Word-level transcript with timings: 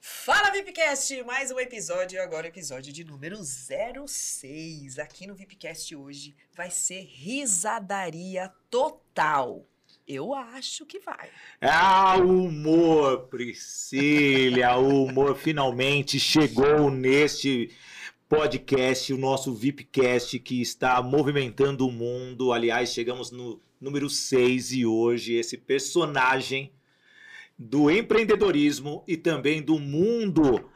Fala 0.00 0.50
VIPcast, 0.50 1.24
mais 1.24 1.50
um 1.50 1.58
episódio, 1.58 2.22
agora 2.22 2.46
episódio 2.46 2.92
de 2.92 3.02
número 3.02 3.36
06. 3.42 4.96
Aqui 4.96 5.26
no 5.26 5.34
VIPcast 5.34 5.94
hoje 5.96 6.36
vai 6.56 6.70
ser 6.70 7.00
risadaria 7.02 8.48
total. 8.70 9.66
Eu 10.06 10.32
acho 10.32 10.86
que 10.86 11.00
vai. 11.00 11.28
Ah, 11.60 12.16
o 12.16 12.44
humor, 12.44 13.26
Priscila, 13.26 14.76
o 14.76 15.04
humor 15.04 15.36
finalmente 15.36 16.20
chegou 16.20 16.90
neste 16.90 17.74
podcast, 18.28 19.12
o 19.12 19.18
nosso 19.18 19.52
VIPcast 19.52 20.38
que 20.38 20.62
está 20.62 21.02
movimentando 21.02 21.86
o 21.86 21.92
mundo. 21.92 22.52
Aliás, 22.52 22.92
chegamos 22.92 23.32
no 23.32 23.60
número 23.80 24.08
6 24.08 24.72
e 24.72 24.86
hoje 24.86 25.34
esse 25.34 25.58
personagem 25.58 26.72
do 27.58 27.90
empreendedorismo 27.90 29.02
e 29.06 29.16
também 29.16 29.60
do 29.60 29.78
mundo 29.78 30.70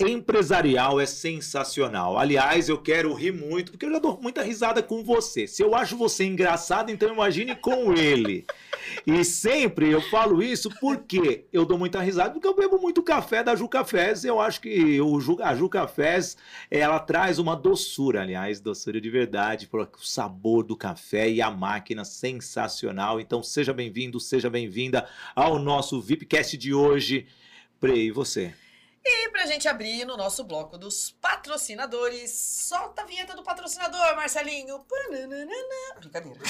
empresarial 0.00 1.00
é 1.00 1.06
sensacional. 1.06 2.16
Aliás, 2.16 2.68
eu 2.68 2.78
quero 2.78 3.12
rir 3.14 3.32
muito, 3.32 3.72
porque 3.72 3.84
eu 3.84 3.90
já 3.90 3.98
dou 3.98 4.16
muita 4.22 4.42
risada 4.42 4.80
com 4.80 5.02
você. 5.02 5.48
Se 5.48 5.60
eu 5.60 5.74
acho 5.74 5.96
você 5.96 6.24
engraçado, 6.24 6.90
então 6.90 7.12
imagine 7.12 7.56
com 7.56 7.92
ele. 7.92 8.46
E 9.04 9.24
sempre 9.24 9.90
eu 9.90 10.00
falo 10.00 10.40
isso 10.40 10.70
porque 10.78 11.46
eu 11.52 11.64
dou 11.64 11.76
muita 11.76 12.00
risada, 12.00 12.30
porque 12.30 12.46
eu 12.46 12.54
bebo 12.54 12.78
muito 12.78 13.02
café 13.02 13.42
da 13.42 13.56
Ju 13.56 13.68
Cafés. 13.68 14.24
Eu 14.24 14.40
acho 14.40 14.60
que 14.60 15.00
o 15.00 15.18
Ju, 15.18 15.36
a 15.42 15.56
Ju 15.56 15.68
Cafés, 15.68 16.36
ela 16.70 17.00
traz 17.00 17.40
uma 17.40 17.56
doçura, 17.56 18.22
aliás, 18.22 18.60
doçura 18.60 19.00
de 19.00 19.10
verdade, 19.10 19.68
o 19.72 19.88
sabor 19.98 20.62
do 20.62 20.76
café 20.76 21.28
e 21.28 21.42
a 21.42 21.50
máquina 21.50 22.04
sensacional. 22.04 23.20
Então 23.20 23.42
seja 23.42 23.74
bem-vindo, 23.74 24.20
seja 24.20 24.48
bem-vinda 24.48 25.08
ao 25.34 25.58
nosso 25.58 26.00
VIPcast 26.00 26.56
de 26.56 26.72
hoje. 26.72 27.26
Prei, 27.80 28.06
e 28.06 28.10
você? 28.12 28.54
E 29.04 29.28
pra 29.30 29.46
gente 29.46 29.66
abrir 29.68 30.04
no 30.04 30.16
nosso 30.16 30.44
bloco 30.44 30.76
dos 30.76 31.12
patrocinadores, 31.20 32.30
solta 32.30 33.02
a 33.02 33.04
vinheta 33.04 33.34
do 33.34 33.42
patrocinador, 33.42 34.14
Marcelinho. 34.16 34.80
Pananana. 34.80 35.54
Brincadeira. 35.98 36.38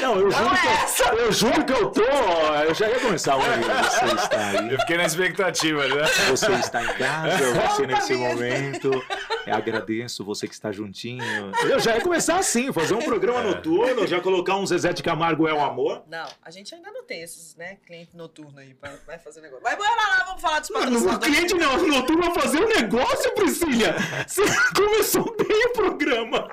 Não, 0.00 0.14
eu 0.20 0.30
juro, 0.30 0.54
é 0.54 0.60
que 0.60 0.66
essa. 0.68 1.04
eu, 1.04 1.16
eu 1.18 1.32
juro 1.32 1.64
que 1.64 1.72
eu 1.72 1.90
tô. 1.90 2.02
Eu 2.02 2.74
já 2.74 2.88
ia 2.88 3.00
começar 3.00 3.36
o 3.36 3.40
Você 3.40 4.14
está 4.14 4.48
aí. 4.48 4.72
Eu 4.72 4.78
fiquei 4.80 4.96
na 4.96 5.04
expectativa, 5.04 5.88
né? 5.88 6.04
Você 6.28 6.52
está 6.52 6.82
em 6.84 6.94
casa, 6.94 7.52
você 7.68 7.86
nesse 7.86 8.12
a 8.12 8.16
vinheta. 8.16 8.34
momento. 8.34 9.04
Eu 9.48 9.54
agradeço 9.56 10.24
você 10.24 10.46
que 10.46 10.54
está 10.54 10.70
juntinho. 10.70 11.22
Eu 11.68 11.80
já 11.80 11.96
ia 11.96 12.00
começar 12.00 12.38
assim, 12.38 12.72
fazer 12.72 12.94
um 12.94 13.02
programa 13.02 13.42
noturno, 13.42 14.06
já 14.06 14.20
colocar 14.20 14.56
um 14.56 14.66
Zezé 14.66 14.92
de 14.92 15.02
Camargo 15.02 15.48
é 15.48 15.52
o 15.52 15.60
amor. 15.60 16.02
Não, 16.08 16.28
a 16.42 16.50
gente 16.50 16.74
ainda 16.74 16.90
não 16.90 17.04
tem 17.04 17.22
esses, 17.22 17.56
né, 17.56 17.78
cliente 17.86 18.16
noturno 18.16 18.58
aí 18.58 18.74
pra, 18.74 18.96
vai 19.06 19.18
fazer 19.18 19.40
negócio. 19.40 19.64
Mas 19.64 19.76
bora 19.76 19.90
lá, 19.90 20.24
vamos 20.26 20.40
falar 20.40 20.60
dos 20.60 20.70
patrocinadores. 20.70 21.36
cliente 21.36 21.54
não, 21.54 21.86
noturno 21.86 22.22
vai 22.22 22.34
fazer 22.42 22.58
um 22.62 22.68
negócio, 22.68 23.34
Priscila. 23.34 23.94
Você 24.26 24.42
começou 24.76 25.36
bem 25.36 25.66
o 25.66 25.72
programa. 25.72 26.48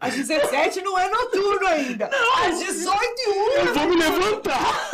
Às 0.00 0.14
17 0.14 0.80
não 0.82 0.98
é 0.98 1.08
noturno 1.10 1.66
ainda. 1.66 2.10
Às 2.44 2.58
18 2.58 2.88
e 3.18 3.28
1. 3.28 3.50
Eu 3.66 3.74
vou 3.74 3.88
me 3.88 3.96
levantar. 3.96 4.90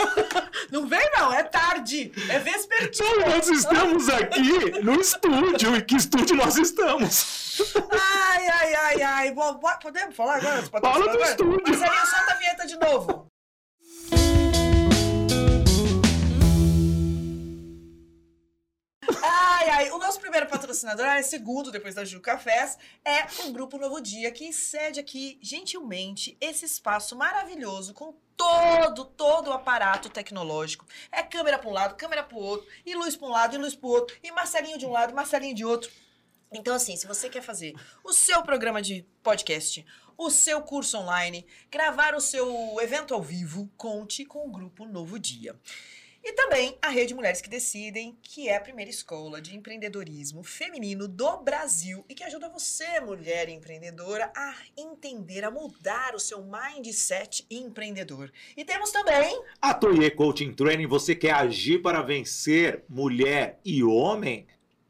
Não 0.70 0.86
vem 0.86 1.10
não, 1.16 1.32
é 1.32 1.42
tarde. 1.42 2.12
É 2.28 2.38
vespertino. 2.38 3.08
Então, 3.08 3.30
nós 3.30 3.48
estamos 3.48 4.08
aqui 4.08 4.82
no 4.82 5.00
estúdio. 5.00 5.76
E 5.76 5.82
que 5.82 5.96
estúdio 5.96 6.36
nós 6.36 6.56
estamos? 6.56 7.72
Ai, 7.90 8.48
ai, 8.48 8.74
ai, 8.74 9.02
ai. 9.02 9.30
Bom, 9.32 9.60
podemos 9.80 10.16
falar 10.16 10.36
agora 10.36 10.62
Fala 10.62 10.64
do 10.64 10.70
patrocinadores? 10.70 11.30
estúdio. 11.30 11.62
Marcelinho, 11.78 12.06
solta 12.06 12.32
a 12.32 12.36
vinheta 12.36 12.66
de 12.66 12.76
novo. 12.78 13.26
Patrocinador, 20.84 21.06
é 21.06 21.22
segundo 21.22 21.72
depois 21.72 21.94
da 21.94 22.04
Ju 22.04 22.20
Cafés, 22.20 22.76
é 23.04 23.22
o 23.46 23.52
Grupo 23.52 23.78
Novo 23.78 24.00
Dia, 24.00 24.30
que 24.30 24.52
cede 24.52 25.00
aqui, 25.00 25.38
gentilmente, 25.40 26.36
esse 26.40 26.66
espaço 26.66 27.16
maravilhoso 27.16 27.94
com 27.94 28.14
todo, 28.36 29.04
todo 29.06 29.48
o 29.48 29.52
aparato 29.52 30.10
tecnológico. 30.10 30.86
É 31.10 31.22
câmera 31.22 31.58
para 31.58 31.70
um 31.70 31.72
lado, 31.72 31.96
câmera 31.96 32.22
para 32.22 32.36
o 32.36 32.40
outro, 32.40 32.68
e 32.84 32.94
luz 32.94 33.16
para 33.16 33.26
um 33.26 33.30
lado, 33.30 33.54
e 33.54 33.58
luz 33.58 33.74
para 33.74 33.86
o 33.86 33.90
outro, 33.90 34.16
e 34.22 34.30
Marcelinho 34.30 34.78
de 34.78 34.86
um 34.86 34.90
lado, 34.90 35.14
Marcelinho 35.14 35.54
de 35.54 35.64
outro. 35.64 35.90
Então, 36.52 36.74
assim, 36.74 36.96
se 36.96 37.06
você 37.06 37.28
quer 37.28 37.42
fazer 37.42 37.74
o 38.04 38.12
seu 38.12 38.42
programa 38.42 38.82
de 38.82 39.06
podcast, 39.22 39.84
o 40.16 40.30
seu 40.30 40.60
curso 40.62 40.98
online, 40.98 41.46
gravar 41.70 42.14
o 42.14 42.20
seu 42.20 42.76
evento 42.80 43.14
ao 43.14 43.22
vivo, 43.22 43.68
conte 43.76 44.24
com 44.24 44.46
o 44.46 44.52
Grupo 44.52 44.84
Novo 44.84 45.18
Dia. 45.18 45.58
E 46.26 46.32
também 46.32 46.78
a 46.80 46.88
Rede 46.88 47.12
Mulheres 47.12 47.42
que 47.42 47.50
Decidem, 47.50 48.16
que 48.22 48.48
é 48.48 48.56
a 48.56 48.60
primeira 48.60 48.90
escola 48.90 49.42
de 49.42 49.54
empreendedorismo 49.54 50.42
feminino 50.42 51.06
do 51.06 51.36
Brasil 51.42 52.02
e 52.08 52.14
que 52.14 52.24
ajuda 52.24 52.48
você, 52.48 52.98
mulher 53.00 53.50
empreendedora, 53.50 54.32
a 54.34 54.54
entender, 54.74 55.44
a 55.44 55.50
mudar 55.50 56.14
o 56.14 56.18
seu 56.18 56.42
mindset 56.42 57.44
empreendedor. 57.50 58.32
E 58.56 58.64
temos 58.64 58.90
também 58.90 59.38
A 59.60 59.74
Toye 59.74 60.10
Coaching 60.10 60.54
Training, 60.54 60.86
você 60.86 61.14
quer 61.14 61.34
agir 61.34 61.82
para 61.82 62.00
vencer 62.00 62.82
mulher 62.88 63.60
e 63.62 63.84
homem? 63.84 64.46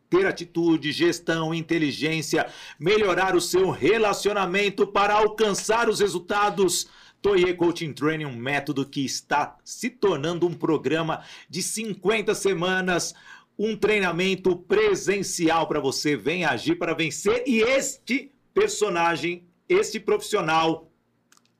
Ter 0.08 0.26
atitude, 0.26 0.92
gestão, 0.92 1.52
inteligência, 1.52 2.46
melhorar 2.78 3.34
o 3.34 3.40
seu 3.40 3.70
relacionamento 3.70 4.86
para 4.86 5.14
alcançar 5.14 5.88
os 5.88 5.98
resultados. 5.98 6.86
Toye 7.24 7.54
Coaching 7.54 7.94
Training, 7.94 8.26
um 8.26 8.36
método 8.36 8.84
que 8.84 9.02
está 9.02 9.56
se 9.64 9.88
tornando 9.88 10.46
um 10.46 10.52
programa 10.52 11.24
de 11.48 11.62
50 11.62 12.34
semanas, 12.34 13.14
um 13.58 13.74
treinamento 13.74 14.54
presencial 14.54 15.66
para 15.66 15.80
você. 15.80 16.16
Vem 16.16 16.44
agir 16.44 16.74
para 16.74 16.92
vencer. 16.92 17.42
E 17.46 17.62
este 17.62 18.30
personagem, 18.52 19.48
este 19.66 19.98
profissional, 19.98 20.92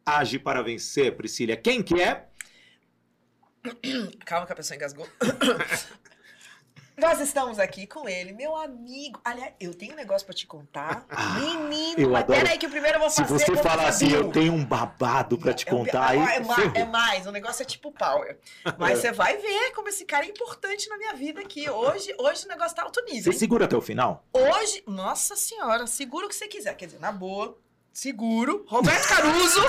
age 0.05 0.39
para 0.39 0.63
vencer, 0.63 1.17
Priscila. 1.17 1.57
Quem 1.57 1.83
que 1.83 1.99
é? 1.99 2.29
Calma 4.27 4.45
que 4.45 4.53
a 4.53 4.57
pessoa 4.57 4.77
engasgou. 4.77 5.09
Nós 6.97 7.21
estamos 7.21 7.59
aqui 7.59 7.89
com 7.89 8.09
ele, 8.09 8.33
meu 8.33 8.55
amigo. 8.57 9.21
Aliás, 9.25 9.53
eu 9.59 9.75
tenho 9.75 9.95
um 9.95 9.97
negócio 9.97 10.25
pra 10.25 10.35
te 10.35 10.47
contar. 10.47 11.05
Menino, 11.41 11.97
Ah, 11.99 12.01
eu 12.03 12.11
mas 12.11 12.23
adoro. 12.23 12.41
peraí 12.41 12.57
que 12.57 12.69
primeiro 12.69 12.97
eu 12.97 13.01
vou 13.01 13.11
Se 13.11 13.23
fazer. 13.23 13.33
você 13.45 13.53
vou 13.53 13.63
falar 13.63 13.89
assim, 13.89 14.13
eu 14.13 14.31
tenho 14.31 14.53
um 14.53 14.65
babado 14.65 15.37
pra 15.37 15.53
te 15.53 15.67
É 15.67 15.71
contar, 15.71 16.15
é, 16.15 16.19
aí 16.21 16.37
é, 16.37 16.41
ma- 16.41 16.57
é 16.75 16.85
mais, 16.85 17.27
o 17.27 17.33
negócio 17.33 17.63
é 17.63 17.65
tipo 17.67 17.91
power. 17.91 18.39
Mas 18.79 19.01
você 19.01 19.11
vai 19.11 19.37
ver 19.37 19.73
como 19.73 19.89
esse 19.89 20.05
cara 20.05 20.25
é 20.25 20.29
importante 20.29 20.89
na 20.89 20.97
minha 20.97 21.15
vida 21.15 21.41
aqui. 21.41 21.69
Hoje, 21.69 22.15
hoje 22.19 22.45
o 22.45 22.49
negócio 22.49 22.77
tá 22.77 22.85
alto 22.85 23.03
nível. 23.05 23.25
Você 23.25 23.31
hein? 23.31 23.39
segura 23.39 23.65
até 23.65 23.77
o 23.77 23.81
final? 23.83 24.25
Hoje, 24.33 24.83
nossa 24.87 25.35
senhora, 25.35 25.87
segura 25.89 26.27
o 26.27 26.29
que 26.29 26.37
você 26.37 26.47
quiser. 26.47 26.75
Quer 26.77 26.87
dizer, 26.87 27.01
na 27.01 27.11
boa, 27.11 27.59
seguro. 27.95 28.65
Roberto 28.69 29.09
Caruso. 29.09 29.61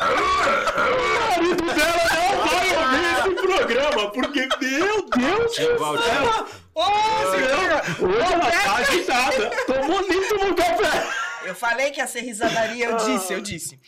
O 0.00 1.18
marido 1.30 1.64
dela 1.74 2.04
não 2.12 2.46
vai 2.46 2.76
ouvir 2.76 3.04
esse 3.18 3.34
programa, 3.46 4.10
porque, 4.12 4.48
meu 4.60 5.08
Deus 5.08 5.56
do 5.56 5.56
céu! 5.56 6.46
Ô, 6.74 6.82
Hoje 8.00 8.32
ela 8.32 8.50
tá 8.50 8.76
agitada. 8.76 9.50
Tomou 9.66 10.08
nem 10.08 10.28
tomou 10.28 10.54
café. 10.54 11.27
Eu 11.44 11.54
falei 11.54 11.90
que 11.90 12.00
ia 12.00 12.06
ser 12.06 12.20
risadaria, 12.20 12.86
eu 12.86 12.96
disse, 12.96 13.32
eu 13.32 13.40
disse. 13.40 13.80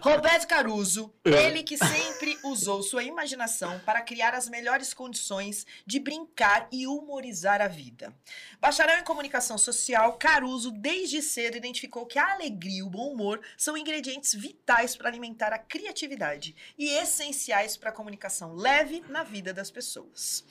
Roberto 0.00 0.46
Caruso, 0.46 1.14
ele 1.24 1.62
que 1.62 1.76
sempre 1.76 2.38
usou 2.42 2.82
sua 2.82 3.02
imaginação 3.02 3.78
para 3.80 4.02
criar 4.02 4.34
as 4.34 4.48
melhores 4.48 4.94
condições 4.94 5.66
de 5.86 6.00
brincar 6.00 6.68
e 6.72 6.86
humorizar 6.86 7.60
a 7.60 7.68
vida. 7.68 8.14
Bacharel 8.60 8.98
em 8.98 9.04
comunicação 9.04 9.58
social, 9.58 10.14
Caruso 10.14 10.70
desde 10.70 11.22
cedo 11.22 11.56
identificou 11.56 12.06
que 12.06 12.18
a 12.18 12.32
alegria 12.32 12.78
e 12.78 12.82
o 12.82 12.90
bom 12.90 13.12
humor 13.12 13.40
são 13.56 13.76
ingredientes 13.76 14.34
vitais 14.34 14.96
para 14.96 15.08
alimentar 15.08 15.52
a 15.52 15.58
criatividade 15.58 16.54
e 16.78 16.88
essenciais 16.88 17.76
para 17.76 17.90
a 17.90 17.94
comunicação 17.94 18.54
leve 18.54 19.04
na 19.08 19.22
vida 19.22 19.52
das 19.52 19.70
pessoas. 19.70 20.44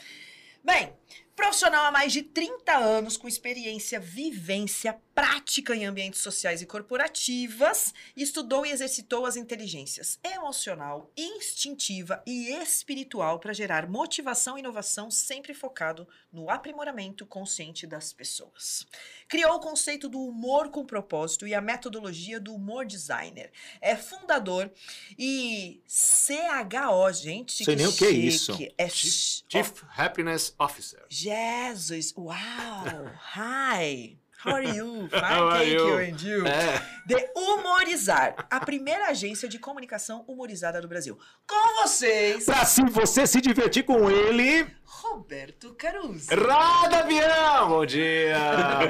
Bem, 0.64 0.94
profissional 1.40 1.86
há 1.86 1.92
mais 1.92 2.12
de 2.12 2.22
30 2.22 2.76
anos, 2.78 3.16
com 3.16 3.26
experiência, 3.28 3.98
vivência, 4.00 5.00
prática 5.16 5.74
em 5.76 5.86
ambientes 5.86 6.20
sociais 6.22 6.62
e 6.62 6.66
corporativas, 6.66 7.94
estudou 8.16 8.66
e 8.66 8.72
exercitou 8.72 9.26
as 9.26 9.36
inteligências 9.38 10.20
emocional, 10.24 11.12
instintiva 11.18 12.22
e 12.26 12.50
espiritual 12.56 13.40
para 13.40 13.54
gerar 13.54 13.88
motivação 13.90 14.58
e 14.58 14.60
inovação, 14.60 15.10
sempre 15.10 15.54
focado 15.54 16.08
no 16.32 16.50
aprimoramento 16.50 17.26
consciente 17.26 17.88
das 17.88 18.12
pessoas. 18.14 18.86
Criou 19.28 19.56
o 19.56 19.60
conceito 19.60 20.08
do 20.10 20.20
humor 20.22 20.70
com 20.70 20.86
propósito 20.86 21.48
e 21.48 21.54
a 21.56 21.62
metodologia 21.62 22.40
do 22.40 22.54
humor 22.54 22.86
designer. 22.86 23.52
É 23.82 23.96
fundador 23.96 24.72
e 25.18 25.82
CHO, 25.88 27.12
gente. 27.14 27.64
Sei 27.66 27.76
nem 27.76 27.88
o 27.88 27.94
que 27.96 28.06
é 28.06 28.10
isso. 28.12 28.58
É 28.78 28.90
ch- 28.90 29.44
Chief 29.50 29.72
Happiness 29.98 30.54
Officer. 30.60 31.06
Jesus, 31.34 32.12
uau, 32.18 32.34
hi. 33.36 34.18
How 34.44 34.54
are 34.56 34.66
you? 34.66 35.08
Fine, 35.12 35.22
How 35.22 35.48
are 35.50 35.60
thank 35.60 35.72
you? 35.74 35.98
and 36.00 36.22
you? 36.24 36.48
É. 36.48 36.82
De 37.06 37.30
Humorizar, 37.36 38.48
a 38.50 38.60
primeira 38.62 39.10
agência 39.10 39.48
de 39.48 39.60
comunicação 39.60 40.24
humorizada 40.28 40.82
do 40.82 40.88
Brasil. 40.88 41.20
Com 41.48 41.82
vocês, 41.84 42.46
Pra 42.46 42.66
se 42.66 42.82
você 42.84 43.28
se 43.28 43.42
divertir 43.42 43.84
com 43.84 44.10
ele, 44.10 44.66
Roberto 44.84 45.76
Caruso. 45.76 46.30
Rada 46.34 47.04
Bião! 47.04 47.70
Bom 47.70 47.86
dia! 47.86 48.36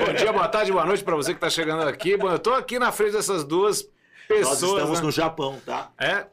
Bom 0.06 0.14
dia, 0.14 0.32
boa 0.32 0.48
tarde, 0.48 0.72
boa 0.72 0.86
noite 0.86 1.04
pra 1.04 1.16
você 1.18 1.34
que 1.34 1.42
tá 1.42 1.50
chegando 1.50 1.84
aqui. 1.90 2.16
Bom, 2.16 2.32
eu 2.32 2.40
tô 2.40 2.54
aqui 2.54 2.80
na 2.80 2.94
frente 2.94 3.14
dessas 3.14 3.44
duas 3.44 3.84
pessoas. 4.30 4.62
nós 4.62 4.72
estamos 4.72 5.00
né? 5.00 5.06
no 5.06 5.12
Japão, 5.12 5.60
tá? 5.66 5.92
É? 6.00 6.26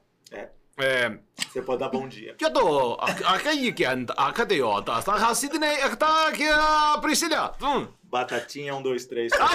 É... 0.79 1.19
Você 1.37 1.63
pode 1.63 1.81
dar 1.81 1.89
bom 1.89 2.07
dia. 2.07 2.37
Eu 2.39 2.53
tô 2.53 2.99
aqui 3.01 3.73
que 3.73 3.85
é, 3.85 3.89
ah, 3.89 4.29
a 4.29 4.33
cadeiota 4.33 4.99
está 4.99 5.13
tá, 5.15 5.29
tá, 5.29 5.35
Sidney 5.35 5.69
é 5.69 5.87
está 5.87 6.29
aqui 6.29 6.47
a 6.47 6.99
Priscila. 7.01 7.57
Hum. 7.63 7.89
Batatinha, 8.05 8.75
um, 8.75 8.83
dois, 8.83 9.07
três. 9.07 9.33
Ah, 9.33 9.47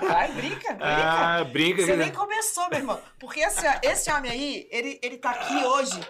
Vai, 0.00 0.32
brinca, 0.32 0.72
brinca. 0.72 0.78
Ah, 0.80 1.44
brinca. 1.44 1.84
Você 1.84 1.96
nem 1.96 2.12
começou, 2.12 2.68
meu 2.70 2.78
irmão. 2.78 3.00
Porque 3.18 3.40
esse, 3.40 3.66
esse 3.82 4.10
homem 4.12 4.30
aí, 4.30 4.68
ele, 4.70 4.98
ele 5.02 5.18
tá 5.18 5.30
aqui 5.30 5.54
hoje 5.64 6.00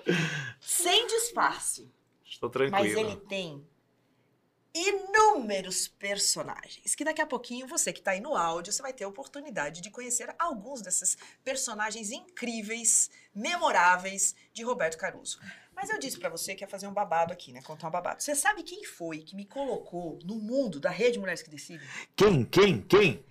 sem 0.61 1.07
disfarce. 1.07 1.91
Estou 2.25 2.49
tranquilo. 2.51 2.83
Mas 2.83 2.97
ele 2.97 3.17
tem 3.17 3.67
inúmeros 4.75 5.87
personagens. 5.87 6.95
Que 6.95 7.05
daqui 7.05 7.23
a 7.23 7.27
pouquinho, 7.27 7.67
você 7.67 7.93
que 7.93 8.03
tá 8.03 8.11
aí 8.11 8.21
no 8.21 8.35
áudio, 8.35 8.73
você 8.73 8.83
vai 8.83 8.93
ter 8.93 9.05
a 9.05 9.09
oportunidade 9.09 9.81
de 9.81 9.91
conhecer 9.91 10.35
alguns 10.39 10.83
desses 10.83 11.17
personagens 11.45 12.11
incríveis, 12.11 13.09
memoráveis 13.35 14.35
de 14.53 14.65
Roberto 14.65 14.99
Caruso. 14.99 15.39
Mas 15.75 15.91
eu 15.91 15.99
disse 15.99 16.19
pra 16.19 16.29
você 16.29 16.55
que 16.55 16.65
ia 16.65 16.69
fazer 16.69 16.87
um 16.87 16.93
babado 16.93 17.33
aqui, 17.33 17.53
né? 17.53 17.63
Contar 17.63 17.89
um 17.89 17.91
babado. 17.91 18.23
Você 18.23 18.35
sabe 18.35 18.63
quem 18.63 18.85
foi 18.85 19.19
que 19.19 19.37
me 19.37 19.45
colocou 19.45 20.19
no 20.25 20.37
mundo 20.37 20.81
da 20.81 20.91
Rede 20.91 21.19
Mulheres 21.19 21.43
que 21.43 21.51
Decidem? 21.51 21.87
Quem, 22.17 22.45
quem, 22.45 22.81
quem? 22.81 23.25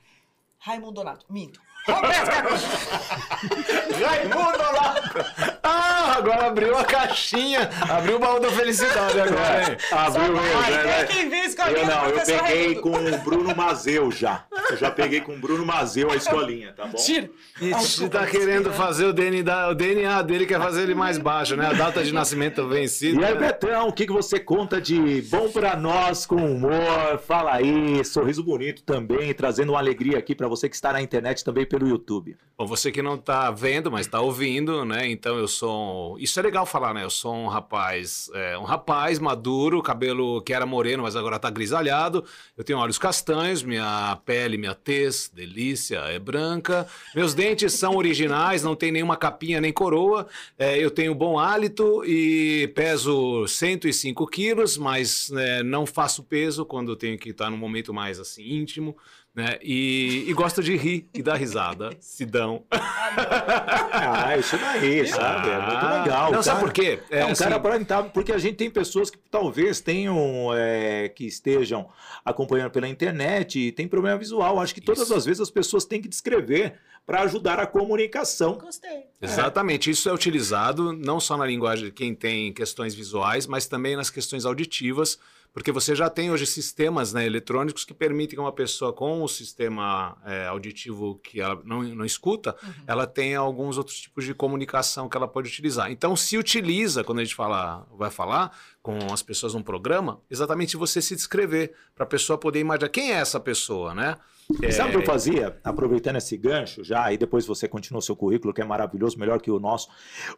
Raimundo 0.59 0.93
Donato. 0.93 1.25
Minto. 1.29 1.61
Roberto 1.85 2.31
Caruso. 2.31 2.65
Raimundo 4.05 4.57
lá! 4.57 5.52
Ah, 5.63 6.15
agora 6.17 6.47
abriu 6.47 6.77
a 6.77 6.83
caixinha. 6.83 7.69
Abriu 7.89 8.17
o 8.17 8.19
baú 8.19 8.39
da 8.39 8.51
felicidade 8.51 9.19
agora, 9.19 9.71
hein? 9.71 9.77
Abriu 9.91 10.33
mesmo, 10.33 10.61
né? 10.61 11.03
tem 11.05 11.29
quem 11.29 11.45
escolhendo 11.45 11.77
Eu 11.79 11.85
não, 11.85 12.05
eu 12.09 12.19
peguei 12.19 12.37
Raimundo. 12.37 12.81
com 12.81 12.89
o 12.89 13.17
Bruno 13.19 13.55
Mazeu 13.55 14.11
já. 14.11 14.43
Eu 14.69 14.75
já 14.77 14.91
peguei 14.91 15.21
com 15.21 15.33
o 15.33 15.37
Bruno 15.39 15.65
Mazeu 15.65 16.11
a 16.11 16.15
escolinha, 16.15 16.73
tá 16.73 16.85
bom? 16.85 16.97
Tira. 16.97 17.29
Ixi, 17.61 18.09
tá 18.09 18.25
querendo 18.27 18.73
fazer 18.73 19.05
o 19.05 19.13
DNA, 19.13 19.69
o 19.69 19.73
DNA 19.75 20.21
dele, 20.21 20.45
quer 20.45 20.59
fazer 20.59 20.81
ele 20.83 20.95
mais 20.95 21.17
baixo, 21.17 21.55
né? 21.55 21.67
A 21.67 21.73
data 21.73 22.03
de 22.03 22.13
nascimento 22.13 22.67
vencida. 22.67 23.21
E 23.21 23.23
aí, 23.25 23.33
né? 23.33 23.39
Betão, 23.39 23.87
o 23.87 23.93
que, 23.93 24.05
que 24.05 24.11
você 24.11 24.39
conta 24.39 24.81
de 24.81 25.21
bom 25.29 25.49
pra 25.49 25.77
nós 25.77 26.25
com 26.25 26.35
humor? 26.35 27.19
Fala 27.25 27.53
aí, 27.53 28.03
sorriso 28.03 28.43
bonito 28.43 28.83
também, 28.83 29.33
trazendo 29.33 29.71
uma 29.71 29.79
alegria 29.79 30.17
aqui 30.17 30.35
pra 30.35 30.47
você 30.47 30.67
que 30.67 30.75
está 30.75 30.91
na 30.91 31.01
internet 31.01 31.43
também 31.43 31.65
pelo 31.65 31.87
YouTube. 31.87 32.35
Bom, 32.57 32.65
você 32.65 32.91
que 32.91 33.01
não 33.01 33.17
tá 33.17 33.49
vendo, 33.49 33.89
mas 33.89 34.07
tá 34.07 34.19
ouvindo, 34.19 34.83
né? 34.83 35.07
Então 35.07 35.37
eu 35.37 35.47
sou. 35.53 36.17
Isso 36.19 36.39
é 36.39 36.43
legal 36.43 36.65
falar, 36.65 36.93
né? 36.93 37.03
Eu 37.03 37.09
sou 37.09 37.33
um 37.33 37.47
rapaz, 37.47 38.29
é, 38.33 38.57
um 38.57 38.63
rapaz 38.63 39.19
maduro, 39.19 39.81
cabelo 39.81 40.41
que 40.41 40.53
era 40.53 40.65
moreno, 40.65 41.03
mas 41.03 41.15
agora 41.15 41.39
tá 41.39 41.49
grisalhado. 41.49 42.25
Eu 42.57 42.63
tenho 42.63 42.79
olhos 42.79 42.97
castanhos, 42.97 43.63
minha 43.63 44.17
pele, 44.25 44.57
minha 44.57 44.75
tez, 44.75 45.31
delícia, 45.33 45.99
é 45.99 46.19
branca. 46.19 46.87
Meus 47.15 47.33
dentes 47.33 47.73
são 47.73 47.95
originais, 47.95 48.63
não 48.63 48.75
tem 48.75 48.91
nenhuma 48.91 49.15
capinha 49.15 49.61
nem 49.61 49.71
coroa. 49.71 50.27
É, 50.57 50.77
eu 50.77 50.91
tenho 50.91 51.15
bom 51.15 51.39
hálito 51.39 52.03
e 52.05 52.71
peso 52.75 53.47
105 53.47 54.27
quilos, 54.27 54.77
mas 54.77 55.29
né, 55.29 55.63
não 55.63 55.85
faço 55.85 56.23
peso 56.23 56.65
quando 56.65 56.95
tenho 56.95 57.17
que 57.17 57.29
estar 57.29 57.49
num 57.49 57.57
momento 57.57 57.93
mais 57.93 58.19
assim 58.19 58.43
íntimo. 58.43 58.97
Né? 59.35 59.57
E, 59.63 60.25
e 60.29 60.33
gosto 60.33 60.61
de 60.61 60.75
rir 60.77 61.09
e 61.11 61.23
dar 61.23 61.35
risada. 61.35 61.89
Se 61.99 62.23
dão. 62.23 62.63
Ah, 62.71 64.37
isso 64.37 64.55
daí, 64.57 65.07
sabe? 65.07 65.49
É 65.49 65.55
muito 65.59 65.85
Ah, 65.85 66.03
legal. 66.03 66.31
Não, 66.31 66.39
O 66.39 66.43
sabe 66.43 66.59
cara- 66.59 66.67
por 66.67 66.73
quê? 66.73 66.99
É 67.09 67.25
um 67.25 67.29
assim, 67.29 67.43
cara 67.43 67.55
aparentável, 67.55 68.11
porque 68.11 68.31
a 68.31 68.37
gente 68.37 68.55
tem 68.57 68.69
pessoas 68.69 69.09
que 69.09 69.17
talvez 69.31 69.81
tenham, 69.81 70.53
é, 70.55 71.09
que 71.09 71.25
estejam 71.25 71.89
acompanhando 72.23 72.71
pela 72.71 72.87
internet 72.87 73.59
e 73.59 73.71
tem 73.71 73.87
problema 73.87 74.17
visual. 74.19 74.59
Acho 74.59 74.73
que 74.75 74.81
todas 74.81 75.03
Isso. 75.03 75.15
as 75.15 75.25
vezes 75.25 75.41
as 75.41 75.49
pessoas 75.49 75.83
têm 75.83 75.99
que 76.01 76.07
descrever 76.07 76.75
para 77.05 77.21
ajudar 77.23 77.59
a 77.59 77.67
comunicação. 77.67 78.57
Gostei. 78.57 79.03
Exatamente, 79.21 79.89
isso 79.89 80.07
é 80.09 80.13
utilizado 80.13 80.93
não 80.93 81.19
só 81.19 81.37
na 81.37 81.45
linguagem 81.45 81.85
de 81.85 81.91
quem 81.91 82.15
tem 82.15 82.53
questões 82.53 82.93
visuais, 82.93 83.45
mas 83.45 83.67
também 83.67 83.95
nas 83.95 84.09
questões 84.09 84.45
auditivas, 84.45 85.19
porque 85.53 85.71
você 85.71 85.95
já 85.95 86.09
tem 86.09 86.31
hoje 86.31 86.47
sistemas 86.47 87.13
né, 87.13 87.25
eletrônicos 87.27 87.85
que 87.85 87.93
permitem 87.93 88.35
que 88.35 88.41
uma 88.41 88.51
pessoa 88.51 88.91
com 88.91 89.21
o 89.21 89.27
sistema 89.27 90.17
é, 90.25 90.47
auditivo 90.47 91.19
que 91.23 91.39
ela 91.39 91.61
não, 91.63 91.83
não 91.83 92.05
escuta, 92.05 92.55
ela 92.87 93.05
tenha 93.05 93.37
alguns 93.37 93.77
outros 93.77 93.99
tipos 93.99 94.25
de 94.25 94.33
comunicação 94.33 95.07
que 95.07 95.15
ela 95.15 95.27
pode 95.27 95.49
utilizar. 95.49 95.91
Então, 95.91 96.15
se 96.15 96.37
utiliza, 96.39 97.03
quando 97.03 97.19
a 97.19 97.23
gente 97.23 97.35
fala, 97.35 97.85
vai 97.91 98.09
falar 98.09 98.57
com 98.81 98.97
as 99.13 99.21
pessoas 99.21 99.53
num 99.53 99.61
programa, 99.61 100.19
exatamente 100.27 100.75
você 100.75 101.01
se 101.01 101.15
descrever, 101.15 101.73
para 101.93 102.03
a 102.03 102.07
pessoa 102.07 102.37
poder 102.37 102.59
imaginar 102.59 102.89
quem 102.89 103.11
é 103.11 103.17
essa 103.17 103.39
pessoa, 103.39 103.93
né? 103.93 104.17
E 104.61 104.71
Sabe 104.71 104.89
o 104.89 104.91
que 104.91 104.97
eu 104.97 105.05
fazia? 105.05 105.57
Aproveitando 105.63 106.17
esse 106.17 106.35
gancho 106.37 106.83
já, 106.83 107.11
e 107.11 107.17
depois 107.17 107.45
você 107.45 107.67
continua 107.67 107.99
o 107.99 108.01
seu 108.01 108.15
currículo, 108.15 108.53
que 108.53 108.61
é 108.61 108.65
maravilhoso, 108.65 109.17
melhor 109.17 109.41
que 109.41 109.49
o 109.49 109.59
nosso. 109.59 109.89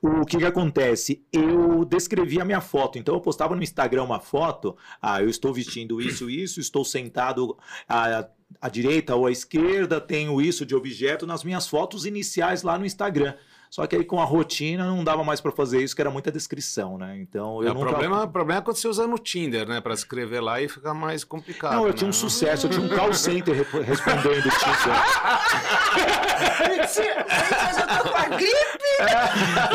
O 0.01 0.25
que, 0.25 0.37
que 0.37 0.45
acontece? 0.45 1.25
Eu 1.31 1.83
descrevi 1.85 2.39
a 2.39 2.45
minha 2.45 2.61
foto. 2.61 2.97
Então 2.97 3.15
eu 3.15 3.21
postava 3.21 3.55
no 3.55 3.63
Instagram 3.63 4.03
uma 4.03 4.19
foto. 4.19 4.77
Ah, 5.01 5.21
eu 5.21 5.29
estou 5.29 5.53
vestindo 5.53 6.01
isso, 6.01 6.29
isso, 6.29 6.59
estou 6.59 6.85
sentado 6.85 7.57
à 7.87 8.69
direita 8.69 9.15
ou 9.15 9.25
à 9.25 9.31
esquerda, 9.31 9.99
tenho 9.99 10.39
isso 10.41 10.65
de 10.65 10.75
objeto 10.75 11.25
nas 11.25 11.43
minhas 11.43 11.67
fotos 11.67 12.05
iniciais 12.05 12.63
lá 12.63 12.77
no 12.77 12.85
Instagram. 12.85 13.35
Só 13.75 13.85
que 13.85 13.93
aí 13.97 14.05
com 14.05 14.21
a 14.21 14.23
rotina 14.23 14.85
não 14.85 15.03
dava 15.03 15.21
mais 15.21 15.41
para 15.41 15.51
fazer 15.51 15.83
isso, 15.83 15.93
que 15.93 16.01
era 16.01 16.09
muita 16.09 16.31
descrição, 16.31 16.97
né? 16.97 17.17
Então 17.19 17.61
eu 17.61 17.67
É, 17.67 17.71
o 17.71 17.73
nunca... 17.73 17.87
problema, 17.89 18.23
o 18.23 18.27
problema 18.29 18.61
é 18.61 18.63
quando 18.63 18.77
você 18.77 18.87
usa 18.87 19.05
no 19.05 19.19
Tinder, 19.19 19.67
né? 19.67 19.81
Pra 19.81 19.93
escrever 19.93 20.39
lá 20.39 20.61
e 20.61 20.69
fica 20.69 20.93
mais 20.93 21.25
complicado. 21.25 21.73
Não, 21.73 21.81
eu 21.81 21.87
né? 21.89 21.93
tinha 21.93 22.09
um 22.09 22.13
sucesso, 22.13 22.67
eu 22.67 22.69
tinha 22.71 22.85
um 22.85 22.87
call 22.87 23.11
center 23.13 23.53
respondendo 23.53 24.45
o 24.45 24.49
Tinder. 24.49 24.95
Gente, 26.57 27.09
eu 27.81 27.97
tô 27.97 28.09
com 28.11 28.17
a 28.17 28.25
gripe! 28.29 28.55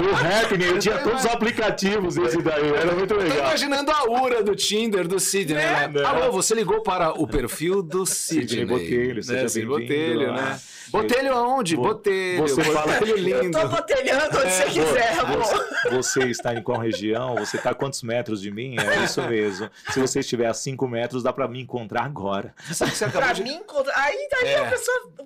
O 0.01 0.17
Happening, 0.45 0.65
eu 0.65 0.79
tinha 0.79 0.99
todos 0.99 1.21
os 1.25 1.31
aplicativos 1.31 2.17
esse 2.17 2.41
daí, 2.41 2.71
era 2.73 2.95
muito 2.95 3.15
Tô 3.15 3.21
legal. 3.21 3.37
imaginando 3.39 3.91
a 3.91 4.05
ura 4.11 4.43
do 4.43 4.57
Tinder 4.57 5.07
do 5.07 5.21
Sidney, 5.21 5.57
né? 5.57 5.89
Né? 5.89 6.05
Alô, 6.05 6.33
você 6.33 6.55
ligou 6.55 6.83
para 6.83 7.13
o 7.21 7.27
perfil 7.27 7.83
do 7.83 8.07
Sidney. 8.07 8.49
Sidney 8.49 8.65
Botelho, 8.65 9.23
seja 9.23 9.43
né? 9.43 9.49
Sidney 9.49 9.77
bem-vindo 9.79 10.15
Botelho, 10.21 10.33
né? 10.33 10.61
Botelho 10.91 11.33
aonde? 11.35 11.77
Botelho. 11.77 12.43
você 12.43 12.65
fala- 12.65 12.95
Botelho 12.99 13.29
Eu 13.31 13.43
lindo. 13.43 13.61
tô 13.61 13.69
botelhando 13.91 14.39
onde 14.39 14.51
você 14.51 14.65
quiser, 14.67 15.19
amor. 15.19 15.43
Você, 15.45 15.89
você 15.91 16.21
está 16.31 16.55
em 16.55 16.63
qual 16.63 16.79
região? 16.79 17.35
Você 17.37 17.57
está 17.57 17.71
a 17.71 17.75
quantos 17.75 18.03
metros 18.03 18.41
de 18.41 18.51
mim? 18.51 18.77
É 18.79 19.05
isso 19.05 19.21
mesmo. 19.23 19.71
Se 19.91 20.01
você 20.01 20.21
estiver 20.21 20.47
a 20.47 20.55
5 20.55 20.87
metros, 20.89 21.23
dá 21.23 21.33
para 21.33 21.49
me 21.49 21.61
encontrar 21.61 22.05
agora. 22.05 22.55
Sabe 22.73 22.91
que 22.93 22.97
você 22.97 23.05
acabou 23.05 23.23
Pra 23.23 23.33
de... 23.33 23.43
mim, 23.43 23.55
encontrar. 23.55 23.95
Aí 23.97 24.29
daí 24.31 24.49
É. 24.49 24.59
a 24.67 24.71
pessoa. 24.71 25.13
Tu, 25.17 25.25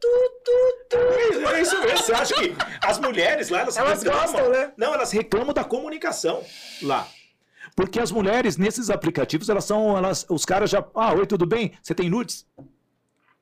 tu, 0.00 0.32
tu, 0.44 0.86
tu. 0.90 1.48
É 1.48 1.60
isso 1.60 1.80
mesmo. 1.80 1.98
Você 1.98 2.12
acha 2.12 2.34
que 2.34 2.54
as 2.82 2.98
mulheres 2.98 3.48
lá, 3.48 3.60
elas, 3.60 3.76
Elas 3.76 4.02
reclamam? 4.02 4.22
gostam, 4.32 4.50
né? 4.50 4.72
Não, 4.76 4.94
elas 4.94 5.10
reclamam 5.12 5.52
da 5.52 5.64
comunicação 5.64 6.42
lá. 6.82 7.06
Porque 7.74 8.00
as 8.00 8.10
mulheres 8.10 8.56
nesses 8.56 8.90
aplicativos, 8.90 9.48
elas 9.48 9.64
são, 9.64 9.96
elas, 9.96 10.26
os 10.28 10.44
caras 10.44 10.68
já, 10.70 10.84
ah, 10.94 11.12
oi, 11.14 11.26
tudo 11.26 11.46
bem? 11.46 11.72
Você 11.82 11.94
tem 11.94 12.10
nudes? 12.10 12.44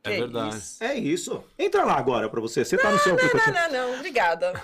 É 0.06 0.14
Que 0.14 0.20
verdade. 0.20 0.56
isso? 0.56 0.84
É 0.84 0.94
isso. 0.94 1.44
Entra 1.58 1.84
lá 1.84 1.94
agora 1.96 2.28
para 2.28 2.40
você. 2.40 2.64
Você 2.64 2.76
tá 2.76 2.90
no 2.90 2.98
seu 2.98 3.14
Não, 3.16 3.24
aplicativo. 3.24 3.54
não, 3.54 3.70
não, 3.70 3.88
não. 3.90 3.94
Obrigada. 3.98 4.52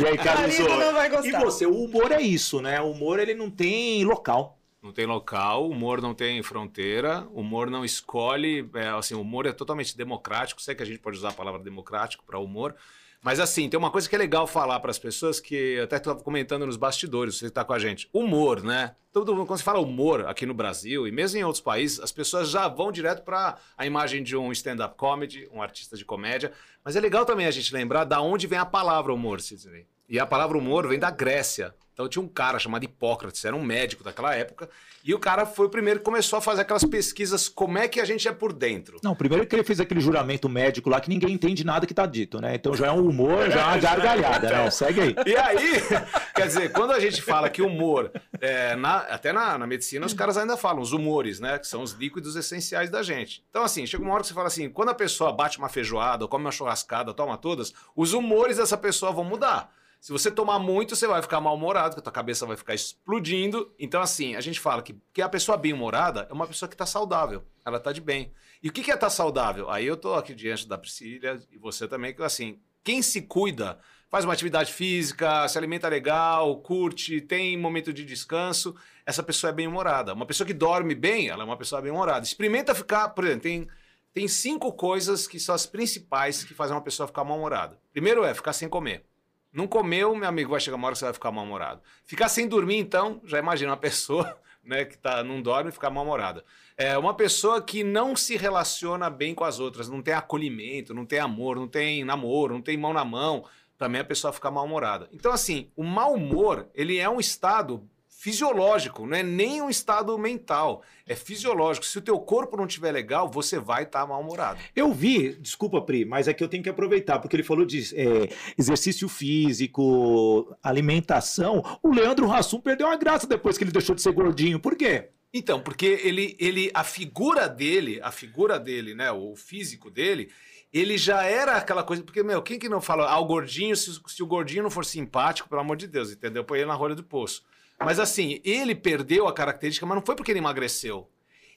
E 0.00 0.06
aí, 0.06 0.16
Caruso? 0.16 0.62
Marido 0.62 0.76
não 0.78 0.92
vai 0.92 1.06
E 1.06 1.10
gostar. 1.10 1.40
você, 1.40 1.66
o 1.66 1.84
humor 1.84 2.12
é 2.12 2.20
isso, 2.20 2.60
né? 2.62 2.80
O 2.80 2.90
humor 2.92 3.18
ele 3.18 3.34
não 3.34 3.50
tem 3.50 4.04
local. 4.04 4.58
Não 4.82 4.92
tem 4.92 5.06
local, 5.06 5.64
o 5.66 5.70
humor 5.70 6.00
não 6.00 6.12
tem 6.14 6.42
fronteira, 6.42 7.24
o 7.32 7.40
humor 7.40 7.70
não 7.70 7.84
escolhe, 7.84 8.68
é, 8.74 8.88
assim, 8.88 9.14
o 9.14 9.20
humor 9.20 9.46
é 9.46 9.52
totalmente 9.52 9.96
democrático, 9.96 10.60
sei 10.60 10.74
que 10.74 10.82
a 10.82 10.86
gente 10.86 10.98
pode 10.98 11.16
usar 11.18 11.28
a 11.28 11.32
palavra 11.32 11.60
democrático 11.62 12.24
para 12.26 12.38
humor, 12.40 12.74
mas 13.22 13.38
assim, 13.38 13.68
tem 13.68 13.78
uma 13.78 13.90
coisa 13.90 14.08
que 14.08 14.14
é 14.14 14.18
legal 14.18 14.46
falar 14.46 14.80
para 14.80 14.90
as 14.90 14.98
pessoas 14.98 15.38
que 15.38 15.54
eu 15.54 15.84
até 15.84 15.96
estava 15.96 16.20
comentando 16.20 16.66
nos 16.66 16.76
bastidores, 16.76 17.36
você 17.36 17.46
está 17.46 17.64
com 17.64 17.72
a 17.72 17.78
gente, 17.78 18.08
humor, 18.12 18.62
né? 18.62 18.96
Todo, 19.12 19.34
mundo- 19.34 19.46
quando 19.46 19.58
se 19.58 19.64
fala 19.64 19.78
humor 19.78 20.26
aqui 20.26 20.44
no 20.44 20.54
Brasil 20.54 21.06
e 21.06 21.12
mesmo 21.12 21.38
em 21.38 21.44
outros 21.44 21.62
países, 21.62 22.00
as 22.00 22.10
pessoas 22.10 22.50
já 22.50 22.66
vão 22.66 22.90
direto 22.90 23.22
para 23.22 23.56
a 23.78 23.86
imagem 23.86 24.22
de 24.22 24.36
um 24.36 24.50
stand-up 24.50 24.96
comedy, 24.96 25.48
um 25.52 25.62
artista 25.62 25.96
de 25.96 26.04
comédia, 26.04 26.50
mas 26.84 26.96
é 26.96 27.00
legal 27.00 27.24
também 27.24 27.46
a 27.46 27.50
gente 27.50 27.72
lembrar 27.72 28.04
da 28.04 28.20
onde 28.20 28.46
vem 28.46 28.58
a 28.58 28.66
palavra 28.66 29.12
humor, 29.12 29.40
Sidney. 29.40 29.86
E 30.08 30.18
a 30.18 30.26
palavra 30.26 30.58
humor 30.58 30.88
vem 30.88 30.98
da 30.98 31.10
Grécia. 31.10 31.74
Então 31.92 32.08
tinha 32.08 32.22
um 32.22 32.28
cara 32.28 32.58
chamado 32.58 32.84
Hipócrates, 32.84 33.44
era 33.44 33.54
um 33.54 33.62
médico 33.62 34.02
daquela 34.02 34.34
época, 34.34 34.68
e 35.04 35.12
o 35.12 35.18
cara 35.18 35.44
foi 35.44 35.66
o 35.66 35.68
primeiro 35.68 35.98
que 36.00 36.04
começou 36.04 36.38
a 36.38 36.42
fazer 36.42 36.62
aquelas 36.62 36.84
pesquisas, 36.84 37.48
como 37.48 37.76
é 37.76 37.86
que 37.86 38.00
a 38.00 38.04
gente 38.04 38.26
é 38.26 38.32
por 38.32 38.52
dentro. 38.52 38.98
Não, 39.02 39.14
primeiro 39.14 39.46
que 39.46 39.54
ele 39.54 39.62
fez 39.64 39.78
aquele 39.78 40.00
juramento 40.00 40.48
médico 40.48 40.88
lá 40.88 41.00
que 41.00 41.10
ninguém 41.10 41.32
entende 41.32 41.64
nada 41.64 41.86
que 41.86 41.92
tá 41.92 42.06
dito, 42.06 42.40
né? 42.40 42.54
Então 42.54 42.74
já 42.74 42.86
é 42.86 42.90
um 42.92 43.06
humor, 43.06 43.50
já 43.50 43.60
é 43.60 43.64
uma 43.64 43.76
gargalhada, 43.82 44.48
né? 44.50 44.70
Segue 44.70 45.00
aí. 45.00 45.14
E 45.26 45.36
aí, 45.36 45.72
quer 46.34 46.46
dizer, 46.46 46.72
quando 46.72 46.92
a 46.92 47.00
gente 47.00 47.20
fala 47.20 47.50
que 47.50 47.60
humor, 47.60 48.10
é, 48.40 48.74
na- 48.76 48.98
até 49.00 49.32
na, 49.32 49.58
na 49.58 49.66
medicina 49.66 50.06
os 50.06 50.14
caras 50.14 50.36
ainda 50.38 50.56
falam 50.56 50.80
os 50.80 50.92
humores, 50.92 51.40
né? 51.40 51.58
Que 51.58 51.66
são 51.66 51.82
os 51.82 51.92
líquidos 51.92 52.36
essenciais 52.36 52.88
da 52.88 53.02
gente. 53.02 53.44
Então, 53.50 53.62
assim, 53.64 53.86
chega 53.86 54.02
uma 54.02 54.14
hora 54.14 54.22
que 54.22 54.28
você 54.28 54.34
fala 54.34 54.46
assim, 54.48 54.70
quando 54.70 54.88
a 54.88 54.94
pessoa 54.94 55.32
bate 55.32 55.58
uma 55.58 55.68
feijoada, 55.68 56.24
ou 56.24 56.28
come 56.28 56.44
uma 56.44 56.52
churrascada, 56.52 57.12
toma 57.12 57.36
todas, 57.36 57.74
os 57.94 58.12
humores 58.14 58.56
dessa 58.56 58.76
pessoa 58.78 59.12
vão 59.12 59.24
mudar. 59.24 59.70
Se 60.02 60.10
você 60.10 60.32
tomar 60.32 60.58
muito, 60.58 60.96
você 60.96 61.06
vai 61.06 61.22
ficar 61.22 61.40
mal-humorado, 61.40 61.90
porque 61.90 62.00
a 62.00 62.02
tua 62.02 62.12
cabeça 62.12 62.44
vai 62.44 62.56
ficar 62.56 62.74
explodindo. 62.74 63.72
Então, 63.78 64.02
assim, 64.02 64.34
a 64.34 64.40
gente 64.40 64.58
fala 64.58 64.82
que, 64.82 64.96
que 65.12 65.22
a 65.22 65.28
pessoa 65.28 65.56
bem-humorada 65.56 66.26
é 66.28 66.32
uma 66.32 66.44
pessoa 66.44 66.68
que 66.68 66.74
está 66.74 66.84
saudável, 66.84 67.44
ela 67.64 67.76
está 67.76 67.92
de 67.92 68.00
bem. 68.00 68.32
E 68.60 68.68
o 68.68 68.72
que 68.72 68.82
que 68.82 68.90
é 68.90 68.94
estar 68.94 69.10
saudável? 69.10 69.70
Aí 69.70 69.86
eu 69.86 69.96
tô 69.96 70.14
aqui 70.14 70.34
diante 70.34 70.66
da 70.66 70.76
Priscila 70.76 71.40
e 71.52 71.56
você 71.56 71.86
também, 71.86 72.12
que 72.12 72.20
assim, 72.20 72.58
quem 72.82 73.00
se 73.00 73.22
cuida, 73.22 73.78
faz 74.10 74.24
uma 74.24 74.32
atividade 74.32 74.72
física, 74.72 75.46
se 75.46 75.56
alimenta 75.56 75.86
legal, 75.86 76.56
curte, 76.62 77.20
tem 77.20 77.56
momento 77.56 77.92
de 77.92 78.04
descanso, 78.04 78.74
essa 79.06 79.22
pessoa 79.22 79.50
é 79.52 79.54
bem-humorada. 79.54 80.14
Uma 80.14 80.26
pessoa 80.26 80.44
que 80.44 80.52
dorme 80.52 80.96
bem, 80.96 81.28
ela 81.28 81.44
é 81.44 81.46
uma 81.46 81.56
pessoa 81.56 81.80
bem-humorada. 81.80 82.26
Experimenta 82.26 82.74
ficar, 82.74 83.10
por 83.10 83.22
exemplo, 83.22 83.42
tem, 83.42 83.68
tem 84.12 84.26
cinco 84.26 84.72
coisas 84.72 85.28
que 85.28 85.38
são 85.38 85.54
as 85.54 85.64
principais 85.64 86.42
que 86.42 86.54
fazem 86.54 86.74
uma 86.74 86.82
pessoa 86.82 87.06
ficar 87.06 87.22
mal-humorada. 87.22 87.78
Primeiro 87.92 88.24
é 88.24 88.34
ficar 88.34 88.52
sem 88.52 88.68
comer. 88.68 89.04
Não 89.52 89.66
comeu, 89.66 90.14
meu 90.16 90.28
amigo, 90.28 90.50
vai 90.50 90.60
chegar 90.60 90.76
uma 90.76 90.86
hora 90.86 90.94
que 90.94 90.98
você 91.00 91.04
vai 91.04 91.14
ficar 91.14 91.30
mal-humorado. 91.30 91.82
Ficar 92.04 92.28
sem 92.28 92.48
dormir, 92.48 92.78
então, 92.78 93.20
já 93.24 93.38
imagina 93.38 93.70
uma 93.70 93.76
pessoa 93.76 94.38
né, 94.64 94.84
que 94.84 94.96
tá, 94.96 95.22
não 95.22 95.42
dorme 95.42 95.70
ficar 95.70 95.90
mal-humorada. 95.90 96.42
É 96.76 96.96
uma 96.96 97.12
pessoa 97.14 97.60
que 97.60 97.84
não 97.84 98.16
se 98.16 98.36
relaciona 98.36 99.10
bem 99.10 99.34
com 99.34 99.44
as 99.44 99.60
outras, 99.60 99.88
não 99.90 100.00
tem 100.00 100.14
acolhimento, 100.14 100.94
não 100.94 101.04
tem 101.04 101.18
amor, 101.18 101.56
não 101.56 101.68
tem 101.68 102.02
namoro, 102.02 102.54
não 102.54 102.62
tem 102.62 102.78
mão 102.78 102.94
na 102.94 103.04
mão, 103.04 103.44
também 103.76 104.00
a 104.00 104.04
pessoa 104.04 104.32
fica 104.32 104.50
mal-humorada. 104.50 105.08
Então, 105.12 105.32
assim, 105.32 105.70
o 105.76 105.84
mau 105.84 106.14
humor, 106.14 106.68
ele 106.74 106.98
é 106.98 107.10
um 107.10 107.20
estado 107.20 107.86
fisiológico, 108.22 109.04
não 109.04 109.16
é 109.16 109.22
nem 109.24 109.60
um 109.60 109.68
estado 109.68 110.16
mental, 110.16 110.84
é 111.04 111.16
fisiológico. 111.16 111.84
Se 111.84 111.98
o 111.98 112.00
teu 112.00 112.20
corpo 112.20 112.56
não 112.56 112.66
estiver 112.66 112.92
legal, 112.92 113.28
você 113.28 113.58
vai 113.58 113.82
estar 113.82 114.06
mal-humorado. 114.06 114.60
Eu 114.76 114.92
vi, 114.92 115.34
desculpa, 115.40 115.82
Pri, 115.82 116.04
mas 116.04 116.28
é 116.28 116.32
que 116.32 116.44
eu 116.44 116.46
tenho 116.46 116.62
que 116.62 116.68
aproveitar, 116.68 117.18
porque 117.18 117.34
ele 117.34 117.42
falou 117.42 117.66
de 117.66 117.80
é, 117.96 118.28
exercício 118.56 119.08
físico, 119.08 120.56
alimentação. 120.62 121.64
O 121.82 121.92
Leandro 121.92 122.30
Hassum 122.30 122.60
perdeu 122.60 122.86
a 122.86 122.94
graça 122.94 123.26
depois 123.26 123.58
que 123.58 123.64
ele 123.64 123.72
deixou 123.72 123.92
de 123.92 124.00
ser 124.00 124.12
gordinho. 124.12 124.60
Por 124.60 124.76
quê? 124.76 125.08
Então, 125.34 125.60
porque 125.60 125.86
ele, 126.04 126.36
ele, 126.38 126.70
a 126.74 126.84
figura 126.84 127.48
dele, 127.48 127.98
a 128.04 128.12
figura 128.12 128.56
dele, 128.56 128.94
né, 128.94 129.10
o 129.10 129.34
físico 129.34 129.90
dele, 129.90 130.30
ele 130.72 130.96
já 130.96 131.24
era 131.24 131.56
aquela 131.56 131.82
coisa. 131.82 132.04
Porque, 132.04 132.22
meu, 132.22 132.40
quem 132.40 132.56
que 132.56 132.68
não 132.68 132.80
fala, 132.80 133.10
ah, 133.10 133.18
o 133.18 133.24
gordinho, 133.24 133.74
se, 133.74 134.00
se 134.06 134.22
o 134.22 134.26
gordinho 134.28 134.62
não 134.62 134.70
for 134.70 134.84
simpático, 134.84 135.48
pelo 135.48 135.60
amor 135.60 135.76
de 135.76 135.88
Deus, 135.88 136.12
entendeu? 136.12 136.44
Põe 136.44 136.60
ele 136.60 136.68
na 136.68 136.74
rolha 136.74 136.94
do 136.94 137.02
poço. 137.02 137.42
Mas 137.84 137.98
assim, 137.98 138.40
ele 138.44 138.74
perdeu 138.74 139.26
a 139.28 139.32
característica, 139.32 139.84
mas 139.86 139.96
não 139.96 140.04
foi 140.04 140.14
porque 140.16 140.30
ele 140.30 140.38
emagreceu. 140.38 141.08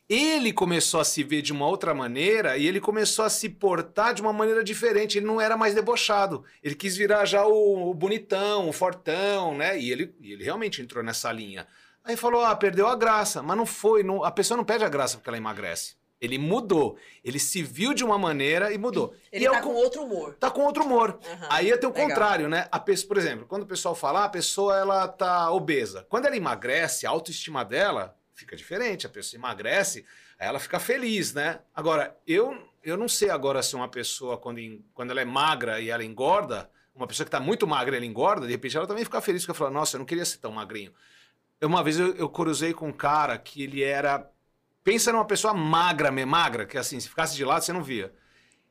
Ele 0.08 0.54
começou 0.54 1.00
a 1.00 1.04
se 1.04 1.24
ver 1.24 1.42
de 1.42 1.52
uma 1.52 1.68
outra 1.68 1.92
maneira 1.94 2.58
e 2.58 2.68
ele 2.68 2.80
começou 2.80 3.26
a 3.26 3.30
se 3.30 3.50
portar 3.50 4.14
de 4.14 4.22
uma 4.22 4.32
maneira 4.32 4.64
diferente. 4.64 5.18
Ele 5.18 5.26
não 5.26 5.42
era 5.42 5.58
mais 5.58 5.74
debochado. 5.74 6.44
Ele 6.64 6.76
quis 6.76 6.96
virar 6.96 7.26
já 7.26 7.46
o, 7.46 7.90
o 7.90 7.94
bonitão, 7.94 8.70
o 8.70 8.74
fortão, 8.74 9.58
né? 9.58 9.80
E 9.80 9.92
ele, 9.92 10.14
e 10.22 10.34
ele 10.34 10.44
realmente 10.44 10.80
entrou 10.82 11.04
nessa 11.04 11.32
linha. 11.32 11.66
Aí 12.04 12.16
falou: 12.16 12.42
ah, 12.46 12.56
perdeu 12.56 12.88
a 12.88 12.96
graça. 12.96 13.42
Mas 13.42 13.58
não 13.58 13.66
foi. 13.66 14.04
não- 14.04 14.24
a 14.24 14.30
pessoa 14.30 14.56
não 14.56 14.64
perde 14.64 14.86
a 14.86 14.90
graça 14.90 15.18
porque 15.18 15.28
ela 15.30 15.38
emagrece. 15.40 15.96
Ele 16.20 16.38
mudou. 16.38 16.98
Ele 17.24 17.38
se 17.40 17.62
viu 17.62 17.94
de 17.94 18.04
uma 18.04 18.18
maneira 18.18 18.72
e 18.74 18.78
mudou. 18.78 19.14
Ele 19.32 19.44
e 19.44 19.48
é 19.48 19.52
tá 19.52 19.60
o 19.60 19.62
com 19.64 19.70
co- 19.74 19.76
outro 19.76 20.04
humor. 20.04 20.34
tá 20.40 20.50
com 20.50 20.62
outro 20.62 20.84
humor. 20.84 21.20
Aham, 21.30 21.48
Aí 21.50 21.78
tem 21.78 21.90
o 21.90 21.92
legal. 21.94 22.08
contrário, 22.08 22.48
né? 22.50 22.68
A 22.72 22.80
pessoa, 22.80 23.08
por 23.10 23.18
exemplo, 23.18 23.46
quando 23.46 23.64
o 23.64 23.68
pessoal 23.68 23.94
fala, 23.94 24.22
ah, 24.22 24.26
a 24.26 24.30
pessoa 24.30 24.78
ela 24.78 25.08
tá 25.08 25.52
obesa. 25.52 26.06
Quando 26.10 26.26
ela 26.26 26.36
emagrece, 26.38 27.06
a 27.06 27.10
autoestima 27.10 27.66
dela 27.66 28.16
fica 28.34 28.56
diferente. 28.56 29.06
A 29.06 29.10
pessoa 29.10 29.38
emagrece, 29.40 30.06
aí 30.40 30.48
ela 30.48 30.60
fica 30.60 30.80
feliz, 30.80 31.34
né? 31.34 31.60
Agora, 31.74 32.16
eu, 32.26 32.58
eu 32.84 32.96
não 32.96 33.10
sei 33.10 33.30
agora 33.30 33.62
se 33.62 33.76
uma 33.76 33.90
pessoa, 33.90 34.38
quando, 34.38 34.60
quando 34.94 35.12
ela 35.12 35.22
é 35.22 35.26
magra 35.26 35.80
e 35.82 35.90
ela 35.90 36.04
engorda, 36.04 36.70
uma 36.96 37.06
pessoa 37.08 37.26
que 37.26 37.32
tá 37.32 37.42
muito 37.42 37.68
magra 37.68 37.94
e 37.94 37.98
ela 37.98 38.06
engorda, 38.06 38.46
de 38.46 38.54
repente 38.54 38.78
ela 38.78 38.88
também 38.88 39.04
fica 39.04 39.20
feliz, 39.20 39.42
porque 39.44 39.52
ela 39.52 39.58
fala, 39.68 39.72
nossa, 39.80 39.98
eu 39.98 40.00
não 40.00 40.06
queria 40.06 40.24
ser 40.24 40.38
tão 40.38 40.52
magrinho. 40.52 40.94
Eu, 41.60 41.68
uma 41.68 41.84
vez 41.84 42.00
eu, 42.00 42.16
eu 42.16 42.30
cruzei 42.30 42.74
com 42.74 42.88
um 42.88 42.94
cara 42.94 43.38
que 43.38 43.64
ele 43.64 43.84
era. 43.84 44.30
Pensa 44.86 45.12
numa 45.12 45.26
pessoa 45.26 45.52
magra, 45.52 46.12
magra, 46.12 46.64
que 46.64 46.78
assim, 46.78 47.00
se 47.00 47.10
ficasse 47.10 47.36
de 47.36 47.44
lado 47.44 47.64
você 47.64 47.74
não 47.74 47.82
via. 47.82 48.14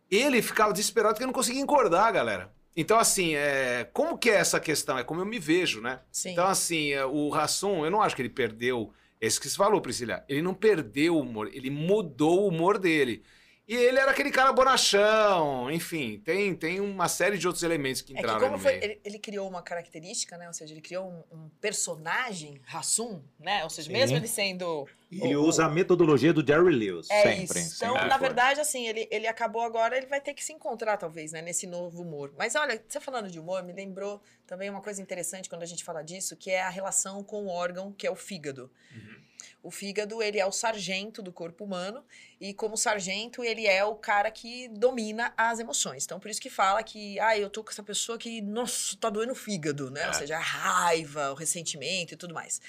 Ele 0.08 0.40
ficava 0.40 0.72
desesperado 0.72 1.14
porque 1.14 1.26
não 1.26 1.32
conseguia 1.32 1.60
engordar, 1.60 2.12
galera. 2.12 2.54
Então, 2.76 2.96
assim, 2.96 3.34
é... 3.34 3.88
como 3.92 4.16
que 4.16 4.30
é 4.30 4.34
essa 4.34 4.60
questão? 4.60 4.96
É 4.96 5.02
como 5.02 5.20
eu 5.20 5.26
me 5.26 5.40
vejo, 5.40 5.80
né? 5.80 6.00
Sim. 6.12 6.30
Então, 6.30 6.46
assim, 6.46 6.92
é, 6.92 7.04
o 7.04 7.28
Rassum, 7.30 7.84
eu 7.84 7.90
não 7.90 8.00
acho 8.00 8.14
que 8.14 8.22
ele 8.22 8.28
perdeu. 8.28 8.92
Esse 9.20 9.40
que 9.40 9.48
você 9.48 9.56
falou, 9.56 9.80
Priscila. 9.80 10.24
Ele 10.28 10.40
não 10.40 10.54
perdeu 10.54 11.16
o 11.16 11.20
humor, 11.20 11.50
ele 11.52 11.68
mudou 11.68 12.42
o 12.42 12.48
humor 12.48 12.78
dele. 12.78 13.24
E 13.66 13.74
ele 13.74 13.98
era 13.98 14.10
aquele 14.10 14.30
cara 14.30 14.52
bonachão, 14.52 15.70
enfim, 15.70 16.20
tem, 16.22 16.54
tem 16.54 16.80
uma 16.80 17.08
série 17.08 17.38
de 17.38 17.46
outros 17.46 17.62
elementos 17.62 18.02
que 18.02 18.12
É 18.12 18.16
que 18.16 18.20
entraram 18.20 18.40
como 18.40 18.58
foi, 18.58 18.74
ele, 18.74 19.00
ele 19.02 19.18
criou 19.18 19.48
uma 19.48 19.62
característica, 19.62 20.36
né? 20.36 20.46
Ou 20.46 20.52
seja, 20.52 20.74
ele 20.74 20.82
criou 20.82 21.08
um, 21.08 21.38
um 21.38 21.48
personagem, 21.62 22.60
Hassum, 22.70 23.22
né? 23.40 23.64
Ou 23.64 23.70
seja, 23.70 23.86
Sim. 23.86 23.94
mesmo 23.94 24.18
ele 24.18 24.28
sendo... 24.28 24.86
Ele 25.22 25.36
usa 25.36 25.66
a 25.66 25.68
metodologia 25.68 26.32
do 26.32 26.46
Jerry 26.46 26.74
Lewis. 26.74 27.10
É 27.10 27.22
sempre. 27.22 27.60
isso. 27.60 27.76
Então, 27.76 27.92
sempre 27.92 28.08
na 28.08 28.18
foi. 28.18 28.26
verdade, 28.26 28.60
assim, 28.60 28.86
ele, 28.86 29.08
ele 29.10 29.26
acabou 29.26 29.62
agora, 29.62 29.96
ele 29.96 30.06
vai 30.06 30.20
ter 30.20 30.34
que 30.34 30.44
se 30.44 30.52
encontrar, 30.52 30.96
talvez, 30.96 31.32
né, 31.32 31.42
nesse 31.42 31.66
novo 31.66 32.02
humor. 32.02 32.32
Mas 32.38 32.54
olha, 32.54 32.82
você 32.86 33.00
falando 33.00 33.30
de 33.30 33.38
humor, 33.38 33.62
me 33.62 33.72
lembrou 33.72 34.20
também 34.46 34.68
uma 34.70 34.80
coisa 34.80 35.00
interessante 35.00 35.48
quando 35.48 35.62
a 35.62 35.66
gente 35.66 35.84
fala 35.84 36.02
disso, 36.02 36.36
que 36.36 36.50
é 36.50 36.62
a 36.62 36.68
relação 36.68 37.22
com 37.22 37.44
o 37.44 37.48
órgão, 37.48 37.92
que 37.92 38.06
é 38.06 38.10
o 38.10 38.16
fígado. 38.16 38.70
Uhum. 38.94 39.24
O 39.62 39.70
fígado, 39.70 40.22
ele 40.22 40.38
é 40.38 40.44
o 40.44 40.52
sargento 40.52 41.22
do 41.22 41.32
corpo 41.32 41.64
humano, 41.64 42.04
e 42.38 42.52
como 42.52 42.76
sargento, 42.76 43.42
ele 43.42 43.66
é 43.66 43.82
o 43.82 43.94
cara 43.94 44.30
que 44.30 44.68
domina 44.68 45.32
as 45.38 45.58
emoções. 45.58 46.04
Então, 46.04 46.20
por 46.20 46.30
isso 46.30 46.40
que 46.40 46.50
fala 46.50 46.82
que, 46.82 47.18
ah, 47.18 47.38
eu 47.38 47.48
tô 47.48 47.64
com 47.64 47.70
essa 47.70 47.82
pessoa 47.82 48.18
que, 48.18 48.42
nossa, 48.42 48.94
tá 48.98 49.08
doendo 49.08 49.32
o 49.32 49.34
fígado, 49.34 49.90
né? 49.90 50.02
É. 50.02 50.08
Ou 50.08 50.14
seja, 50.14 50.36
a 50.36 50.40
raiva, 50.40 51.32
o 51.32 51.34
ressentimento 51.34 52.12
e 52.12 52.16
tudo 52.16 52.34
mais. 52.34 52.60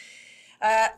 Ah, 0.60 0.96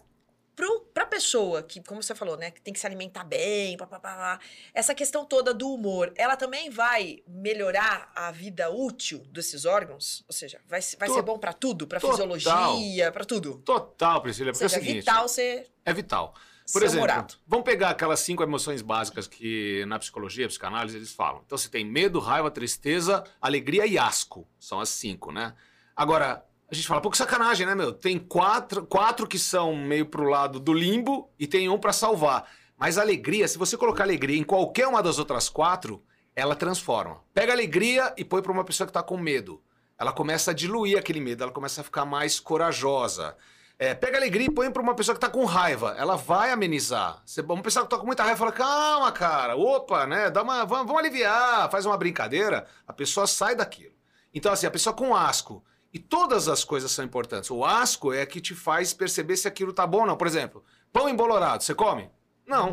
pro, 0.57 0.81
pra 0.91 1.05
pessoa 1.05 1.61
que, 1.61 1.81
como 1.83 2.01
você 2.01 2.15
falou, 2.15 2.35
né, 2.35 2.49
que 2.49 2.59
tem 2.59 2.73
que 2.73 2.79
se 2.79 2.87
alimentar 2.87 3.23
bem, 3.23 3.77
pá, 3.77 3.85
pá, 3.85 3.99
pá, 3.99 4.15
pá, 4.15 4.39
essa 4.73 4.95
questão 4.95 5.23
toda 5.23 5.53
do 5.53 5.71
humor, 5.71 6.11
ela 6.17 6.35
também 6.35 6.71
vai 6.71 7.19
melhorar 7.27 8.11
a 8.15 8.31
vida 8.31 8.69
útil 8.71 9.19
desses 9.29 9.65
órgãos? 9.65 10.25
Ou 10.27 10.33
seja, 10.33 10.59
vai, 10.67 10.81
vai 10.99 11.09
ser 11.09 11.21
bom 11.21 11.37
pra 11.37 11.53
tudo? 11.53 11.85
Total. 11.85 12.09
fisiologia, 12.09 13.11
pra 13.11 13.23
tudo? 13.23 13.59
Total, 13.63 14.19
Priscila, 14.19 14.51
porque 14.51 14.63
é 14.63 14.65
o 14.65 14.69
seja, 14.69 14.81
seguinte. 14.81 14.99
vital 15.01 15.29
ser, 15.29 15.71
É 15.85 15.93
vital. 15.93 16.33
Por 16.73 16.83
exemplo, 16.83 17.07
vamos 17.47 17.63
pegar 17.63 17.91
aquelas 17.91 18.19
cinco 18.19 18.43
emoções 18.43 18.81
básicas 18.81 19.25
que 19.25 19.85
na 19.85 19.97
psicologia, 19.99 20.47
psicanálise, 20.47 20.97
eles 20.97 21.13
falam. 21.13 21.41
Então 21.45 21.57
você 21.57 21.69
tem 21.69 21.85
medo, 21.85 22.19
raiva, 22.19 22.51
tristeza, 22.51 23.23
alegria 23.39 23.85
e 23.85 23.97
asco. 23.97 24.45
São 24.59 24.81
as 24.81 24.89
cinco, 24.89 25.31
né? 25.31 25.53
Agora, 25.95 26.45
a 26.69 26.75
gente 26.75 26.87
fala, 26.87 26.99
pô, 26.99 27.09
que 27.09 27.17
sacanagem, 27.17 27.65
né, 27.65 27.73
meu? 27.73 27.93
Tem 27.93 28.19
quatro, 28.19 28.85
quatro 28.85 29.25
que 29.25 29.39
são 29.39 29.75
meio 29.75 30.05
pro 30.05 30.29
lado 30.29 30.59
do 30.59 30.73
limbo 30.73 31.31
e 31.39 31.47
tem 31.47 31.69
um 31.69 31.79
pra 31.79 31.93
salvar. 31.93 32.49
Mas 32.77 32.97
a 32.97 33.01
alegria, 33.01 33.47
se 33.47 33.57
você 33.57 33.77
colocar 33.77 34.03
alegria 34.03 34.37
em 34.37 34.43
qualquer 34.43 34.87
uma 34.87 35.01
das 35.01 35.17
outras 35.17 35.47
quatro, 35.47 36.03
ela 36.35 36.55
transforma. 36.55 37.21
Pega 37.33 37.53
a 37.53 37.55
alegria 37.55 38.13
e 38.17 38.25
põe 38.25 38.41
pra 38.41 38.51
uma 38.51 38.65
pessoa 38.65 38.85
que 38.85 38.93
tá 38.93 39.01
com 39.01 39.17
medo. 39.17 39.63
Ela 39.97 40.11
começa 40.11 40.51
a 40.51 40.53
diluir 40.53 40.97
aquele 40.97 41.21
medo, 41.21 41.41
ela 41.41 41.51
começa 41.51 41.81
a 41.81 41.83
ficar 41.83 42.05
mais 42.05 42.39
corajosa. 42.39 43.35
É, 43.79 43.93
pega 43.95 44.17
alegria 44.17 44.47
e 44.47 44.51
põe 44.51 44.69
pra 44.69 44.81
uma 44.81 44.93
pessoa 44.93 45.15
que 45.15 45.21
tá 45.21 45.29
com 45.29 45.45
raiva. 45.45 45.95
Ela 45.97 46.15
vai 46.15 46.51
amenizar. 46.51 47.21
Você, 47.25 47.41
uma 47.41 47.61
pessoa 47.61 47.85
que 47.85 47.91
tá 47.91 47.97
com 47.97 48.05
muita 48.05 48.23
raiva 48.23 48.37
fala: 48.37 48.51
calma, 48.51 49.11
cara, 49.11 49.55
opa, 49.55 50.05
né? 50.05 50.29
Dá 50.29 50.43
uma, 50.43 50.65
vamos, 50.65 50.87
vamos 50.87 50.99
aliviar, 50.99 51.69
faz 51.71 51.85
uma 51.85 51.97
brincadeira. 51.97 52.67
A 52.85 52.93
pessoa 52.93 53.25
sai 53.25 53.55
daquilo. 53.55 53.95
Então, 54.33 54.51
assim, 54.51 54.67
a 54.67 54.71
pessoa 54.71 54.93
com 54.93 55.15
asco. 55.15 55.63
E 55.97 55.99
todas 55.99 56.47
as 56.47 56.63
coisas 56.63 56.91
são 56.91 57.03
importantes. 57.03 57.49
O 57.49 57.65
asco 57.65 58.13
é 58.13 58.23
que 58.23 58.39
te 58.39 58.53
faz 58.53 58.93
perceber 58.93 59.35
se 59.35 59.47
aquilo 59.47 59.73
tá 59.73 59.87
bom 59.87 60.01
ou 60.01 60.05
não. 60.05 60.15
Por 60.15 60.27
exemplo, 60.27 60.63
pão 60.93 61.09
embolorado, 61.09 61.63
você 61.63 61.73
come? 61.73 62.07
Não. 62.45 62.67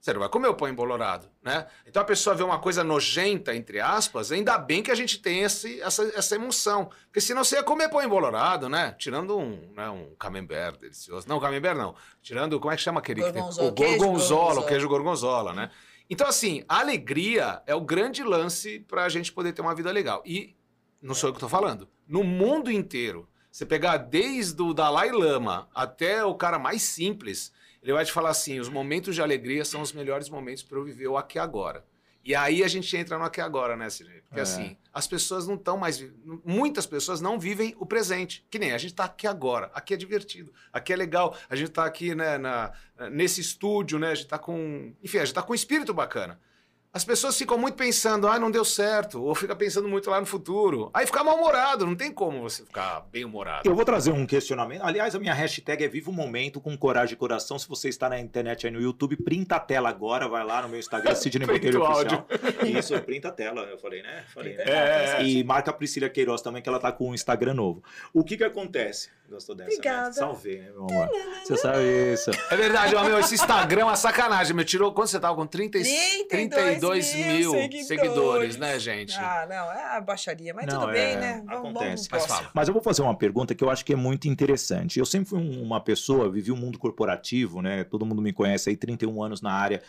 Você 0.00 0.12
não 0.12 0.20
vai 0.20 0.28
comer 0.28 0.46
o 0.46 0.54
pão 0.54 0.68
embolorado, 0.68 1.28
né? 1.42 1.66
Então 1.84 2.00
a 2.00 2.04
pessoa 2.04 2.34
vê 2.36 2.44
uma 2.44 2.60
coisa 2.60 2.84
nojenta, 2.84 3.52
entre 3.56 3.80
aspas, 3.80 4.30
ainda 4.30 4.56
bem 4.56 4.84
que 4.84 4.90
a 4.92 4.94
gente 4.94 5.18
tem 5.20 5.40
esse, 5.40 5.80
essa, 5.82 6.04
essa 6.14 6.36
emoção. 6.36 6.88
Porque 7.06 7.20
senão 7.20 7.42
você 7.42 7.56
ia 7.56 7.62
comer 7.64 7.88
pão 7.88 8.00
embolorado, 8.00 8.68
né? 8.68 8.94
Tirando 8.96 9.36
um, 9.36 9.72
né, 9.74 9.90
um 9.90 10.14
camembert 10.14 10.78
delicioso. 10.78 11.28
Não, 11.28 11.40
camembert 11.40 11.76
não. 11.76 11.96
Tirando, 12.22 12.60
como 12.60 12.72
é 12.72 12.76
que 12.76 12.82
chama 12.82 13.00
aquele? 13.00 13.20
que 13.20 13.32
tem- 13.32 13.42
Gorgonzola, 13.42 13.68
o 13.68 13.74
queijo 13.74 13.98
gorgonzola, 13.98 14.38
o 14.38 14.38
gorgonzola. 14.44 14.68
queijo 14.68 14.88
gorgonzola, 14.88 15.52
né? 15.52 15.70
Então 16.08 16.26
assim, 16.28 16.62
a 16.68 16.78
alegria 16.78 17.62
é 17.66 17.74
o 17.74 17.80
grande 17.80 18.22
lance 18.22 18.78
pra 18.88 19.08
gente 19.08 19.32
poder 19.32 19.52
ter 19.52 19.60
uma 19.60 19.74
vida 19.74 19.90
legal. 19.90 20.22
E 20.24 20.56
não 21.00 21.14
sou 21.14 21.30
eu 21.30 21.34
que 21.34 21.40
tô 21.40 21.48
falando. 21.48 21.88
No 22.06 22.22
mundo 22.24 22.70
inteiro, 22.70 23.28
Você 23.52 23.66
pegar 23.66 23.96
desde 23.96 24.62
o 24.62 24.72
Dalai 24.72 25.10
Lama 25.10 25.68
até 25.74 26.24
o 26.24 26.36
cara 26.36 26.56
mais 26.56 26.82
simples, 26.82 27.52
ele 27.82 27.92
vai 27.92 28.04
te 28.04 28.12
falar 28.12 28.30
assim: 28.30 28.60
os 28.60 28.68
momentos 28.68 29.14
de 29.16 29.20
alegria 29.22 29.64
são 29.64 29.80
os 29.82 29.92
melhores 29.92 30.28
momentos 30.28 30.62
para 30.62 30.78
eu 30.78 30.84
viver 30.84 31.08
o 31.08 31.16
aqui 31.16 31.36
agora. 31.36 31.84
E 32.24 32.32
aí 32.34 32.62
a 32.62 32.68
gente 32.68 32.94
entra 32.96 33.18
no 33.18 33.24
aqui 33.24 33.40
agora, 33.40 33.76
né, 33.76 33.88
Sidney? 33.90 34.20
Porque 34.20 34.38
É. 34.38 34.42
assim, 34.42 34.76
as 34.92 35.08
pessoas 35.08 35.48
não 35.48 35.54
estão 35.56 35.76
mais. 35.76 36.00
Muitas 36.44 36.86
pessoas 36.86 37.20
não 37.20 37.40
vivem 37.40 37.74
o 37.80 37.86
presente. 37.86 38.46
Que 38.50 38.58
nem 38.58 38.70
a 38.72 38.78
gente 38.78 38.94
tá 38.94 39.04
aqui 39.04 39.26
agora. 39.26 39.68
Aqui 39.74 39.94
é 39.94 39.96
divertido. 39.96 40.52
Aqui 40.72 40.92
é 40.92 40.96
legal. 40.96 41.36
A 41.48 41.56
gente 41.56 41.70
tá 41.70 41.84
aqui, 41.84 42.14
né, 42.14 42.38
na, 42.38 42.72
nesse 43.10 43.40
estúdio, 43.40 43.98
né? 43.98 44.10
A 44.12 44.14
gente 44.14 44.28
tá 44.28 44.38
com. 44.38 44.94
Enfim, 45.02 45.18
a 45.18 45.24
gente 45.24 45.34
tá 45.34 45.42
com 45.42 45.52
um 45.52 45.56
espírito 45.56 45.92
bacana. 45.92 46.38
As 46.92 47.04
pessoas 47.04 47.38
ficam 47.38 47.56
muito 47.56 47.76
pensando, 47.76 48.26
ah, 48.26 48.36
não 48.36 48.50
deu 48.50 48.64
certo, 48.64 49.22
ou 49.22 49.32
fica 49.32 49.54
pensando 49.54 49.86
muito 49.88 50.10
lá 50.10 50.18
no 50.18 50.26
futuro. 50.26 50.90
Aí 50.92 51.06
fica 51.06 51.22
mal-humorado, 51.22 51.86
não 51.86 51.94
tem 51.94 52.10
como 52.10 52.42
você 52.42 52.64
ficar 52.64 53.06
bem-humorado. 53.12 53.68
Eu 53.68 53.76
vou 53.76 53.84
trazer 53.84 54.10
um 54.10 54.26
questionamento. 54.26 54.82
Aliás, 54.82 55.14
a 55.14 55.20
minha 55.20 55.32
hashtag 55.32 55.84
é 55.84 55.88
Viva 55.88 56.10
o 56.10 56.12
Momento 56.12 56.60
com 56.60 56.76
Coragem 56.76 57.12
e 57.14 57.16
Coração. 57.16 57.56
Se 57.60 57.68
você 57.68 57.88
está 57.88 58.08
na 58.08 58.18
internet 58.18 58.66
aí 58.66 58.72
no 58.72 58.80
YouTube, 58.80 59.16
printa 59.16 59.54
a 59.54 59.60
tela 59.60 59.88
agora, 59.88 60.26
vai 60.28 60.44
lá 60.44 60.62
no 60.62 60.68
meu 60.68 60.80
Instagram, 60.80 61.14
Sidney 61.14 61.46
Botelho 61.46 61.80
Oficial. 61.80 62.26
Isso, 62.66 63.00
printa 63.02 63.28
a 63.28 63.32
tela, 63.32 63.60
eu 63.62 63.78
falei, 63.78 64.02
né? 64.02 64.24
Falei, 64.34 64.56
né? 64.56 64.64
É, 64.66 65.22
E 65.22 65.44
marca 65.44 65.70
a 65.70 65.74
Priscila 65.74 66.08
Queiroz 66.08 66.42
também, 66.42 66.60
que 66.60 66.68
ela 66.68 66.80
tá 66.80 66.90
com 66.90 67.10
um 67.10 67.14
Instagram 67.14 67.54
novo. 67.54 67.84
O 68.12 68.24
que 68.24 68.36
que 68.36 68.42
acontece? 68.42 69.10
Gostou 69.30 69.54
dessa? 69.54 69.70
Obrigada. 69.70 70.06
Né? 70.08 70.12
Salvei, 70.14 70.58
né, 70.58 70.70
meu 70.72 70.86
amor? 70.90 71.08
Você 71.44 71.56
sabe 71.56 72.12
isso. 72.14 72.32
É 72.50 72.56
verdade, 72.56 72.96
ó, 72.96 73.04
meu, 73.04 73.16
esse 73.20 73.36
Instagram 73.36 73.82
é 73.82 73.84
uma 73.84 73.94
sacanagem. 73.94 74.56
Me 74.56 74.64
tirou 74.64 74.92
quando 74.92 75.06
você 75.06 75.20
tava 75.20 75.36
com 75.36 75.46
30, 75.46 75.78
e- 75.78 76.24
32 76.28 76.79
mil 76.80 76.92
mil 76.92 77.50
seguidores. 77.52 77.86
seguidores. 77.86 78.56
né, 78.56 78.78
gente? 78.78 79.14
Ah, 79.16 79.46
não, 79.48 79.72
é 79.72 79.96
a 79.96 80.00
baixaria, 80.00 80.52
mas 80.54 80.66
Não, 80.66 80.80
tudo 80.80 80.90
é, 80.90 80.94
bem, 80.94 81.16
né? 81.16 81.42
Vamos, 81.46 81.70
acontece. 81.70 82.08
vamos 82.10 82.28
Mas. 82.28 82.48
Mas 82.54 82.68
eu 82.68 82.74
vou 82.74 82.82
fazer 82.82 83.02
uma 83.02 83.14
pergunta 83.16 83.54
que 83.54 83.62
eu 83.62 83.70
acho 83.70 83.84
que 83.84 83.92
é 83.92 83.96
muito 83.96 84.28
interessante. 84.28 84.98
Eu 84.98 85.06
sempre 85.06 85.28
fui 85.30 85.38
um- 85.38 85.62
uma 85.62 85.80
pessoa, 85.80 86.30
vivi 86.30 86.50
um 86.52 86.56
mundo 86.56 86.78
corporativo, 86.78 87.60
né? 87.62 87.84
Todo 87.84 88.04
mundo 88.06 88.20
me 88.22 88.32
conhece 88.32 88.70
aí, 88.70 88.76
31 88.76 89.22
anos 89.22 89.40
na 89.40 89.52
área 89.52 89.82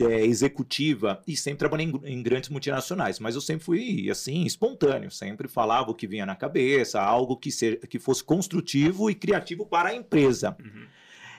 é, 0.00 0.24
executiva 0.24 1.22
e 1.26 1.36
sempre 1.36 1.58
trabalhei 1.58 1.86
em, 1.86 2.00
em 2.04 2.22
grandes 2.22 2.48
multinacionais. 2.50 3.18
Mas 3.18 3.34
eu 3.34 3.40
sempre 3.40 3.64
fui, 3.64 4.10
assim, 4.10 4.44
espontâneo. 4.44 5.10
Sempre 5.10 5.48
falava 5.48 5.90
o 5.90 5.94
que 5.94 6.06
vinha 6.06 6.24
na 6.26 6.34
cabeça, 6.36 7.00
algo 7.00 7.36
que, 7.36 7.50
ser, 7.50 7.78
que 7.88 7.98
fosse 7.98 8.22
construtivo 8.24 9.10
e 9.10 9.14
criativo 9.14 9.66
para 9.66 9.90
a 9.90 9.94
empresa. 9.94 10.56
Uhum. 10.60 10.86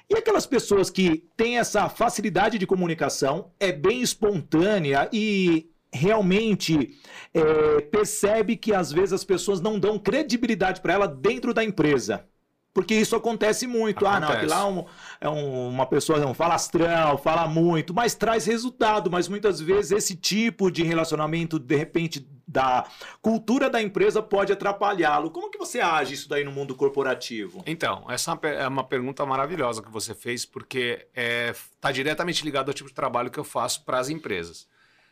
E 0.09 0.15
aquelas 0.15 0.45
pessoas 0.45 0.89
que 0.89 1.23
têm 1.37 1.59
essa 1.59 1.87
facilidade 1.87 2.57
de 2.57 2.65
comunicação, 2.65 3.51
é 3.59 3.71
bem 3.71 4.01
espontânea 4.01 5.07
e 5.13 5.69
realmente 5.93 6.97
é, 7.33 7.81
percebe 7.81 8.55
que 8.55 8.73
às 8.73 8.91
vezes 8.91 9.13
as 9.13 9.23
pessoas 9.23 9.61
não 9.61 9.79
dão 9.79 9.99
credibilidade 9.99 10.81
para 10.81 10.93
ela 10.93 11.07
dentro 11.07 11.53
da 11.53 11.63
empresa. 11.63 12.25
Porque 12.73 12.93
isso 12.93 13.15
acontece 13.15 13.65
muito. 13.67 14.05
Ah, 14.05 14.19
não, 14.19 14.27
Acontece. 14.29 14.45
aquilo 14.45 14.51
lá 14.51 14.59
é, 14.61 14.71
um- 14.71 14.85
é 15.21 15.29
um- 15.29 15.69
uma 15.69 15.85
pessoa 15.85 16.19
não, 16.19 16.33
falastrão, 16.33 17.17
fala 17.17 17.47
muito, 17.47 17.93
mas 17.93 18.13
traz 18.15 18.45
resultado. 18.45 19.09
Mas 19.09 19.27
muitas 19.27 19.59
vezes 19.59 19.91
esse 19.91 20.15
tipo 20.15 20.69
de 20.71 20.83
relacionamento, 20.83 21.57
de 21.59 21.75
repente, 21.75 22.27
da 22.47 22.85
cultura 23.21 23.69
da 23.69 23.79
empresa 23.81 24.21
pode 24.23 24.51
atrapalhá-lo. 24.51 25.29
Como 25.29 25.51
que 25.51 25.57
você 25.57 25.79
age 25.81 26.13
isso 26.15 26.27
daí 26.29 26.43
no 26.43 26.51
mundo 26.51 26.75
corporativo? 26.75 27.61
Então, 27.65 28.05
essa 28.09 28.31
é 28.31 28.33
uma 28.33 28.49
é 28.63 28.67
uma 28.67 28.83
pergunta 28.83 29.25
maravilhosa 29.25 29.81
que 29.83 29.91
você 29.91 30.13
fez, 30.15 30.45
porque 30.45 31.07
está 31.15 31.91
diretamente 31.91 32.43
ligado 32.43 32.69
ao 32.69 32.73
tipo 32.73 32.89
de 32.89 32.95
trabalho 32.95 33.29
que 33.29 33.39
eu 33.39 33.43
faço 33.43 33.83
para 33.83 33.99
as 33.99 34.09
empresas. 34.09 34.67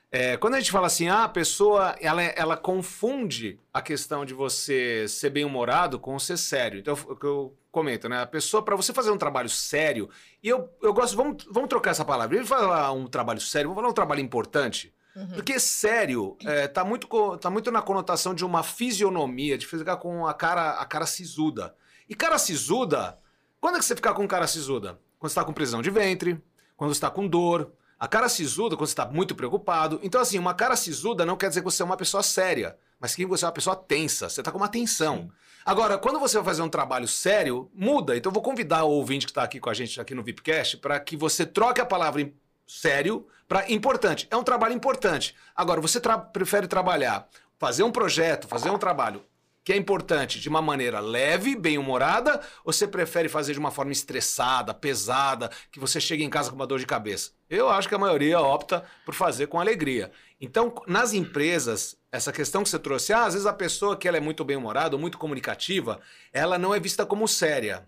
É, 0.09 0.37
quando 0.37 0.53
a 0.53 0.59
gente 0.59 0.71
fala 0.71 0.87
assim, 0.87 1.09
ah, 1.09 1.25
a 1.25 1.29
pessoa 1.29 1.95
ela, 1.99 2.23
ela 2.23 2.55
confunde 2.55 3.59
a 3.73 3.81
questão 3.81 4.25
de 4.25 4.33
você 4.33 5.05
ser 5.07 5.29
bem-humorado 5.29 5.99
com 5.99 6.17
ser 6.17 6.37
sério. 6.37 6.79
Então, 6.79 6.93
o 6.93 7.15
que 7.15 7.25
eu 7.25 7.57
comento, 7.71 8.07
né? 8.07 8.21
A 8.21 8.25
pessoa, 8.25 8.63
para 8.63 8.75
você 8.75 8.93
fazer 8.93 9.11
um 9.11 9.17
trabalho 9.17 9.49
sério, 9.49 10.09
e 10.41 10.47
eu, 10.47 10.69
eu 10.81 10.93
gosto, 10.93 11.17
vamos, 11.17 11.45
vamos 11.51 11.67
trocar 11.67 11.91
essa 11.91 12.05
palavra. 12.05 12.37
Ele 12.37 12.45
falar 12.45 12.91
um 12.93 13.05
trabalho 13.05 13.41
sério, 13.41 13.69
vamos 13.69 13.81
falar 13.81 13.91
um 13.91 13.95
trabalho 13.95 14.21
importante. 14.21 14.93
Uhum. 15.13 15.27
Porque 15.29 15.59
sério, 15.59 16.37
é, 16.45 16.67
tá, 16.67 16.85
muito, 16.85 17.37
tá 17.37 17.49
muito 17.49 17.69
na 17.69 17.81
conotação 17.81 18.33
de 18.33 18.45
uma 18.45 18.63
fisionomia, 18.63 19.57
de 19.57 19.67
ficar 19.67 19.97
com 19.97 20.25
a 20.25 20.33
cara, 20.33 20.71
a 20.79 20.85
cara 20.85 21.05
sisuda. 21.05 21.75
E 22.07 22.15
cara 22.15 22.37
sisuda, 22.37 23.19
quando 23.59 23.75
é 23.75 23.79
que 23.79 23.85
você 23.85 23.95
fica 23.95 24.13
com 24.13 24.25
cara 24.25 24.47
sisuda? 24.47 24.99
Quando 25.19 25.31
você 25.31 25.35
tá 25.35 25.43
com 25.43 25.51
prisão 25.51 25.81
de 25.81 25.89
ventre, 25.89 26.41
quando 26.77 26.93
você 26.93 27.01
tá 27.01 27.09
com 27.09 27.27
dor. 27.27 27.73
A 27.99 28.07
cara 28.07 28.29
sisuda, 28.29 28.75
quando 28.77 28.87
você 28.87 28.95
tá 28.95 29.05
muito 29.05 29.33
preocupado. 29.33 29.99
Então, 30.03 30.21
assim, 30.21 30.37
uma 30.37 30.53
cara 30.53 30.75
sisuda 30.75 31.25
não 31.25 31.35
quer 31.35 31.49
dizer 31.49 31.61
que 31.61 31.65
você 31.65 31.81
é 31.81 31.85
uma 31.85 31.97
pessoa 31.97 32.21
séria, 32.21 32.77
mas 32.99 33.15
que 33.15 33.25
você 33.25 33.43
é 33.43 33.47
uma 33.47 33.53
pessoa 33.53 33.75
tensa. 33.75 34.29
Você 34.29 34.43
tá 34.43 34.51
com 34.51 34.57
uma 34.59 34.67
tensão. 34.67 35.31
Agora, 35.65 35.97
quando 35.97 36.19
você 36.19 36.37
vai 36.37 36.45
fazer 36.45 36.61
um 36.61 36.69
trabalho 36.69 37.07
sério, 37.07 37.69
muda. 37.73 38.15
Então, 38.15 38.29
eu 38.29 38.33
vou 38.33 38.43
convidar 38.43 38.83
o 38.83 38.91
ouvinte 38.91 39.25
que 39.25 39.31
está 39.31 39.43
aqui 39.43 39.59
com 39.59 39.69
a 39.69 39.73
gente 39.73 39.99
aqui 39.99 40.13
no 40.13 40.23
VIPcast 40.23 40.77
para 40.77 40.99
que 40.99 41.17
você 41.17 41.45
troque 41.45 41.81
a 41.81 41.85
palavra 41.85 42.31
sério 42.67 43.25
para 43.47 43.69
importante. 43.71 44.27
É 44.29 44.37
um 44.37 44.43
trabalho 44.43 44.73
importante. 44.73 45.35
Agora, 45.55 45.81
você 45.81 45.99
tra- 45.99 46.17
prefere 46.19 46.67
trabalhar, 46.67 47.27
fazer 47.57 47.83
um 47.83 47.91
projeto, 47.91 48.47
fazer 48.47 48.69
um 48.69 48.77
trabalho 48.77 49.23
que 49.67 49.73
é 49.73 49.75
importante 49.75 50.39
de 50.39 50.47
uma 50.47 50.61
maneira 50.61 51.01
leve, 51.01 51.53
bem-humorada, 51.53 52.39
ou 52.63 52.71
você 52.71 52.87
prefere 52.87 53.27
fazer 53.27 53.51
de 53.51 53.59
uma 53.59 53.69
forma 53.69 53.91
estressada, 53.91 54.73
pesada, 54.73 55.51
que 55.69 55.77
você 55.77 55.99
chegue 55.99 56.23
em 56.23 56.29
casa 56.29 56.49
com 56.49 56.55
uma 56.55 56.65
dor 56.65 56.79
de 56.79 56.85
cabeça? 56.85 57.31
Eu 57.49 57.67
acho 57.67 57.89
que 57.89 57.93
a 57.93 57.97
maioria 57.97 58.39
opta 58.39 58.85
por 59.05 59.13
fazer 59.13 59.47
com 59.47 59.59
alegria. 59.59 60.09
Então, 60.39 60.73
nas 60.87 61.11
empresas, 61.11 61.97
essa 62.09 62.31
questão 62.31 62.63
que 62.63 62.69
você 62.69 62.79
trouxe, 62.79 63.11
ah, 63.11 63.25
às 63.25 63.33
vezes 63.33 63.45
a 63.45 63.51
pessoa 63.51 63.97
que 63.97 64.07
ela 64.07 64.15
é 64.15 64.21
muito 64.21 64.45
bem-humorada 64.45 64.95
ou 64.95 65.01
muito 65.01 65.17
comunicativa, 65.17 65.99
ela 66.31 66.57
não 66.57 66.73
é 66.73 66.79
vista 66.79 67.05
como 67.05 67.27
séria. 67.27 67.85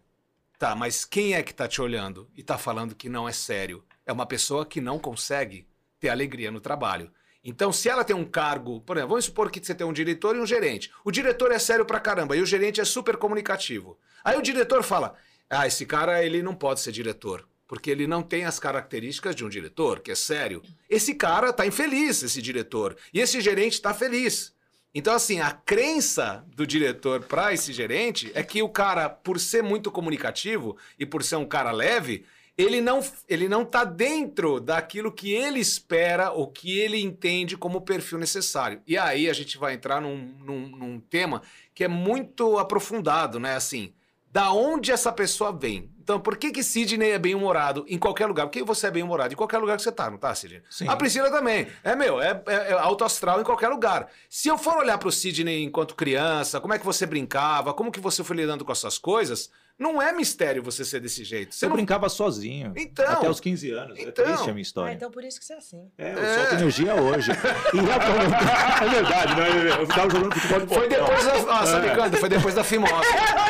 Tá, 0.58 0.76
mas 0.76 1.06
quem 1.06 1.34
é 1.34 1.42
que 1.42 1.54
tá 1.54 1.66
te 1.66 1.82
olhando 1.82 2.30
e 2.36 2.44
tá 2.44 2.58
falando 2.58 2.94
que 2.94 3.08
não 3.08 3.26
é 3.26 3.32
sério? 3.32 3.86
É 4.06 4.12
uma 4.12 4.26
pessoa 4.26 4.66
que 4.66 4.82
não 4.82 5.00
consegue 5.00 5.66
ter 5.98 6.10
alegria 6.10 6.52
no 6.52 6.60
trabalho. 6.60 7.10
Então, 7.44 7.72
se 7.72 7.88
ela 7.88 8.04
tem 8.04 8.16
um 8.16 8.26
cargo, 8.26 8.82
por 8.82 8.98
exemplo, 8.98 9.12
vamos 9.12 9.26
supor 9.26 9.50
que 9.50 9.64
você 9.64 9.74
tem 9.74 9.88
um 9.88 9.94
diretor 9.94 10.36
e 10.36 10.40
um 10.40 10.46
gerente. 10.46 10.92
O 11.06 11.12
diretor 11.12 11.52
é 11.52 11.60
sério 11.60 11.86
pra 11.86 12.00
caramba 12.00 12.36
e 12.36 12.42
o 12.42 12.46
gerente 12.46 12.82
é 12.82 12.86
super 12.86 13.16
comunicativo. 13.18 13.98
Aí 14.24 14.38
o 14.38 14.42
diretor 14.42 14.84
fala: 14.84 15.16
"Ah, 15.50 15.66
esse 15.66 15.86
cara 15.86 16.24
ele 16.24 16.44
não 16.44 16.54
pode 16.54 16.82
ser 16.82 16.92
diretor, 16.92 17.48
porque 17.68 17.90
ele 17.90 18.08
não 18.08 18.22
tem 18.22 18.44
as 18.44 18.60
características 18.60 19.36
de 19.36 19.46
um 19.46 19.50
diretor, 19.50 20.02
que 20.02 20.12
é 20.12 20.16
sério. 20.16 20.62
Esse 20.90 21.16
cara 21.16 21.54
tá 21.54 21.66
infeliz, 21.66 22.24
esse 22.24 22.42
diretor, 22.42 22.98
e 23.14 23.22
esse 23.22 23.40
gerente 23.40 23.82
tá 23.82 23.94
feliz. 23.94 24.54
Então, 24.94 25.14
assim, 25.14 25.40
a 25.40 25.52
crença 25.52 26.44
do 26.56 26.66
diretor 26.66 27.22
para 27.22 27.54
esse 27.54 27.72
gerente 27.72 28.32
é 28.34 28.42
que 28.42 28.64
o 28.64 28.70
cara, 28.70 29.08
por 29.08 29.40
ser 29.40 29.62
muito 29.62 29.92
comunicativo 29.92 30.76
e 30.98 31.06
por 31.06 31.24
ser 31.24 31.36
um 31.36 31.46
cara 31.46 31.72
leve, 31.72 32.26
ele 32.60 32.82
não, 32.82 33.00
ele 33.30 33.48
não 33.48 33.64
tá 33.64 33.86
dentro 33.86 34.60
daquilo 34.60 35.14
que 35.14 35.32
ele 35.32 35.62
espera 35.62 36.32
ou 36.32 36.46
que 36.46 36.78
ele 36.78 37.02
entende 37.02 37.56
como 37.56 37.78
o 37.78 37.82
perfil 37.82 38.20
necessário. 38.20 38.82
E 38.86 38.98
aí 38.98 39.30
a 39.30 39.34
gente 39.34 39.58
vai 39.58 39.76
entrar 39.76 40.02
num, 40.02 40.18
num, 40.44 40.68
num 40.68 41.00
tema 41.00 41.42
que 41.74 41.86
é 41.86 41.88
muito 41.88 42.60
aprofundado, 42.60 43.40
né? 43.40 43.56
Assim, 43.56 43.94
da 44.30 44.52
onde 44.52 44.92
essa 44.92 45.10
pessoa 45.10 45.54
vem? 45.54 45.90
Então, 46.04 46.20
por 46.20 46.36
que 46.36 46.52
que 46.52 46.62
Sidney 46.62 47.12
é 47.12 47.20
bem-humorado 47.20 47.86
em 47.88 47.98
qualquer 47.98 48.26
lugar? 48.26 48.48
Por 48.48 48.52
que 48.52 48.64
você 48.64 48.88
é 48.88 48.92
bem-humorado 48.92 49.34
em 49.34 49.38
qualquer 49.38 49.60
lugar 49.60 49.78
que 49.78 49.84
você 49.84 49.92
tá, 49.92 50.10
não 50.10 50.18
tá, 50.18 50.36
Sidney? 50.36 50.62
Sim. 50.70 50.88
A 50.90 50.98
Priscila 50.98 51.32
também. 51.32 51.66
É, 51.82 51.96
meu, 51.96 52.22
é, 52.22 52.44
é, 52.46 52.72
é 52.72 52.74
alto 52.74 53.06
astral 53.06 53.40
em 53.40 53.44
qualquer 53.46 53.70
lugar. 53.70 54.10
Se 54.30 54.50
eu 54.50 54.58
for 54.58 54.76
olhar 54.76 54.98
pro 54.98 55.12
Sidney 55.12 55.64
enquanto 55.64 55.96
criança, 55.96 56.60
como 56.60 56.74
é 56.74 56.80
que 56.80 56.86
você 56.86 57.06
brincava, 57.06 57.74
como 57.74 57.92
que 57.92 58.02
você 58.02 58.22
foi 58.22 58.36
lidando 58.36 58.66
com 58.66 58.72
essas 58.74 58.98
coisas, 58.98 59.50
não 59.80 60.02
é 60.02 60.12
mistério 60.12 60.62
você 60.62 60.84
ser 60.84 61.00
desse 61.00 61.24
jeito. 61.24 61.56
Você 61.56 61.66
eu 61.66 61.70
não... 61.70 61.76
brincava 61.78 62.10
sozinho. 62.10 62.74
Então. 62.76 63.08
Até 63.10 63.30
os 63.30 63.40
15 63.40 63.72
anos. 63.72 63.98
Então. 63.98 64.26
é 64.26 64.28
triste 64.28 64.44
a 64.50 64.54
minha 64.54 64.58
Ah, 64.58 64.62
história. 64.62 64.94
então 64.94 65.10
por 65.10 65.24
isso 65.24 65.40
que 65.40 65.46
você 65.46 65.54
é 65.54 65.58
assim. 65.58 65.88
É, 65.98 66.14
eu 66.14 66.20
É. 66.20 66.36
solto 66.36 66.54
energia 66.56 66.96
hoje. 66.96 67.32
E 67.74 67.80
atualmente- 67.80 68.84
é 68.84 68.90
verdade, 68.90 69.36
não 69.36 69.44
é? 69.44 69.82
Eu 69.82 69.88
ficava 69.88 70.10
jogando 70.10 70.34
futebol 70.36 70.60
de 70.60 70.68
Foi 70.74 70.90
botão. 70.90 71.06
depois 71.06 71.26
da. 71.26 71.60
Ah, 71.60 71.66
sabe 71.66 71.88
É. 71.88 71.96
quando? 71.96 72.18
Foi 72.18 72.30
depois 72.30 72.56
da 72.56 72.64
fimose. 72.64 72.94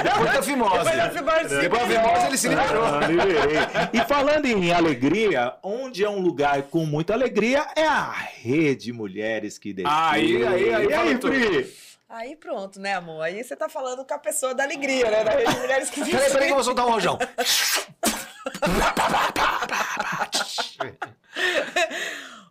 Depois 0.04 0.32
da 0.34 0.42
fimose. 0.44 0.78
Depois 0.78 0.98
da 0.98 1.10
fimose. 1.10 1.60
Depois 1.62 1.82
da 1.82 1.88
fimose 1.88 2.26
ele 2.28 2.38
se 2.38 2.48
liberou. 2.48 2.86
Ah, 2.86 3.08
liberei. 3.08 3.39
E 3.94 4.02
falando 4.08 4.46
em 4.46 4.72
alegria, 4.72 5.54
onde 5.63 6.04
é 6.04 6.10
um 6.10 6.20
lugar 6.22 6.62
com 6.63 6.86
muita 6.86 7.13
alegria 7.13 7.65
é 7.76 7.86
a 7.88 8.12
Rede 8.12 8.94
Mulheres 8.94 9.58
que 9.58 9.74
Decidem. 9.74 9.92
Aí, 9.92 10.46
aí, 10.46 10.74
aí, 10.74 10.86
E 10.88 10.94
aí. 10.94 11.18
Pri? 11.18 11.88
Aí 12.10 12.36
pronto, 12.36 12.80
né, 12.80 12.95
amor? 12.95 13.22
Aí 13.22 13.43
você 13.43 13.56
tá 13.56 13.69
falando 13.69 14.04
com 14.04 14.13
a 14.15 14.17
pessoa 14.17 14.56
da 14.56 14.63
alegria, 14.63 15.12
né? 15.12 15.24
Da 15.24 15.30
rede 15.30 15.54
de 15.54 15.60
mulheres 15.60 15.89
que 15.91 16.04
Peraí, 16.04 16.32
peraí 16.32 16.48
que 16.48 16.52
eu 16.52 16.56
vou 16.56 16.63
soltar 16.63 16.88
um 16.88 16.91
rojão. 16.91 17.19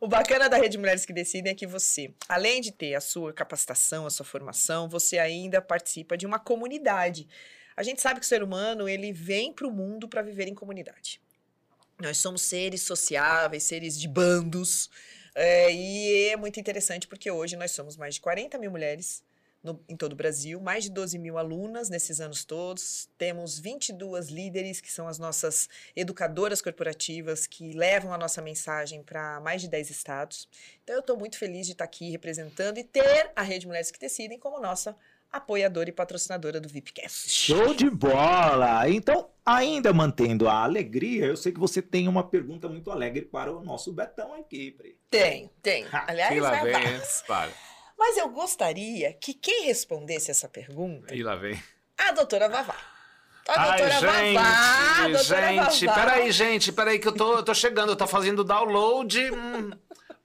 O 0.01 0.07
bacana 0.07 0.49
da 0.49 0.57
Rede 0.57 0.79
Mulheres 0.79 1.05
que 1.05 1.13
Decidem 1.13 1.51
é 1.51 1.55
que 1.57 1.67
você, 1.67 2.15
além 2.29 2.61
de 2.61 2.71
ter 2.71 2.95
a 2.95 3.01
sua 3.01 3.33
capacitação, 3.33 4.07
a 4.07 4.11
sua 4.11 4.25
formação, 4.25 4.89
você 4.89 5.19
ainda 5.19 5.61
participa 5.61 6.17
de 6.17 6.25
uma 6.25 6.39
comunidade. 6.39 7.27
A 7.77 7.83
gente 7.83 8.01
sabe 8.01 8.21
que 8.21 8.27
o 8.27 8.29
ser 8.29 8.45
humano, 8.45 8.89
ele 8.89 9.13
vem 9.13 9.53
para 9.53 9.67
o 9.67 9.73
mundo 9.73 10.09
para 10.09 10.23
viver 10.23 10.47
em 10.47 10.55
comunidade. 10.55 11.21
Nós 12.01 12.17
somos 12.19 12.43
seres 12.43 12.83
sociáveis, 12.83 13.65
seres 13.65 13.99
de 13.99 14.07
bandos, 14.07 14.89
é, 15.35 15.73
e 15.73 16.29
é 16.29 16.37
muito 16.37 16.61
interessante 16.61 17.09
porque 17.09 17.29
hoje 17.29 17.57
nós 17.57 17.73
somos 17.73 17.97
mais 17.97 18.15
de 18.15 18.21
40 18.21 18.57
mil 18.57 18.71
mulheres 18.71 19.25
no, 19.63 19.83
em 19.89 19.97
todo 19.97 20.13
o 20.13 20.17
Brasil, 20.17 20.61
mais 20.61 20.85
de 20.85 20.91
12 20.91 21.19
mil 21.19 21.39
alunas 21.39 21.89
nesses 21.89 22.21
anos 22.21 22.45
todos. 22.45 23.09
Temos 23.19 23.59
22 23.59 24.29
líderes, 24.29 24.81
que 24.81 24.91
são 24.91 25.09
as 25.09 25.19
nossas 25.19 25.69
educadoras 25.95 26.63
corporativas, 26.63 27.47
que 27.47 27.73
levam 27.73 28.13
a 28.13 28.19
nossa 28.19 28.41
mensagem 28.41 29.03
para 29.03 29.41
mais 29.41 29.61
de 29.61 29.69
10 29.69 29.91
estados. 29.91 30.49
Então, 30.83 30.97
eu 30.97 31.01
estou 31.01 31.17
muito 31.17 31.39
feliz 31.39 31.67
de 31.67 31.73
estar 31.73 31.85
aqui 31.85 32.11
representando 32.11 32.79
e 32.79 32.85
ter 32.85 33.31
a 33.35 33.43
Rede 33.43 33.67
Mulheres 33.67 33.91
que 33.91 33.99
Decidem 33.99 34.39
como 34.39 34.61
nossa 34.61 34.97
apoiadora 35.31 35.89
e 35.89 35.93
patrocinadora 35.93 36.61
do 36.61 36.69
VIPcast. 36.69 37.29
Show 37.29 37.75
de 37.75 37.91
bola! 37.91 38.89
Então, 38.89 39.29
ainda 39.45 39.93
mantendo 39.93 40.49
a 40.49 40.63
alegria, 40.65 41.27
eu 41.27 41.37
sei 41.37 41.53
que 41.53 41.61
você 41.61 41.83
tem 41.83 42.09
uma 42.09 42.27
pergunta 42.27 42.69
muito 42.69 42.91
alegre 42.91 43.23
para 43.23 43.53
o 43.53 43.63
nosso 43.63 43.93
Betão 43.93 44.33
aqui, 44.35 44.71
Pri. 44.71 44.97
Tenho, 45.11 45.51
tenho. 45.61 45.87
Aliás, 45.93 46.35
e 46.35 46.41
lá 46.41 46.63
vem? 46.63 46.73
Para. 47.27 47.53
Mas 47.99 48.17
eu 48.17 48.29
gostaria 48.29 49.13
que 49.15 49.35
quem 49.35 49.65
respondesse 49.67 50.31
essa 50.31 50.49
pergunta, 50.49 51.15
E 51.15 51.23
lá 51.23 51.35
vem. 51.35 51.61
a 51.99 52.13
doutora 52.13 52.49
Vavá. 52.49 52.77
A 53.49 53.61
Ai, 53.73 53.79
doutora 53.79 54.01
Vavá, 54.01 54.19
a 54.21 55.03
gente, 55.09 55.13
doutora 55.17 55.49
gente, 55.49 55.87
Vavá. 55.87 56.01
peraí, 56.01 56.31
gente, 56.33 56.73
peraí 56.73 56.99
que 56.99 57.09
eu 57.09 57.13
tô, 57.13 57.37
eu 57.37 57.43
tô 57.43 57.55
chegando, 57.55 57.91
eu 57.93 57.97
tô 57.97 58.07
fazendo 58.07 58.45
download. 58.45 59.31
hum. 59.33 59.71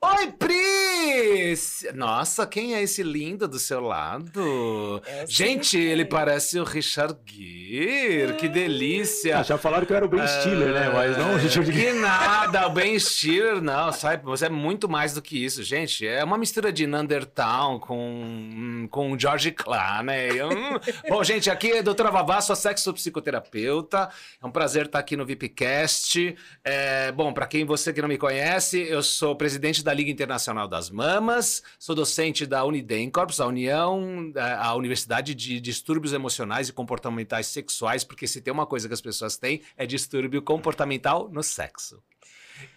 Oi, 0.05 0.33
Pris! 0.33 1.85
Nossa, 1.95 2.45
quem 2.45 2.75
é 2.75 2.81
esse 2.81 3.01
lindo 3.01 3.47
do 3.47 3.57
seu 3.57 3.79
lado? 3.79 5.01
É 5.05 5.25
gente, 5.25 5.77
ele 5.77 6.03
parece 6.03 6.59
o 6.59 6.65
Richard 6.65 7.17
Gere, 7.25 8.33
que 8.33 8.49
delícia. 8.49 9.39
Ah, 9.39 9.43
já 9.43 9.57
falaram 9.57 9.85
que 9.85 9.93
eu 9.93 9.95
era 9.95 10.05
o 10.05 10.09
Ben 10.09 10.27
Stiller, 10.27 10.73
né? 10.73 10.91
Mas 10.93 11.17
não 11.17 11.35
o 11.35 11.37
Richard 11.37 11.71
Gere. 11.71 11.85
Que 11.85 11.93
nada, 11.93 12.67
o 12.67 12.71
Ben 12.71 12.99
Stiller, 12.99 13.61
não, 13.61 13.93
sabe? 13.93 14.25
Você 14.25 14.47
é 14.47 14.49
muito 14.49 14.89
mais 14.89 15.13
do 15.13 15.21
que 15.21 15.41
isso, 15.41 15.63
gente. 15.63 16.05
É 16.05 16.21
uma 16.21 16.37
mistura 16.37 16.69
de 16.69 16.85
Neanderthal 16.85 17.79
com, 17.79 18.89
com 18.91 19.17
George 19.17 19.51
Clooney. 19.51 20.41
Hum. 20.43 20.79
Bom, 21.07 21.23
gente, 21.23 21.49
aqui 21.49 21.71
é 21.71 21.79
a 21.79 21.81
doutora 21.81 22.11
Vavá, 22.11 22.41
sou 22.41 22.57
sexopsicoterapeuta. 22.57 24.09
É 24.41 24.45
um 24.45 24.51
prazer 24.51 24.87
estar 24.87 24.99
aqui 24.99 25.15
no 25.15 25.25
VIPcast. 25.25 26.35
É, 26.61 27.09
bom, 27.13 27.31
para 27.31 27.47
quem 27.47 27.63
você 27.63 27.93
que 27.93 28.01
não 28.01 28.09
me 28.09 28.17
conhece, 28.17 28.81
eu 28.81 29.01
sou 29.01 29.33
presidente 29.33 29.81
da 29.81 29.92
Liga 29.93 30.11
Internacional 30.11 30.67
das 30.67 30.89
Mamas, 30.89 31.63
sou 31.79 31.95
docente 31.95 32.45
da 32.45 32.63
Unidencorps, 32.65 33.39
a 33.39 33.47
União, 33.47 34.31
a 34.59 34.75
Universidade 34.75 35.33
de 35.35 35.59
Distúrbios 35.59 36.13
Emocionais 36.13 36.69
e 36.69 36.73
Comportamentais 36.73 37.47
Sexuais, 37.47 38.03
porque 38.03 38.27
se 38.27 38.41
tem 38.41 38.51
uma 38.53 38.65
coisa 38.65 38.87
que 38.87 38.93
as 38.93 39.01
pessoas 39.01 39.37
têm 39.37 39.61
é 39.77 39.85
distúrbio 39.85 40.41
comportamental 40.41 41.29
no 41.31 41.43
sexo. 41.43 42.01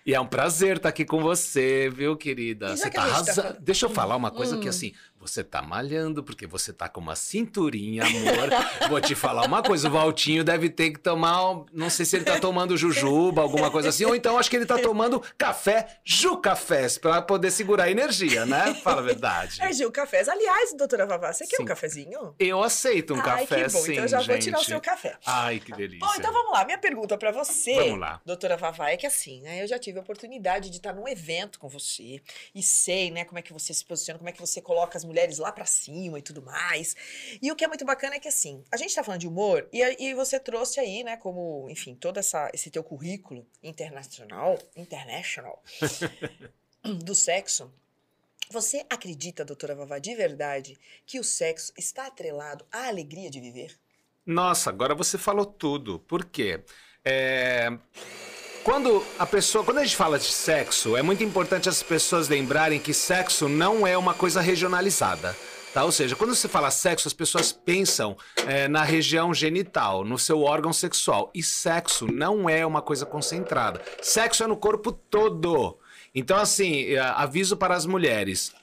E 0.05 0.15
é 0.15 0.21
um 0.21 0.27
prazer 0.27 0.77
estar 0.77 0.89
aqui 0.89 1.05
com 1.05 1.21
você, 1.21 1.91
viu, 1.91 2.17
querida? 2.17 2.77
Você 2.77 2.89
que 2.89 2.97
tá 2.97 3.03
tá 3.03 3.09
arrasando. 3.09 3.61
Deixa 3.61 3.87
eu 3.87 3.91
falar 3.91 4.17
uma 4.17 4.31
coisa 4.31 4.57
que 4.59 4.67
Hum. 4.67 4.71
assim, 4.71 4.95
você 5.27 5.43
tá 5.45 5.61
malhando, 5.63 6.23
porque 6.23 6.47
você 6.47 6.73
tá 6.73 6.89
com 6.89 7.01
uma 7.01 7.17
cinturinha, 7.17 8.05
amor. 8.05 8.89
Vou 8.89 9.01
te 9.01 9.15
falar 9.15 9.45
uma 9.47 9.63
coisa, 9.63 9.89
o 9.89 9.91
Valtinho 9.91 10.45
deve 10.45 10.69
ter 10.71 10.91
que 10.91 10.99
tomar, 10.99 11.65
não 11.73 11.91
sei 11.91 12.05
se 12.07 12.17
ele 12.17 12.25
tá 12.25 12.39
tomando 12.39 12.77
jujuba, 12.77 13.43
alguma 13.43 13.71
coisa 13.71 13.89
assim, 13.89 14.05
ou 14.05 14.15
então 14.15 14.39
acho 14.39 14.49
que 14.51 14.57
ele 14.57 14.67
tá 14.67 14.79
tomando 14.79 15.23
café, 15.37 15.99
Jucafés, 16.05 16.99
pra 16.99 17.21
poder 17.23 17.51
segurar 17.51 17.85
a 17.85 17.91
energia, 17.91 18.45
né? 18.47 18.75
Fala 18.83 19.01
a 19.01 19.05
verdade. 19.05 19.63
É 19.63 19.73
Gil 19.73 19.91
Cafés. 19.93 20.29
Aliás, 20.29 20.75
doutora 20.77 21.07
Vavá, 21.07 21.33
você 21.33 21.47
quer 21.47 21.57
Sim. 21.57 21.63
um 21.63 21.67
cafezinho? 21.67 22.35
Eu 22.39 22.63
aceito 22.63 23.15
um 23.15 23.19
Ai, 23.19 23.23
café 23.47 23.65
que 23.65 23.73
bom. 23.73 23.79
sim, 23.81 23.93
então 23.93 24.05
eu 24.05 24.09
já 24.09 24.21
vou 24.21 24.39
tirar 24.39 24.57
o 24.59 24.61
gente. 24.61 24.69
seu 24.69 24.81
café. 24.81 25.17
Ai, 25.25 25.61
que 25.61 25.73
delícia. 25.73 26.07
Bom, 26.07 26.13
então 26.17 26.33
vamos 26.33 26.53
lá. 26.53 26.65
Minha 26.65 26.79
pergunta 26.79 27.17
pra 27.17 27.31
você, 27.33 27.75
Vamos 27.75 28.01
lá. 28.01 28.21
doutora 28.25 28.57
Vavá, 28.57 28.91
é 28.91 28.97
que 28.97 29.07
assim, 29.07 29.41
né? 29.43 29.63
Eu 29.63 29.67
já 29.67 29.79
tive 29.79 29.99
a 29.99 30.03
oportunidade 30.03 30.71
de 30.71 30.77
estar 30.77 30.93
num 30.93 31.07
evento 31.09 31.59
com 31.59 31.69
você 31.69 32.21
e 32.55 32.63
sei, 32.63 33.11
né, 33.11 33.25
como 33.25 33.39
é 33.39 33.43
que 33.43 33.53
você 33.53 33.73
se 33.73 33.85
posiciona, 33.85 34.19
como 34.19 34.29
é 34.29 34.33
que 34.33 34.41
você 34.41 34.61
coloca 34.61 34.97
as 34.99 35.05
mulheres 35.05 35.16
lá 35.39 35.51
pra 35.53 35.65
cima 35.65 36.19
e 36.19 36.23
tudo 36.23 36.43
mais. 36.43 36.95
E 37.41 37.51
o 37.51 37.57
que 37.57 37.65
é 37.65 37.69
muito 37.69 37.85
bacana 37.85 38.17
é 38.17 38.21
que 38.21 38.29
assim, 38.29 38.65
a 38.71 38.77
gente 38.77 38.95
tá 38.95 39.03
falando 39.03 39.21
de 39.21 39.29
humor 39.29 39.69
e, 39.73 39.83
e 39.83 40.15
você 40.15 40.39
trouxe 40.39 40.81
aí, 40.81 41.03
né, 41.03 41.17
como, 41.17 41.69
enfim, 41.71 41.95
todo 41.95 42.19
essa, 42.19 42.51
esse 42.53 42.71
teu 42.71 42.85
currículo 42.85 43.47
internacional, 43.63 44.59
international, 44.77 45.63
do 47.05 47.15
sexo. 47.15 47.73
Você 48.51 48.87
acredita, 48.89 49.45
doutora 49.45 49.75
Vavá, 49.75 49.99
de 49.99 50.15
verdade, 50.15 50.79
que 51.05 51.19
o 51.19 51.25
sexo 51.25 51.73
está 51.77 52.07
atrelado 52.07 52.65
à 52.71 52.87
alegria 52.87 53.29
de 53.29 53.41
viver? 53.41 53.77
Nossa, 54.25 54.71
agora 54.71 54.95
você 54.95 55.19
falou 55.19 55.47
tudo. 55.47 55.99
Por 56.01 56.25
quê? 56.25 56.63
É, 57.05 57.69
Quando 58.67 59.01
a 59.17 59.25
pessoa, 59.25 59.63
quando 59.63 59.79
a 59.79 59.85
gente 59.85 59.95
fala 59.95 60.19
de 60.19 60.25
sexo, 60.25 60.97
é 60.97 61.03
muito 61.03 61.23
importante 61.23 61.69
as 61.69 61.85
pessoas 61.85 62.29
lembrarem 62.29 62.81
que 62.81 62.93
sexo 62.93 63.49
não 63.49 63.87
é 63.87 63.97
uma 63.97 64.13
coisa 64.13 64.41
regionalizada. 64.41 65.37
Tá? 65.73 65.85
Ou 65.85 65.93
seja, 65.93 66.17
quando 66.17 66.35
você 66.35 66.49
fala 66.49 66.69
sexo, 66.73 67.07
as 67.07 67.15
pessoas 67.15 67.53
pensam 67.53 68.17
é, 68.45 68.67
na 68.67 68.83
região 68.83 69.33
genital, 69.33 70.05
no 70.05 70.19
seu 70.19 70.43
órgão 70.43 70.73
sexual. 70.73 71.31
E 71.33 71.45
sexo 71.45 72.09
não 72.13 72.51
é 72.51 72.67
uma 72.67 72.83
coisa 72.83 73.07
concentrada. 73.07 73.81
Sexo 74.03 74.43
é 74.43 74.49
no 74.49 74.57
corpo 74.57 74.91
todo. 74.91 75.79
Então, 76.19 76.39
assim, 76.39 76.95
eh, 76.95 76.99
aviso 76.99 77.59
para 77.59 77.75
as 77.75 77.85
mulheres: 77.85 78.55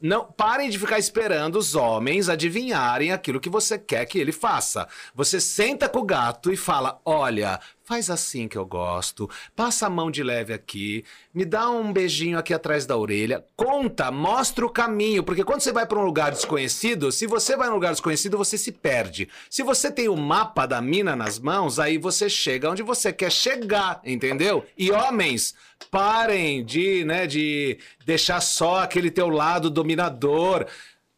não 0.00 0.24
parem 0.24 0.70
de 0.70 0.78
ficar 0.78 0.96
esperando 0.96 1.56
os 1.56 1.74
homens 1.74 2.28
adivinharem 2.28 3.10
aquilo 3.10 3.40
que 3.40 3.50
você 3.50 3.76
quer 3.76 4.06
que 4.06 4.16
ele 4.16 4.30
faça. 4.30 4.86
Você 5.12 5.40
senta 5.40 5.88
com 5.88 5.98
o 5.98 6.04
gato 6.04 6.52
e 6.52 6.56
fala: 6.56 7.00
olha. 7.04 7.58
Faz 7.90 8.08
assim 8.08 8.46
que 8.46 8.56
eu 8.56 8.64
gosto. 8.64 9.28
Passa 9.56 9.88
a 9.88 9.90
mão 9.90 10.12
de 10.12 10.22
leve 10.22 10.52
aqui. 10.52 11.04
Me 11.34 11.44
dá 11.44 11.68
um 11.68 11.92
beijinho 11.92 12.38
aqui 12.38 12.54
atrás 12.54 12.86
da 12.86 12.96
orelha. 12.96 13.44
Conta, 13.56 14.12
mostra 14.12 14.64
o 14.64 14.70
caminho. 14.70 15.24
Porque 15.24 15.42
quando 15.42 15.60
você 15.60 15.72
vai 15.72 15.84
para 15.84 15.98
um 15.98 16.04
lugar 16.04 16.30
desconhecido, 16.30 17.10
se 17.10 17.26
você 17.26 17.56
vai 17.56 17.66
num 17.66 17.74
lugar 17.74 17.90
desconhecido, 17.90 18.38
você 18.38 18.56
se 18.56 18.70
perde. 18.70 19.28
Se 19.50 19.64
você 19.64 19.90
tem 19.90 20.08
o 20.08 20.16
mapa 20.16 20.66
da 20.66 20.80
mina 20.80 21.16
nas 21.16 21.40
mãos, 21.40 21.80
aí 21.80 21.98
você 21.98 22.30
chega 22.30 22.70
onde 22.70 22.80
você 22.80 23.12
quer 23.12 23.32
chegar, 23.32 24.00
entendeu? 24.04 24.64
E 24.78 24.92
homens, 24.92 25.52
parem 25.90 26.64
de, 26.64 27.04
né, 27.04 27.26
de 27.26 27.76
deixar 28.06 28.40
só 28.40 28.84
aquele 28.84 29.10
teu 29.10 29.28
lado 29.28 29.68
dominador. 29.68 30.64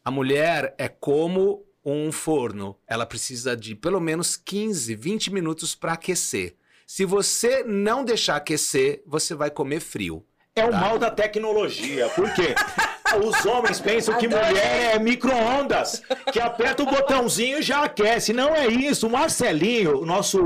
A 0.03 0.11
mulher 0.11 0.75
é 0.79 0.89
como 0.89 1.67
um 1.85 2.11
forno. 2.11 2.79
Ela 2.87 3.05
precisa 3.05 3.55
de 3.55 3.75
pelo 3.75 4.01
menos 4.01 4.39
15, 4.39 4.95
20 4.95 5.31
minutos 5.31 5.75
para 5.75 5.93
aquecer. 5.93 6.57
Se 6.95 7.07
você 7.07 7.65
não 7.67 8.05
deixar 8.05 8.37
aquecer, 8.37 9.03
você 9.07 9.35
vai 9.35 9.51
comer 9.51 9.81
frio. 9.81 10.27
É 10.55 10.63
o 10.63 10.71
Tá. 10.71 10.77
mal 10.79 10.99
da 10.99 11.11
tecnologia. 11.11 12.07
Por 12.11 12.31
quê? 12.35 12.55
Os 13.25 13.47
homens 13.47 13.81
pensam 13.81 14.19
que 14.19 14.29
mulher 14.29 14.95
é 14.95 14.99
micro-ondas, 14.99 16.03
que 16.31 16.39
aperta 16.39 16.83
o 16.83 16.87
botãozinho 16.87 17.61
e 17.61 17.63
já 17.63 17.83
aquece. 17.85 18.35
Não 18.35 18.55
é 18.55 18.67
isso. 18.67 19.07
O 19.07 19.11
Marcelinho, 19.11 20.03
o 20.03 20.05
nosso 20.05 20.39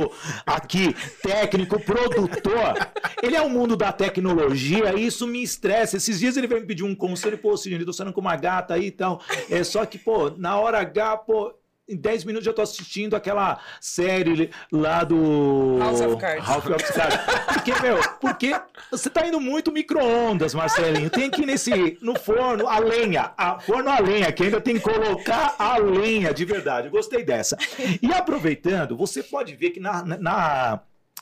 aqui 0.46 0.94
técnico, 1.20 1.80
produtor, 1.80 2.74
ele 3.20 3.34
é 3.34 3.42
o 3.42 3.50
mundo 3.50 3.76
da 3.76 3.92
tecnologia 3.92 4.94
e 4.96 5.04
isso 5.04 5.26
me 5.26 5.42
estressa. 5.42 5.96
Esses 5.96 6.20
dias 6.20 6.36
ele 6.36 6.46
veio 6.46 6.60
me 6.60 6.66
pedir 6.68 6.84
um 6.84 6.94
conselho, 6.94 7.38
pô, 7.38 7.56
Sidney, 7.56 7.84
tô 7.84 7.92
saindo 7.92 8.12
com 8.12 8.20
uma 8.20 8.36
gata 8.36 8.74
aí 8.74 8.86
e 8.86 8.92
tal. 8.92 9.20
É 9.50 9.64
só 9.64 9.84
que, 9.84 9.98
pô, 9.98 10.30
na 10.30 10.56
hora 10.60 10.78
H, 10.78 11.16
pô. 11.16 11.52
Em 11.88 11.96
10 11.96 12.24
minutos 12.24 12.44
já 12.44 12.52
tô 12.52 12.62
assistindo 12.62 13.14
aquela 13.14 13.60
série 13.80 14.50
lá 14.72 15.04
do. 15.04 15.78
House 15.78 16.00
of 16.00 16.16
Cards. 16.16 16.44
House 16.44 16.66
of 16.66 16.92
Cards. 16.92 17.16
Porque, 17.46 17.80
meu, 17.80 18.00
porque 18.20 18.60
você 18.90 19.08
tá 19.08 19.24
indo 19.24 19.40
muito 19.40 19.70
micro-ondas, 19.70 20.52
Marcelinho. 20.52 21.08
Tem 21.08 21.30
que 21.30 21.42
ir 21.42 21.46
nesse. 21.46 21.96
No 22.02 22.18
forno, 22.18 22.66
a 22.66 22.80
lenha. 22.80 23.32
A, 23.36 23.60
forno 23.60 23.88
a 23.88 24.00
lenha, 24.00 24.32
que 24.32 24.42
ainda 24.42 24.60
tem 24.60 24.74
que 24.74 24.80
colocar 24.80 25.54
a 25.58 25.76
lenha 25.78 26.34
de 26.34 26.44
verdade. 26.44 26.88
Gostei 26.88 27.22
dessa. 27.22 27.56
E 28.02 28.12
aproveitando, 28.12 28.96
você 28.96 29.22
pode 29.22 29.54
ver 29.54 29.70
que 29.70 29.78
na, 29.78 30.04
na, 30.04 30.80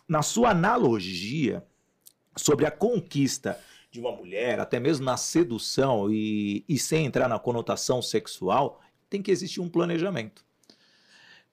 na 0.09 0.23
sua 0.23 0.51
analogia 0.51 1.63
sobre 2.35 2.65
a 2.65 2.71
conquista 2.71 3.61
de 3.91 4.01
uma 4.01 4.13
mulher, 4.13 4.59
até 4.59 4.81
mesmo 4.81 5.05
na 5.05 5.19
sedução 5.19 6.11
e, 6.11 6.65
e 6.67 6.79
sem 6.79 7.05
entrar 7.05 7.29
na 7.29 7.39
conotação 7.39 8.01
sexual, 8.01 8.81
tem 9.11 9.21
que 9.23 9.31
existir 9.31 9.61
um 9.61 9.69
planejamento. 9.69 10.43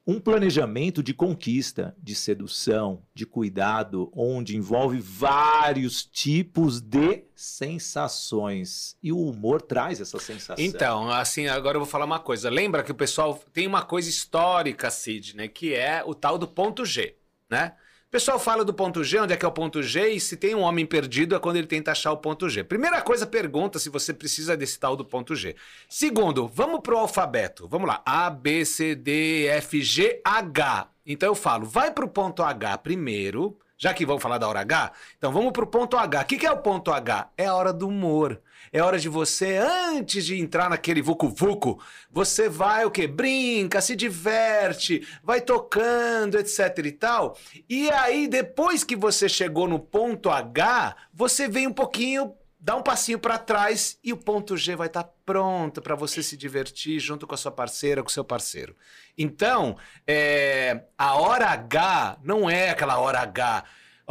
Um 0.05 0.19
planejamento 0.19 1.03
de 1.03 1.13
conquista, 1.13 1.95
de 2.01 2.15
sedução, 2.15 3.03
de 3.13 3.25
cuidado, 3.25 4.11
onde 4.15 4.57
envolve 4.57 4.99
vários 4.99 6.03
tipos 6.03 6.81
de 6.81 7.23
sensações. 7.35 8.97
E 9.01 9.11
o 9.11 9.19
humor 9.19 9.61
traz 9.61 10.01
essa 10.01 10.17
sensação. 10.17 10.63
Então, 10.63 11.09
assim, 11.09 11.47
agora 11.47 11.75
eu 11.75 11.81
vou 11.81 11.89
falar 11.89 12.05
uma 12.05 12.19
coisa. 12.19 12.49
Lembra 12.49 12.83
que 12.83 12.91
o 12.91 12.95
pessoal 12.95 13.39
tem 13.53 13.67
uma 13.67 13.83
coisa 13.83 14.09
histórica, 14.09 14.89
Sidney, 14.89 15.49
que 15.49 15.75
é 15.75 16.03
o 16.03 16.15
tal 16.15 16.37
do 16.37 16.47
ponto 16.47 16.83
G, 16.83 17.15
né? 17.49 17.73
Pessoal 18.11 18.37
fala 18.37 18.65
do 18.65 18.73
ponto 18.73 19.05
G, 19.05 19.21
onde 19.21 19.31
é 19.31 19.37
que 19.37 19.45
é 19.45 19.47
o 19.47 19.53
ponto 19.53 19.81
G, 19.81 20.09
e 20.09 20.19
se 20.19 20.35
tem 20.35 20.53
um 20.53 20.63
homem 20.63 20.85
perdido 20.85 21.33
é 21.33 21.39
quando 21.39 21.55
ele 21.55 21.65
tenta 21.65 21.93
achar 21.93 22.11
o 22.11 22.17
ponto 22.17 22.49
G. 22.49 22.61
Primeira 22.61 23.01
coisa, 23.01 23.25
pergunta 23.25 23.79
se 23.79 23.89
você 23.89 24.13
precisa 24.13 24.57
desse 24.57 24.77
tal 24.77 24.97
do 24.97 25.05
ponto 25.05 25.33
G. 25.33 25.55
Segundo, 25.87 26.45
vamos 26.45 26.81
pro 26.81 26.97
alfabeto. 26.97 27.69
Vamos 27.69 27.87
lá. 27.87 28.01
A, 28.05 28.29
B, 28.29 28.65
C, 28.65 28.95
D, 28.95 29.47
F, 29.47 29.81
G, 29.81 30.19
H. 30.25 30.89
Então 31.05 31.29
eu 31.29 31.35
falo, 31.35 31.65
vai 31.65 31.89
pro 31.91 32.05
ponto 32.05 32.43
H 32.43 32.79
primeiro, 32.79 33.57
Já 33.77 33.93
que 33.93 34.05
vamos 34.05 34.21
falar 34.21 34.37
da 34.37 34.47
hora 34.47 34.59
H, 34.59 34.91
então 35.17 35.31
vamos 35.31 35.53
pro 35.53 35.65
ponto 35.65 35.95
H. 35.97 36.21
O 36.21 36.25
que, 36.25 36.37
que 36.37 36.45
é 36.45 36.51
o 36.51 36.57
ponto 36.57 36.91
H? 36.91 37.31
É 37.37 37.45
a 37.45 37.55
hora 37.55 37.71
do 37.71 37.87
humor. 37.87 38.41
É 38.73 38.81
hora 38.81 38.97
de 38.97 39.09
você, 39.09 39.57
antes 39.57 40.25
de 40.25 40.39
entrar 40.39 40.69
naquele 40.69 41.01
vucu-vucu, 41.01 41.77
você 42.09 42.47
vai 42.47 42.85
o 42.85 42.91
quê? 42.91 43.05
Brinca, 43.05 43.81
se 43.81 43.97
diverte, 43.97 45.05
vai 45.21 45.41
tocando, 45.41 46.37
etc 46.37 46.77
e 46.85 46.91
tal. 46.93 47.37
E 47.69 47.91
aí, 47.91 48.29
depois 48.29 48.83
que 48.85 48.95
você 48.95 49.27
chegou 49.27 49.67
no 49.67 49.77
ponto 49.77 50.29
H, 50.29 50.95
você 51.13 51.49
vem 51.49 51.67
um 51.67 51.73
pouquinho 51.73 52.33
dá 52.63 52.75
um 52.75 52.83
passinho 52.83 53.17
para 53.17 53.39
trás 53.39 53.97
e 54.03 54.13
o 54.13 54.17
ponto 54.17 54.55
G 54.55 54.75
vai 54.75 54.85
estar 54.85 55.03
tá 55.03 55.13
pronto 55.25 55.81
para 55.81 55.95
você 55.95 56.21
se 56.21 56.37
divertir 56.37 56.99
junto 56.99 57.25
com 57.25 57.33
a 57.33 57.37
sua 57.37 57.51
parceira, 57.51 58.03
com 58.03 58.07
o 58.07 58.11
seu 58.11 58.23
parceiro. 58.23 58.75
Então, 59.17 59.75
é, 60.05 60.83
a 60.95 61.15
hora 61.15 61.47
H 61.47 62.19
não 62.23 62.47
é 62.47 62.69
aquela 62.69 62.99
hora 62.99 63.19
H 63.19 63.63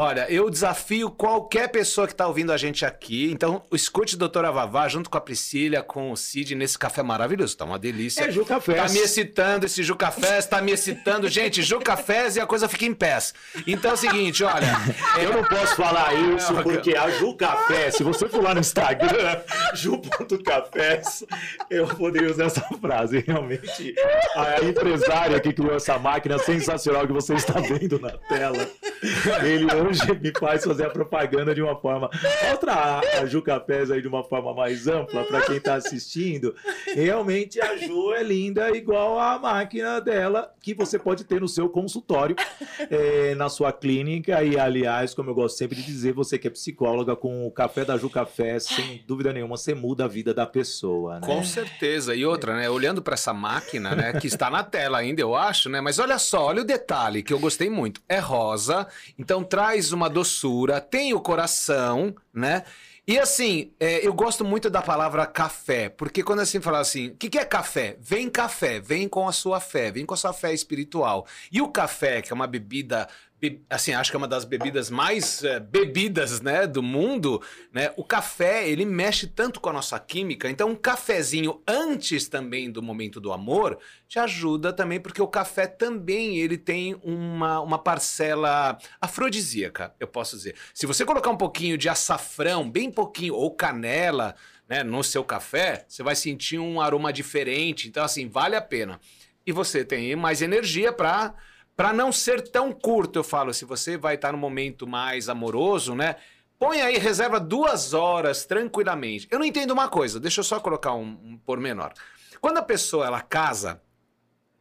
Olha, 0.03 0.27
eu 0.31 0.49
desafio 0.49 1.11
qualquer 1.11 1.69
pessoa 1.69 2.07
que 2.07 2.15
está 2.15 2.27
ouvindo 2.27 2.55
a 2.55 2.57
gente 2.57 2.87
aqui. 2.87 3.31
Então, 3.31 3.61
escute 3.71 4.17
doutora 4.17 4.51
Vavá 4.51 4.89
junto 4.89 5.11
com 5.11 5.19
a 5.19 5.21
Priscila, 5.21 5.83
com 5.83 6.11
o 6.11 6.17
Cid 6.17 6.55
nesse 6.55 6.79
café 6.79 7.03
maravilhoso. 7.03 7.55
Tá 7.55 7.67
uma 7.67 7.79
delícia. 7.79 8.25
É 8.25 8.31
Ju 8.31 8.47
Cafés. 8.47 8.79
Tá 8.79 8.89
me 8.89 8.99
excitando 8.99 9.67
esse 9.67 9.83
Ju 9.83 9.95
Cafés, 9.95 10.47
tá 10.47 10.63
me 10.63 10.73
excitando. 10.73 11.29
Gente, 11.29 11.61
Ju 11.63 11.79
Cafés 11.81 12.37
e 12.37 12.41
a 12.41 12.47
coisa 12.47 12.67
fica 12.67 12.87
em 12.87 12.95
pés. 12.95 13.35
Então 13.67 13.91
é 13.91 13.95
o 13.95 13.97
seguinte, 13.99 14.43
olha. 14.43 14.75
Eu 15.21 15.35
não 15.35 15.45
posso 15.45 15.77
falar 15.77 16.15
isso 16.35 16.55
porque 16.63 16.97
a 16.97 17.11
Ju 17.11 17.35
Café, 17.35 17.91
se 17.91 18.03
você 18.03 18.27
for 18.27 18.43
lá 18.43 18.55
no 18.55 18.61
Instagram, 18.61 19.43
ju.cafés, 19.77 21.27
eu 21.69 21.87
poderia 21.87 22.31
usar 22.31 22.47
essa 22.47 22.63
frase. 22.81 23.23
Realmente, 23.27 23.95
a 24.35 24.65
empresária 24.65 25.39
que 25.41 25.53
criou 25.53 25.77
essa 25.77 25.99
máquina 25.99 26.39
sensacional 26.39 27.07
que 27.07 27.13
você 27.13 27.35
está 27.35 27.61
vendo 27.61 28.01
na 28.01 28.17
tela, 28.17 28.67
ele 29.45 29.90
me 30.21 30.33
faz 30.39 30.65
fazer 30.65 30.87
a 30.87 30.91
propaganda 30.91 31.55
de 31.55 31.63
uma 31.63 31.77
forma. 31.77 32.11
Outra 32.51 33.01
a 33.21 33.27
Ju 33.27 33.43
Capés 33.43 33.91
aí 33.91 34.01
de 34.01 34.09
uma 34.09 34.25
forma 34.25 34.55
mais 34.55 34.87
ampla 34.87 35.25
para 35.25 35.43
quem 35.43 35.57
está 35.57 35.75
assistindo. 35.75 36.55
Realmente 36.95 37.61
a 37.61 37.77
Ju 37.77 38.13
é 38.13 38.23
linda, 38.23 38.71
igual 38.77 39.19
a 39.19 39.39
máquina 39.39 40.01
dela, 40.01 40.53
que 40.61 40.75
você 40.75 40.99
pode 40.99 41.25
ter 41.25 41.41
no 41.41 41.49
seu 41.49 41.69
consultório, 41.69 42.37
é, 42.91 43.35
na 43.35 43.49
sua 43.49 43.73
clínica. 43.73 44.43
E, 44.43 44.59
aliás, 44.59 45.15
como 45.15 45.31
eu 45.31 45.35
gosto 45.35 45.57
sempre 45.57 45.77
de 45.77 45.85
dizer, 45.85 46.13
você 46.13 46.39
que 46.39 46.49
é 46.49 46.51
psicóloga, 46.51 47.17
com 47.17 47.47
o 47.47 47.51
café 47.51 47.85
da 47.85 47.97
Ju 47.97 48.11
Café, 48.11 48.59
sem 48.59 49.03
dúvida 49.07 49.33
nenhuma, 49.33 49.57
você 49.57 49.75
muda 49.75 50.05
a 50.05 50.09
vida 50.09 50.33
da 50.33 50.47
pessoa. 50.47 51.21
Né? 51.21 51.27
Com 51.27 51.43
certeza. 51.43 52.15
E 52.15 52.25
outra, 52.25 52.57
né? 52.57 52.69
Olhando 52.69 53.03
para 53.03 53.15
essa 53.15 53.33
máquina, 53.33 53.95
né? 53.95 54.13
Que 54.21 54.27
está 54.27 54.51
na 54.51 54.63
tela 54.63 54.99
ainda, 54.99 55.21
eu 55.21 55.35
acho, 55.35 55.69
né? 55.69 55.81
Mas 55.81 55.99
olha 55.99 56.19
só, 56.19 56.47
olha 56.47 56.63
o 56.63 56.65
detalhe 56.65 57.23
que 57.23 57.33
eu 57.33 57.39
gostei 57.39 57.71
muito. 57.71 58.01
É 58.09 58.19
rosa, 58.19 58.87
então 59.19 59.43
traz 59.43 59.70
traz 59.71 59.93
uma 59.93 60.11
doçura, 60.11 60.81
tem 60.81 61.15
o 61.15 61.21
coração, 61.21 62.13
né? 62.35 62.65
E 63.07 63.19
assim, 63.19 63.73
é, 63.79 64.05
eu 64.05 64.13
gosto 64.13 64.45
muito 64.45 64.69
da 64.69 64.83
palavra 64.83 65.25
café, 65.27 65.89
porque 65.89 66.25
quando 66.25 66.41
assim 66.41 66.61
fala 66.61 66.81
assim, 66.81 67.09
o 67.09 67.17
que, 67.17 67.31
que 67.31 67.39
é 67.39 67.45
café? 67.45 67.97
Vem 68.01 68.29
café, 68.29 68.81
vem 68.81 69.09
com 69.09 69.29
a 69.29 69.33
sua 69.33 69.61
fé, 69.61 69.93
vem 69.93 70.05
com 70.05 70.15
a 70.15 70.17
sua 70.17 70.33
fé 70.33 70.53
espiritual. 70.53 71.25
E 71.53 71.63
o 71.63 71.69
café, 71.69 72.21
que 72.21 72.33
é 72.33 72.35
uma 72.35 72.49
bebida 72.49 73.09
assim, 73.69 73.93
acho 73.93 74.11
que 74.11 74.17
é 74.17 74.19
uma 74.19 74.29
das 74.29 74.45
bebidas 74.45 74.91
mais 74.91 75.43
é, 75.43 75.59
bebidas, 75.59 76.41
né, 76.41 76.67
do 76.67 76.83
mundo, 76.83 77.41
né? 77.73 77.93
O 77.97 78.05
café, 78.05 78.69
ele 78.69 78.85
mexe 78.85 79.27
tanto 79.27 79.61
com 79.61 79.71
a 79.71 79.73
nossa 79.73 79.99
química, 79.99 80.51
então 80.51 80.69
um 80.69 80.77
cafezinho 80.77 81.63
antes 81.67 82.29
também 82.29 82.71
do 82.71 82.83
momento 82.83 83.21
do 83.21 83.33
amor 83.33 83.79
te 84.07 84.19
ajuda 84.19 84.73
também, 84.73 85.01
porque 85.01 85.23
o 85.23 85.29
café 85.29 85.67
também, 85.67 86.39
ele 86.39 86.59
tem 86.59 86.95
uma, 87.03 87.61
uma 87.61 87.79
parcela 87.79 88.77
afrodisíaca, 89.01 89.95
eu 89.99 90.07
posso 90.07 90.37
dizer. 90.37 90.55
Se 90.75 90.87
você 90.87 91.05
colocar 91.05 91.31
um 91.31 91.37
pouquinho 91.37 91.79
de 91.79 91.89
açafrão, 91.89 92.71
bem 92.71 92.91
pouquinho, 92.91 93.35
ou 93.35 93.55
canela, 93.55 94.35
né, 94.69 94.85
no 94.85 95.03
seu 95.03 95.25
café, 95.25 95.85
você 95.89 96.03
vai 96.03 96.15
sentir 96.15 96.59
um 96.59 96.81
aroma 96.81 97.13
diferente, 97.13 97.89
então 97.89 98.05
assim, 98.05 98.29
vale 98.29 98.55
a 98.55 98.61
pena. 98.61 99.01
E 99.47 99.53
você 99.53 99.85
tem 99.85 100.15
mais 100.15 100.43
energia 100.43 100.93
para 100.93 101.35
para 101.77 101.93
não 101.93 102.13
ser 102.13 102.49
tão 102.51 102.73
curto, 102.73 103.19
eu 103.19 103.25
falo, 103.25 103.55
se 103.55 103.65
você 103.65 103.97
vai 103.97 104.17
estar 104.17 104.33
no 104.33 104.39
momento 104.39 104.87
mais 104.87 105.29
amoroso, 105.29 105.95
né? 105.95 106.17
Põe 106.59 106.83
aí, 106.83 106.99
reserva 106.99 107.41
duas 107.41 107.95
horas 107.95 108.45
tranquilamente. 108.45 109.27
Eu 109.31 109.39
não 109.39 109.47
entendo 109.47 109.71
uma 109.71 109.89
coisa, 109.89 110.21
deixa 110.21 110.41
eu 110.41 110.45
só 110.45 110.61
colocar 110.61 110.93
um, 110.93 111.19
um 111.25 111.39
pormenor. 111.39 111.93
Quando 112.41 112.59
a 112.59 112.63
pessoa 112.63 113.07
ela 113.07 113.23
casa, 113.23 113.81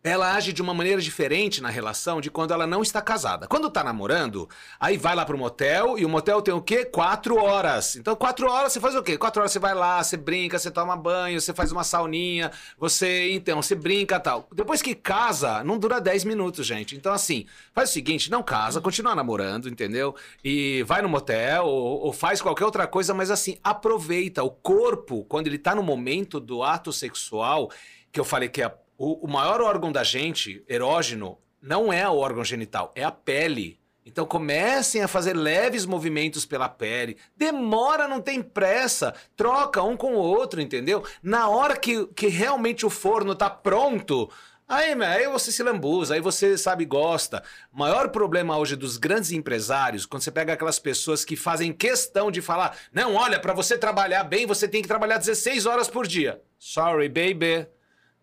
ela 0.01 0.33
age 0.33 0.53
de 0.53 0.61
uma 0.61 0.73
maneira 0.73 1.01
diferente 1.01 1.61
na 1.61 1.69
relação 1.69 2.21
de 2.21 2.31
quando 2.31 2.53
ela 2.53 2.65
não 2.65 2.81
está 2.81 3.01
casada. 3.01 3.47
Quando 3.47 3.67
está 3.67 3.83
namorando, 3.83 4.47
aí 4.79 4.95
vai 4.95 5.13
lá 5.13 5.25
pro 5.25 5.37
motel 5.37 5.97
e 5.99 6.05
o 6.05 6.09
motel 6.09 6.41
tem 6.41 6.53
o 6.53 6.61
quê? 6.61 6.85
Quatro 6.85 7.35
horas. 7.35 7.97
Então, 7.97 8.15
quatro 8.15 8.49
horas 8.49 8.71
você 8.71 8.79
faz 8.79 8.95
o 8.95 9.03
quê? 9.03 9.17
Quatro 9.17 9.41
horas 9.41 9.51
você 9.51 9.59
vai 9.59 9.75
lá, 9.75 10.01
você 10.01 10.15
brinca, 10.15 10.57
você 10.57 10.71
toma 10.71 10.95
banho, 10.95 11.39
você 11.41 11.53
faz 11.53 11.73
uma 11.73 11.83
sauninha, 11.83 12.49
você, 12.77 13.31
então, 13.33 13.61
você 13.61 13.75
brinca 13.75 14.17
tal. 14.21 14.47
Depois 14.53 14.81
que 14.81 14.95
casa, 14.95 15.65
não 15.65 15.77
dura 15.77 15.99
dez 15.99 16.23
minutos, 16.23 16.65
gente. 16.65 16.95
Então, 16.95 17.11
assim, 17.11 17.45
faz 17.73 17.89
o 17.89 17.93
seguinte, 17.93 18.31
não 18.31 18.41
casa, 18.41 18.79
continua 18.79 19.13
namorando, 19.13 19.67
entendeu? 19.67 20.15
E 20.41 20.81
vai 20.83 21.01
no 21.01 21.09
motel 21.09 21.65
ou, 21.65 22.05
ou 22.05 22.13
faz 22.13 22.41
qualquer 22.41 22.63
outra 22.63 22.87
coisa, 22.87 23.13
mas 23.13 23.29
assim, 23.29 23.57
aproveita 23.61 24.43
o 24.43 24.49
corpo, 24.49 25.25
quando 25.25 25.47
ele 25.47 25.57
tá 25.57 25.75
no 25.75 25.83
momento 25.83 26.39
do 26.39 26.63
ato 26.63 26.93
sexual, 26.93 27.69
que 28.13 28.19
eu 28.19 28.23
falei 28.23 28.47
que 28.47 28.61
é 28.61 28.73
o, 28.99 29.25
o 29.25 29.31
maior 29.31 29.61
órgão 29.61 29.93
da 29.93 30.03
gente, 30.03 30.61
erógeno, 30.67 31.37
não 31.61 31.91
é 31.91 32.07
o 32.07 32.17
órgão 32.17 32.43
genital, 32.43 32.91
é 32.93 33.03
a 33.03 33.11
pele. 33.11 33.79
Então 34.05 34.25
comecem 34.25 35.01
a 35.01 35.07
fazer 35.07 35.33
leves 35.33 35.85
movimentos 35.85 36.45
pela 36.45 36.67
pele. 36.67 37.15
Demora, 37.37 38.07
não 38.09 38.19
tem 38.19 38.41
pressa. 38.41 39.13
Troca 39.37 39.81
um 39.81 39.95
com 39.95 40.15
o 40.15 40.19
outro, 40.19 40.59
entendeu? 40.59 41.05
Na 41.23 41.47
hora 41.47 41.77
que, 41.77 42.07
que 42.07 42.27
realmente 42.27 42.85
o 42.85 42.89
forno 42.89 43.35
tá 43.35 43.49
pronto, 43.49 44.29
aí, 44.67 44.91
aí 45.03 45.27
você 45.29 45.51
se 45.51 45.63
lambuza, 45.63 46.15
aí 46.15 46.19
você 46.19 46.57
sabe 46.57 46.83
gosta. 46.83 47.41
O 47.71 47.79
maior 47.79 48.09
problema 48.09 48.57
hoje 48.57 48.75
dos 48.75 48.97
grandes 48.97 49.31
empresários, 49.31 50.05
quando 50.05 50.23
você 50.23 50.31
pega 50.31 50.53
aquelas 50.53 50.79
pessoas 50.79 51.23
que 51.23 51.37
fazem 51.37 51.71
questão 51.71 52.29
de 52.31 52.41
falar: 52.41 52.75
"Não, 52.91 53.15
olha, 53.15 53.39
para 53.39 53.53
você 53.53 53.77
trabalhar 53.77 54.25
bem, 54.25 54.45
você 54.45 54.67
tem 54.67 54.81
que 54.81 54.87
trabalhar 54.89 55.19
16 55.19 55.65
horas 55.65 55.87
por 55.87 56.05
dia". 56.05 56.41
Sorry, 56.57 57.07
baby 57.07 57.78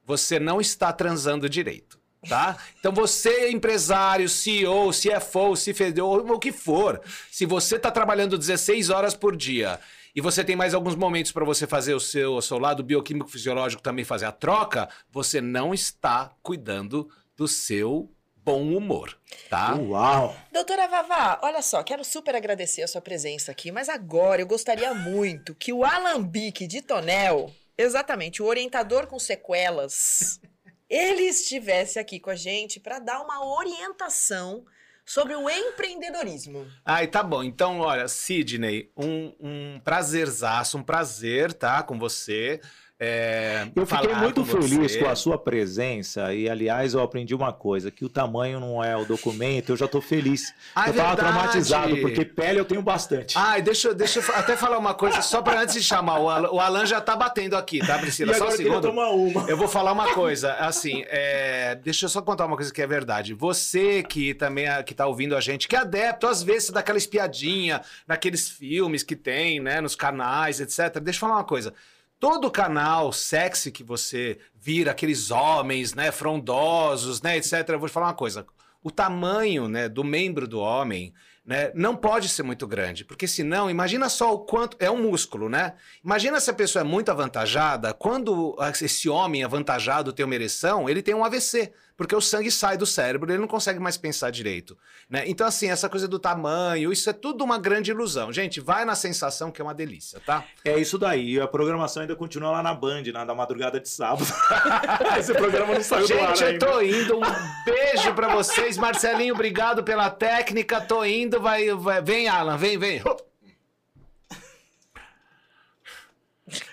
você 0.07 0.39
não 0.39 0.61
está 0.61 0.93
transando 0.93 1.49
direito. 1.49 2.01
Tá? 2.29 2.57
Então 2.81 2.93
você, 2.93 3.51
empresário, 3.51 4.29
CEO, 4.29 4.91
CFO, 4.91 5.53
CFO, 5.55 6.33
o 6.33 6.39
que 6.39 6.51
for, 6.51 7.01
se 7.31 7.47
você 7.47 7.77
está 7.77 7.91
trabalhando 7.91 8.39
16 8.39 8.91
horas 8.91 9.15
por 9.15 9.37
dia 9.37 9.79
e 10.15 10.21
você 10.21 10.43
tem 10.43 10.57
mais 10.57 10.75
alguns 10.75 10.97
momentos 10.97 11.31
para 11.31 11.45
você 11.45 11.67
fazer 11.67 11.95
o 11.95 12.01
seu, 12.01 12.35
o 12.35 12.43
seu 12.43 12.59
lado 12.59 12.83
bioquímico 12.83 13.31
fisiológico 13.31 13.83
também 13.83 14.05
fazer 14.05 14.25
a 14.25 14.33
troca, 14.33 14.89
você 15.11 15.41
não 15.41 15.73
está 15.73 16.33
cuidando 16.43 17.09
do 17.37 17.47
seu 17.47 18.11
bom 18.35 18.77
humor, 18.77 19.17
tá? 19.51 19.75
Uau! 19.75 20.37
Doutora 20.53 20.89
Vavá, 20.89 21.39
olha 21.43 21.63
só, 21.63 21.83
quero 21.83 22.05
super 22.05 22.35
agradecer 22.35 22.83
a 22.83 22.89
sua 22.89 23.01
presença 23.01 23.53
aqui, 23.53 23.71
mas 23.71 23.89
agora 23.89 24.41
eu 24.41 24.47
gostaria 24.47 24.95
muito 24.95 25.55
que 25.55 25.73
o 25.73 25.85
Alambique 25.85 26.67
de 26.67 26.81
Tonel 26.81 27.53
Exatamente, 27.79 28.43
o 28.43 28.47
orientador 28.47 29.07
com 29.07 29.19
sequelas, 29.19 30.41
ele 30.89 31.23
estivesse 31.23 31.99
aqui 31.99 32.19
com 32.19 32.31
a 32.31 32.37
gente 32.37 32.81
para 32.81 32.99
dar 32.99 33.21
uma 33.21 33.45
orientação 33.45 34.65
sobre 35.05 35.37
o 35.37 35.49
empreendedorismo. 35.49 36.67
Ai, 36.85 37.07
tá 37.07 37.23
bom. 37.23 37.43
Então, 37.45 37.79
olha, 37.79 38.09
Sidney, 38.09 38.91
um, 38.97 39.33
um 39.39 39.81
prazerzaço, 39.81 40.77
um 40.77 40.83
prazer, 40.83 41.53
tá, 41.53 41.83
com 41.83 41.97
você. 41.97 42.61
É, 42.99 43.69
eu 43.77 43.85
fiquei 43.85 44.15
muito 44.15 44.41
com 44.41 44.47
feliz 44.63 44.93
você. 44.93 44.99
com 44.99 45.07
a 45.07 45.15
sua 45.15 45.37
presença 45.37 46.33
e, 46.33 46.49
aliás, 46.49 46.95
eu 46.95 47.03
aprendi 47.03 47.35
uma 47.35 47.53
coisa, 47.53 47.91
que 47.91 48.07
o 48.07 48.09
tamanho 48.09 48.59
não 48.59 48.83
é 48.83 48.97
o 48.97 49.05
documento, 49.05 49.71
eu 49.71 49.77
já 49.77 49.85
estou 49.85 50.01
feliz. 50.01 50.55
Ah, 50.75 50.87
eu 50.87 50.93
estava 50.93 51.15
traumatizado, 51.15 51.95
porque 51.99 52.25
pele 52.25 52.59
eu 52.59 52.65
tenho 52.65 52.81
bastante. 52.81 53.37
Ai, 53.37 53.61
deixa, 53.61 53.93
deixa 53.93 54.21
eu 54.21 54.35
até 54.35 54.57
falar 54.57 54.79
uma 54.79 54.95
coisa, 54.95 55.21
só 55.21 55.43
para 55.43 55.61
antes 55.61 55.75
de 55.75 55.83
chamar, 55.83 56.21
o 56.21 56.31
Alan, 56.31 56.51
o 56.51 56.59
Alan 56.59 56.87
já 56.87 56.97
está 56.97 57.15
batendo 57.15 57.55
aqui, 57.55 57.81
tá, 57.81 57.99
Priscila? 57.99 58.33
E 58.33 58.37
só 58.37 58.49
um 58.49 58.53
segundo. 58.53 58.91
Uma. 58.91 59.45
Eu 59.47 59.59
vou 59.59 59.69
falar 59.69 59.93
uma 59.93 60.15
coisa, 60.15 60.55
assim, 60.55 61.05
é, 61.09 61.75
deixa 61.75 62.07
eu 62.07 62.09
só 62.09 62.23
contar 62.23 62.47
uma 62.47 62.57
coisa 62.57 62.73
que 62.73 62.81
é 62.81 62.87
verdade. 62.87 63.35
Você 63.35 64.03
que 64.03 64.33
também 64.33 64.67
que 64.87 64.95
tá 64.95 65.07
ouvindo 65.07 65.37
a 65.37 65.41
gente, 65.41 65.69
que 65.69 65.77
é 65.77 65.81
adepto, 65.81 66.27
às 66.27 66.43
vezes, 66.43 66.71
daquela 66.71 66.97
espiadinha, 66.97 67.83
naqueles 68.09 68.49
filmes 68.49 69.03
que 69.03 69.15
tem, 69.15 69.61
né, 69.61 69.83
nos 69.83 69.95
canais, 69.95 70.61
etc. 70.61 70.99
Deixa 70.99 71.19
eu 71.19 71.21
falar 71.21 71.35
uma 71.35 71.45
coisa. 71.45 71.75
Todo 72.19 72.51
canal 72.51 73.13
sexy 73.13 73.71
que 73.71 73.85
você 73.85 74.39
vira, 74.55 74.91
aqueles 74.91 75.31
homens, 75.31 75.95
né, 75.95 76.11
frondosos, 76.11 77.21
né, 77.21 77.37
etc. 77.37 77.69
Eu 77.69 77.79
vou 77.79 77.89
te 77.89 77.93
falar 77.93 78.07
uma 78.07 78.15
coisa. 78.15 78.47
O 78.83 78.91
tamanho, 78.91 79.69
né, 79.69 79.89
do 79.89 80.03
membro 80.03 80.49
do 80.49 80.59
homem, 80.59 81.13
né, 81.45 81.71
não 81.75 81.95
pode 81.95 82.29
ser 82.29 82.43
muito 82.43 82.67
grande, 82.67 83.05
porque 83.05 83.29
senão, 83.29 83.71
imagina 83.71 84.09
só 84.09 84.35
o 84.35 84.41
quanto 84.41 84.77
é 84.81 84.91
um 84.91 85.01
músculo, 85.01 85.49
né? 85.49 85.75
Imagina 86.05 86.41
se 86.41 86.51
a 86.51 86.55
pessoa 86.55 86.81
é 86.81 86.85
muito 86.85 87.11
avantajada, 87.11 87.95
quando 87.95 88.57
esse 88.83 89.09
homem 89.09 89.45
avantajado 89.45 90.13
tem 90.13 90.25
uma 90.25 90.35
ereção, 90.35 90.89
ele 90.89 91.03
tem 91.03 91.15
um 91.15 91.25
AVC. 91.25 91.73
Porque 91.97 92.15
o 92.15 92.21
sangue 92.21 92.51
sai 92.51 92.77
do 92.77 92.85
cérebro, 92.85 93.31
ele 93.31 93.39
não 93.41 93.49
consegue 93.49 93.79
mais 93.81 93.97
pensar 93.97 94.31
direito. 94.31 94.77
Né? 95.09 95.25
Então, 95.27 95.47
assim, 95.47 95.69
essa 95.71 95.89
coisa 95.89 96.07
do 96.07 96.19
tamanho, 96.19 96.93
isso 96.93 97.09
é 97.09 97.13
tudo 97.13 97.43
uma 97.43 97.59
grande 97.59 97.91
ilusão. 97.91 98.33
Gente, 98.33 98.61
vai 98.61 98.85
na 98.85 98.95
sensação 98.95 99.51
que 99.51 99.61
é 99.61 99.65
uma 99.65 99.73
delícia, 99.75 100.21
tá? 100.27 100.45
É 100.65 100.79
isso 100.79 100.99
daí. 100.99 101.41
A 101.41 101.47
programação 101.49 102.03
ainda 102.03 102.15
continua 102.15 102.51
lá 102.51 102.63
na 102.63 102.75
Band, 102.75 103.03
na 103.13 103.25
da 103.25 103.35
madrugada 103.35 103.81
de 103.81 103.89
sábado. 103.89 104.27
Esse 105.19 105.33
programa 105.33 105.75
não 105.75 105.83
saiu 105.83 106.07
Gente, 106.07 106.19
do 106.19 106.25
ar 106.27 106.41
eu 106.41 106.47
ainda. 106.49 106.67
tô 106.67 106.81
indo. 106.83 107.17
Um 107.19 107.65
beijo 107.65 108.15
pra 108.15 108.35
vocês. 108.35 108.77
Marcelinho, 108.77 109.33
obrigado 109.35 109.83
pela 109.83 110.11
técnica. 110.11 110.81
Tô 110.81 111.05
indo. 111.05 111.41
Vai, 111.41 111.71
vai- 111.75 112.03
vem, 112.03 112.29
Alan, 112.29 112.57
vem, 112.59 112.77
vem. 112.79 113.03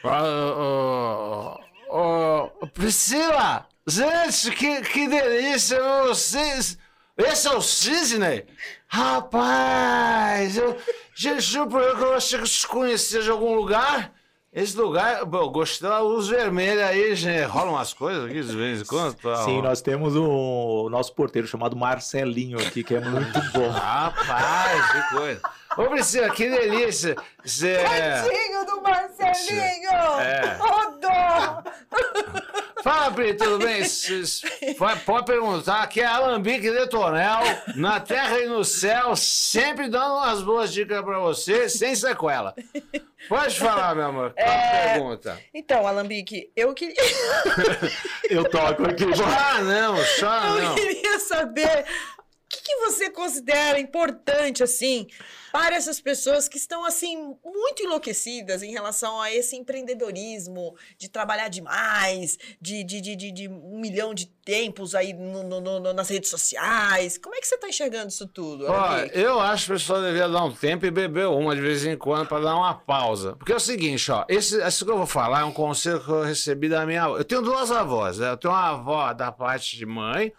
Ô, 0.03 1.57
ô, 1.89 2.49
ô, 2.61 2.67
Priscila! 2.67 3.67
Gente, 3.85 4.51
que, 4.51 4.81
que 4.81 5.07
delícia! 5.07 5.77
Vocês. 6.07 6.77
Esse 7.17 7.47
é 7.47 7.51
o 7.51 7.61
Cisne? 7.61 8.45
Rapaz! 8.87 10.57
Eu, 10.57 10.77
gente, 11.13 11.51
que 11.51 11.57
eu 11.57 12.13
achei 12.15 12.37
que 12.39 12.45
eu 12.45 12.47
te 12.47 12.67
conhecia 12.67 13.21
de 13.21 13.29
algum 13.29 13.53
lugar. 13.55 14.13
Esse 14.53 14.77
lugar, 14.77 15.25
bom, 15.25 15.39
eu 15.39 15.49
gostei 15.49 15.89
da 15.89 15.99
luz 15.99 16.27
vermelha 16.27 16.85
aí, 16.87 17.13
gente. 17.15 17.43
Rolam 17.45 17.73
umas 17.73 17.91
coisas 17.93 18.25
aqui 18.25 18.41
de 18.41 18.55
vez 18.55 18.81
em 18.81 18.85
quando. 18.85 19.15
tá? 19.15 19.43
Sim, 19.43 19.61
nós 19.61 19.81
temos 19.81 20.15
o 20.15 20.87
nosso 20.89 21.13
porteiro 21.13 21.47
chamado 21.47 21.75
Marcelinho 21.75 22.59
aqui, 22.59 22.83
que 22.83 22.95
é 22.95 22.99
muito 22.99 23.41
bom. 23.51 23.69
Rapaz, 23.69 24.91
que 24.91 25.15
coisa. 25.15 25.41
Ô, 25.75 25.85
Priscila, 25.87 26.29
que 26.29 26.49
delícia. 26.49 27.15
Cê... 27.43 27.79
Tadinho 27.79 28.65
do 28.65 28.81
Marcelinho! 28.81 29.89
É. 30.21 30.57
Ô, 30.61 30.83
Fala, 32.83 33.09
Pri, 33.11 33.33
tudo 33.33 33.59
bem? 33.59 33.81
Pode, 35.05 35.25
perguntar. 35.25 35.83
Aqui 35.83 36.01
é 36.01 36.05
Alambique 36.05 36.69
de 36.69 36.85
Tonel, 36.87 37.39
na 37.77 37.99
terra 38.01 38.39
e 38.39 38.45
no 38.47 38.65
céu, 38.65 39.15
sempre 39.15 39.87
dando 39.87 40.15
umas 40.15 40.41
boas 40.41 40.73
dicas 40.73 41.01
pra 41.01 41.17
você, 41.19 41.69
sem 41.69 41.95
sequela. 41.95 42.53
Pode 43.29 43.57
falar, 43.57 43.95
meu 43.95 44.07
amor. 44.07 44.33
Qual 44.33 44.45
a 44.49 44.51
É. 44.53 44.93
pergunta? 44.93 45.39
Então, 45.53 45.87
Alambique, 45.87 46.51
eu 46.57 46.73
queria, 46.73 46.95
Eu 48.29 48.43
toco 48.49 48.83
aqui. 48.83 49.05
Ah, 49.25 49.61
não, 49.61 49.95
só 50.19 50.45
eu 50.57 50.61
não. 50.63 50.75
queria 50.75 51.19
saber 51.19 51.85
que, 52.79 52.85
você 52.91 53.09
considera 53.09 53.79
importante, 53.79 54.63
assim, 54.63 55.07
para 55.51 55.75
essas 55.75 55.99
pessoas 55.99 56.47
que 56.47 56.57
estão, 56.57 56.83
assim, 56.83 57.15
muito 57.43 57.83
enlouquecidas 57.83 58.63
em 58.63 58.71
relação 58.71 59.21
a 59.21 59.31
esse 59.31 59.55
empreendedorismo, 59.55 60.75
de 60.97 61.07
trabalhar 61.09 61.47
demais, 61.47 62.37
de, 62.59 62.83
de, 62.83 62.99
de, 63.01 63.15
de, 63.15 63.31
de 63.31 63.47
um 63.47 63.79
milhão 63.79 64.13
de 64.13 64.25
tempos 64.25 64.93
aí 64.95 65.13
no- 65.13 65.43
no- 65.43 65.79
no- 65.79 65.93
nas 65.93 66.09
redes 66.09 66.29
sociais. 66.29 67.17
Como 67.17 67.35
é 67.35 67.39
que 67.39 67.47
você 67.47 67.55
está 67.55 67.67
enxergando 67.69 68.09
isso 68.09 68.27
tudo, 68.27 68.67
Alambique? 68.67 69.17
eu 69.17 69.39
acho 69.39 69.67
que 69.67 69.71
a 69.71 69.75
pessoa 69.75 70.01
devia 70.01 70.27
dar 70.27 70.43
um 70.43 70.51
tempo 70.51 70.85
e 70.85 70.91
beber 70.91 71.27
uma 71.27 71.55
de 71.55 71.61
vez 71.61 71.85
em 71.85 71.95
quando 71.97 72.27
para 72.27 72.41
dar 72.43 72.55
uma 72.55 72.73
pausa. 72.73 73.35
Porque 73.35 73.51
é 73.53 73.55
o 73.55 73.59
seguinte, 73.59 74.11
ó, 74.11 74.25
esse, 74.27 74.61
isso 74.65 74.83
que 74.85 74.91
eu 74.91 74.97
vou 74.97 75.05
falar 75.05 75.41
é 75.41 75.43
um 75.45 75.53
conselho 75.53 76.03
que 76.03 76.09
eu 76.09 76.23
recebi 76.23 76.67
da 76.67 76.85
minha 76.85 77.03
avó. 77.03 77.17
Eu 77.17 77.23
tenho 77.23 77.41
duas 77.41 77.71
avós, 77.71 78.17
né? 78.17 78.31
Eu 78.31 78.37
tenho 78.37 78.53
uma 78.53 78.69
avó 78.71 79.13
da 79.13 79.31
parte 79.31 79.77
de 79.77 79.85
mãe, 79.85 80.33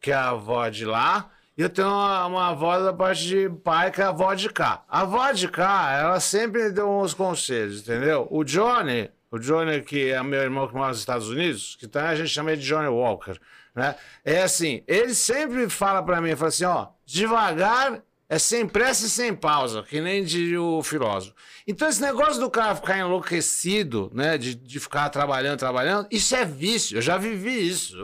que 0.00 0.10
é 0.10 0.14
a 0.14 0.30
avó 0.30 0.68
de 0.68 0.84
lá, 0.84 1.30
eu 1.62 1.70
tenho 1.70 1.88
uma, 1.88 2.26
uma 2.26 2.48
avó 2.48 2.80
da 2.80 2.92
parte 2.92 3.26
de 3.26 3.48
pai, 3.48 3.90
que 3.90 4.00
é 4.00 4.04
a 4.04 4.08
avó 4.08 4.34
de 4.34 4.48
cá. 4.48 4.84
A 4.88 5.02
avó 5.02 5.30
de 5.30 5.48
cá, 5.48 5.92
ela 5.92 6.18
sempre 6.18 6.64
me 6.64 6.70
deu 6.70 6.90
uns 6.90 7.14
conselhos, 7.14 7.80
entendeu? 7.80 8.26
O 8.30 8.42
Johnny, 8.42 9.10
o 9.30 9.38
Johnny, 9.38 9.80
que 9.82 10.10
é 10.10 10.22
meu 10.22 10.40
irmão 10.40 10.66
que 10.66 10.74
mora 10.74 10.88
nos 10.88 10.98
Estados 10.98 11.28
Unidos, 11.28 11.76
que 11.78 11.86
também 11.86 12.10
a 12.10 12.16
gente 12.16 12.28
chama 12.28 12.52
ele 12.52 12.60
de 12.60 12.66
Johnny 12.66 12.88
Walker, 12.88 13.38
né? 13.74 13.94
É 14.24 14.42
assim, 14.42 14.82
ele 14.86 15.14
sempre 15.14 15.68
fala 15.68 16.02
pra 16.02 16.20
mim, 16.20 16.34
fala 16.34 16.48
assim, 16.48 16.64
ó, 16.64 16.88
devagar 17.06 18.02
é 18.34 18.38
sem 18.38 18.66
pressa 18.66 19.06
e 19.06 19.08
sem 19.08 19.32
pausa, 19.32 19.82
que 19.82 20.00
nem 20.00 20.24
diria 20.24 20.60
o 20.60 20.82
filósofo. 20.82 21.34
Então, 21.66 21.88
esse 21.88 22.02
negócio 22.02 22.40
do 22.40 22.50
cara 22.50 22.74
ficar 22.74 22.98
enlouquecido, 22.98 24.10
né? 24.12 24.36
De, 24.36 24.54
de 24.54 24.80
ficar 24.80 25.08
trabalhando, 25.08 25.58
trabalhando, 25.58 26.08
isso 26.10 26.34
é 26.34 26.44
vício. 26.44 26.98
Eu 26.98 27.02
já 27.02 27.16
vivi 27.16 27.68
isso. 27.68 27.96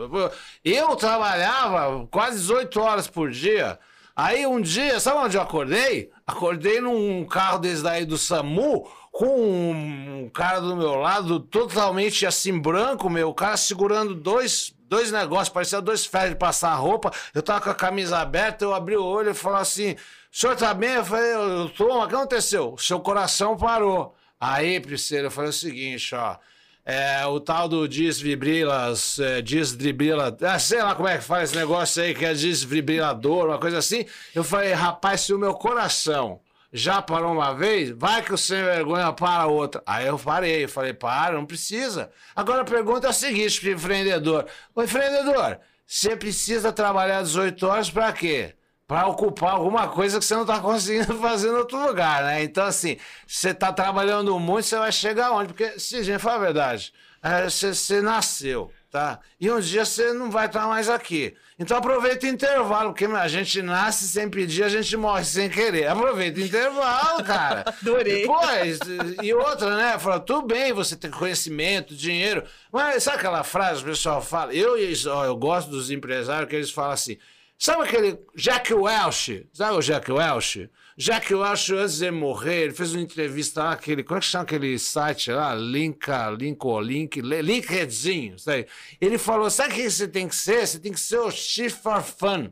Eu, 0.63 0.95
trabalhava 0.95 2.07
quase 2.07 2.39
18 2.39 2.79
horas 2.79 3.07
por 3.07 3.29
dia. 3.29 3.77
Aí 4.15 4.47
um 4.47 4.61
dia, 4.61 4.99
sabe 4.99 5.19
onde 5.19 5.35
eu 5.35 5.41
acordei? 5.41 6.11
Acordei 6.25 6.79
num 6.79 7.25
carro 7.25 7.59
desse 7.59 7.83
daí 7.83 8.05
do 8.05 8.17
SAMU, 8.17 8.89
com 9.11 9.25
um, 9.25 10.23
um 10.23 10.29
cara 10.29 10.59
do 10.61 10.75
meu 10.75 10.95
lado, 10.95 11.39
totalmente 11.39 12.25
assim, 12.25 12.57
branco, 12.57 13.09
meu, 13.09 13.29
o 13.29 13.33
cara 13.33 13.57
segurando 13.57 14.15
dois, 14.15 14.73
dois 14.87 15.11
negócios, 15.11 15.49
parecia 15.49 15.81
dois 15.81 16.05
ferros 16.05 16.31
de 16.31 16.35
passar 16.35 16.73
roupa. 16.75 17.11
Eu 17.33 17.41
tava 17.41 17.61
com 17.61 17.69
a 17.69 17.75
camisa 17.75 18.19
aberta, 18.19 18.63
eu 18.63 18.73
abri 18.73 18.95
o 18.95 19.03
olho 19.03 19.31
e 19.31 19.33
falei 19.33 19.61
assim: 19.61 19.95
o 20.31 20.37
senhor 20.37 20.55
tá 20.55 20.73
bem? 20.73 20.93
Eu 20.93 21.05
falei, 21.05 21.35
o 21.35 21.69
que 22.07 22.15
aconteceu? 22.15 22.75
Seu 22.77 22.99
coração 22.99 23.57
parou. 23.57 24.15
Aí, 24.39 24.79
Priscila, 24.79 25.27
eu 25.27 25.31
falei 25.31 25.49
o 25.49 25.53
seguinte, 25.53 26.15
ó. 26.15 26.37
É, 26.83 27.23
o 27.27 27.39
tal 27.39 27.67
do 27.69 27.87
desvibrilas, 27.87 29.19
é, 29.19 29.41
desdribila, 29.41 30.35
ah, 30.41 30.57
sei 30.57 30.81
lá 30.81 30.95
como 30.95 31.07
é 31.07 31.17
que 31.17 31.23
fala 31.23 31.43
esse 31.43 31.55
negócio 31.55 32.01
aí, 32.01 32.15
que 32.15 32.25
é 32.25 32.33
desfibrilador, 32.33 33.47
uma 33.49 33.59
coisa 33.59 33.77
assim. 33.77 34.05
Eu 34.33 34.43
falei, 34.43 34.73
rapaz, 34.73 35.21
se 35.21 35.33
o 35.33 35.37
meu 35.37 35.53
coração 35.53 36.39
já 36.73 37.01
parou 37.01 37.33
uma 37.33 37.53
vez, 37.53 37.91
vai 37.91 38.23
que 38.23 38.33
o 38.33 38.37
sem 38.37 38.63
vergonha 38.63 39.11
para 39.13 39.45
outra. 39.45 39.83
Aí 39.85 40.07
eu 40.07 40.17
parei, 40.17 40.63
eu 40.63 40.69
falei, 40.69 40.93
para, 40.93 41.35
não 41.35 41.45
precisa. 41.45 42.09
Agora 42.35 42.61
a 42.61 42.65
pergunta 42.65 43.07
é 43.07 43.09
a 43.09 43.13
seguinte 43.13 43.59
pro 43.59 43.71
empreendedor: 43.71 44.47
Ô 44.73 44.81
empreendedor, 44.81 45.59
você 45.85 46.15
precisa 46.15 46.71
trabalhar 46.71 47.21
18 47.21 47.67
horas 47.67 47.89
para 47.89 48.11
quê? 48.13 48.55
Para 48.91 49.07
ocupar 49.07 49.51
alguma 49.51 49.87
coisa 49.87 50.19
que 50.19 50.25
você 50.25 50.33
não 50.33 50.41
está 50.41 50.59
conseguindo 50.59 51.15
fazer 51.23 51.47
em 51.47 51.53
outro 51.53 51.81
lugar, 51.81 52.25
né? 52.25 52.43
Então, 52.43 52.65
assim, 52.65 52.97
você 53.25 53.51
está 53.51 53.71
trabalhando 53.71 54.37
muito, 54.37 54.65
você 54.65 54.77
vai 54.77 54.91
chegar 54.91 55.31
onde? 55.31 55.53
Porque, 55.53 55.79
se 55.79 56.03
gente, 56.03 56.19
fala 56.19 56.35
a 56.35 56.39
verdade, 56.39 56.91
é, 57.23 57.49
você, 57.49 57.73
você 57.73 58.01
nasceu, 58.01 58.69
tá? 58.91 59.21
E 59.39 59.49
um 59.49 59.61
dia 59.61 59.85
você 59.85 60.11
não 60.11 60.29
vai 60.29 60.47
estar 60.47 60.67
mais 60.67 60.89
aqui. 60.89 61.33
Então 61.57 61.77
aproveita 61.77 62.25
o 62.25 62.29
intervalo, 62.29 62.89
porque 62.89 63.05
a 63.05 63.27
gente 63.29 63.61
nasce 63.61 64.09
sem 64.09 64.29
pedir, 64.29 64.63
a 64.63 64.67
gente 64.67 64.97
morre 64.97 65.23
sem 65.23 65.49
querer. 65.49 65.87
Aproveita 65.87 66.41
o 66.41 66.43
intervalo, 66.43 67.23
cara. 67.23 67.63
Adorei. 67.81 68.23
Depois, 68.23 68.77
e 69.23 69.33
outra, 69.33 69.73
né? 69.77 69.97
Fala, 69.99 70.19
tudo 70.19 70.47
bem 70.47 70.73
você 70.73 70.97
ter 70.97 71.11
conhecimento, 71.11 71.95
dinheiro, 71.95 72.43
mas 72.69 73.03
sabe 73.03 73.19
aquela 73.19 73.45
frase 73.45 73.83
que 73.83 73.89
o 73.89 73.93
pessoal 73.93 74.21
fala? 74.21 74.53
Eu, 74.53 74.73
ó, 75.13 75.23
eu 75.23 75.37
gosto 75.37 75.71
dos 75.71 75.89
empresários 75.89 76.49
que 76.49 76.57
eles 76.57 76.71
falam 76.71 76.91
assim. 76.91 77.17
Sabe 77.63 77.83
aquele 77.83 78.17
Jack 78.35 78.73
Welch? 78.73 79.47
Sabe 79.53 79.77
o 79.77 79.81
Jack 79.81 80.11
Welch? 80.11 80.67
Jack 80.97 81.31
Welch, 81.31 81.71
antes 81.75 81.99
de 81.99 82.09
morrer, 82.09 82.63
ele 82.63 82.73
fez 82.73 82.91
uma 82.91 83.03
entrevista 83.03 83.63
lá, 83.63 83.73
aquele, 83.73 84.03
como 84.03 84.17
é 84.17 84.19
que 84.19 84.25
chama 84.25 84.45
aquele 84.45 84.79
site 84.79 85.31
lá? 85.31 85.53
Linka, 85.53 86.31
Linko, 86.31 86.81
Link, 86.81 87.21
LinkedIn, 87.21 88.35
sabe? 88.39 88.65
Ele 88.99 89.19
falou, 89.19 89.47
sabe 89.51 89.73
o 89.73 89.75
que 89.75 89.91
você 89.91 90.07
tem 90.07 90.27
que 90.27 90.35
ser? 90.35 90.65
Você 90.65 90.79
tem 90.79 90.91
que 90.91 90.99
ser 90.99 91.19
o 91.19 91.29
Chief 91.29 91.71
for 91.71 92.01
Fun. 92.01 92.49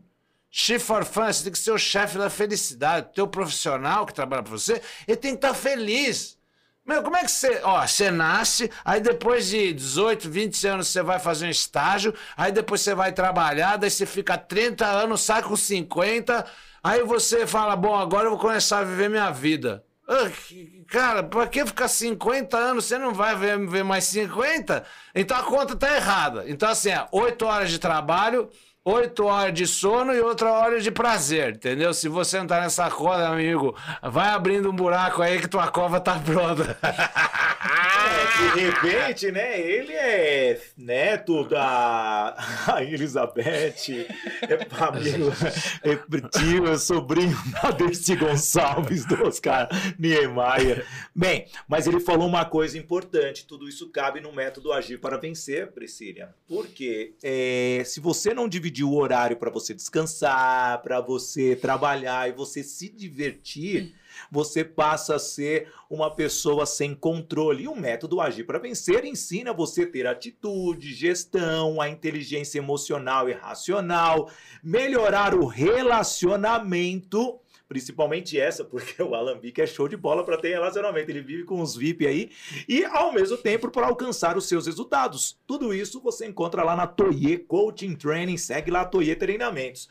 Chief 0.51 0.79
for 0.79 1.03
Fun, 1.03 1.25
você 1.25 1.45
tem 1.45 1.53
que 1.53 1.57
ser 1.57 1.71
o 1.71 1.79
chefe 1.79 2.15
da 2.15 2.29
felicidade. 2.29 3.07
O 3.07 3.13
teu 3.13 3.27
profissional 3.27 4.05
que 4.05 4.13
trabalha 4.13 4.43
para 4.43 4.51
você, 4.51 4.79
ele 5.07 5.17
tem 5.17 5.31
que 5.31 5.37
estar 5.37 5.55
feliz. 5.55 6.38
Meu, 6.89 7.04
como 7.04 7.15
é 7.15 7.21
que 7.21 7.30
você. 7.30 7.62
Ó, 7.63 7.86
você 7.86 8.10
nasce, 8.10 8.71
aí 8.84 8.99
depois 8.99 9.47
de 9.47 9.73
18, 9.73 10.28
20 10.28 10.67
anos 10.67 10.88
você 10.88 11.04
vai 11.04 11.19
fazer 11.19 11.45
um 11.45 11.49
estágio, 11.52 12.15
aí 12.36 12.52
depois 12.52 12.82
você 12.82 12.95
vai 12.95 13.12
trabalhar, 13.12 13.78
daí 13.78 13.91
você 13.91 14.08
fica 14.08 14.36
30 14.36 14.88
anos, 14.88 15.21
sai 15.21 15.43
com 15.43 15.56
50, 15.56 16.43
aí 16.84 17.04
você 17.04 17.45
fala: 17.45 17.75
bom, 17.75 17.95
agora 17.95 18.25
eu 18.25 18.32
vou 18.32 18.39
começar 18.39 18.80
a 18.80 18.84
viver 18.84 19.08
minha 19.08 19.30
vida. 19.30 19.84
Cara, 20.88 21.21
pra 21.21 21.45
que 21.45 21.63
ficar 21.63 21.88
50 21.88 22.58
anos? 22.58 22.86
Você 22.86 22.97
não 22.97 23.13
vai 23.13 23.36
ver, 23.36 23.60
ver 23.67 23.84
mais 23.84 24.06
50? 24.06 24.84
Então 25.13 25.38
a 25.38 25.43
conta 25.43 25.75
tá 25.75 25.95
errada. 25.95 26.45
Então, 26.47 26.67
assim, 26.67 26.89
é 26.89 27.08
8 27.12 27.45
horas 27.45 27.69
de 27.69 27.78
trabalho, 27.78 28.49
8 28.89 29.23
horas 29.23 29.54
de 29.54 29.67
sono 29.67 30.13
e 30.15 30.19
outra 30.19 30.52
hora 30.52 30.82
de 30.82 30.89
prazer, 30.89 31.56
entendeu? 31.56 31.93
Se 31.93 32.10
você 32.10 32.39
não 32.39 32.47
tá 32.47 32.60
nessa 32.62 32.89
corda, 32.89 33.28
amigo, 33.28 33.75
vai 34.02 34.30
abrindo 34.30 34.71
um 34.71 34.75
buraco 34.75 35.21
aí 35.21 35.39
que 35.39 35.47
tua 35.47 35.67
cova 35.67 35.99
tá 35.99 36.17
pronta. 36.19 36.75
É, 37.62 38.54
de 38.56 38.62
repente, 38.62 39.32
né? 39.32 39.60
Ele 39.60 39.93
é 39.93 40.62
neto 40.78 41.43
da 41.43 42.36
Rainha 42.38 42.93
Elizabeth, 42.93 44.08
é 44.41 44.84
amigo, 44.84 45.32
é 45.84 46.39
tio, 46.39 46.67
é 46.67 46.78
sobrinho 46.78 47.38
da 47.62 47.71
Dercy 47.71 48.15
Gonçalves, 48.15 49.06
do 49.06 49.28
Oscar 49.28 49.67
Niemeyer. 49.99 50.86
Bem, 51.13 51.47
mas 51.67 51.86
ele 51.86 51.99
falou 51.99 52.28
uma 52.28 52.45
coisa 52.45 52.78
importante: 52.78 53.45
tudo 53.45 53.67
isso 53.67 53.89
cabe 53.89 54.19
no 54.21 54.32
método 54.32 54.71
Agir 54.71 54.99
para 54.99 55.17
Vencer, 55.17 55.71
Priscila. 55.71 56.34
Porque 56.47 57.13
é, 57.21 57.83
se 57.85 58.00
você 58.00 58.33
não 58.33 58.48
dividir 58.48 58.79
o 58.84 58.94
horário 58.94 59.38
para 59.38 59.50
você 59.50 59.73
descansar, 59.73 60.82
para 60.82 61.00
você 61.02 61.56
trabalhar 61.56 62.30
e 62.30 62.34
você 62.34 62.63
se 62.63 62.90
divertir, 62.90 63.96
você 64.32 64.63
passa 64.63 65.15
a 65.15 65.19
ser 65.19 65.71
uma 65.90 66.13
pessoa 66.13 66.65
sem 66.65 66.94
controle. 66.94 67.60
Ali, 67.60 67.67
o 67.67 67.75
método 67.75 68.21
Agir 68.21 68.46
para 68.46 68.60
Vencer 68.60 69.06
ensina 69.06 69.52
você 69.52 69.86
ter 69.86 70.06
atitude, 70.06 70.94
gestão, 70.94 71.82
a 71.82 71.90
inteligência 71.90 72.60
emocional 72.60 73.27
e 73.27 73.34
racional, 73.34 74.30
melhorar 74.63 75.34
o 75.34 75.46
relacionamento 75.46 77.40
Principalmente 77.69 78.39
essa, 78.39 78.65
porque 78.65 79.01
o 79.03 79.13
Alambique 79.13 79.61
é 79.61 79.67
show 79.67 79.87
de 79.87 79.95
bola 79.95 80.25
para 80.25 80.37
ter 80.37 80.49
relacionamento. 80.49 81.11
Ele 81.11 81.21
vive 81.21 81.43
com 81.43 81.61
os 81.61 81.75
VIP 81.75 82.07
aí 82.07 82.31
e, 82.67 82.83
ao 82.83 83.13
mesmo 83.13 83.37
tempo, 83.37 83.69
para 83.69 83.85
alcançar 83.85 84.35
os 84.35 84.47
seus 84.47 84.65
resultados. 84.65 85.37
Tudo 85.45 85.71
isso 85.71 86.01
você 86.01 86.25
encontra 86.25 86.63
lá 86.63 86.75
na 86.75 86.87
Toye 86.87 87.37
Coaching 87.37 87.93
Training. 87.93 88.37
Segue 88.37 88.71
lá 88.71 88.81
a 88.81 88.85
Toye 88.85 89.15
Treinamentos. 89.15 89.87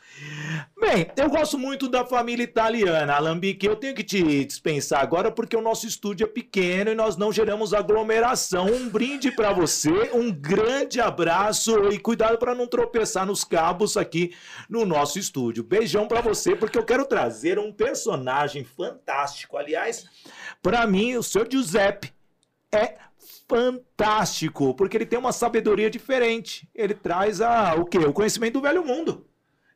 Bem, 0.77 1.09
eu 1.15 1.29
gosto 1.29 1.57
muito 1.57 1.87
da 1.87 2.05
família 2.05 2.43
italiana, 2.43 3.15
Alambique. 3.15 3.65
Eu 3.65 3.77
tenho 3.77 3.95
que 3.95 4.03
te 4.03 4.43
dispensar 4.43 5.01
agora 5.01 5.31
porque 5.31 5.55
o 5.55 5.61
nosso 5.61 5.87
estúdio 5.87 6.25
é 6.25 6.27
pequeno 6.27 6.91
e 6.91 6.95
nós 6.95 7.15
não 7.15 7.31
geramos 7.31 7.73
aglomeração. 7.73 8.65
Um 8.65 8.89
brinde 8.89 9.31
para 9.31 9.53
você, 9.53 10.11
um 10.13 10.29
grande 10.29 10.99
abraço 10.99 11.93
e 11.93 11.97
cuidado 11.97 12.37
para 12.37 12.53
não 12.53 12.67
tropeçar 12.67 13.25
nos 13.25 13.45
cabos 13.45 13.95
aqui 13.95 14.33
no 14.69 14.85
nosso 14.85 15.17
estúdio. 15.17 15.63
Beijão 15.63 16.09
para 16.09 16.19
você 16.19 16.57
porque 16.57 16.77
eu 16.77 16.83
quero 16.83 17.05
trazer 17.05 17.57
um 17.57 17.68
um 17.69 17.73
personagem 17.73 18.63
fantástico. 18.63 19.57
Aliás, 19.57 20.05
para 20.61 20.85
mim, 20.87 21.15
o 21.15 21.23
senhor 21.23 21.47
Giuseppe 21.49 22.11
é 22.71 22.97
fantástico, 23.47 24.73
porque 24.75 24.97
ele 24.97 25.05
tem 25.05 25.17
uma 25.17 25.31
sabedoria 25.31 25.89
diferente. 25.89 26.69
Ele 26.73 26.93
traz 26.93 27.41
a, 27.41 27.75
o 27.75 27.85
quê? 27.85 27.99
O 27.99 28.13
conhecimento 28.13 28.53
do 28.53 28.61
velho 28.61 28.85
mundo. 28.85 29.28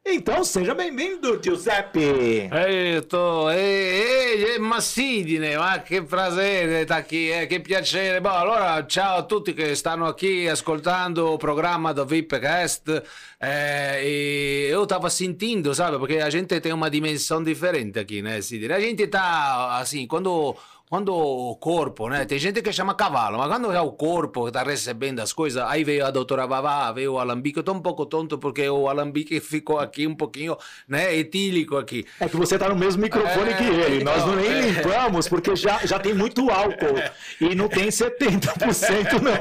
Então, 0.05 0.43
seja 0.43 0.75
bem-vindo, 0.75 1.39
Giuseppe! 1.39 2.49
Eito, 2.51 3.49
ehi, 3.49 4.59
Massidine, 4.59 5.55
ma 5.55 5.81
che 5.81 6.03
prazer 6.03 6.81
estar 6.81 6.97
aqui, 6.97 7.31
eh, 7.31 7.47
che 7.47 7.61
piacere. 7.61 8.19
Bom, 8.19 8.33
allora, 8.33 8.85
ciao 8.85 9.19
a 9.19 9.23
tutti 9.23 9.53
che 9.53 9.73
stanno 9.75 10.05
aqui 10.05 10.45
ascoltando 10.45 11.29
o 11.29 11.37
programma 11.37 11.93
do 11.93 12.05
VIPcast. 12.05 13.01
Eh, 13.39 14.01
e 14.03 14.67
eu 14.69 14.85
tava 14.85 15.09
sentindo, 15.09 15.73
sabe, 15.73 15.97
porque 15.97 16.19
a 16.19 16.29
gente 16.29 16.59
tem 16.59 16.73
uma 16.73 16.89
dimensão 16.89 17.41
diferente 17.41 17.97
aqui, 17.97 18.21
né, 18.21 18.41
Sidney? 18.41 18.75
A 18.75 18.81
gente 18.81 19.07
tá, 19.07 19.77
assim, 19.77 20.05
quando 20.05 20.53
quando 20.93 21.11
o 21.11 21.55
corpo, 21.55 22.07
né? 22.07 22.23
Tem 22.23 22.37
gente 22.37 22.61
que 22.61 22.71
chama 22.71 22.93
cavalo, 22.93 23.39
mas 23.39 23.47
quando 23.47 23.71
é 23.71 23.81
o 23.81 23.91
corpo 23.93 24.43
que 24.43 24.49
está 24.49 24.61
recebendo 24.61 25.21
as 25.21 25.33
coisas, 25.33 25.63
aí 25.63 25.83
veio 25.83 26.05
a 26.05 26.11
doutora 26.11 26.45
Vavá, 26.45 26.91
veio 26.91 27.13
o 27.13 27.17
Alambique. 27.17 27.57
Eu 27.57 27.61
estou 27.61 27.73
um 27.73 27.81
pouco 27.81 28.05
tonto 28.05 28.37
porque 28.37 28.69
o 28.69 28.87
Alambique 28.87 29.39
ficou 29.41 29.79
aqui 29.79 30.05
um 30.05 30.13
pouquinho, 30.13 30.55
né? 30.87 31.15
Etílico 31.15 31.77
aqui. 31.77 32.05
É 32.19 32.29
que 32.29 32.37
você 32.37 32.57
está 32.57 32.69
no 32.69 32.75
mesmo 32.75 33.01
microfone 33.01 33.49
é, 33.49 33.53
que 33.55 33.63
ele. 33.63 34.03
Nós 34.03 34.23
não 34.23 34.35
nem 34.35 34.45
é. 34.45 34.61
limpamos 34.69 35.27
porque 35.27 35.55
já, 35.55 35.83
já 35.83 35.97
tem 35.97 36.13
muito 36.13 36.47
álcool 36.51 37.01
e 37.41 37.55
não 37.55 37.67
tem 37.67 37.87
70% 37.87 39.19
não. 39.19 39.33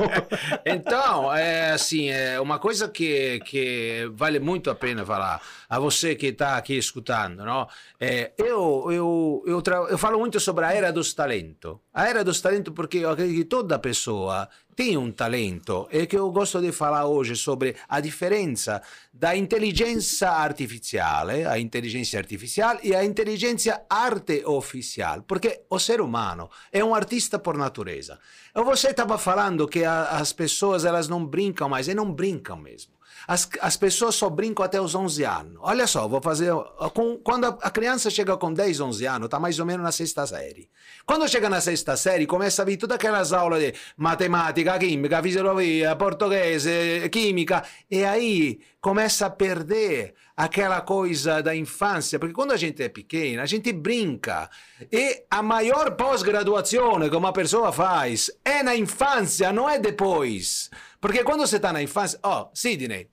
Então, 0.64 1.36
é 1.36 1.72
assim, 1.72 2.08
é 2.08 2.40
uma 2.40 2.58
coisa 2.58 2.88
que, 2.88 3.40
que 3.40 4.10
vale 4.14 4.40
muito 4.40 4.70
a 4.70 4.74
pena 4.74 5.04
falar 5.04 5.42
a 5.72 5.78
você 5.78 6.14
que 6.14 6.26
está 6.26 6.58
aqui 6.58 6.76
escutando, 6.76 7.46
não? 7.46 7.66
É, 7.98 8.32
eu, 8.36 8.92
eu, 8.92 9.42
eu, 9.46 9.62
eu 9.88 9.96
falo 9.96 10.18
muito 10.18 10.38
sobre 10.38 10.66
a 10.66 10.72
era 10.74 10.92
dos 10.92 11.14
talentos. 11.14 11.78
A 11.94 12.06
era 12.06 12.22
dos 12.22 12.42
talentos 12.42 12.74
porque 12.74 12.98
eu 12.98 13.08
acredito 13.08 13.38
que 13.38 13.44
toda 13.46 13.78
pessoa 13.78 14.50
tem 14.76 14.98
um 14.98 15.10
talento 15.10 15.88
e 15.90 16.06
que 16.06 16.14
eu 16.14 16.30
gosto 16.30 16.60
de 16.60 16.72
falar 16.72 17.06
hoje 17.06 17.34
sobre 17.36 17.74
a 17.88 18.00
diferença 18.00 18.82
da 19.14 19.34
inteligência 19.34 20.28
artificial, 20.28 21.28
a 21.28 21.58
inteligência 21.58 22.18
artificial 22.18 22.78
e 22.82 22.94
a 22.94 23.02
inteligência 23.02 23.80
artificial, 23.88 25.22
porque 25.22 25.62
o 25.70 25.78
ser 25.78 26.02
humano 26.02 26.50
é 26.70 26.84
um 26.84 26.94
artista 26.94 27.38
por 27.38 27.56
natureza. 27.56 28.18
Você 28.54 28.88
estava 28.88 29.16
falando 29.16 29.66
que 29.66 29.86
as 29.86 30.34
pessoas 30.34 30.84
elas 30.84 31.08
não 31.08 31.24
brincam 31.24 31.66
mais 31.66 31.88
e 31.88 31.94
não 31.94 32.12
brincam 32.12 32.58
mesmo. 32.58 32.92
As, 33.26 33.48
as 33.60 33.76
pessoas 33.76 34.14
só 34.14 34.28
brincam 34.28 34.64
até 34.64 34.80
os 34.80 34.94
11 34.94 35.24
anos. 35.24 35.58
Olha 35.60 35.86
só, 35.86 36.08
vou 36.08 36.20
fazer. 36.20 36.52
Com, 36.94 37.18
quando 37.18 37.46
a, 37.46 37.70
criança 37.70 38.10
chega 38.10 38.36
com 38.36 38.52
10, 38.52 38.80
11 38.80 39.06
anos, 39.06 39.26
está 39.26 39.38
mais 39.38 39.58
ou 39.58 39.66
menos 39.66 39.82
na 39.82 39.92
sexta 39.92 40.26
série. 40.26 40.68
Quando 41.06 41.28
chega 41.28 41.48
na 41.48 41.60
sexta 41.60 41.96
série, 41.96 42.26
começa 42.26 42.62
a 42.62 42.64
vir 42.64 42.76
todas 42.76 42.96
aquelas 42.96 43.32
aulas 43.32 43.60
de 43.60 43.74
matemática, 43.96 44.78
química, 44.78 45.22
fisiologia, 45.22 45.94
português, 45.96 46.64
química, 47.10 47.62
e 47.90 48.04
aí 48.04 48.60
começa 48.80 49.26
a 49.26 49.30
perder 49.30 50.14
aquela 50.36 50.80
coisa 50.80 51.40
da 51.40 51.54
infância, 51.54 52.18
porque 52.18 52.34
quando 52.34 52.52
a 52.52 52.56
gente 52.56 52.82
é 52.82 52.88
pequena, 52.88 53.42
a 53.42 53.46
gente 53.46 53.72
brinca. 53.72 54.50
E 54.90 55.24
a 55.30 55.42
maior 55.42 55.92
pós-graduazione 55.92 57.08
que 57.08 57.16
uma 57.16 57.32
pessoa 57.32 57.72
faz 57.72 58.30
é 58.44 58.62
na 58.62 58.74
infância, 58.74 59.52
não 59.52 59.68
é 59.70 59.78
depois. 59.78 60.68
Porque 61.00 61.22
quando 61.22 61.46
você 61.46 61.56
está 61.56 61.72
na 61.72 61.82
infância. 61.82 62.18
Ó, 62.22 62.42
oh, 62.42 62.50
Sidney, 62.54 63.08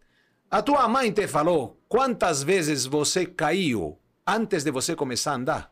a 0.51 0.61
tua 0.61 0.87
mãe 0.87 1.11
te 1.11 1.27
falou 1.27 1.79
quantas 1.87 2.43
vezes 2.43 2.85
você 2.85 3.25
caiu 3.25 3.97
antes 4.25 4.63
de 4.63 4.71
você 4.71 4.95
começar 4.95 5.31
a 5.31 5.35
andar? 5.35 5.71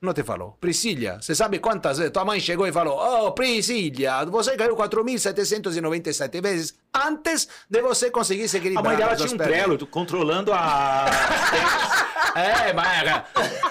Não 0.00 0.12
te 0.12 0.22
falou. 0.22 0.56
Priscila, 0.60 1.20
você 1.20 1.34
sabe 1.34 1.58
quantas 1.58 1.98
vezes 1.98 2.12
tua 2.12 2.24
mãe 2.24 2.38
chegou 2.38 2.66
e 2.68 2.72
falou: 2.72 2.96
Oh, 2.96 3.32
Priscila, 3.32 4.24
você 4.26 4.56
caiu 4.56 4.76
4.797 4.76 6.40
vezes 6.40 6.74
antes 6.94 7.48
de 7.68 7.82
você 7.82 8.08
conseguir 8.08 8.48
se 8.48 8.58
equilibrar. 8.58 8.86
A 8.86 8.88
mãe 8.88 8.96
dela 8.96 9.16
tinha 9.16 9.34
um 9.34 9.36
trelo 9.36 9.86
controlando 9.88 10.52
a. 10.54 11.06
eh, 12.36 12.72
ma 12.72 12.94
era... 12.94 13.24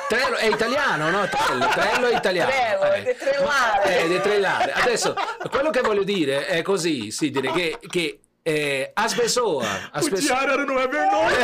Trello 0.09 0.35
è 0.35 0.47
italiano, 0.47 1.11
no? 1.11 1.27
Trello, 1.29 1.67
trello 1.69 2.07
è 2.07 2.15
italiano. 2.17 2.51
Trello, 2.51 2.93
eh. 2.93 3.03
di 3.03 3.15
trellare. 3.17 3.99
Eh, 3.99 4.07
di 4.07 4.19
trellare. 4.19 4.71
Adesso, 4.73 5.15
quello 5.49 5.69
che 5.69 5.81
voglio 5.81 6.03
dire 6.03 6.45
è 6.45 6.61
così, 6.61 7.09
sì, 7.11 7.29
dire 7.29 7.51
che, 7.51 7.79
che 7.87 8.19
é, 8.49 8.93
as 8.95 9.13
pessoas. 9.13 9.67
As 9.91 10.05
o 10.05 10.09
pessoas... 10.09 10.23
diário 10.23 10.53
era 10.53 10.65
no 10.65 10.79
Evernote. 10.79 11.35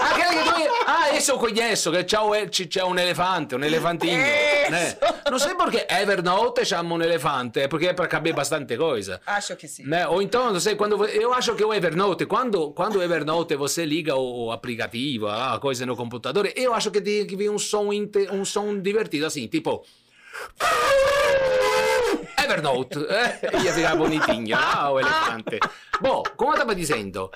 Aquele 0.00 0.42
que 0.42 0.50
tu... 0.50 0.74
Ah, 0.84 1.16
esse 1.16 1.30
eu 1.30 1.38
conheço, 1.38 1.92
que 1.92 2.04
c'è 2.04 2.18
un, 2.18 2.48
c'è 2.48 2.82
un 2.82 2.98
elefante, 2.98 3.54
un 3.54 3.62
elefantinho. 3.62 4.18
Né? 4.18 4.98
Não 5.30 5.38
sei 5.38 5.54
porque 5.54 5.86
Evernote 5.88 6.64
chama 6.64 6.96
um 6.96 7.00
elefante, 7.00 7.60
é 7.60 7.68
porque 7.68 7.86
é 7.86 7.92
para 7.92 8.08
caber 8.08 8.34
bastante 8.34 8.76
coisa. 8.76 9.20
Acho 9.24 9.54
que 9.54 9.68
sim. 9.68 9.84
Né? 9.86 10.08
Ou 10.08 10.20
então, 10.20 10.52
não 10.52 10.58
sei, 10.58 10.74
quando 10.74 11.04
eu 11.06 11.32
acho 11.32 11.54
que 11.54 11.64
o 11.64 11.72
Evernote, 11.72 12.26
quando, 12.26 12.72
quando 12.72 12.96
o 12.96 13.02
Evernote 13.02 13.54
você 13.54 13.84
liga 13.84 14.16
o, 14.16 14.46
o 14.46 14.52
aplicativo, 14.52 15.28
a 15.28 15.60
coisa 15.60 15.86
no 15.86 15.94
computador, 15.94 16.50
eu 16.56 16.74
acho 16.74 16.90
que 16.90 17.00
tem 17.00 17.24
que 17.26 17.36
vir 17.36 17.48
um 17.48 17.58
som, 17.60 17.90
um 18.32 18.44
som 18.44 18.76
divertido, 18.80 19.26
assim, 19.26 19.46
tipo... 19.46 19.84
Evernote, 22.44 22.98
eh? 23.08 23.62
ia 23.64 23.72
ficar 23.72 23.96
bonitinho, 23.96 24.56
ah, 24.56 24.90
o 24.90 25.00
elefante. 25.00 25.58
Bom, 26.00 26.22
como 26.36 26.50
eu 26.50 26.54
estava 26.54 26.74
dizendo, 26.74 27.30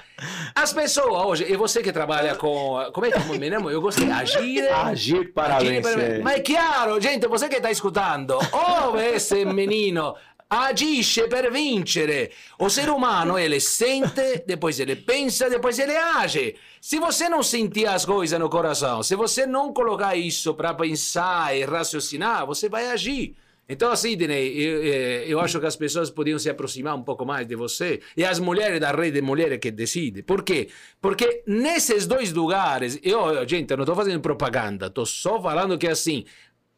as 0.55 0.73
pessoas 0.73 1.25
hoje, 1.25 1.47
e 1.49 1.57
você 1.57 1.83
que 1.83 1.93
trabalha 1.93 2.35
com. 2.37 2.91
Como 2.93 3.07
é 3.07 3.11
que 3.11 3.19
me 3.21 3.51
lembro? 3.51 3.71
Eu 3.71 3.81
gostei, 3.81 4.11
agir. 4.11 4.69
Agir 4.69 5.33
para 5.33 5.57
agir 5.57 5.83
vencer. 5.83 6.23
Mas 6.23 6.37
é 6.37 6.41
claro, 6.41 7.01
gente, 7.01 7.27
você 7.27 7.49
que 7.49 7.57
está 7.57 7.71
escutando, 7.71 8.39
ouve 8.53 9.15
esse 9.15 9.45
menino 9.45 10.15
agisce 10.51 11.29
per 11.29 11.51
vincere. 11.51 12.31
O 12.59 12.69
ser 12.71 12.89
humano, 12.89 13.39
ele 13.39 13.61
sente, 13.61 14.45
depois 14.47 14.81
ele 14.81 14.97
pensa, 14.97 15.51
depois 15.51 15.79
ele 15.79 15.97
age. 15.97 16.57
Se 16.81 16.99
você 16.99 17.29
não 17.29 17.43
sentir 17.43 17.87
as 17.87 18.05
coisas 18.05 18.39
no 18.39 18.49
coração, 18.49 19.03
se 19.03 19.15
você 19.15 19.47
não 19.47 19.73
colocar 19.73 20.17
isso 20.17 20.55
para 20.55 20.73
pensar 20.75 21.55
e 21.57 21.65
raciocinar, 21.65 22.47
você 22.47 22.69
vai 22.69 22.89
agir. 22.89 23.37
Então, 23.69 23.95
Sidney, 23.95 24.59
eu, 24.59 24.83
eu 25.27 25.41
acho 25.41 25.61
que 25.61 25.67
as 25.67 25.77
pessoas 25.77 26.11
podiam 26.11 26.39
se 26.39 26.49
aproximar 26.49 26.97
um 26.97 27.03
pouco 27.03 27.27
mais 27.27 27.47
de 27.47 27.55
você 27.55 28.01
e 28.17 28.25
as 28.25 28.39
mulheres 28.39 28.81
da 28.81 28.91
rede 28.93 29.13
de 29.13 29.23
mulheres 29.23 29.59
que 29.59 29.71
decidem. 29.71 30.23
Por 30.23 30.43
quê? 30.43 30.69
Porque 31.03 31.43
nesses 31.47 32.07
dois 32.07 32.33
lugares, 32.33 32.99
eu, 33.03 33.47
gente, 33.47 33.77
não 33.77 33.83
estou 33.83 33.95
fazendo 33.95 34.21
propaganda, 34.21 34.87
estou 34.87 35.05
só 35.05 35.41
falando 35.43 35.77
que 35.77 35.87
assim, 35.87 36.25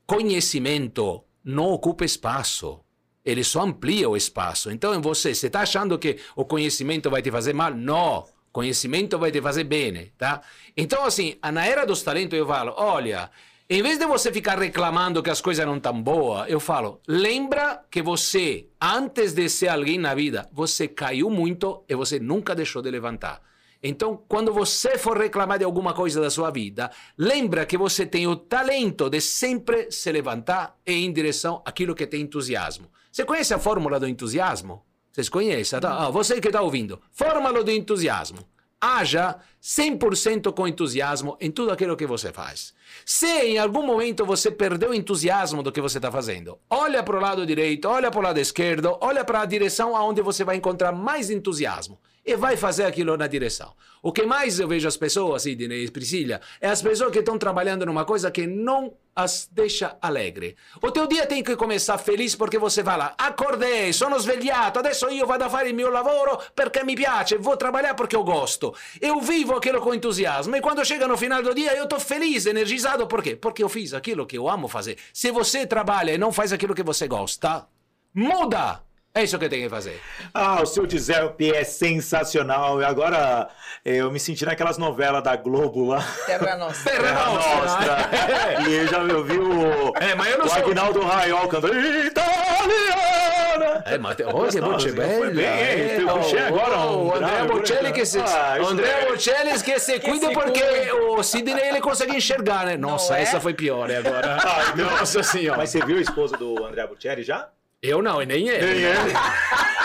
conhecimento 0.05 1.23
não 1.45 1.67
ocupa 1.71 2.05
espaço. 2.05 2.81
Ele 3.25 3.45
só 3.45 3.63
amplia 3.63 4.09
o 4.09 4.17
espaço. 4.17 4.71
Então, 4.71 4.93
em 4.93 5.01
você, 5.01 5.33
você 5.33 5.47
está 5.47 5.61
achando 5.61 5.99
que 5.99 6.17
o 6.35 6.45
conhecimento 6.45 7.09
vai 7.09 7.23
te 7.23 7.31
fazer 7.31 7.53
mal? 7.53 7.73
Não. 7.73 8.25
Conhecimento 8.51 9.17
vai 9.17 9.31
te 9.31 9.41
fazer 9.41 9.63
bem, 9.63 10.11
tá? 10.19 10.43
Então, 10.77 11.05
assim, 11.05 11.37
na 11.53 11.65
era 11.65 11.85
dos 11.85 12.03
talentos 12.03 12.37
eu 12.37 12.45
falo, 12.45 12.75
olha, 12.77 13.31
em 13.73 13.83
vez 13.85 13.99
de 13.99 14.05
você 14.05 14.33
ficar 14.33 14.59
reclamando 14.59 15.23
que 15.23 15.31
as 15.31 15.41
coisas 15.41 15.65
não 15.65 15.77
estão 15.77 16.03
boas, 16.03 16.51
eu 16.51 16.59
falo: 16.59 17.01
lembra 17.07 17.85
que 17.89 18.03
você, 18.03 18.67
antes 18.81 19.33
de 19.33 19.49
ser 19.49 19.69
alguém 19.69 19.97
na 19.97 20.13
vida, 20.13 20.49
você 20.53 20.89
caiu 20.89 21.31
muito 21.31 21.85
e 21.89 21.95
você 21.95 22.19
nunca 22.19 22.53
deixou 22.53 22.83
de 22.83 22.91
levantar. 22.91 23.41
Então, 23.81 24.25
quando 24.27 24.53
você 24.53 24.99
for 24.99 25.17
reclamar 25.17 25.61
de 25.61 25.65
alguma 25.65 25.95
coisa 25.95 26.21
da 26.21 26.29
sua 26.29 26.51
vida, 26.51 26.91
lembra 27.17 27.65
que 27.65 27.79
você 27.79 28.05
tem 28.05 28.27
o 28.27 28.35
talento 28.35 29.09
de 29.09 29.21
sempre 29.21 29.89
se 29.93 30.11
levantar 30.11 30.77
e 30.85 30.91
ir 30.93 31.05
em 31.05 31.13
direção 31.13 31.63
àquilo 31.65 31.95
que 31.95 32.09
tem 32.09 32.23
entusiasmo. 32.23 32.91
Você 33.13 33.25
conhece 33.25 33.55
a 33.55 33.59
fórmula 33.61 34.01
do 34.01 34.09
entusiasmo? 34.09 34.85
Vocês 35.13 35.29
conhecem? 35.29 35.79
Tá? 35.79 36.07
Ah, 36.07 36.11
você 36.11 36.41
que 36.41 36.49
está 36.49 36.61
ouvindo. 36.61 37.01
Fórmula 37.13 37.63
do 37.63 37.71
entusiasmo. 37.71 38.41
Haja 38.81 39.37
100% 39.63 40.53
com 40.55 40.67
entusiasmo 40.67 41.37
em 41.41 41.51
tudo 41.51 41.71
aquilo 41.71 41.97
que 41.97 42.07
você 42.07 42.33
faz. 42.33 42.73
Se 43.05 43.27
em 43.27 43.59
algum 43.59 43.85
momento 43.85 44.25
você 44.25 44.51
perdeu 44.51 44.91
o 44.91 44.95
entusiasmo 44.95 45.63
do 45.63 45.71
que 45.71 45.81
você 45.81 45.99
está 45.99 46.11
fazendo, 46.11 46.59
olha 46.69 47.03
para 47.03 47.17
o 47.17 47.21
lado 47.21 47.45
direito, 47.45 47.87
olha 47.89 48.11
para 48.11 48.21
o 48.21 48.23
lado 48.23 48.39
esquerdo, 48.39 48.97
olha 49.01 49.25
para 49.25 49.43
a 49.43 49.47
direção 49.47 49.95
aonde 49.95 50.23
você 50.23 50.45
vai 50.45 50.57
encontrar 50.57 50.93
mais 50.93 51.31
entusiasmo 51.31 51.99
e 52.33 52.37
vai 52.37 52.57
fazer 52.57 52.85
aquilo 52.85 53.17
na 53.17 53.27
direção. 53.27 53.75
O 54.03 54.13
que 54.13 54.25
mais 54.25 54.59
eu 54.59 54.69
vejo 54.69 54.87
as 54.87 54.97
pessoas, 54.97 55.43
Sidney 55.43 55.85
e 55.85 55.91
Priscila, 55.91 56.41
é 56.61 56.69
as 56.69 56.81
pessoas 56.81 57.11
que 57.13 57.19
estão 57.19 57.37
trabalhando 57.39 57.85
numa 57.85 58.05
coisa 58.05 58.31
que 58.31 58.47
não 58.47 58.95
as 59.15 59.49
deixa 59.51 59.97
alegre. 60.01 60.57
O 60.81 60.91
teu 60.91 61.07
dia 61.07 61.27
tem 61.27 61.43
que 61.43 61.57
começar 61.57 61.99
feliz 61.99 62.35
porque 62.35 62.59
você 62.59 62.83
vai 62.83 62.97
lá, 62.97 63.15
acordei, 63.19 63.93
sono 63.93 64.19
svegliato, 64.19 64.79
adesso 64.79 65.11
io 65.11 65.27
vado 65.27 65.43
a 65.43 65.51
fare 65.51 65.69
il 65.69 65.75
mio 65.75 65.91
lavoro 65.91 66.41
perché 66.55 66.85
mi 66.85 66.95
piace, 66.95 67.37
vou 67.37 67.57
trabalhar 67.57 67.95
porque 67.95 68.17
eu 68.17 68.25
gosto. 68.25 68.75
Eu 69.01 69.21
vivo 69.21 69.57
aquilo 69.57 69.81
com 69.81 69.93
entusiasmo 69.93 70.57
e 70.57 70.61
quando 70.61 70.85
chega 70.85 71.07
no 71.07 71.17
final 71.17 71.43
do 71.43 71.55
dia 71.55 71.77
eu 71.77 71.85
estou 71.85 72.01
feliz, 72.01 72.47
energizado, 72.47 73.07
por 73.07 73.23
quê? 73.23 73.37
Porque 73.37 73.63
eu 73.63 73.69
fiz 73.69 73.93
aquilo 73.93 74.27
que 74.27 74.39
eu 74.39 74.49
amo 74.49 74.69
fazer. 74.69 74.97
Se 75.13 75.31
você 75.31 75.67
trabalha 75.67 76.13
e 76.13 76.19
não 76.19 76.33
faz 76.33 76.53
aquilo 76.53 76.75
que 76.75 76.83
você 76.83 77.07
gosta, 77.07 77.67
muda! 78.15 78.90
É 79.13 79.25
isso 79.25 79.37
que 79.41 79.49
tem 79.49 79.63
que 79.63 79.69
fazer. 79.69 80.01
Ah, 80.33 80.63
o 80.63 80.67
seu 80.67 80.89
Giuseppe 80.89 81.53
é 81.53 81.65
sensacional. 81.65 82.81
E 82.81 82.85
agora 82.85 83.49
eu 83.85 84.09
me 84.11 84.21
senti 84.21 84.45
naquelas 84.47 84.79
novelas 84.79 85.21
da 85.23 85.35
Globo 85.35 85.89
lá. 85.89 86.05
Terra 86.27 86.57
Nossa. 86.57 86.89
Terra 86.89 87.27
Nostra. 87.27 88.09
É. 88.17 88.63
E 88.71 88.75
eu 88.75 88.87
já 88.87 88.99
ouvi 89.03 89.37
o, 89.39 89.93
É, 89.97 90.15
mas 90.15 90.31
eu 90.31 90.39
não 90.39 90.47
o 90.47 90.49
sou- 90.49 90.59
Agnaldo 90.59 91.01
Raiol 91.01 91.49
cantando 91.49 91.75
Italiana. 91.81 93.83
É, 93.87 93.99
che 94.15 94.23
voce 94.61 94.61
Foi 94.61 94.93
bella. 94.93 95.31
bem, 95.31 95.45
eh. 95.45 95.97
hein? 95.99 96.07
Puxei 96.07 96.39
agora 96.41 96.77
o 96.79 97.13
Andrea 97.15 97.45
grave, 97.45 97.49
Bocelli 97.49 97.93
che 97.93 98.05
se, 98.05 98.21
Ah, 98.21 98.59
isso 98.61 98.71
Andrea 98.71 98.99
é. 99.01 99.07
Bocelli 99.07 99.61
che 99.63 99.79
se 99.81 100.01
cuida 100.01 100.29
se 100.29 100.33
porque 100.33 100.61
cuida. 100.63 100.95
o 100.95 101.23
Sidney 101.23 101.69
ele 101.69 101.81
consegue 101.81 102.15
enxergar, 102.15 102.67
né? 102.67 102.77
Nossa, 102.77 103.19
é? 103.19 103.23
essa 103.23 103.41
foi 103.41 103.55
pior 103.55 103.91
agora. 103.91 104.37
Nossa 104.77 105.23
senhora. 105.23 105.59
Mas 105.59 105.71
você 105.71 105.85
viu 105.85 105.99
a 105.99 106.01
esposa 106.01 106.37
do 106.37 106.65
André 106.65 106.87
Bocelli 106.87 107.23
já? 107.25 107.49
Eu 107.83 108.03
não, 108.03 108.21
e 108.23 108.27
nem 108.27 108.47
ele. 108.47 108.67
Nem 108.67 108.83
ele. 108.83 109.13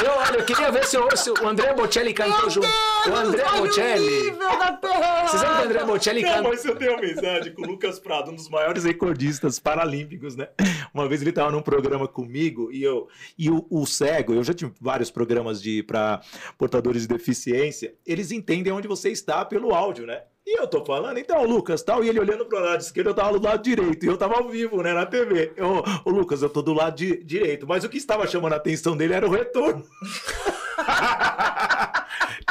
Eu, 0.04 0.12
olha, 0.12 0.38
eu 0.40 0.46
queria 0.46 0.70
ver 0.70 0.84
se 0.84 0.98
o, 0.98 1.16
se 1.16 1.30
o 1.32 1.48
Andrea 1.48 1.74
Bocelli 1.74 2.14
cantou 2.14 2.50
junto. 2.50 2.68
O 3.08 3.16
Andrea 3.16 3.50
Bocelli. 3.54 4.32
Você 4.32 5.38
sabe 5.38 5.56
que 5.56 5.62
o 5.62 5.66
Andrea 5.66 5.86
Bocelli 5.86 6.22
Não, 6.22 6.30
canta. 6.30 6.50
mas 6.50 6.66
eu 6.66 6.76
tenho 6.76 6.98
amizade 6.98 7.52
com 7.52 7.62
o 7.62 7.66
Lucas 7.66 7.98
Prado, 7.98 8.32
um 8.32 8.36
dos 8.36 8.50
maiores 8.50 8.84
recordistas 8.84 9.60
paralímpicos, 9.60 10.36
né? 10.36 10.50
Uma 10.94 11.08
vez 11.08 11.22
ele 11.22 11.30
estava 11.30 11.50
num 11.52 11.62
programa 11.62 12.06
comigo 12.06 12.70
e 12.70 12.84
eu 12.84 13.08
e 13.38 13.50
o, 13.50 13.66
o 13.70 13.86
cego, 13.86 14.34
eu 14.34 14.44
já 14.44 14.54
tive 14.54 14.74
vários 14.82 15.10
programas 15.10 15.62
de 15.62 15.82
para 15.84 16.22
portadores 16.58 17.04
de 17.04 17.08
deficiência, 17.08 17.96
eles 18.06 18.30
entendem 18.30 18.74
onde 18.74 18.90
você 18.90 19.10
está 19.10 19.46
pelo 19.46 19.74
áudio, 19.74 20.06
né? 20.06 20.24
E 20.48 20.60
eu 20.60 20.68
tô 20.68 20.86
falando, 20.86 21.18
então, 21.18 21.44
Lucas, 21.44 21.82
tal, 21.82 22.04
e 22.04 22.10
ele 22.10 22.20
olhando 22.20 22.46
pro 22.46 22.60
lado 22.60 22.80
esquerdo, 22.80 23.08
eu 23.08 23.14
tava 23.16 23.40
do 23.40 23.44
lado 23.46 23.64
direito, 23.64 24.06
e 24.06 24.10
eu 24.10 24.16
tava 24.16 24.36
ao 24.36 24.48
vivo, 24.48 24.82
né, 24.84 24.94
na 24.94 25.04
TV. 25.06 25.52
Eu, 25.58 25.84
ô, 26.06 26.10
Lucas, 26.12 26.44
eu 26.44 26.50
tô 26.50 26.62
do 26.62 26.72
lado 26.72 26.96
di- 26.96 27.24
direito, 27.24 27.66
mas 27.68 27.84
o 27.84 27.90
que 27.90 27.98
estava 27.98 28.28
chamando 28.28 28.54
a 28.54 28.58
atenção 28.58 28.96
dele 28.96 29.16
era 29.16 29.28
o 29.28 29.32
retorno. 29.32 29.84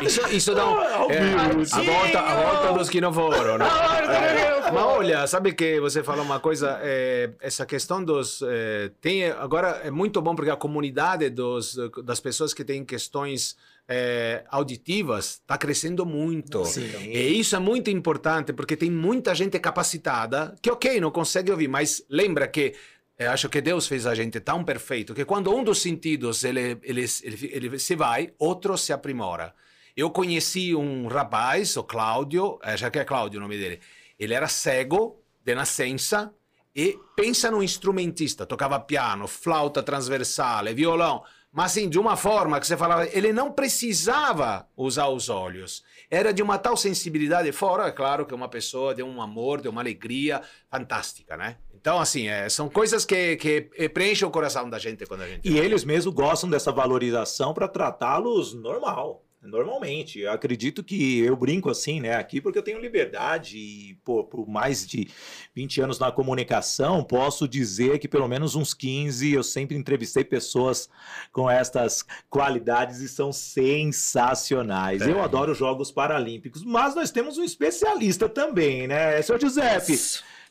Isso, 0.03 0.21
isso 0.35 0.55
dá 0.55 0.67
um, 0.69 0.75
Ao 0.75 1.11
é, 1.11 1.35
a, 1.35 1.49
volta, 1.83 2.21
a 2.21 2.35
volta 2.35 2.73
dos 2.79 2.91
que 2.91 3.01
não 3.01 3.13
foram, 3.13 3.59
né? 3.59 3.65
É, 4.05 4.71
mas 4.73 4.83
olha, 4.85 5.27
sabe 5.27 5.53
que 5.53 5.79
você 5.81 6.03
falou 6.03 6.25
uma 6.25 6.41
coisa, 6.41 6.79
é, 6.83 7.31
essa 7.41 7.65
questão 7.65 8.03
dos 8.03 8.43
é, 8.43 8.91
tem 9.01 9.31
agora 9.31 9.81
é 9.85 9.91
muito 9.91 10.21
bom 10.21 10.35
porque 10.35 10.51
a 10.51 10.57
comunidade 10.57 11.31
dos, 11.31 11.77
das 12.03 12.19
pessoas 12.19 12.53
que 12.53 12.65
têm 12.65 12.85
questões 12.85 13.57
é, 13.89 14.45
auditivas 14.49 15.41
está 15.41 15.59
crescendo 15.59 16.07
muito. 16.07 16.65
Sim. 16.65 16.91
E 17.03 17.39
isso 17.39 17.55
é 17.55 17.59
muito 17.59 17.91
importante 17.91 18.53
porque 18.53 18.77
tem 18.77 18.91
muita 18.91 19.35
gente 19.35 19.59
capacitada 19.59 20.55
que, 20.61 20.71
ok, 20.71 21.01
não 21.01 21.11
consegue 21.11 21.51
ouvir, 21.51 21.69
mas 21.69 22.05
lembra 22.09 22.49
que 22.49 22.75
eu 23.19 23.31
acho 23.31 23.49
que 23.49 23.61
Deus 23.61 23.87
fez 23.87 24.07
a 24.07 24.15
gente 24.15 24.41
tão 24.41 24.65
perfeito 24.65 25.15
que 25.15 25.25
quando 25.25 25.55
um 25.55 25.63
dos 25.63 25.81
sentidos 25.81 26.43
ele, 26.43 26.79
ele, 26.83 27.05
ele, 27.23 27.51
ele 27.53 27.79
se 27.79 27.95
vai, 27.95 28.33
outro 28.39 28.77
se 28.77 28.93
aprimora. 28.93 29.55
Eu 29.97 30.11
conheci 30.11 30.75
um 30.75 31.07
rapaz, 31.07 31.77
o 31.77 31.85
Cláudio, 31.85 32.59
eh, 32.65 32.77
já 32.77 32.91
que 32.91 32.99
é 32.99 33.05
Cláudio 33.05 33.39
o 33.39 33.43
nome 33.43 33.57
dele, 33.57 33.79
ele 34.19 34.35
era 34.35 34.49
cego 34.49 35.23
de 35.45 35.55
nascença 35.55 36.35
e 36.75 36.99
pensa 37.15 37.53
num 37.53 37.63
instrumentista, 37.63 38.45
tocava 38.45 38.81
piano, 38.81 39.29
flauta 39.29 39.81
transversale, 39.81 40.75
violão, 40.75 41.23
mas 41.55 41.67
assim, 41.67 41.89
de 41.89 42.01
uma 42.01 42.17
forma 42.17 42.59
que 42.59 42.67
você 42.67 42.77
falava, 42.77 43.07
ele 43.13 43.33
não 43.33 43.53
precisava 43.53 44.67
usar 44.77 45.07
os 45.07 45.29
olhos. 45.29 45.85
Era 46.11 46.33
de 46.33 46.43
uma 46.43 46.59
tal 46.59 46.77
sensibilidade 46.77 47.53
fora, 47.53 47.87
é 47.87 47.93
claro 47.93 48.27
que 48.27 48.35
uma 48.35 48.49
pessoa 48.49 48.93
de 48.93 49.05
um 49.05 49.23
amor, 49.23 49.61
de 49.61 49.69
uma 49.69 49.81
alegria 49.81 50.43
fantástica, 50.69 51.37
né? 51.37 51.59
Então, 51.73 52.01
assim, 52.01 52.27
é, 52.27 52.49
são 52.49 52.69
coisas 52.69 53.05
que, 53.05 53.37
que 53.37 53.89
preenchem 53.91 54.27
o 54.27 54.31
coração 54.33 54.69
da 54.69 54.81
gente 54.81 55.07
quando 55.07 55.21
a 55.21 55.29
gente... 55.29 55.49
E 55.49 55.57
eles 55.57 55.85
mesmos 55.85 56.13
gostam 56.13 56.51
dessa 56.51 56.73
valorização 56.73 57.55
para 57.55 57.69
tratá-los 57.69 58.53
normal, 58.53 59.24
normalmente. 59.45 60.21
Eu 60.21 60.33
acredito 60.33 60.83
que 60.83 61.21
eu 61.21 61.37
brinco 61.37 61.71
assim, 61.71 62.01
né, 62.01 62.15
aqui 62.15 62.41
porque 62.41 62.59
eu 62.59 62.63
tenho 62.63 62.81
liberdade 62.81 63.59
e 63.59 63.95
pô, 64.05 64.25
por 64.25 64.49
mais 64.49 64.87
de 64.87 65.09
20 65.55 65.81
anos 65.81 65.99
na 65.99 66.11
comunicação, 66.11 67.03
posso 67.05 67.47
dizer 67.47 67.99
que 67.99 68.09
pelo 68.09 68.29
menos 68.29 68.55
uns 68.55 68.75
15 68.75 69.33
eu 69.33 69.43
sempre 69.43 69.77
entrevistei 69.77 70.25
pessoas 70.25 70.89
com 71.33 71.49
estas 71.49 72.05
qualidades 72.29 73.01
e 73.01 73.09
são 73.09 73.33
sensacionais. 73.33 75.03
É. 75.03 75.11
Eu 75.11 75.23
adoro 75.23 75.53
os 75.53 75.59
Jogos 75.59 75.91
Paralímpicos, 75.91 76.65
mas 76.65 76.95
nós 76.95 77.11
temos 77.11 77.39
um 77.39 77.45
especialista 77.45 78.29
também, 78.29 78.87
né, 78.87 79.21
seu 79.23 79.39
Giuseppe? 79.39 79.99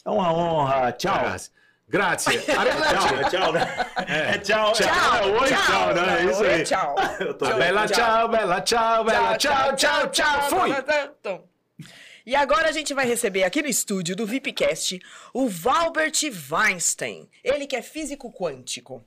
É 0.05 0.09
uma 0.09 0.33
honra. 0.33 0.91
Tchau. 0.91 1.62
Grazie. 1.93 2.39
Arrivederci. 2.57 3.13
é 3.13 3.29
tchau, 3.29 3.51
né? 3.53 3.85
É 4.07 4.37
tchau, 4.39 4.73
Tchau, 4.73 4.87
é, 4.87 5.41
oi, 5.41 5.49
tchau, 5.49 5.93
né? 5.93 6.21
É 6.21 6.25
isso 6.25 6.41
Oi, 6.41 6.53
aí. 6.53 6.63
Tchau. 6.63 6.95
Eu 7.19 7.33
tô 7.35 7.45
Bella 7.53 7.87
ciao, 7.87 8.27
bella 8.27 8.61
ciao, 8.61 9.03
bella 9.03 9.37
ciao, 9.37 9.75
ciao, 9.75 10.09
ciao. 10.09 10.49
Fui. 10.49 10.71
E 12.25 12.35
agora 12.35 12.69
a 12.69 12.71
gente 12.71 12.95
vai 12.95 13.05
receber 13.05 13.43
aqui 13.43 13.61
no 13.61 13.67
estúdio 13.67 14.15
do 14.15 14.25
VIPcast 14.25 14.99
o 15.35 15.47
Valbert 15.47 16.19
Weinstein. 16.49 17.29
Ele 17.43 17.67
que 17.67 17.75
é 17.75 17.83
físico 17.83 18.33
quântico. 18.33 19.03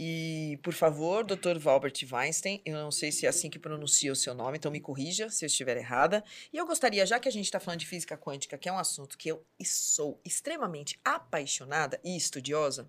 E, 0.00 0.60
por 0.62 0.72
favor, 0.72 1.24
Dr. 1.24 1.58
Valbert 1.58 2.06
Weinstein, 2.08 2.62
eu 2.64 2.76
não 2.76 2.92
sei 2.92 3.10
se 3.10 3.26
é 3.26 3.28
assim 3.28 3.50
que 3.50 3.58
pronuncia 3.58 4.12
o 4.12 4.16
seu 4.16 4.32
nome, 4.32 4.56
então 4.56 4.70
me 4.70 4.78
corrija 4.78 5.28
se 5.28 5.44
eu 5.44 5.48
estiver 5.48 5.76
errada. 5.76 6.22
E 6.52 6.56
eu 6.56 6.64
gostaria, 6.64 7.04
já 7.04 7.18
que 7.18 7.28
a 7.28 7.32
gente 7.32 7.46
está 7.46 7.58
falando 7.58 7.80
de 7.80 7.86
física 7.86 8.16
quântica, 8.16 8.56
que 8.56 8.68
é 8.68 8.72
um 8.72 8.78
assunto 8.78 9.18
que 9.18 9.28
eu 9.28 9.44
sou 9.64 10.20
extremamente 10.24 11.00
apaixonada 11.04 12.00
e 12.04 12.16
estudiosa, 12.16 12.88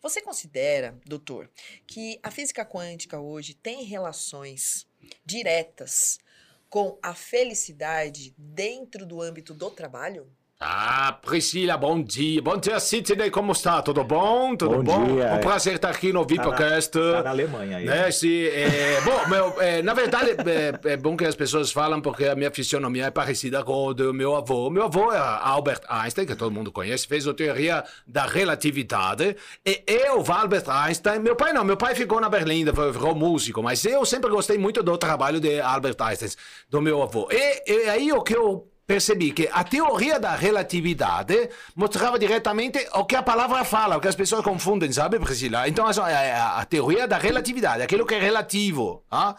você 0.00 0.22
considera, 0.22 0.98
doutor, 1.04 1.50
que 1.86 2.18
a 2.22 2.30
física 2.30 2.64
quântica 2.64 3.20
hoje 3.20 3.52
tem 3.52 3.84
relações 3.84 4.86
diretas 5.26 6.18
com 6.70 6.98
a 7.02 7.14
felicidade 7.14 8.34
dentro 8.38 9.04
do 9.04 9.20
âmbito 9.20 9.52
do 9.52 9.70
trabalho? 9.70 10.34
Ah, 10.58 11.12
Priscila, 11.20 11.76
bom 11.76 12.02
dia. 12.02 12.40
Bom 12.40 12.56
dia, 12.56 12.80
Sidney, 12.80 13.30
como 13.30 13.52
está? 13.52 13.82
Tudo 13.82 14.02
bom? 14.02 14.56
Tudo 14.56 14.82
Bom 14.82 14.84
bom? 14.84 15.04
dia. 15.14 15.34
Um 15.34 15.40
prazer 15.40 15.74
estar 15.74 15.90
aqui 15.90 16.14
no 16.14 16.24
VIPcast. 16.24 16.92
Tá 16.92 17.22
na 17.22 17.28
Alemanha 17.28 17.76
aí. 17.76 17.84
Né, 17.84 18.08
é, 18.08 19.00
bom, 19.02 19.28
meu, 19.28 19.60
é, 19.60 19.82
na 19.82 19.92
verdade, 19.92 20.30
é, 20.30 20.92
é 20.92 20.96
bom 20.96 21.14
que 21.14 21.26
as 21.26 21.34
pessoas 21.34 21.70
falam 21.70 22.00
porque 22.00 22.24
a 22.24 22.34
minha 22.34 22.50
fisionomia 22.50 23.04
é 23.04 23.10
parecida 23.10 23.62
com 23.62 23.88
o 23.88 23.92
do 23.92 24.14
meu 24.14 24.34
avô. 24.34 24.70
Meu 24.70 24.84
avô 24.84 25.12
é 25.12 25.18
Albert 25.18 25.82
Einstein, 25.90 26.24
que 26.24 26.34
todo 26.34 26.50
mundo 26.50 26.72
conhece, 26.72 27.06
fez 27.06 27.28
a 27.28 27.34
teoria 27.34 27.84
da 28.06 28.24
relatividade. 28.24 29.36
E 29.62 29.82
eu, 29.86 30.24
Albert 30.26 30.70
Einstein, 30.70 31.18
meu 31.18 31.36
pai 31.36 31.52
não, 31.52 31.64
meu 31.64 31.76
pai 31.76 31.94
ficou 31.94 32.18
na 32.18 32.30
Berlim, 32.30 32.64
foi- 32.74 32.94
ficou 32.94 33.14
músico, 33.14 33.62
mas 33.62 33.84
eu 33.84 34.06
sempre 34.06 34.30
gostei 34.30 34.56
muito 34.56 34.82
do 34.82 34.96
trabalho 34.96 35.38
de 35.38 35.60
Albert 35.60 35.96
Einstein, 36.00 36.30
do 36.70 36.80
meu 36.80 37.02
avô. 37.02 37.28
E, 37.30 37.62
e 37.70 37.90
aí 37.90 38.10
o 38.10 38.22
que 38.22 38.34
eu 38.34 38.66
percebi 38.86 39.32
que 39.32 39.48
a 39.52 39.64
teoria 39.64 40.20
da 40.20 40.34
relatividade 40.36 41.50
mostrava 41.74 42.18
diretamente 42.18 42.78
o 42.94 43.04
que 43.04 43.16
a 43.16 43.22
palavra 43.22 43.64
fala, 43.64 43.96
o 43.96 44.00
que 44.00 44.08
as 44.08 44.14
pessoas 44.14 44.44
confundem, 44.44 44.92
sabe, 44.92 45.18
Priscila? 45.18 45.68
Então, 45.68 45.86
a, 45.86 45.90
a, 45.90 46.60
a 46.60 46.64
teoria 46.64 47.08
da 47.08 47.18
relatividade, 47.18 47.82
aquilo 47.82 48.06
que 48.06 48.14
é 48.14 48.20
relativo. 48.20 49.02
ah? 49.10 49.34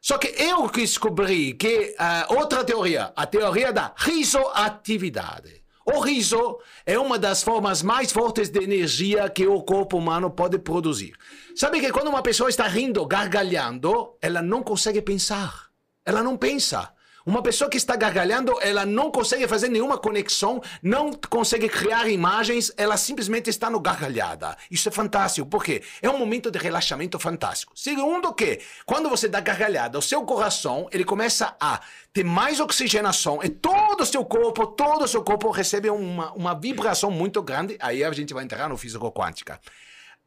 Só 0.00 0.18
que 0.18 0.28
eu 0.40 0.68
descobri 0.68 1.54
que 1.54 1.94
ah, 1.98 2.26
outra 2.30 2.64
teoria, 2.64 3.12
a 3.16 3.26
teoria 3.26 3.72
da 3.72 3.92
risoatividade. 3.96 5.62
O 5.84 5.98
riso 5.98 6.58
é 6.86 6.96
uma 6.96 7.18
das 7.18 7.42
formas 7.42 7.82
mais 7.82 8.12
fortes 8.12 8.48
de 8.48 8.62
energia 8.62 9.28
que 9.28 9.48
o 9.48 9.60
corpo 9.62 9.98
humano 9.98 10.30
pode 10.30 10.58
produzir. 10.60 11.12
Sabe 11.56 11.80
que 11.80 11.90
quando 11.90 12.06
uma 12.06 12.22
pessoa 12.22 12.48
está 12.48 12.68
rindo, 12.68 13.04
gargalhando, 13.04 14.16
ela 14.22 14.40
não 14.40 14.62
consegue 14.62 15.02
pensar. 15.02 15.70
Ela 16.04 16.22
não 16.22 16.36
pensa. 16.36 16.92
Uma 17.24 17.42
pessoa 17.42 17.70
que 17.70 17.76
está 17.76 17.94
gargalhando, 17.94 18.58
ela 18.60 18.84
não 18.84 19.10
consegue 19.10 19.46
fazer 19.46 19.68
nenhuma 19.68 19.96
conexão, 19.96 20.60
não 20.82 21.12
consegue 21.12 21.68
criar 21.68 22.08
imagens, 22.08 22.72
ela 22.76 22.96
simplesmente 22.96 23.48
está 23.48 23.70
no 23.70 23.78
gargalhada. 23.78 24.56
Isso 24.70 24.88
é 24.88 24.92
fantástico, 24.92 25.48
porque 25.48 25.82
é 26.00 26.10
um 26.10 26.18
momento 26.18 26.50
de 26.50 26.58
relaxamento 26.58 27.18
fantástico. 27.18 27.72
Segundo 27.76 28.32
que, 28.34 28.60
quando 28.84 29.08
você 29.08 29.28
dá 29.28 29.40
gargalhada, 29.40 29.98
o 29.98 30.02
seu 30.02 30.22
coração, 30.22 30.88
ele 30.90 31.04
começa 31.04 31.54
a 31.60 31.80
ter 32.12 32.24
mais 32.24 32.60
oxigenação 32.60 33.40
e 33.42 33.48
todo 33.48 34.00
o 34.02 34.06
seu 34.06 34.24
corpo, 34.24 34.66
todo 34.66 35.04
o 35.04 35.08
seu 35.08 35.22
corpo 35.22 35.50
recebe 35.50 35.88
uma, 35.90 36.32
uma 36.32 36.54
vibração 36.54 37.10
muito 37.10 37.40
grande. 37.40 37.76
Aí 37.80 38.02
a 38.02 38.12
gente 38.12 38.34
vai 38.34 38.44
entrar 38.44 38.68
no 38.68 38.76
físico 38.76 39.10
quântica. 39.12 39.60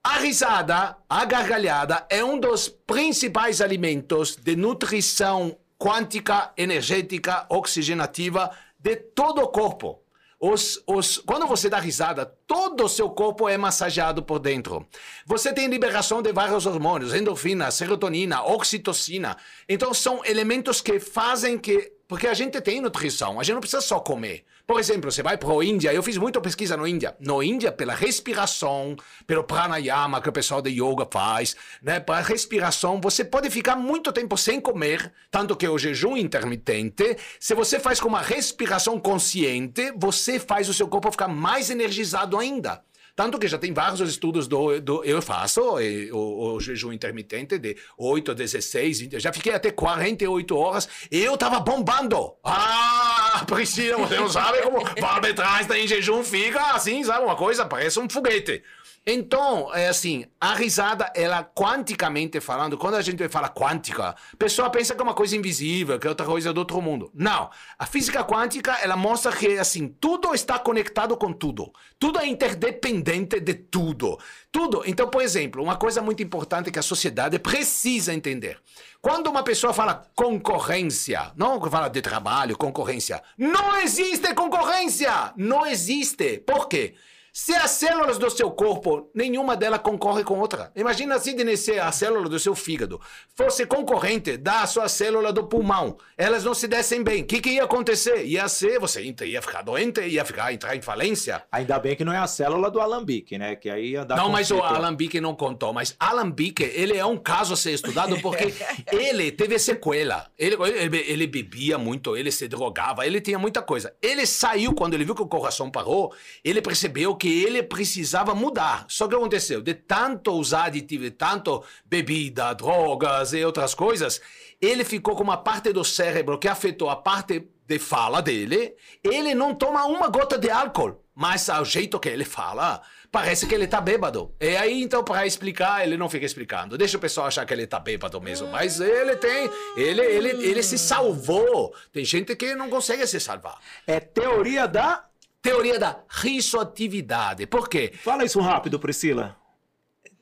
A 0.04 0.20
risada, 0.20 0.96
a 1.10 1.26
gargalhada 1.26 2.06
é 2.12 2.24
um 2.24 2.40
dos 2.40 2.70
principais 2.70 3.60
alimentos 3.60 4.36
de 4.36 4.56
nutrição 4.56 5.58
quântica, 5.86 6.52
energética, 6.58 7.46
oxigenativa 7.48 8.50
de 8.80 8.96
todo 8.96 9.44
o 9.44 9.48
corpo. 9.50 10.02
Os, 10.40 10.82
os, 10.88 11.20
quando 11.20 11.46
você 11.46 11.70
dá 11.70 11.80
risada, 11.80 12.26
todo 12.26 12.86
o 12.86 12.90
seu 12.90 13.08
corpo 13.12 13.48
é 13.48 13.56
massageado 13.56 14.24
por 14.24 14.40
dentro. 14.40 14.84
Você 15.28 15.54
tem 15.54 15.68
liberação 15.68 16.24
de 16.24 16.34
vários 16.34 16.66
hormônios, 16.66 17.14
endorfina, 17.14 17.70
serotonina, 17.70 18.42
oxitocina. 18.44 19.38
Então 19.70 19.94
são 19.94 20.26
elementos 20.26 20.82
que 20.82 21.00
fazem 21.00 21.56
que 21.56 21.94
porque 22.08 22.28
a 22.28 22.34
gente 22.34 22.60
tem 22.62 22.82
nutrição, 22.82 23.40
a 23.40 23.44
gente 23.44 23.54
não 23.54 23.62
precisa 23.62 23.82
só 23.82 24.00
comer. 24.00 24.44
Por 24.68 24.80
exemplo, 24.80 25.12
você 25.12 25.22
vai 25.22 25.38
para 25.38 25.54
a 25.54 25.64
Índia, 25.64 25.94
eu 25.94 26.02
fiz 26.02 26.18
muita 26.18 26.42
pesquisa 26.42 26.76
no 26.76 26.88
Índia. 26.88 27.16
No 27.20 27.44
Índia, 27.44 27.72
pela 27.72 27.94
respiração, 27.94 28.96
pelo 29.28 29.44
pranayama 29.44 30.20
que 30.20 30.28
o 30.28 30.32
pessoal 30.32 30.60
de 30.60 30.72
yoga 30.72 31.08
faz, 31.12 31.56
né? 31.84 32.00
Para 32.00 32.22
respiração, 32.22 33.00
você 33.00 33.24
pode 33.24 33.50
ficar 33.52 33.76
muito 33.76 34.12
tempo 34.12 34.36
sem 34.36 34.60
comer, 34.60 35.14
tanto 35.30 35.56
que 35.56 35.68
o 35.68 35.78
jejum 35.78 36.18
intermitente, 36.18 37.16
se 37.40 37.54
você 37.54 37.80
faz 37.80 38.00
com 38.00 38.08
uma 38.08 38.22
respiração 38.22 39.00
consciente, 39.00 39.94
você 39.96 40.40
faz 40.40 40.68
o 40.68 40.74
seu 40.74 40.88
corpo 40.88 41.12
ficar 41.12 41.28
mais 41.28 41.70
energizado 41.70 42.36
ainda. 42.36 42.84
Tanto 43.16 43.40
que 43.40 43.48
já 43.48 43.58
tem 43.58 43.72
vários 43.72 44.02
estudos 44.02 44.46
do. 44.46 44.82
do 44.82 45.04
eu 45.06 45.22
faço 45.22 45.80
e, 45.80 46.12
o, 46.12 46.56
o, 46.56 46.60
jejum 46.60 46.92
intermitente 46.92 47.58
de 47.58 47.78
8, 47.98 48.36
16, 48.36 49.00
20, 49.00 49.20
já 49.20 49.32
fiquei 49.32 49.54
até 49.54 49.72
48 49.72 50.58
horas 50.58 50.90
e 51.10 51.24
eu 51.24 51.38
tava 51.38 51.62
bombando. 51.62 52.34
Ah, 52.44 53.46
Priscila, 53.48 54.06
você 54.06 54.18
não 54.18 54.28
sabe 54.28 54.62
como 54.64 54.84
para 55.00 55.34
trás 55.34 55.70
em 55.70 55.88
jejum 55.88 56.24
fica 56.24 56.74
assim, 56.74 57.04
sabe? 57.06 57.24
Uma 57.24 57.38
coisa, 57.38 57.66
parece 57.66 58.00
um 58.00 58.10
foguete. 58.10 58.62
Então, 59.08 59.72
é 59.76 59.88
assim, 59.88 60.26
a 60.42 60.56
risada, 60.56 61.12
ela 61.16 61.44
quanticamente 61.44 62.40
falando, 62.40 62.76
quando 62.76 62.96
a 62.96 63.04
gente 63.04 63.30
fala 63.30 63.48
quântica, 63.48 64.10
a 64.10 64.36
pessoa 64.36 64.68
pensa 64.72 64.96
que 64.96 65.00
é 65.02 65.04
uma 65.04 65.14
coisa 65.14 65.38
invisível, 65.38 66.00
que 66.00 66.08
é 66.08 66.10
outra 66.10 66.26
coisa 66.26 66.52
do 66.52 66.58
outro 66.58 66.82
mundo. 66.82 67.12
Não. 67.14 67.52
A 67.78 67.86
física 67.86 68.24
quântica, 68.24 68.72
ela 68.82 68.96
mostra 68.96 69.32
que, 69.32 69.60
assim, 69.60 69.88
tudo 69.88 70.34
está 70.34 70.58
conectado 70.58 71.16
com 71.18 71.32
tudo. 71.32 71.72
Tudo 72.00 72.18
é 72.18 72.26
interdependente 72.26 73.40
de 73.40 73.54
tudo. 73.54 74.18
Tudo. 74.52 74.82
Então, 74.88 75.08
por 75.08 75.22
exemplo, 75.22 75.62
uma 75.62 75.76
coisa 75.78 76.02
muito 76.02 76.24
importante 76.24 76.72
que 76.72 76.80
a 76.80 76.82
sociedade 76.84 77.38
precisa 77.38 78.12
entender. 78.12 78.60
Quando 79.00 79.28
uma 79.28 79.44
pessoa 79.44 79.72
fala 79.72 80.08
concorrência, 80.16 81.32
não 81.36 81.62
fala 81.70 81.90
de 81.90 82.02
trabalho, 82.02 82.58
concorrência, 82.58 83.22
não 83.38 83.78
existe 83.78 84.34
concorrência! 84.34 85.32
Não 85.38 85.64
existe. 85.64 86.40
Por 86.40 86.68
quê? 86.68 86.96
Se 87.38 87.54
as 87.54 87.72
células 87.72 88.18
do 88.18 88.30
seu 88.30 88.50
corpo, 88.50 89.12
nenhuma 89.14 89.58
delas 89.58 89.82
concorre 89.82 90.24
com 90.24 90.40
outra. 90.40 90.72
Imagina 90.74 91.20
se 91.20 91.36
se 91.58 91.78
a 91.78 91.92
célula 91.92 92.30
do 92.30 92.40
seu 92.40 92.56
fígado 92.56 93.02
fosse 93.36 93.66
concorrente 93.66 94.38
da 94.38 94.66
sua 94.66 94.88
célula 94.88 95.34
do 95.34 95.44
pulmão. 95.44 95.98
Elas 96.18 96.46
não 96.46 96.54
se 96.54 96.66
dessem 96.66 97.04
bem. 97.04 97.24
O 97.24 97.26
que, 97.26 97.42
que 97.42 97.50
ia 97.50 97.66
acontecer? 97.66 98.24
Ia 98.24 98.48
ser, 98.48 98.80
você 98.80 99.04
ia 99.26 99.42
ficar 99.42 99.64
doente, 99.64 100.00
ia 100.00 100.24
ficar, 100.24 100.54
entrar 100.54 100.78
em 100.78 100.82
falência. 100.82 101.44
Ainda 101.52 101.78
bem 101.78 101.94
que 101.94 102.06
não 102.06 102.14
é 102.14 102.20
a 102.20 102.26
célula 102.26 102.72
do 102.72 102.80
alambique, 102.80 103.38
né? 103.38 103.58
Que 103.58 103.70
aí 103.70 103.90
ia 103.90 104.06
dar 104.06 104.16
Não, 104.16 104.30
mas 104.30 104.50
o 104.50 104.62
alambique 104.62 105.20
não 105.20 105.36
contou. 105.36 105.74
Mas 105.74 105.94
alambique, 106.00 106.64
ele 106.64 106.96
é 106.96 107.06
um 107.06 107.18
caso 107.18 107.54
a 107.54 107.58
ser 107.58 107.72
estudado 107.72 108.18
porque 108.22 108.54
ele 108.94 109.30
teve 109.30 109.60
sequela. 109.60 110.32
Ele, 110.40 110.56
ele, 110.56 110.98
ele 111.00 111.28
bebia 111.28 111.78
muito, 111.78 112.16
ele 112.16 112.32
se 112.32 112.48
drogava, 112.48 113.06
ele 113.06 113.20
tinha 113.20 113.38
muita 113.38 113.62
coisa. 113.62 113.94
Ele 114.02 114.26
saiu, 114.26 114.74
quando 114.74 114.94
ele 114.94 115.04
viu 115.04 115.14
que 115.14 115.22
o 115.22 115.28
coração 115.28 115.70
parou, 115.70 116.14
ele 116.42 116.62
percebeu 116.62 117.14
que 117.14 117.25
que 117.26 117.44
ele 117.44 117.64
precisava 117.64 118.36
mudar. 118.36 118.86
Só 118.88 119.08
que 119.08 119.16
aconteceu, 119.16 119.60
de 119.60 119.74
tanto 119.74 120.32
usar 120.34 120.66
aditivo, 120.66 121.06
de 121.06 121.10
tanto 121.10 121.64
bebida, 121.84 122.54
drogas 122.54 123.34
e 123.34 123.44
outras 123.44 123.74
coisas, 123.74 124.22
ele 124.62 124.84
ficou 124.84 125.16
com 125.16 125.24
uma 125.24 125.38
parte 125.38 125.74
do 125.74 125.84
cérebro 125.84 126.38
que 126.38 126.48
afetou 126.48 126.88
a 126.88 126.96
parte 126.96 127.50
de 127.68 127.80
fala 127.80 128.22
dele. 128.22 128.76
Ele 129.04 129.34
não 129.34 129.56
toma 129.56 129.86
uma 129.86 130.08
gota 130.08 130.38
de 130.38 130.52
álcool, 130.52 131.04
mas 131.16 131.50
ao 131.50 131.66
jeito 131.66 132.00
que 132.00 132.10
ele 132.10 132.26
fala, 132.26 132.84
parece 133.12 133.48
que 133.48 133.56
ele 133.56 133.66
tá 133.66 133.82
bêbado. 133.82 134.36
E 134.40 134.56
aí, 134.56 134.84
então, 134.84 135.04
para 135.04 135.26
explicar, 135.26 135.84
ele 135.84 135.98
não 135.98 136.08
fica 136.08 136.28
explicando. 136.28 136.78
Deixa 136.78 136.96
o 136.98 137.02
pessoal 137.02 137.26
achar 137.26 137.44
que 137.44 137.56
ele 137.56 137.66
tá 137.66 137.80
bêbado 137.80 138.22
mesmo. 138.22 138.50
Mas 138.50 138.80
ele 138.80 139.16
tem. 139.16 139.50
Ele, 139.76 140.02
ele, 140.02 140.30
ele 140.46 140.62
se 140.62 140.78
salvou. 140.78 141.74
Tem 141.92 142.06
gente 142.06 142.36
que 142.36 142.54
não 142.54 142.70
consegue 142.70 143.08
se 143.08 143.20
salvar. 143.20 143.58
É 143.88 144.00
teoria 144.00 144.68
da 144.68 145.06
Teoria 145.46 145.78
da 145.78 146.00
risoatividade. 146.10 147.46
Por 147.46 147.70
quê? 147.70 147.94
Fala 148.04 148.26
isso 148.26 148.40
rápido, 148.42 148.80
Priscila. 148.80 149.38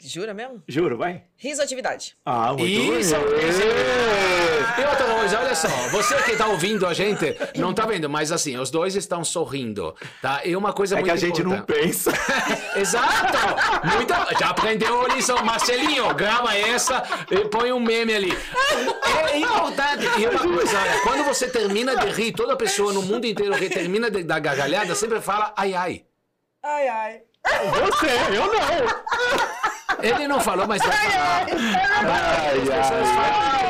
Jura 0.05 0.33
mesmo? 0.33 0.61
Juro, 0.67 0.97
vai. 0.97 1.23
Risoatividade. 1.37 2.15
Ah, 2.25 2.53
muito 2.53 2.65
Isso, 2.65 3.15
é. 3.15 4.81
E 4.81 4.85
outra 4.85 5.05
coisa, 5.05 5.39
olha 5.39 5.55
só, 5.55 5.67
você 5.89 6.15
que 6.23 6.31
está 6.31 6.47
ouvindo 6.47 6.85
a 6.87 6.93
gente, 6.93 7.37
não 7.55 7.71
está 7.71 7.85
vendo, 7.85 8.09
mas 8.09 8.31
assim, 8.31 8.57
os 8.57 8.69
dois 8.71 8.95
estão 8.95 9.23
sorrindo, 9.23 9.95
tá? 10.21 10.41
E 10.43 10.55
uma 10.55 10.73
coisa 10.73 10.95
é 10.95 10.97
muito 10.99 11.05
que 11.05 11.11
a 11.11 11.15
gente 11.15 11.41
importante. 11.41 11.59
não 11.59 11.65
pensa. 11.65 12.11
Exato! 12.75 13.37
Muito, 13.95 14.13
já 14.39 14.49
aprendeu 14.49 15.05
a 15.05 15.07
lição. 15.15 15.43
Marcelinho, 15.43 16.13
grava 16.15 16.55
essa 16.57 17.03
e 17.29 17.45
põe 17.49 17.71
um 17.71 17.79
meme 17.79 18.13
ali. 18.13 18.31
É 19.31 19.37
importante. 19.37 20.05
E 20.19 20.27
uma 20.27 20.39
coisa, 20.39 20.79
olha, 20.79 20.99
quando 21.01 21.23
você 21.25 21.47
termina 21.49 21.95
de 21.95 22.07
rir, 22.09 22.31
toda 22.31 22.55
pessoa 22.55 22.91
no 22.93 23.01
mundo 23.01 23.25
inteiro 23.25 23.55
que 23.57 23.69
termina 23.69 24.09
de 24.09 24.23
dar 24.23 24.39
gargalhada 24.39 24.95
sempre 24.95 25.21
fala 25.21 25.53
ai 25.55 25.73
ai. 25.73 26.03
Ai, 26.63 26.87
ai. 26.87 27.21
Você, 27.45 28.07
eu 28.35 28.47
não. 28.47 29.62
Ele 30.01 30.27
não 30.27 30.39
falou, 30.39 30.67
mas 30.67 30.81
vai 30.81 30.91
falar. 30.91 31.45
Ai, 31.45 31.51
ai, 31.51 32.93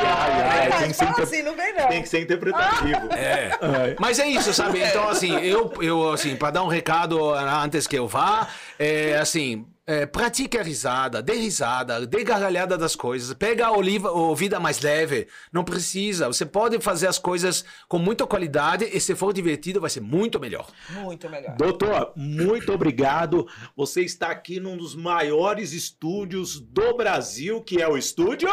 ai, 0.06 0.70
ai, 0.72 0.80
tem 0.80 0.88
que 0.90 0.94
ser 0.94 1.06
inter- 1.06 1.24
assim, 1.24 1.42
não 1.44 1.56
vem 1.56 1.74
não. 1.74 1.88
Tem 1.88 2.02
que 2.02 2.10
ser 2.10 2.22
interpretativo. 2.22 3.14
É. 3.14 3.52
Ai. 3.62 3.96
Mas 4.00 4.20
é 4.20 4.28
isso, 4.28 4.54
sabe? 4.54 4.82
Então, 4.84 5.10
assim, 5.10 5.36
eu, 5.40 5.72
eu 5.82 6.12
assim, 6.12 6.36
para 6.36 6.52
dar 6.52 6.64
um 6.64 6.68
recado 6.68 7.34
antes 7.34 7.88
que 7.88 7.98
eu 7.98 8.08
vá, 8.08 8.48
é 8.80 9.18
assim. 9.18 9.66
É, 9.86 10.06
pratique 10.06 10.58
a 10.58 10.64
risada, 10.64 11.22
dê 11.22 11.34
risada, 11.34 12.08
dê 12.08 12.24
gargalhada 12.24 12.78
das 12.78 12.96
coisas, 12.96 13.34
pega 13.34 13.68
a 13.68 13.78
oliva, 13.78 14.10
o 14.12 14.34
vida 14.34 14.58
mais 14.58 14.80
leve, 14.80 15.28
não 15.52 15.66
precisa. 15.66 16.28
Você 16.28 16.46
pode 16.46 16.80
fazer 16.80 17.08
as 17.08 17.20
coisas 17.20 17.66
com 17.90 18.00
muita 18.00 18.26
qualidade 18.26 18.86
e 18.86 19.00
se 19.02 19.14
for 19.14 19.34
divertido 19.34 19.82
vai 19.82 19.90
ser 19.90 20.00
muito 20.00 20.40
melhor. 20.40 20.70
Muito 20.90 21.30
melhor. 21.30 21.58
Doutor, 21.58 22.14
muito 22.16 22.72
obrigado. 22.72 23.46
Você 23.76 24.02
está 24.04 24.30
aqui 24.30 24.58
num 24.58 24.78
dos 24.78 24.96
maiores 24.96 25.74
estúdios 25.74 26.62
do 26.62 26.96
Brasil, 26.96 27.62
que 27.62 27.82
é 27.82 27.88
o 27.88 27.98
estúdio. 27.98 28.50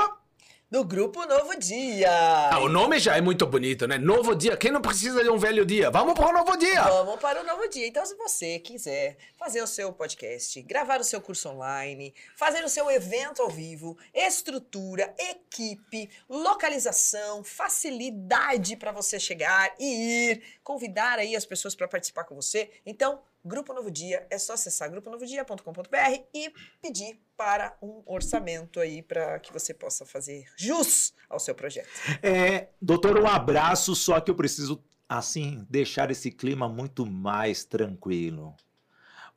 Do 0.71 0.85
Grupo 0.85 1.27
Novo 1.27 1.59
Dia. 1.59 2.49
Ah, 2.53 2.61
o 2.61 2.69
nome 2.69 3.01
já 3.01 3.17
é 3.17 3.21
muito 3.21 3.45
bonito, 3.45 3.89
né? 3.89 3.99
Novo 3.99 4.37
dia, 4.37 4.57
quem 4.57 4.71
não 4.71 4.81
precisa 4.81 5.21
de 5.21 5.29
um 5.29 5.37
velho 5.37 5.67
dia? 5.67 5.91
Vamos 5.91 6.15
para 6.15 6.29
o 6.29 6.33
novo 6.33 6.57
dia! 6.57 6.85
Vamos 6.85 7.19
para 7.19 7.41
o 7.41 7.45
novo 7.45 7.69
dia. 7.69 7.89
Então, 7.89 8.07
se 8.07 8.15
você 8.15 8.61
quiser 8.61 9.17
fazer 9.37 9.61
o 9.63 9.67
seu 9.67 9.93
podcast, 9.93 10.63
gravar 10.63 11.01
o 11.01 11.05
seu 11.05 11.21
curso 11.21 11.49
online, 11.49 12.15
fazer 12.37 12.65
o 12.65 12.69
seu 12.69 12.89
evento 12.89 13.43
ao 13.43 13.51
vivo, 13.51 13.99
estrutura, 14.15 15.13
equipe, 15.19 16.09
localização, 16.29 17.43
facilidade 17.43 18.77
para 18.77 18.93
você 18.93 19.19
chegar 19.19 19.75
e 19.77 20.31
ir, 20.31 20.43
convidar 20.63 21.19
aí 21.19 21.35
as 21.35 21.45
pessoas 21.45 21.75
para 21.75 21.89
participar 21.89 22.23
com 22.23 22.37
você, 22.37 22.71
então 22.87 23.21
Grupo 23.45 23.73
Novo 23.73 23.91
Dia, 23.91 24.27
é 24.31 24.39
só 24.39 24.53
acessar 24.53 24.91
gruponovodia.com.br 24.91 26.23
e 26.35 26.53
pedir 26.81 27.19
para 27.37 27.77
um 27.83 28.03
orçamento 28.05 28.81
aí 28.81 29.03
para 29.03 29.39
que 29.41 29.53
você 29.53 29.73
possa 29.73 30.05
fazer 30.05 30.45
jus 30.57 31.15
ao 31.29 31.41
seu 31.41 31.55
projeto. 31.55 31.89
É, 32.23 32.69
doutor, 32.81 33.19
um 33.19 33.27
abraço, 33.27 33.95
só 33.95 34.21
que 34.21 34.31
eu 34.31 34.35
preciso, 34.35 34.83
assim, 35.09 35.67
deixar 35.71 36.11
esse 36.11 36.31
clima 36.31 36.69
muito 36.69 37.07
mais 37.07 37.65
tranquilo. 37.65 38.55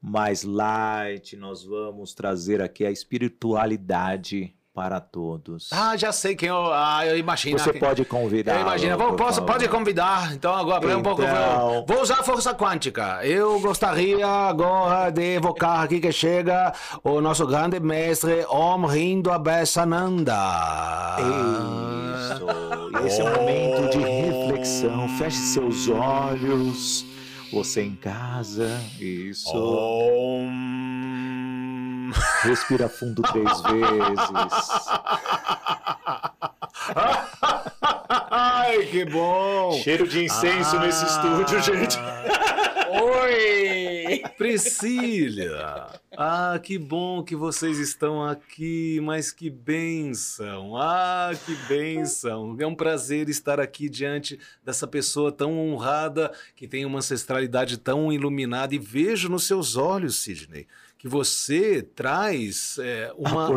Mais 0.01 0.43
light, 0.43 1.38
nós 1.38 1.64
vamos 1.64 2.14
trazer 2.14 2.62
aqui 2.62 2.86
a 2.86 2.91
espiritualidade 2.91 4.54
para 4.74 4.99
todos. 4.99 5.69
Ah, 5.71 5.95
já 5.95 6.11
sei 6.11 6.36
quem 6.36 6.49
eu. 6.49 6.74
Ah, 6.74 7.05
eu 7.05 7.17
imagino. 7.17 7.59
Você 7.59 7.74
pode 7.74 8.03
convidar. 8.05 8.55
Eu 8.55 8.61
imagino. 8.61 8.97
Vou, 8.97 9.13
posso, 9.13 9.43
pode 9.43 9.67
convidar. 9.69 10.34
Então, 10.34 10.53
agora, 10.53 10.84
então... 10.84 10.99
um 10.99 11.03
pouco. 11.03 11.21
Vou, 11.21 11.86
vou, 11.86 12.01
usar 12.01 12.15
a 12.15 12.24
força 12.24 12.55
quântica. 12.55 13.24
Eu 13.24 13.59
gostaria 13.59 14.26
agora 14.26 15.11
de 15.11 15.36
evocar 15.36 15.82
aqui 15.82 15.99
que 15.99 16.11
chega 16.11 16.74
o 17.03 17.21
nosso 17.21 17.45
grande 17.45 17.80
mestre 17.80 18.45
Om 18.49 18.86
Rindo 18.88 19.32
Abessananda. 19.32 20.34
Isso. 21.19 23.05
Esse 23.05 23.21
é 23.21 23.24
um 23.26 23.36
momento 23.36 23.89
de 23.91 23.99
reflexão. 23.99 25.07
Feche 25.19 25.38
seus 25.38 25.88
olhos. 25.88 27.05
Você 27.51 27.84
em 27.84 27.95
casa. 27.95 28.82
Isso. 28.99 29.55
Om. 29.55 30.83
Respira 32.44 32.89
fundo 32.89 33.22
três 33.22 33.62
vezes. 33.62 34.20
Ai, 38.30 38.86
que 38.88 39.06
bom! 39.06 39.72
Cheiro 39.82 40.08
de 40.08 40.26
incenso 40.26 40.76
ah, 40.76 40.80
nesse 40.80 41.06
estúdio, 41.06 41.62
gente. 41.62 41.98
Oi! 43.02 44.22
Priscila! 44.38 46.02
Ah, 46.18 46.60
que 46.62 46.78
bom 46.78 47.24
que 47.24 47.36
vocês 47.36 47.80
estão 47.80 48.24
aqui, 48.24 49.00
mas 49.02 49.32
que 49.32 49.50
benção! 49.50 50.76
Ah, 50.76 51.32
que 51.46 51.56
benção! 51.68 52.56
É 52.60 52.68
um 52.68 52.76
prazer 52.76 53.30
estar 53.30 53.60
aqui 53.60 53.89
diante 53.89 54.39
dessa 54.64 54.86
pessoa 54.86 55.32
tão 55.32 55.58
honrada, 55.58 56.32
que 56.56 56.68
tem 56.68 56.86
uma 56.86 57.00
ancestralidade 57.00 57.78
tão 57.78 58.12
iluminada, 58.12 58.76
e 58.76 58.80
vejo 58.80 59.30
nos 59.30 59.48
seus 59.48 59.76
olhos, 59.76 60.18
Sidney, 60.18 60.68
que 61.04 61.10
você 61.10 61.82
traz 61.82 62.78
é, 62.80 63.12
uma, 63.18 63.49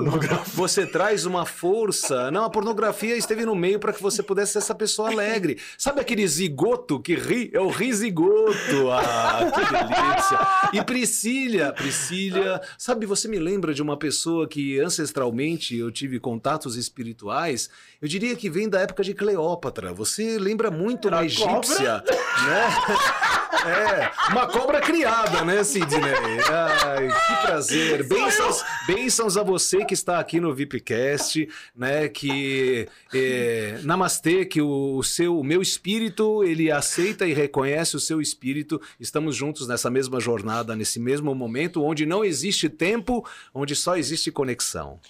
você 0.52 0.84
traz 0.84 1.24
uma 1.24 1.46
força. 1.46 2.28
Não, 2.32 2.42
a 2.42 2.50
pornografia 2.50 3.16
esteve 3.16 3.46
no 3.46 3.54
meio 3.54 3.78
para 3.78 3.92
que 3.92 4.02
você 4.02 4.20
pudesse 4.20 4.54
ser 4.54 4.58
essa 4.58 4.74
pessoa 4.74 5.12
alegre. 5.12 5.56
Sabe 5.78 6.00
aquele 6.00 6.26
zigoto 6.26 6.98
que 6.98 7.14
ri? 7.14 7.48
É 7.54 7.60
o 7.60 7.68
rizigoto. 7.68 8.90
Ah, 8.90 9.48
que 9.54 9.60
delícia. 9.60 10.38
E 10.72 10.84
Priscila, 10.84 11.72
Priscila, 11.72 12.60
sabe, 12.76 13.06
você 13.06 13.28
me 13.28 13.38
lembra 13.38 13.72
de 13.72 13.80
uma 13.80 13.96
pessoa 13.96 14.48
que 14.48 14.80
ancestralmente 14.80 15.76
eu 15.76 15.92
tive 15.92 16.18
contatos 16.18 16.74
espirituais. 16.74 17.70
Eu 18.02 18.08
diria 18.08 18.34
que 18.34 18.50
vem 18.50 18.68
da 18.68 18.80
época 18.80 19.04
de 19.04 19.14
Cleópatra. 19.14 19.94
Você 19.94 20.36
lembra 20.36 20.68
muito 20.68 21.06
uma 21.06 21.24
egípcia, 21.24 22.02
né? 22.44 23.36
É, 23.66 24.10
uma 24.30 24.46
cobra 24.46 24.80
criada, 24.80 25.44
né, 25.44 25.64
Sidney? 25.64 26.14
Ai, 26.48 27.08
que 27.08 27.35
prazer. 27.36 28.06
Bênçãos, 28.06 28.64
bênçãos 28.86 29.36
a 29.36 29.42
você 29.42 29.84
que 29.84 29.94
está 29.94 30.18
aqui 30.18 30.40
no 30.40 30.54
VIPcast, 30.54 31.48
né? 31.74 32.08
Que 32.08 32.88
é, 33.14 33.78
namastê, 33.82 34.44
que 34.44 34.60
o, 34.60 34.96
o, 34.96 35.02
seu, 35.04 35.38
o 35.38 35.44
meu 35.44 35.62
espírito, 35.62 36.44
ele 36.44 36.70
aceita 36.70 37.26
e 37.26 37.32
reconhece 37.32 37.96
o 37.96 38.00
seu 38.00 38.20
espírito. 38.20 38.80
Estamos 38.98 39.36
juntos 39.36 39.68
nessa 39.68 39.90
mesma 39.90 40.20
jornada, 40.20 40.74
nesse 40.74 40.98
mesmo 40.98 41.34
momento, 41.34 41.82
onde 41.82 42.06
não 42.06 42.24
existe 42.24 42.68
tempo, 42.68 43.26
onde 43.54 43.74
só 43.76 43.96
existe 43.96 44.30
conexão. 44.30 45.00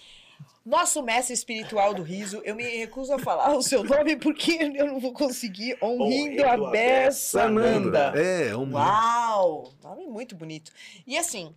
Nosso 0.66 1.00
mestre 1.00 1.32
espiritual 1.32 1.94
do 1.94 2.02
riso, 2.02 2.42
eu 2.44 2.56
me 2.56 2.64
recuso 2.64 3.12
a 3.12 3.20
falar 3.20 3.56
o 3.56 3.62
seu 3.62 3.84
nome 3.84 4.16
porque 4.16 4.58
eu 4.74 4.86
não 4.88 4.98
vou 4.98 5.12
conseguir. 5.12 5.78
Honrindo 5.80 6.44
a 6.44 6.70
Beça 6.72 7.48
Nanda. 7.48 8.12
É, 8.16 8.56
um 8.56 8.72
Uau! 8.72 9.72
Nome 9.80 10.08
muito 10.08 10.34
bonito. 10.34 10.72
E 11.06 11.16
assim, 11.16 11.54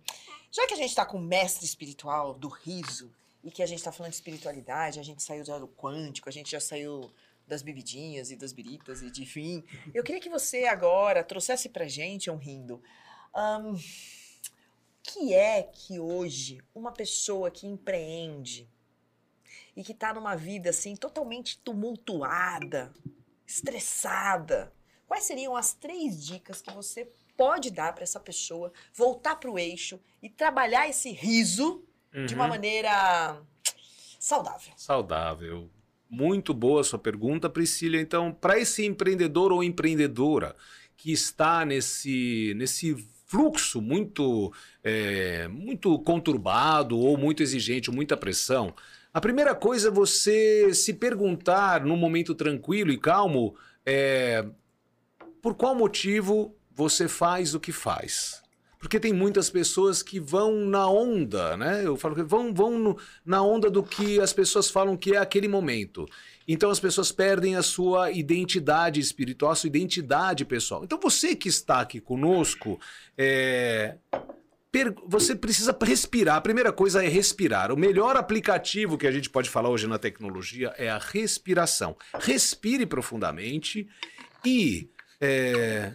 já 0.50 0.66
que 0.66 0.74
a 0.74 0.76
gente 0.76 0.90
está 0.90 1.06
com 1.06 1.18
o 1.18 1.22
mestre 1.22 1.64
espiritual 1.64 2.34
do 2.34 2.48
riso 2.48 3.12
e 3.42 3.50
que 3.50 3.62
a 3.62 3.66
gente 3.66 3.78
está 3.78 3.92
falando 3.92 4.10
de 4.10 4.16
espiritualidade, 4.16 4.98
a 4.98 5.02
gente 5.02 5.22
saiu 5.22 5.44
do 5.44 5.68
quântico, 5.68 6.28
a 6.28 6.32
gente 6.32 6.50
já 6.50 6.60
saiu 6.60 7.10
das 7.46 7.62
bebidinhas 7.62 8.30
e 8.30 8.36
das 8.36 8.52
biritas 8.52 9.02
e 9.02 9.10
de 9.10 9.26
fim. 9.26 9.64
Eu 9.92 10.04
queria 10.04 10.20
que 10.20 10.28
você 10.28 10.64
agora 10.64 11.24
trouxesse 11.24 11.68
pra 11.68 11.86
gente, 11.86 12.30
um, 12.30 12.36
o 12.36 13.78
que 15.02 15.34
é 15.34 15.62
que 15.62 15.98
hoje 15.98 16.60
uma 16.74 16.92
pessoa 16.92 17.50
que 17.50 17.66
empreende 17.66 18.68
e 19.76 19.82
que 19.82 19.92
está 19.92 20.12
numa 20.14 20.36
vida 20.36 20.70
assim 20.70 20.94
totalmente 20.94 21.58
tumultuada, 21.58 22.92
estressada, 23.46 24.72
quais 25.06 25.24
seriam 25.24 25.56
as 25.56 25.72
três 25.72 26.24
dicas 26.24 26.60
que 26.60 26.72
você 26.72 27.10
pode 27.40 27.70
dar 27.70 27.94
para 27.94 28.02
essa 28.02 28.20
pessoa 28.20 28.70
voltar 28.92 29.36
para 29.36 29.50
o 29.50 29.58
eixo 29.58 29.98
e 30.22 30.28
trabalhar 30.28 30.86
esse 30.90 31.10
riso 31.10 31.82
uhum. 32.14 32.26
de 32.26 32.34
uma 32.34 32.44
uhum. 32.44 32.50
maneira 32.50 33.40
saudável? 34.18 34.74
Saudável. 34.76 35.70
Muito 36.10 36.52
boa 36.52 36.82
a 36.82 36.84
sua 36.84 36.98
pergunta, 36.98 37.48
Priscila. 37.48 37.96
Então, 37.96 38.30
para 38.30 38.58
esse 38.58 38.84
empreendedor 38.84 39.52
ou 39.52 39.64
empreendedora 39.64 40.54
que 40.98 41.12
está 41.12 41.64
nesse, 41.64 42.52
nesse 42.58 42.94
fluxo 43.24 43.80
muito, 43.80 44.52
é, 44.84 45.48
muito 45.48 45.98
conturbado 46.00 46.98
ou 46.98 47.16
muito 47.16 47.42
exigente, 47.42 47.90
muita 47.90 48.18
pressão, 48.18 48.74
a 49.14 49.20
primeira 49.20 49.54
coisa 49.54 49.88
é 49.88 49.90
você 49.90 50.74
se 50.74 50.92
perguntar 50.92 51.86
num 51.86 51.96
momento 51.96 52.34
tranquilo 52.34 52.92
e 52.92 52.98
calmo 52.98 53.56
é, 53.86 54.44
por 55.40 55.54
qual 55.54 55.74
motivo 55.74 56.54
você 56.80 57.06
faz 57.06 57.54
o 57.54 57.60
que 57.60 57.72
faz. 57.72 58.40
Porque 58.78 58.98
tem 58.98 59.12
muitas 59.12 59.50
pessoas 59.50 60.02
que 60.02 60.18
vão 60.18 60.64
na 60.64 60.88
onda, 60.88 61.54
né? 61.54 61.84
Eu 61.84 61.94
falo 61.94 62.14
que 62.14 62.22
vão, 62.22 62.54
vão 62.54 62.78
no, 62.78 62.98
na 63.22 63.42
onda 63.42 63.68
do 63.68 63.82
que 63.82 64.18
as 64.18 64.32
pessoas 64.32 64.70
falam 64.70 64.96
que 64.96 65.14
é 65.14 65.18
aquele 65.18 65.46
momento. 65.46 66.08
Então 66.48 66.70
as 66.70 66.80
pessoas 66.80 67.12
perdem 67.12 67.54
a 67.54 67.62
sua 67.62 68.10
identidade 68.10 68.98
espiritual, 68.98 69.52
a 69.52 69.54
sua 69.54 69.66
identidade 69.66 70.46
pessoal. 70.46 70.82
Então 70.82 70.98
você 70.98 71.36
que 71.36 71.50
está 71.50 71.82
aqui 71.82 72.00
conosco, 72.00 72.80
é, 73.18 73.96
você 75.06 75.36
precisa 75.36 75.76
respirar. 75.82 76.36
A 76.36 76.40
primeira 76.40 76.72
coisa 76.72 77.04
é 77.04 77.08
respirar. 77.08 77.70
O 77.70 77.76
melhor 77.76 78.16
aplicativo 78.16 78.96
que 78.96 79.06
a 79.06 79.12
gente 79.12 79.28
pode 79.28 79.50
falar 79.50 79.68
hoje 79.68 79.86
na 79.86 79.98
tecnologia 79.98 80.72
é 80.78 80.88
a 80.88 80.96
respiração. 80.96 81.94
Respire 82.18 82.86
profundamente 82.86 83.86
e 84.42 84.88
é, 85.20 85.92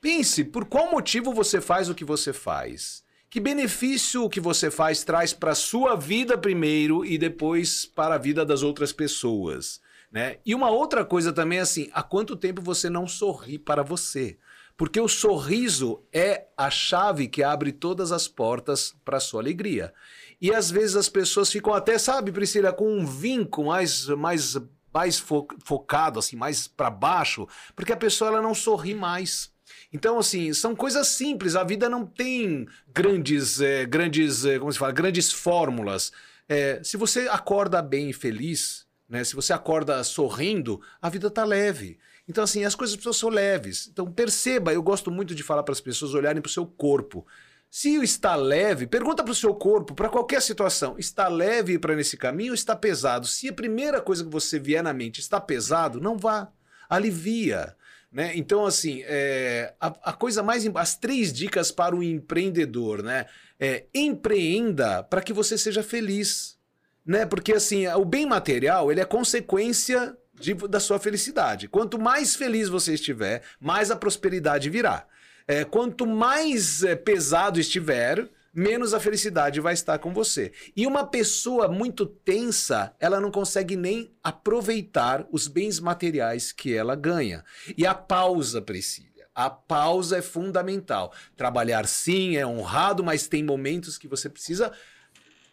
pense 0.00 0.44
por 0.44 0.64
qual 0.64 0.90
motivo 0.90 1.32
você 1.32 1.60
faz 1.60 1.88
o 1.88 1.94
que 1.94 2.04
você 2.04 2.32
faz. 2.32 3.02
Que 3.30 3.40
benefício 3.40 4.24
o 4.24 4.30
que 4.30 4.40
você 4.40 4.70
faz 4.70 5.04
traz 5.04 5.34
para 5.34 5.52
a 5.52 5.54
sua 5.54 5.94
vida 5.94 6.38
primeiro 6.38 7.04
e 7.04 7.18
depois 7.18 7.84
para 7.84 8.14
a 8.14 8.18
vida 8.18 8.44
das 8.44 8.62
outras 8.62 8.92
pessoas. 8.92 9.80
Né? 10.10 10.38
E 10.44 10.54
uma 10.54 10.70
outra 10.70 11.04
coisa 11.04 11.32
também 11.32 11.58
é 11.58 11.62
assim: 11.62 11.90
há 11.92 12.02
quanto 12.02 12.36
tempo 12.36 12.62
você 12.62 12.88
não 12.88 13.06
sorri 13.06 13.58
para 13.58 13.82
você? 13.82 14.38
Porque 14.78 15.00
o 15.00 15.08
sorriso 15.08 16.02
é 16.12 16.46
a 16.56 16.70
chave 16.70 17.26
que 17.26 17.42
abre 17.42 17.72
todas 17.72 18.12
as 18.12 18.28
portas 18.28 18.94
para 19.04 19.16
a 19.16 19.20
sua 19.20 19.42
alegria. 19.42 19.92
E 20.40 20.54
às 20.54 20.70
vezes 20.70 20.94
as 20.94 21.08
pessoas 21.08 21.50
ficam 21.50 21.74
até, 21.74 21.98
sabe, 21.98 22.30
Priscila, 22.30 22.72
com 22.72 22.88
um 22.88 23.04
vinco 23.04 23.64
mais, 23.64 24.06
mais, 24.06 24.56
mais 24.94 25.18
fo 25.18 25.48
focado, 25.64 26.20
assim, 26.20 26.36
mais 26.36 26.68
para 26.68 26.90
baixo, 26.90 27.46
porque 27.74 27.92
a 27.92 27.96
pessoa 27.96 28.30
ela 28.30 28.40
não 28.40 28.54
sorri 28.54 28.94
mais. 28.94 29.52
Então, 29.92 30.18
assim, 30.18 30.52
são 30.52 30.76
coisas 30.76 31.08
simples. 31.08 31.56
A 31.56 31.64
vida 31.64 31.88
não 31.88 32.04
tem 32.04 32.66
grandes, 32.92 33.60
é, 33.60 33.86
grandes, 33.86 34.44
é, 34.44 34.58
como 34.58 34.72
se 34.72 34.78
fala, 34.78 34.92
grandes 34.92 35.32
fórmulas. 35.32 36.12
É, 36.48 36.80
se 36.82 36.96
você 36.96 37.28
acorda 37.28 37.80
bem 37.80 38.10
e 38.10 38.12
feliz, 38.12 38.86
né, 39.08 39.24
se 39.24 39.34
você 39.34 39.52
acorda 39.52 40.02
sorrindo, 40.04 40.80
a 41.00 41.08
vida 41.08 41.30
tá 41.30 41.44
leve. 41.44 41.98
Então, 42.28 42.44
assim, 42.44 42.64
as 42.64 42.74
coisas 42.74 42.94
precisam 42.94 43.30
ser 43.30 43.34
leves. 43.34 43.88
Então, 43.90 44.10
perceba, 44.12 44.72
eu 44.72 44.82
gosto 44.82 45.10
muito 45.10 45.34
de 45.34 45.42
falar 45.42 45.62
para 45.62 45.72
as 45.72 45.80
pessoas 45.80 46.12
olharem 46.12 46.42
para 46.42 46.48
o 46.48 46.52
seu 46.52 46.66
corpo. 46.66 47.26
Se 47.70 47.96
está 48.02 48.34
leve, 48.34 48.86
pergunta 48.86 49.22
para 49.22 49.32
o 49.32 49.34
seu 49.34 49.54
corpo, 49.54 49.94
para 49.94 50.08
qualquer 50.08 50.40
situação, 50.40 50.96
está 50.98 51.28
leve 51.28 51.78
para 51.78 51.94
nesse 51.94 52.16
caminho 52.16 52.52
ou 52.52 52.54
está 52.54 52.74
pesado? 52.74 53.26
Se 53.26 53.48
a 53.48 53.52
primeira 53.52 54.00
coisa 54.00 54.24
que 54.24 54.30
você 54.30 54.58
vier 54.58 54.82
na 54.82 54.92
mente 54.92 55.20
está 55.20 55.40
pesado, 55.40 56.00
não 56.00 56.16
vá. 56.16 56.50
Alivia. 56.88 57.76
Né? 58.10 58.32
Então, 58.34 58.64
assim, 58.64 59.02
é, 59.04 59.74
a, 59.78 60.10
a, 60.10 60.12
coisa 60.12 60.42
mais. 60.42 60.66
As 60.74 60.96
três 60.96 61.32
dicas 61.32 61.70
para 61.70 61.94
o 61.94 62.02
empreendedor, 62.02 63.02
né? 63.02 63.26
É, 63.60 63.84
empreenda 63.94 65.02
para 65.02 65.20
que 65.20 65.32
você 65.32 65.58
seja 65.58 65.82
feliz. 65.82 66.56
Né? 67.04 67.26
Porque, 67.26 67.52
assim, 67.52 67.86
o 67.88 68.04
bem 68.04 68.26
material 68.26 68.90
ele 68.90 69.00
é 69.00 69.04
consequência 69.04 70.16
de, 70.34 70.54
da 70.54 70.80
sua 70.80 70.98
felicidade. 70.98 71.68
Quanto 71.68 71.98
mais 71.98 72.34
feliz 72.34 72.68
você 72.68 72.94
estiver, 72.94 73.42
mais 73.60 73.90
a 73.90 73.96
prosperidade 73.96 74.70
virá. 74.70 75.06
É, 75.46 75.64
quanto 75.64 76.06
mais 76.06 76.82
é, 76.82 76.94
pesado 76.94 77.58
estiver, 77.58 78.28
menos 78.58 78.92
a 78.92 78.98
felicidade 78.98 79.60
vai 79.60 79.72
estar 79.72 79.98
com 79.98 80.12
você. 80.12 80.52
E 80.76 80.84
uma 80.84 81.06
pessoa 81.06 81.68
muito 81.68 82.04
tensa, 82.04 82.92
ela 82.98 83.20
não 83.20 83.30
consegue 83.30 83.76
nem 83.76 84.12
aproveitar 84.22 85.24
os 85.30 85.46
bens 85.46 85.78
materiais 85.78 86.50
que 86.50 86.74
ela 86.74 86.96
ganha. 86.96 87.44
E 87.76 87.86
a 87.86 87.94
pausa, 87.94 88.60
Priscila. 88.60 89.08
A 89.32 89.48
pausa 89.48 90.18
é 90.18 90.22
fundamental. 90.22 91.12
Trabalhar 91.36 91.86
sim 91.86 92.36
é 92.36 92.44
honrado, 92.44 93.04
mas 93.04 93.28
tem 93.28 93.44
momentos 93.44 93.96
que 93.96 94.08
você 94.08 94.28
precisa 94.28 94.72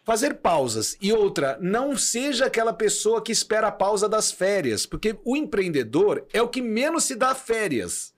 fazer 0.02 0.34
pausas. 0.34 0.96
E 1.00 1.12
outra, 1.12 1.56
não 1.60 1.96
seja 1.96 2.46
aquela 2.46 2.72
pessoa 2.72 3.22
que 3.22 3.30
espera 3.30 3.68
a 3.68 3.72
pausa 3.72 4.08
das 4.08 4.32
férias, 4.32 4.84
porque 4.84 5.16
o 5.24 5.36
empreendedor 5.36 6.26
é 6.32 6.42
o 6.42 6.48
que 6.48 6.60
menos 6.60 7.04
se 7.04 7.14
dá 7.14 7.32
férias. 7.36 8.15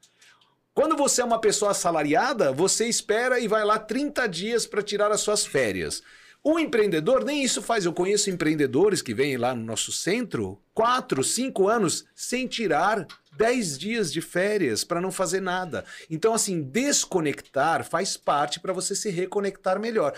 Quando 0.79 0.97
você 0.97 1.21
é 1.21 1.25
uma 1.25 1.41
pessoa 1.41 1.73
assalariada, 1.73 2.53
você 2.53 2.87
espera 2.87 3.41
e 3.41 3.49
vai 3.49 3.65
lá 3.65 3.81
30 3.81 4.29
dias 4.29 4.65
para 4.65 4.81
tirar 4.81 5.11
as 5.11 5.21
suas 5.21 5.45
férias. 5.45 6.05
O 6.41 6.57
empreendedor 6.57 7.25
nem 7.25 7.43
isso 7.43 7.61
faz. 7.61 7.85
Eu 7.85 7.93
conheço 7.93 8.31
empreendedores 8.31 9.03
que 9.03 9.13
vêm 9.13 9.37
lá 9.37 9.57
no 9.57 9.65
nosso 9.65 9.91
centro, 9.91 10.63
quatro, 10.73 11.25
cinco 11.25 11.67
anos, 11.67 12.05
sem 12.15 12.47
tirar 12.47 13.05
10 13.37 13.77
dias 13.77 14.13
de 14.13 14.21
férias 14.21 14.85
para 14.85 15.01
não 15.01 15.11
fazer 15.11 15.41
nada. 15.41 15.85
Então, 16.09 16.33
assim, 16.33 16.63
desconectar 16.63 17.83
faz 17.83 18.17
parte 18.17 18.61
para 18.61 18.73
você 18.73 18.95
se 18.95 19.11
reconectar 19.11 19.81
melhor. 19.81 20.15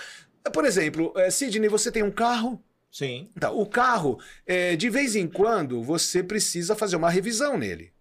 Por 0.52 0.66
exemplo, 0.66 1.10
eh, 1.16 1.30
Sidney, 1.30 1.70
você 1.70 1.90
tem 1.90 2.02
um 2.02 2.10
carro? 2.10 2.62
Sim. 2.92 3.30
Tá, 3.40 3.50
o 3.50 3.64
carro, 3.64 4.20
eh, 4.46 4.76
de 4.76 4.90
vez 4.90 5.16
em 5.16 5.26
quando, 5.26 5.82
você 5.82 6.22
precisa 6.22 6.76
fazer 6.76 6.96
uma 6.96 7.08
revisão 7.08 7.56
nele. 7.56 7.94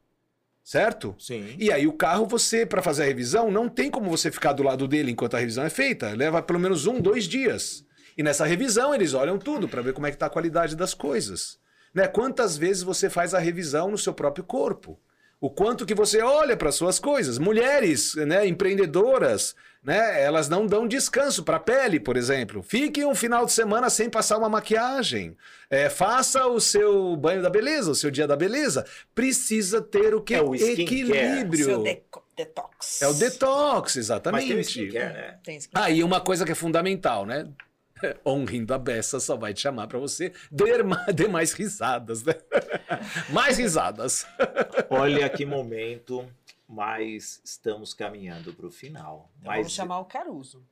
Certo? 0.69 1.15
Sim. 1.17 1.55
E 1.57 1.71
aí 1.71 1.87
o 1.87 1.93
carro, 1.93 2.27
você, 2.27 2.63
para 2.63 2.83
fazer 2.83 3.01
a 3.01 3.05
revisão, 3.07 3.49
não 3.49 3.67
tem 3.67 3.89
como 3.89 4.07
você 4.07 4.29
ficar 4.29 4.53
do 4.53 4.61
lado 4.61 4.87
dele 4.87 5.09
enquanto 5.09 5.33
a 5.33 5.39
revisão 5.39 5.63
é 5.63 5.69
feita. 5.69 6.13
Leva 6.15 6.43
pelo 6.43 6.59
menos 6.59 6.85
um, 6.85 7.01
dois 7.01 7.23
dias. 7.23 7.83
E 8.15 8.21
nessa 8.21 8.45
revisão 8.45 8.93
eles 8.93 9.15
olham 9.15 9.39
tudo 9.39 9.67
para 9.67 9.81
ver 9.81 9.93
como 9.93 10.05
é 10.05 10.11
que 10.11 10.15
está 10.15 10.27
a 10.27 10.29
qualidade 10.29 10.75
das 10.75 10.93
coisas. 10.93 11.57
Né? 11.91 12.07
Quantas 12.07 12.55
vezes 12.55 12.83
você 12.83 13.09
faz 13.09 13.33
a 13.33 13.39
revisão 13.39 13.89
no 13.89 13.97
seu 13.97 14.13
próprio 14.13 14.43
corpo? 14.43 14.99
O 15.41 15.49
quanto 15.49 15.85
que 15.85 15.95
você 15.95 16.21
olha 16.21 16.57
para 16.57 16.71
suas 16.71 16.99
coisas. 16.99 17.37
Mulheres, 17.39 18.13
né, 18.15 18.45
empreendedoras, 18.45 19.55
né, 19.81 20.21
elas 20.21 20.49
não 20.49 20.65
dão 20.67 20.85
descanso 20.85 21.43
para 21.43 21.55
a 21.55 21.59
pele, 21.61 21.97
por 21.97 22.17
exemplo. 22.17 22.61
Fique 22.61 23.05
um 23.05 23.15
final 23.15 23.45
de 23.45 23.53
semana 23.53 23.89
sem 23.89 24.09
passar 24.09 24.37
uma 24.37 24.49
maquiagem. 24.49 25.37
É, 25.69 25.89
faça 25.89 26.45
o 26.45 26.59
seu 26.59 27.15
banho 27.15 27.41
da 27.41 27.49
beleza, 27.49 27.91
o 27.91 27.95
seu 27.95 28.11
dia 28.11 28.27
da 28.27 28.35
beleza. 28.35 28.85
Precisa 29.15 29.81
ter 29.81 30.13
o 30.13 30.21
que? 30.21 30.33
É 30.35 30.41
o 30.41 30.53
skincare. 30.53 30.81
Equilíbrio. 30.83 31.65
Seu 31.65 31.83
detox. 32.35 33.01
É 33.01 33.07
o 33.07 33.13
detox, 33.13 33.95
Mas 33.95 33.97
exatamente. 33.97 34.47
tem 34.47 34.57
o 34.57 34.59
skincare, 34.59 35.13
né? 35.13 35.37
Tem 35.43 35.55
esse- 35.55 35.69
Ah, 35.73 35.89
e 35.89 36.03
uma 36.03 36.19
coisa 36.19 36.45
que 36.45 36.51
é 36.51 36.55
fundamental, 36.55 37.25
né? 37.25 37.47
Honrindo 38.25 38.73
a 38.73 38.77
beça 38.77 39.19
só 39.19 39.35
vai 39.35 39.53
te 39.53 39.61
chamar 39.61 39.87
pra 39.87 39.99
você 39.99 40.31
dê, 40.51 40.65
dê 41.13 41.27
mais 41.27 41.53
risadas, 41.53 42.23
né? 42.23 42.35
mais 43.31 43.57
risadas. 43.57 44.25
Olha 44.89 45.29
que 45.29 45.45
momento, 45.45 46.25
mas 46.67 47.41
estamos 47.43 47.93
caminhando 47.93 48.53
para 48.53 48.67
o 48.67 48.71
final. 48.71 49.29
Então 49.39 49.47
mas 49.51 49.57
vamos 49.59 49.73
chamar 49.73 49.99
o 49.99 50.05
Caruso. 50.05 50.63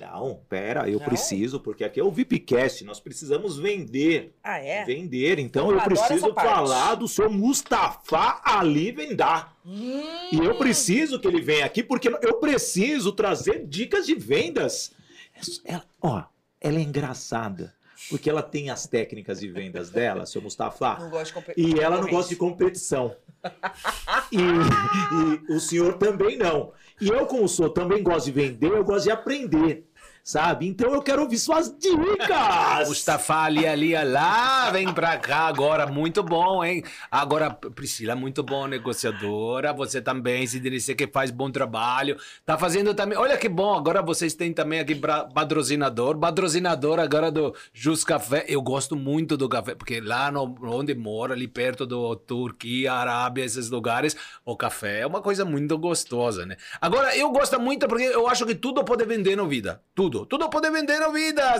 não, 0.00 0.40
pera, 0.48 0.88
eu 0.88 0.98
Não? 0.98 1.04
preciso, 1.06 1.60
porque 1.60 1.84
aqui 1.84 2.00
é 2.00 2.04
o 2.04 2.10
VIPcast, 2.10 2.82
nós 2.84 2.98
precisamos 3.00 3.58
vender. 3.58 4.34
Ah, 4.42 4.58
é? 4.58 4.84
Vender, 4.84 5.38
então 5.38 5.70
Eu 5.70 5.76
eu 5.78 5.84
preciso 5.84 6.32
falar 6.34 6.94
do 6.94 7.06
seu 7.06 7.30
Mustafa 7.30 8.40
Ali 8.42 8.90
Vendar. 8.92 9.54
Hum, 9.64 10.02
E 10.32 10.38
eu 10.38 10.56
preciso 10.56 11.20
que 11.20 11.28
ele 11.28 11.40
venha 11.42 11.66
aqui, 11.66 11.82
porque 11.82 12.08
eu 12.08 12.34
preciso 12.40 13.12
trazer 13.12 13.66
dicas 13.66 14.06
de 14.06 14.14
vendas. 14.14 14.92
Ela, 15.64 15.84
ó, 16.00 16.24
ela 16.62 16.78
é 16.78 16.82
engraçada, 16.82 17.74
porque 18.08 18.28
ela 18.30 18.42
tem 18.42 18.70
as 18.70 18.86
técnicas 18.86 19.40
de 19.40 19.48
vendas 19.48 19.90
dela, 19.90 20.26
seu 20.26 20.40
Mustafa. 20.40 20.96
não 21.00 21.10
gosto 21.10 21.26
de 21.26 21.32
compe- 21.32 21.54
E 21.56 21.78
ela 21.80 22.00
não 22.00 22.08
gosta 22.08 22.28
de 22.30 22.36
competição. 22.36 23.14
E, 24.30 24.38
e 24.38 25.52
o 25.52 25.60
senhor 25.60 25.94
também 25.98 26.36
não. 26.36 26.72
E 27.00 27.08
eu, 27.08 27.26
como 27.26 27.48
sou, 27.48 27.68
também 27.68 28.02
gosto 28.02 28.26
de 28.26 28.32
vender, 28.32 28.70
eu 28.70 28.84
gosto 28.84 29.04
de 29.04 29.10
aprender. 29.10 29.88
Sabe? 30.24 30.68
Então 30.68 30.94
eu 30.94 31.02
quero 31.02 31.22
ouvir 31.22 31.38
suas 31.38 31.76
dicas! 31.76 32.88
Mustafa 32.88 33.42
ali, 33.42 33.66
ali, 33.66 33.92
lá, 34.04 34.70
vem 34.70 34.92
pra 34.92 35.16
cá 35.16 35.48
agora, 35.48 35.84
muito 35.86 36.22
bom, 36.22 36.64
hein? 36.64 36.84
Agora, 37.10 37.50
Priscila, 37.50 38.14
muito 38.14 38.40
bom, 38.40 38.68
negociadora, 38.68 39.72
você 39.72 40.00
também, 40.00 40.46
dizer 40.46 40.94
que 40.94 41.08
faz 41.08 41.32
bom 41.32 41.50
trabalho, 41.50 42.16
tá 42.46 42.56
fazendo 42.56 42.94
também, 42.94 43.18
olha 43.18 43.36
que 43.36 43.48
bom, 43.48 43.74
agora 43.74 44.00
vocês 44.00 44.32
têm 44.32 44.52
também 44.52 44.78
aqui 44.78 44.94
patrocinador, 44.94 46.16
patrocinador 46.16 47.00
agora 47.00 47.28
do 47.28 47.52
Jus 47.72 48.04
Café, 48.04 48.44
eu 48.46 48.62
gosto 48.62 48.94
muito 48.94 49.36
do 49.36 49.48
café, 49.48 49.74
porque 49.74 50.00
lá 50.00 50.30
no, 50.30 50.54
onde 50.62 50.94
moro, 50.94 51.32
ali 51.32 51.48
perto 51.48 51.84
do 51.84 52.14
Turquia, 52.14 52.92
Arábia, 52.92 53.44
esses 53.44 53.70
lugares, 53.70 54.16
o 54.44 54.56
café 54.56 55.00
é 55.00 55.06
uma 55.06 55.20
coisa 55.20 55.44
muito 55.44 55.76
gostosa, 55.76 56.46
né? 56.46 56.56
Agora, 56.80 57.16
eu 57.16 57.30
gosto 57.32 57.58
muito 57.58 57.88
porque 57.88 58.04
eu 58.04 58.28
acho 58.28 58.46
que 58.46 58.54
tudo 58.54 58.84
pode 58.84 59.04
vender 59.04 59.34
na 59.34 59.44
vida, 59.44 59.82
tudo, 59.94 60.11
tudo 60.26 60.48
pode 60.48 60.70
vender 60.70 60.98
na 60.98 61.08
vida, 61.08 61.52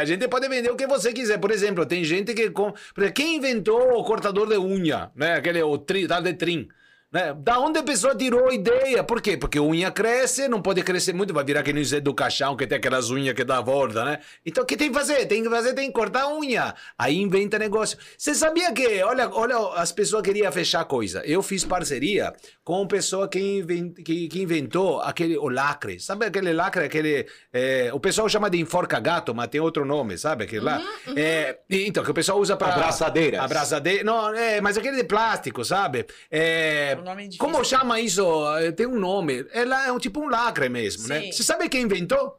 a 0.00 0.04
gente 0.04 0.28
pode 0.28 0.48
vender 0.48 0.70
o 0.70 0.76
que 0.76 0.86
você 0.86 1.12
quiser, 1.12 1.38
por 1.38 1.50
exemplo, 1.50 1.84
tem 1.84 2.04
gente 2.04 2.34
que, 2.34 2.50
com... 2.50 2.72
quem 3.14 3.36
inventou 3.36 3.98
o 3.98 4.04
cortador 4.04 4.48
de 4.48 4.58
unha, 4.58 5.10
né, 5.14 5.34
aquele, 5.34 5.62
o 5.62 5.78
tri, 5.78 6.06
tal 6.06 6.22
de 6.22 6.34
trim, 6.34 6.68
né? 7.16 7.34
Da 7.38 7.58
onde 7.58 7.78
a 7.78 7.82
pessoa 7.82 8.14
tirou 8.14 8.50
a 8.50 8.54
ideia? 8.54 9.02
Por 9.02 9.22
quê? 9.22 9.38
Porque 9.38 9.56
a 9.56 9.62
unha 9.62 9.90
cresce, 9.90 10.48
não 10.48 10.60
pode 10.60 10.82
crescer 10.82 11.14
muito, 11.14 11.32
vai 11.32 11.42
virar 11.44 11.62
que 11.62 11.72
nem 11.72 11.82
Zé 11.82 11.98
do 11.98 12.12
Caixão, 12.12 12.54
que 12.54 12.66
tem 12.66 12.76
aquelas 12.76 13.10
unhas 13.10 13.34
que 13.34 13.42
dá 13.42 13.56
a 13.56 13.60
volta, 13.62 14.04
né? 14.04 14.18
Então 14.44 14.64
o 14.64 14.66
que 14.66 14.76
tem 14.76 14.88
que 14.90 14.94
fazer? 14.94 15.24
Tem 15.24 15.42
que 15.42 15.48
fazer, 15.48 15.72
tem 15.72 15.86
que 15.86 15.94
cortar 15.94 16.24
a 16.24 16.34
unha. 16.34 16.74
Aí 16.98 17.16
inventa 17.16 17.58
negócio. 17.58 17.96
Você 18.18 18.34
sabia 18.34 18.70
que, 18.72 19.02
olha, 19.02 19.30
olha, 19.30 19.56
as 19.76 19.92
pessoas 19.92 20.22
queriam 20.22 20.52
fechar 20.52 20.84
coisa. 20.84 21.22
Eu 21.24 21.42
fiz 21.42 21.64
parceria 21.64 22.34
com 22.62 22.80
uma 22.82 22.88
pessoa 22.88 23.28
que, 23.28 23.40
inven- 23.40 23.92
que, 23.94 24.28
que 24.28 24.42
inventou 24.42 25.00
aquele, 25.00 25.38
o 25.38 25.48
lacre. 25.48 25.98
Sabe 25.98 26.26
aquele 26.26 26.52
lacre, 26.52 26.84
aquele... 26.84 27.26
é, 27.50 27.90
o 27.94 27.98
pessoal 28.00 28.28
chama 28.28 28.50
de 28.50 28.58
enforca 28.60 29.00
gato, 29.00 29.34
mas 29.34 29.48
tem 29.48 29.60
outro 29.60 29.86
nome, 29.86 30.18
sabe? 30.18 30.44
Aquele 30.44 30.64
lá. 30.64 30.82
É, 31.16 31.58
então, 31.70 32.04
que 32.04 32.10
o 32.10 32.14
pessoal 32.14 32.38
usa 32.38 32.56
para... 32.56 32.74
Abraçadeiras. 32.74 33.40
Abraçadeira. 33.40 34.04
Não, 34.04 34.34
é, 34.34 34.60
mas 34.60 34.76
aquele 34.76 34.96
de 34.96 35.04
plástico, 35.04 35.64
sabe? 35.64 36.04
É, 36.30 36.98
nome 37.06 37.26
é 37.26 37.36
como 37.38 37.64
chama 37.64 38.00
isso? 38.00 38.24
Eh, 38.58 38.72
Tem 38.72 38.86
um 38.86 38.98
nome. 38.98 39.46
Ela 39.52 39.86
é 39.86 39.92
um 39.92 39.98
tipo 39.98 40.20
um 40.20 40.28
lacre 40.28 40.68
mesmo, 40.68 41.08
né? 41.08 41.22
Sim. 41.22 41.32
Você 41.32 41.42
sabe 41.42 41.68
quem 41.68 41.82
inventou? 41.82 42.38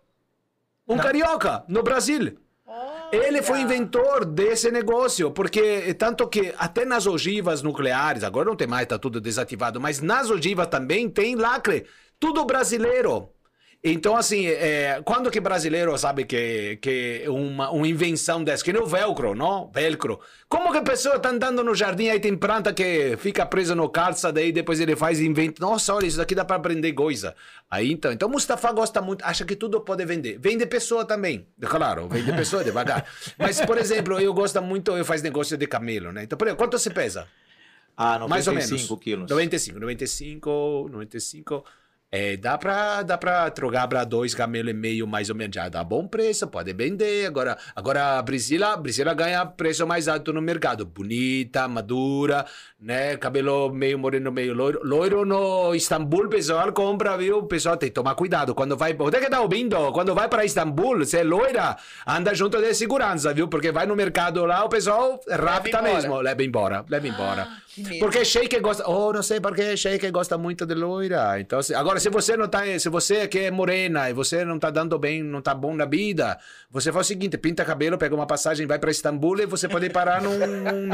Um 0.87 0.97
carioca, 0.97 1.63
no 1.67 1.81
Brasil. 1.83 2.37
Ele 3.11 3.41
foi 3.41 3.59
Olha. 3.59 3.63
inventor 3.63 4.25
desse 4.25 4.69
negócio, 4.69 5.31
porque 5.31 5.59
é 5.87 5.93
tanto 5.93 6.27
que 6.27 6.53
até 6.57 6.83
nas 6.83 7.07
ogivas 7.07 7.61
nucleares, 7.61 8.23
agora 8.23 8.49
não 8.49 8.55
tem 8.55 8.67
mais, 8.67 8.85
tá 8.85 8.99
tudo 8.99 9.21
desativado, 9.21 9.79
mas 9.79 10.01
nas 10.01 10.29
ogivas 10.29 10.67
também 10.67 11.09
tem 11.09 11.35
lacre, 11.35 11.85
tudo 12.19 12.43
brasileiro. 12.45 13.29
Então, 13.83 14.17
assim, 14.17 14.47
é, 14.47 15.01
quando 15.05 15.29
que 15.29 15.39
brasileiro 15.39 15.95
sabe 15.97 16.25
que, 16.25 16.77
que 16.81 17.23
uma, 17.27 17.69
uma 17.69 17.87
invenção 17.87 18.43
dessa, 18.43 18.63
que 18.63 18.73
nem 18.73 18.81
o 18.81 18.87
velcro, 18.87 19.35
não? 19.35 19.69
Velcro. 19.71 20.19
Como 20.49 20.71
que 20.71 20.79
a 20.79 20.81
pessoa 20.81 21.19
tá 21.19 21.29
andando 21.29 21.63
no 21.63 21.75
jardim, 21.75 22.09
aí 22.09 22.19
tem 22.19 22.35
planta 22.35 22.73
que 22.73 23.15
fica 23.17 23.45
presa 23.45 23.75
no 23.75 23.87
calça, 23.87 24.31
daí 24.31 24.51
depois 24.51 24.79
ele 24.79 24.95
faz 24.95 25.19
e 25.19 25.27
inventa, 25.27 25.63
nossa, 25.63 25.93
olha, 25.93 26.07
isso 26.07 26.17
daqui 26.17 26.33
dá 26.33 26.43
para 26.43 26.55
aprender 26.55 26.91
coisa. 26.93 27.35
Aí, 27.69 27.91
então, 27.91 28.11
então 28.11 28.27
Mustafa 28.27 28.71
gosta 28.71 28.99
muito, 28.99 29.23
acha 29.23 29.45
que 29.45 29.55
tudo 29.55 29.79
pode 29.81 30.03
vender. 30.05 30.39
Vende 30.39 30.65
pessoa 30.65 31.05
também, 31.05 31.47
claro, 31.61 32.07
vende 32.09 32.33
pessoa 32.33 32.63
devagar. 32.63 33.05
Mas, 33.37 33.61
por 33.61 33.77
exemplo, 33.77 34.19
eu 34.19 34.33
gosto 34.33 34.61
muito, 34.61 34.91
eu 34.97 35.05
faço 35.05 35.23
negócio 35.23 35.55
de 35.55 35.67
camelo, 35.67 36.11
né? 36.11 36.23
Então, 36.23 36.37
por 36.37 36.47
exemplo, 36.47 36.65
quanto 36.65 36.79
você 36.79 36.89
pesa? 36.89 37.27
Ah, 37.95 38.27
Mais 38.27 38.47
ou 38.47 38.53
95 38.53 38.93
menos. 38.93 39.03
quilos. 39.03 39.29
95, 39.29 39.79
95, 39.79 40.89
95. 40.91 41.63
É, 42.09 42.37
dá 42.37 42.57
pra, 42.57 43.03
dá 43.03 43.17
pra 43.17 43.49
trocar 43.51 43.85
pra 43.85 44.05
dois 44.05 44.33
camelos 44.33 44.71
e 44.71 44.73
meio, 44.73 45.05
mais 45.05 45.29
ou 45.29 45.35
menos. 45.35 45.53
Já 45.53 45.67
dá 45.67 45.83
bom 45.83 46.07
preço, 46.07 46.47
pode 46.47 46.71
vender. 46.71 47.25
Agora, 47.25 47.57
agora 47.75 48.17
a 48.17 48.23
Priscila, 48.23 48.73
a 48.73 48.77
Priscila 48.77 49.13
ganha 49.13 49.45
preço 49.45 49.85
mais 49.85 50.07
alto 50.07 50.31
no 50.31 50.41
mercado. 50.41 50.85
Bonita, 50.85 51.67
madura, 51.67 52.45
né? 52.79 53.17
Cabelo 53.17 53.73
meio 53.73 53.99
moreno, 53.99 54.31
meio 54.31 54.53
loiro. 54.53 54.79
Loiro 54.83 55.25
no 55.25 55.75
Istambul, 55.75 56.29
pessoal 56.29 56.71
compra, 56.71 57.17
viu? 57.17 57.43
Pessoal 57.43 57.75
tem 57.75 57.89
que 57.89 57.95
tomar 57.95 58.15
cuidado. 58.15 58.55
Quando 58.55 58.77
vai, 58.77 58.93
você 58.93 59.19
que 59.19 59.29
tá 59.29 59.41
ouvindo, 59.41 59.91
quando 59.91 60.15
vai 60.15 60.29
para 60.29 60.45
Istambul, 60.45 61.03
se 61.03 61.17
é 61.17 61.23
loira, 61.23 61.75
anda 62.07 62.33
junto 62.33 62.61
de 62.61 62.73
segurança, 62.73 63.33
viu? 63.33 63.49
Porque 63.49 63.69
vai 63.69 63.85
no 63.85 63.97
mercado 63.97 64.45
lá, 64.45 64.63
o 64.63 64.69
pessoal 64.69 65.19
rapta 65.29 65.81
mesmo. 65.81 66.21
Leva 66.21 66.41
embora, 66.41 66.85
leva 66.87 67.05
embora. 67.05 67.45
medo. 67.45 67.66
Porque 67.99 68.23
Sheik 68.25 68.59
gosta, 68.59 68.87
oh, 68.89 69.11
não 69.13 69.21
sei 69.23 69.39
porque 69.39 69.75
Sheik 69.77 70.09
gosta 70.11 70.37
muito 70.37 70.65
de 70.65 70.73
loira. 70.73 71.39
Então, 71.39 71.61
se- 71.61 71.73
agora 71.75 71.99
se 71.99 72.09
você 72.09 72.35
não 72.37 72.47
tá, 72.47 72.61
se 72.79 72.89
você 72.89 73.27
que 73.27 73.39
é 73.39 73.51
morena 73.51 74.09
e 74.09 74.13
você 74.13 74.43
não 74.45 74.57
tá 74.59 74.69
dando 74.69 74.97
bem, 74.97 75.21
não 75.23 75.41
tá 75.41 75.53
bom 75.53 75.73
na 75.75 75.85
vida, 75.85 76.37
você 76.69 76.91
faz 76.91 77.05
o 77.05 77.09
seguinte, 77.09 77.37
pinta 77.37 77.63
cabelo, 77.63 77.97
pega 77.97 78.15
uma 78.15 78.25
passagem, 78.27 78.65
vai 78.65 78.79
para 78.79 78.91
Istambul 78.91 79.39
e 79.39 79.45
você 79.45 79.67
pode 79.67 79.89
parar 79.89 80.21
num, 80.21 80.37
num, 80.37 80.87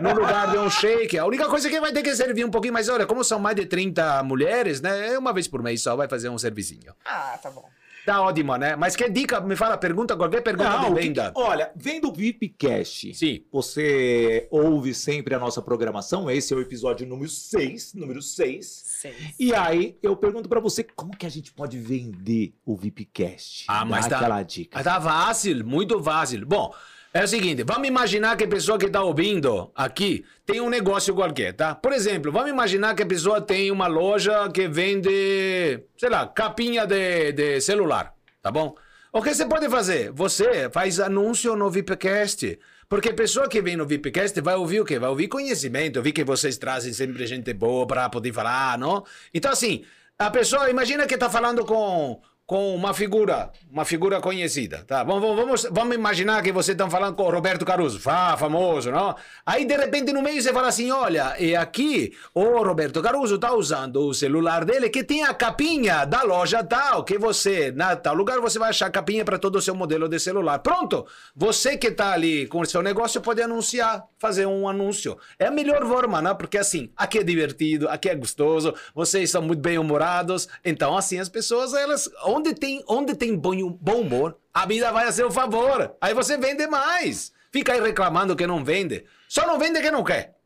num 0.00 0.14
lugar 0.14 0.50
de 0.50 0.58
um 0.58 0.68
Sheik. 0.70 1.18
A 1.18 1.26
única 1.26 1.46
coisa 1.46 1.68
que 1.70 1.80
vai 1.80 1.92
ter 1.92 2.02
que 2.02 2.14
servir 2.14 2.44
um 2.44 2.50
pouquinho 2.50 2.72
mais, 2.74 2.88
olha, 2.88 3.06
como 3.06 3.22
são 3.24 3.38
mais 3.38 3.56
de 3.56 3.66
30 3.66 4.22
mulheres, 4.22 4.80
né? 4.80 5.14
É 5.14 5.18
uma 5.18 5.32
vez 5.32 5.48
por 5.48 5.62
mês 5.62 5.82
só 5.82 5.96
vai 5.96 6.08
fazer 6.08 6.28
um 6.28 6.38
servicinho. 6.38 6.92
Ah, 7.04 7.38
tá 7.42 7.50
bom. 7.50 7.64
Tá 8.08 8.22
ótimo, 8.22 8.56
né? 8.56 8.74
Mas 8.74 8.96
que 8.96 9.06
dica, 9.10 9.38
me 9.38 9.54
fala, 9.54 9.76
pergunta, 9.76 10.16
qualquer 10.16 10.40
pergunta 10.40 10.70
Não, 10.70 10.94
de 10.94 11.00
venda. 11.02 11.30
que- 11.30 11.38
olha, 11.38 11.70
vem 11.76 12.00
do 12.00 12.10
VIPcast. 12.10 13.12
Sim. 13.14 13.44
Você 13.52 14.48
ouve 14.50 14.94
sempre 14.94 15.34
a 15.34 15.38
nossa 15.38 15.60
programação. 15.60 16.30
Esse 16.30 16.54
é 16.54 16.56
o 16.56 16.60
episódio 16.62 17.06
número 17.06 17.28
6. 17.28 17.92
Número 17.92 18.22
6. 18.22 18.66
Seis. 18.66 19.34
E 19.38 19.54
aí, 19.54 19.94
eu 20.02 20.16
pergunto 20.16 20.48
pra 20.48 20.58
você, 20.58 20.82
como 20.82 21.14
que 21.14 21.26
a 21.26 21.28
gente 21.28 21.52
pode 21.52 21.78
vender 21.78 22.54
o 22.64 22.74
VIPcast? 22.74 23.66
Ah, 23.68 23.84
mas 23.84 24.06
Dá 24.06 24.10
tá- 24.10 24.16
aquela 24.16 24.42
dica. 24.42 24.82
Tá 24.82 24.98
fácil, 24.98 25.62
muito 25.66 26.02
fácil. 26.02 26.46
Bom, 26.46 26.72
é 27.12 27.24
o 27.24 27.28
seguinte, 27.28 27.64
vamos 27.64 27.88
imaginar 27.88 28.36
que 28.36 28.44
a 28.44 28.48
pessoa 28.48 28.78
que 28.78 28.86
está 28.86 29.02
ouvindo 29.02 29.70
aqui 29.74 30.24
tem 30.44 30.60
um 30.60 30.68
negócio 30.68 31.14
qualquer, 31.14 31.54
tá? 31.54 31.74
Por 31.74 31.92
exemplo, 31.92 32.30
vamos 32.30 32.50
imaginar 32.50 32.94
que 32.94 33.02
a 33.02 33.06
pessoa 33.06 33.40
tem 33.40 33.70
uma 33.70 33.86
loja 33.86 34.50
que 34.50 34.68
vende, 34.68 35.80
sei 35.96 36.10
lá, 36.10 36.26
capinha 36.26 36.86
de, 36.86 37.32
de 37.32 37.60
celular, 37.60 38.14
tá 38.42 38.50
bom? 38.50 38.74
O 39.10 39.22
que 39.22 39.34
você 39.34 39.46
pode 39.46 39.68
fazer? 39.70 40.12
Você 40.12 40.68
faz 40.70 41.00
anúncio 41.00 41.56
no 41.56 41.70
VIPcast. 41.70 42.58
Porque 42.88 43.08
a 43.10 43.14
pessoa 43.14 43.48
que 43.48 43.60
vem 43.60 43.76
no 43.76 43.86
VIPcast 43.86 44.40
vai 44.40 44.54
ouvir 44.54 44.80
o 44.80 44.84
quê? 44.84 44.98
Vai 44.98 45.10
ouvir 45.10 45.28
conhecimento. 45.28 45.96
Eu 45.96 46.02
vi 46.02 46.12
que 46.12 46.24
vocês 46.24 46.56
trazem 46.56 46.92
sempre 46.92 47.26
gente 47.26 47.52
boa 47.52 47.86
para 47.86 48.08
poder 48.08 48.32
falar, 48.32 48.78
não? 48.78 49.04
Então, 49.32 49.50
assim, 49.50 49.84
a 50.18 50.30
pessoa, 50.30 50.70
imagina 50.70 51.06
que 51.06 51.14
está 51.14 51.28
falando 51.30 51.64
com, 51.64 52.20
com 52.48 52.74
uma 52.74 52.94
figura, 52.94 53.50
uma 53.70 53.84
figura 53.84 54.22
conhecida, 54.22 54.82
tá? 54.86 55.04
Vamos, 55.04 55.36
vamos, 55.36 55.68
vamos, 55.70 55.94
imaginar 55.94 56.42
que 56.42 56.50
você 56.50 56.72
está 56.72 56.88
falando 56.88 57.14
com 57.14 57.24
o 57.24 57.30
Roberto 57.30 57.62
Caruso, 57.62 58.00
ah, 58.06 58.38
famoso, 58.38 58.90
não? 58.90 59.14
Aí, 59.44 59.66
de 59.66 59.76
repente, 59.76 60.14
no 60.14 60.22
meio 60.22 60.40
você 60.40 60.50
fala 60.50 60.68
assim, 60.68 60.90
olha, 60.90 61.36
e 61.38 61.54
aqui 61.54 62.10
o 62.32 62.62
Roberto 62.62 63.02
Caruso 63.02 63.34
está 63.34 63.54
usando 63.54 64.00
o 64.00 64.14
celular 64.14 64.64
dele 64.64 64.88
que 64.88 65.04
tem 65.04 65.24
a 65.24 65.34
capinha 65.34 66.06
da 66.06 66.22
loja 66.22 66.64
tal, 66.64 67.04
que 67.04 67.18
você, 67.18 67.70
na 67.70 67.94
tal 67.94 68.14
lugar, 68.14 68.40
você 68.40 68.58
vai 68.58 68.70
achar 68.70 68.86
a 68.86 68.90
capinha 68.90 69.26
para 69.26 69.38
todo 69.38 69.56
o 69.56 69.60
seu 69.60 69.74
modelo 69.74 70.08
de 70.08 70.18
celular. 70.18 70.60
Pronto! 70.60 71.06
Você 71.36 71.76
que 71.76 71.88
está 71.88 72.12
ali 72.12 72.46
com 72.46 72.60
o 72.60 72.66
seu 72.66 72.80
negócio 72.80 73.20
pode 73.20 73.42
anunciar, 73.42 74.06
fazer 74.18 74.46
um 74.46 74.66
anúncio. 74.66 75.18
É 75.38 75.48
a 75.48 75.50
melhor 75.50 75.86
forma, 75.86 76.22
né? 76.22 76.32
Porque 76.32 76.56
assim, 76.56 76.90
aqui 76.96 77.18
é 77.18 77.22
divertido, 77.22 77.90
aqui 77.90 78.08
é 78.08 78.14
gostoso, 78.14 78.74
vocês 78.94 79.30
são 79.30 79.42
muito 79.42 79.60
bem-humorados, 79.60 80.48
então 80.64 80.96
assim 80.96 81.18
as 81.18 81.28
pessoas, 81.28 81.74
elas, 81.74 82.10
onde 82.38 82.54
tem, 82.54 82.82
onde 82.88 83.14
tem 83.14 83.36
bom, 83.36 83.70
bom 83.72 84.00
humor, 84.00 84.38
a 84.54 84.64
vida 84.66 84.90
vai 84.92 85.06
a 85.06 85.12
seu 85.12 85.30
favor. 85.30 85.96
Aí 86.00 86.14
você 86.14 86.36
vende 86.38 86.66
mais. 86.66 87.32
Fica 87.50 87.72
aí 87.72 87.80
reclamando 87.80 88.36
que 88.36 88.46
não 88.46 88.64
vende. 88.64 89.04
Só 89.28 89.46
não 89.46 89.58
vende 89.58 89.80
que 89.80 89.90
não 89.90 90.04
quer. 90.04 90.36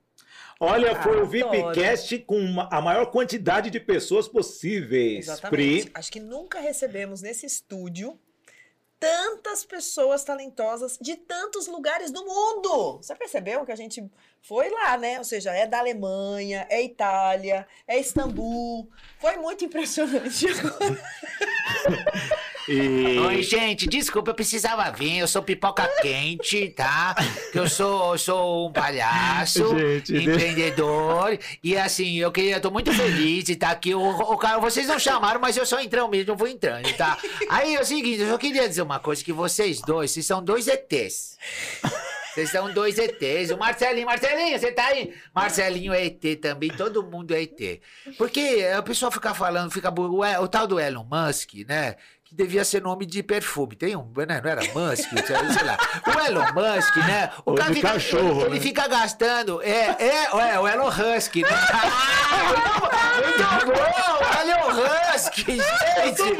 Olha, 0.58 0.94
foi 1.02 1.20
o. 1.20 1.26
VIPcast 1.26 2.18
com 2.20 2.38
uma- 2.38 2.68
a 2.70 2.80
maior 2.80 3.06
quantidade 3.06 3.68
de 3.68 3.80
pessoas 3.80 4.28
possíveis. 4.28 5.26
Exatamente. 5.26 5.82
Pri, 5.84 5.90
Acho 5.94 6.12
que 6.12 6.20
nunca 6.20 6.60
recebemos 6.60 7.20
nesse 7.20 7.46
estúdio 7.46 8.18
tantas 9.02 9.64
pessoas 9.64 10.22
talentosas 10.22 10.96
de 11.00 11.16
tantos 11.16 11.66
lugares 11.66 12.12
do 12.12 12.24
mundo. 12.24 12.98
Você 12.98 13.16
percebeu 13.16 13.66
que 13.66 13.72
a 13.72 13.76
gente 13.76 14.08
foi 14.40 14.70
lá, 14.70 14.96
né? 14.96 15.18
Ou 15.18 15.24
seja, 15.24 15.50
é 15.50 15.66
da 15.66 15.80
Alemanha, 15.80 16.68
é 16.70 16.80
Itália, 16.84 17.66
é 17.88 17.98
Istambul. 17.98 18.88
Foi 19.18 19.36
muito 19.38 19.64
impressionante. 19.64 20.46
e... 22.68 23.18
Oi, 23.18 23.42
gente, 23.42 23.86
desculpa, 23.88 24.30
eu 24.30 24.34
precisava 24.34 24.90
vir. 24.90 25.18
Eu 25.18 25.28
sou 25.28 25.42
pipoca 25.42 25.88
quente, 26.00 26.68
tá? 26.70 27.14
Eu 27.54 27.68
sou, 27.68 28.12
eu 28.12 28.18
sou 28.18 28.68
um 28.68 28.72
palhaço, 28.72 29.76
Gente, 29.76 30.12
de- 30.12 30.24
empreendedor. 30.24 31.38
E 31.62 31.76
assim, 31.76 32.18
eu 32.18 32.30
queria, 32.30 32.56
eu 32.56 32.60
tô 32.60 32.70
muito 32.70 32.92
feliz 32.92 33.44
de 33.44 33.52
estar 33.52 33.70
aqui. 33.70 33.94
O, 33.94 34.00
o 34.00 34.36
cara, 34.36 34.58
vocês 34.58 34.86
não 34.86 34.98
chamaram, 34.98 35.40
mas 35.40 35.56
eu 35.56 35.66
só 35.66 35.80
entrando 35.80 36.08
mesmo, 36.10 36.32
eu 36.32 36.36
vou 36.36 36.48
entrando, 36.48 36.92
tá? 36.96 37.18
Aí 37.48 37.74
é 37.74 37.80
o 37.80 37.84
seguinte, 37.84 38.20
eu 38.20 38.28
só 38.30 38.38
queria 38.38 38.68
dizer 38.68 38.82
uma 38.82 39.00
coisa: 39.00 39.22
que 39.24 39.32
vocês 39.32 39.80
dois, 39.80 40.10
vocês 40.10 40.26
são 40.26 40.42
dois 40.42 40.68
ETs. 40.68 41.36
Vocês 42.32 42.50
são 42.50 42.72
dois 42.72 42.96
ETs. 42.98 43.50
O 43.50 43.58
Marcelinho, 43.58 44.06
Marcelinho, 44.06 44.58
você 44.58 44.72
tá 44.72 44.86
aí? 44.86 45.12
Marcelinho 45.34 45.92
é 45.92 46.06
ET 46.06 46.40
também, 46.40 46.70
todo 46.70 47.02
mundo 47.02 47.34
é 47.34 47.42
ET. 47.42 47.80
Porque 48.16 48.66
a 48.74 48.82
pessoa 48.82 49.10
fica 49.12 49.34
falando, 49.34 49.70
fica. 49.70 49.90
O, 49.90 50.20
o 50.20 50.48
tal 50.48 50.66
do 50.66 50.80
Elon 50.80 51.04
Musk, 51.04 51.52
né? 51.68 51.96
Que 52.32 52.36
devia 52.44 52.64
ser 52.64 52.80
nome 52.80 53.04
de 53.04 53.22
perfume. 53.22 53.76
Tem 53.76 53.94
um. 53.94 54.10
Né, 54.26 54.40
não 54.42 54.50
era 54.50 54.62
Musk? 54.72 55.06
sei 55.26 55.36
lá. 55.66 55.76
O 56.06 56.10
Elon 56.26 56.46
Musk, 56.54 56.96
né? 56.96 57.30
O 57.44 57.50
Ou 57.50 57.56
cara 57.56 57.74
fica, 57.74 57.92
cachorro, 57.92 58.40
ele, 58.40 58.46
ele 58.46 58.54
né? 58.54 58.60
fica 58.60 58.88
gastando. 58.88 59.60
É, 59.62 59.94
é, 59.98 60.24
é, 60.54 60.58
o 60.58 60.66
Elon 60.66 60.88
Husky, 60.88 61.42
né? 61.42 61.48
Ah, 63.04 63.16
muito 63.16 63.66
bom! 63.66 64.40
Elon 64.40 64.70
Husky, 65.14 65.56
gente! 65.56 66.22
Elon- 66.22 66.36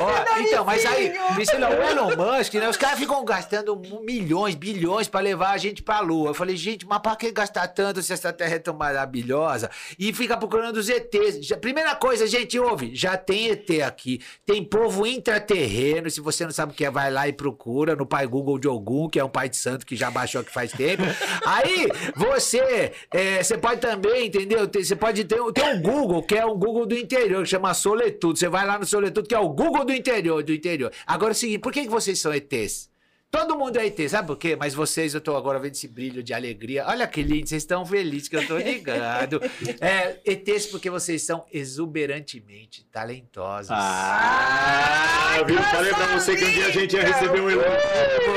Ó, 0.00 0.38
então, 0.40 0.64
mas 0.64 0.84
aí, 0.86 1.12
Priscila, 1.34 1.68
o 1.68 1.82
Elon 1.82 2.16
Musk, 2.16 2.54
né? 2.54 2.68
Os 2.68 2.76
caras 2.76 2.98
ficam 2.98 3.24
gastando 3.24 3.80
milhões, 4.02 4.54
bilhões 4.54 5.08
pra 5.08 5.20
levar 5.20 5.50
a 5.50 5.58
gente 5.58 5.82
pra 5.82 6.00
lua. 6.00 6.30
Eu 6.30 6.34
falei, 6.34 6.56
gente, 6.56 6.86
mas 6.86 6.98
pra 7.00 7.14
que 7.16 7.30
gastar 7.30 7.68
tanto 7.68 8.02
se 8.02 8.12
essa 8.12 8.32
terra 8.32 8.54
é 8.54 8.58
tão 8.58 8.74
maravilhosa? 8.74 9.70
E 9.98 10.12
fica 10.12 10.36
procurando 10.36 10.76
os 10.78 10.88
ETs. 10.88 11.48
Primeira 11.60 11.94
coisa, 11.94 12.26
gente, 12.26 12.58
ouve, 12.58 12.94
já 12.94 13.16
tem 13.16 13.48
ET 13.50 13.70
aqui. 13.82 14.20
Tem 14.46 14.64
povo 14.64 15.06
intraterreno. 15.06 16.10
Se 16.10 16.20
você 16.20 16.44
não 16.44 16.50
sabe 16.52 16.72
o 16.72 16.74
que 16.74 16.84
é, 16.84 16.90
vai 16.90 17.10
lá 17.10 17.28
e 17.28 17.32
procura 17.32 17.94
no 17.96 18.06
pai 18.06 18.26
Google 18.26 18.58
de 18.58 18.68
Ogum, 18.68 19.08
que 19.08 19.18
é 19.18 19.24
um 19.24 19.28
pai 19.28 19.48
de 19.48 19.56
santo 19.56 19.86
que 19.86 19.96
já 19.96 20.10
baixou 20.10 20.40
aqui 20.40 20.52
faz 20.52 20.72
tempo. 20.72 21.02
Aí, 21.46 21.86
você, 22.16 22.92
é, 23.12 23.42
você 23.42 23.56
pode 23.56 23.80
também, 23.80 24.26
entendeu? 24.26 24.66
Tem- 24.68 24.82
Você 24.84 24.96
pode 24.96 25.24
ter, 25.24 25.40
tem 25.52 25.64
um 25.74 25.80
Google, 25.82 26.22
que 26.22 26.34
é 26.34 26.44
um 26.44 26.56
Google 26.58 26.86
do 26.86 26.96
interior, 26.96 27.42
que 27.42 27.48
chama 27.48 27.72
Soletudo. 27.74 28.38
Você 28.38 28.48
vai 28.48 28.66
lá 28.66 28.78
no 28.78 28.86
Soletudo, 28.86 29.28
que 29.28 29.34
é 29.34 29.38
o 29.38 29.48
Google 29.48 29.84
do 29.84 29.92
interior, 29.92 30.42
do 30.42 30.52
interior. 30.52 30.92
Agora 31.06 31.30
é 31.30 31.34
o 31.34 31.36
seguinte, 31.36 31.60
por 31.60 31.72
que, 31.72 31.82
que 31.82 31.88
vocês 31.88 32.18
são 32.18 32.32
ETs? 32.34 32.89
Todo 33.30 33.56
mundo 33.56 33.78
é 33.78 33.86
ET, 33.86 33.96
sabe 34.08 34.26
por 34.26 34.36
quê? 34.36 34.56
Mas 34.56 34.74
vocês, 34.74 35.14
eu 35.14 35.20
tô 35.20 35.36
agora 35.36 35.60
vendo 35.60 35.72
esse 35.74 35.86
brilho 35.86 36.20
de 36.20 36.34
alegria. 36.34 36.84
Olha 36.88 37.06
que 37.06 37.22
lindo, 37.22 37.48
vocês 37.48 37.62
estão 37.62 37.86
felizes 37.86 38.28
que 38.28 38.36
eu 38.36 38.44
tô 38.46 38.58
ligado. 38.58 39.40
É, 39.80 40.18
ETs 40.24 40.66
porque 40.66 40.90
vocês 40.90 41.22
são 41.22 41.46
exuberantemente 41.52 42.84
talentosos. 42.90 43.70
Ah, 43.70 45.42
viu? 45.46 45.62
Falei 45.62 45.94
pra 45.94 46.06
você 46.18 46.36
que 46.36 46.44
um 46.44 46.50
dia 46.50 46.66
a 46.66 46.70
gente 46.70 46.96
ia 46.96 47.02
receber 47.04 47.40
um 47.40 47.50
elogio. 47.50 47.70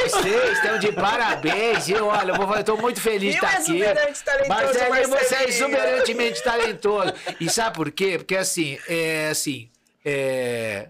Vocês 0.03 0.51
estão 0.57 0.77
de 0.77 0.91
parabéns. 0.91 1.89
Eu, 1.89 2.05
olha, 2.07 2.31
eu, 2.31 2.35
vou, 2.47 2.55
eu 2.55 2.63
tô 2.63 2.77
muito 2.77 3.01
feliz 3.01 3.33
de 3.33 3.39
Viu, 3.39 3.47
estar 3.49 3.59
aqui. 3.59 3.71
exuberante 3.81 4.23
talentoso, 4.23 4.49
Marcelinho, 4.49 4.93
você 4.93 5.05
é 5.05 5.07
Marcelinho? 5.07 5.49
exuberantemente 5.49 6.43
talentoso. 6.43 7.13
E 7.39 7.49
sabe 7.49 7.75
por 7.75 7.91
quê? 7.91 8.17
Porque 8.17 8.35
assim, 8.35 8.77
é 8.87 9.29
assim, 9.29 9.69
é, 10.05 10.89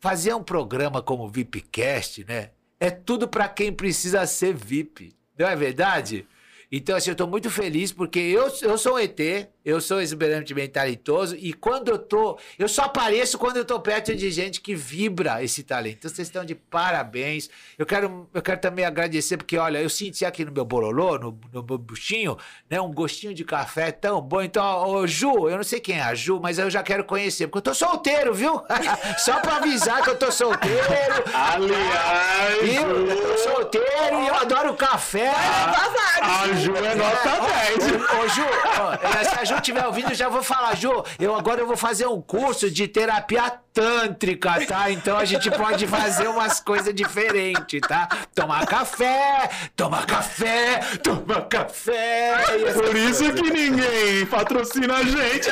fazer 0.00 0.34
um 0.34 0.42
programa 0.42 1.02
como 1.02 1.24
o 1.24 1.28
VIPcast, 1.28 2.24
né? 2.26 2.50
É 2.78 2.90
tudo 2.90 3.26
pra 3.26 3.48
quem 3.48 3.72
precisa 3.72 4.26
ser 4.26 4.54
VIP. 4.54 5.14
Não 5.38 5.46
é 5.46 5.56
verdade? 5.56 6.26
Então, 6.70 6.96
assim, 6.96 7.10
eu 7.10 7.16
tô 7.16 7.26
muito 7.26 7.50
feliz 7.50 7.92
porque 7.92 8.18
eu, 8.18 8.50
eu 8.62 8.76
sou 8.76 8.94
um 8.94 8.98
ET, 8.98 9.18
eu 9.64 9.80
sou 9.80 10.00
exuberantemente 10.00 10.70
talentoso 10.70 11.36
e 11.36 11.52
quando 11.52 11.88
eu 11.88 11.98
tô. 11.98 12.38
Eu 12.58 12.68
só 12.68 12.82
apareço 12.82 13.38
quando 13.38 13.56
eu 13.56 13.64
tô 13.64 13.78
perto 13.80 14.14
de 14.14 14.30
gente 14.30 14.60
que 14.60 14.74
vibra 14.74 15.42
esse 15.42 15.62
talento. 15.62 15.98
Então, 15.98 16.10
vocês 16.10 16.28
estão 16.28 16.44
de 16.44 16.54
parabéns. 16.54 17.48
Eu 17.78 17.86
quero, 17.86 18.28
eu 18.32 18.42
quero 18.42 18.60
também 18.60 18.84
agradecer 18.84 19.36
porque, 19.36 19.56
olha, 19.56 19.80
eu 19.80 19.88
senti 19.88 20.24
aqui 20.24 20.44
no 20.44 20.52
meu 20.52 20.64
borolô, 20.64 21.18
no, 21.18 21.38
no 21.52 21.62
meu 21.62 21.78
buchinho, 21.78 22.36
né, 22.68 22.80
um 22.80 22.92
gostinho 22.92 23.34
de 23.34 23.44
café 23.44 23.92
tão 23.92 24.20
bom. 24.20 24.42
Então, 24.42 24.88
ô 24.88 25.06
Ju, 25.06 25.48
eu 25.48 25.56
não 25.56 25.64
sei 25.64 25.80
quem 25.80 25.98
é 25.98 26.02
a 26.02 26.14
Ju, 26.14 26.40
mas 26.40 26.58
eu 26.58 26.68
já 26.68 26.82
quero 26.82 27.04
conhecer, 27.04 27.46
porque 27.46 27.58
eu 27.58 27.72
tô 27.72 27.74
solteiro, 27.74 28.34
viu? 28.34 28.62
só 29.18 29.40
pra 29.40 29.56
avisar 29.56 30.02
que 30.02 30.10
eu 30.10 30.16
tô 30.16 30.30
solteiro. 30.32 31.24
Aliás, 31.32 32.62
Viu? 32.62 33.06
Eu 33.06 33.22
tô 33.22 33.38
solteiro 33.38 34.22
e 34.22 34.26
eu 34.26 34.34
adoro 34.34 34.74
café. 34.74 35.30
a 35.30 36.55
Ju 36.56 36.74
é 36.76 36.94
nota 36.94 37.40
10. 37.76 37.92
Ô, 37.92 38.24
ô, 38.24 38.28
Ju, 38.28 38.42
ó, 38.80 39.24
se 39.24 39.38
a 39.40 39.44
Ju 39.44 39.54
estiver 39.56 39.86
ouvindo, 39.86 40.10
eu 40.10 40.14
já 40.14 40.28
vou 40.28 40.42
falar, 40.42 40.76
Ju, 40.76 41.04
eu 41.18 41.34
agora 41.34 41.60
eu 41.60 41.66
vou 41.66 41.76
fazer 41.76 42.06
um 42.06 42.20
curso 42.20 42.70
de 42.70 42.88
terapia 42.88 43.52
tântrica, 43.86 44.64
tá? 44.66 44.90
Então 44.90 45.18
a 45.18 45.24
gente 45.26 45.50
pode 45.50 45.86
fazer 45.86 46.26
umas 46.28 46.60
coisas 46.60 46.94
diferentes, 46.94 47.78
tá? 47.86 48.08
Tomar 48.34 48.66
café, 48.66 49.50
tomar 49.76 50.06
café, 50.06 50.80
tomar 51.02 51.42
café. 51.42 52.30
Essa 52.66 52.80
Por 52.82 52.96
isso 52.96 53.22
coisa. 53.24 53.32
que 53.42 53.50
ninguém 53.50 54.24
patrocina 54.26 54.94
a 54.96 55.02
gente. 55.02 55.50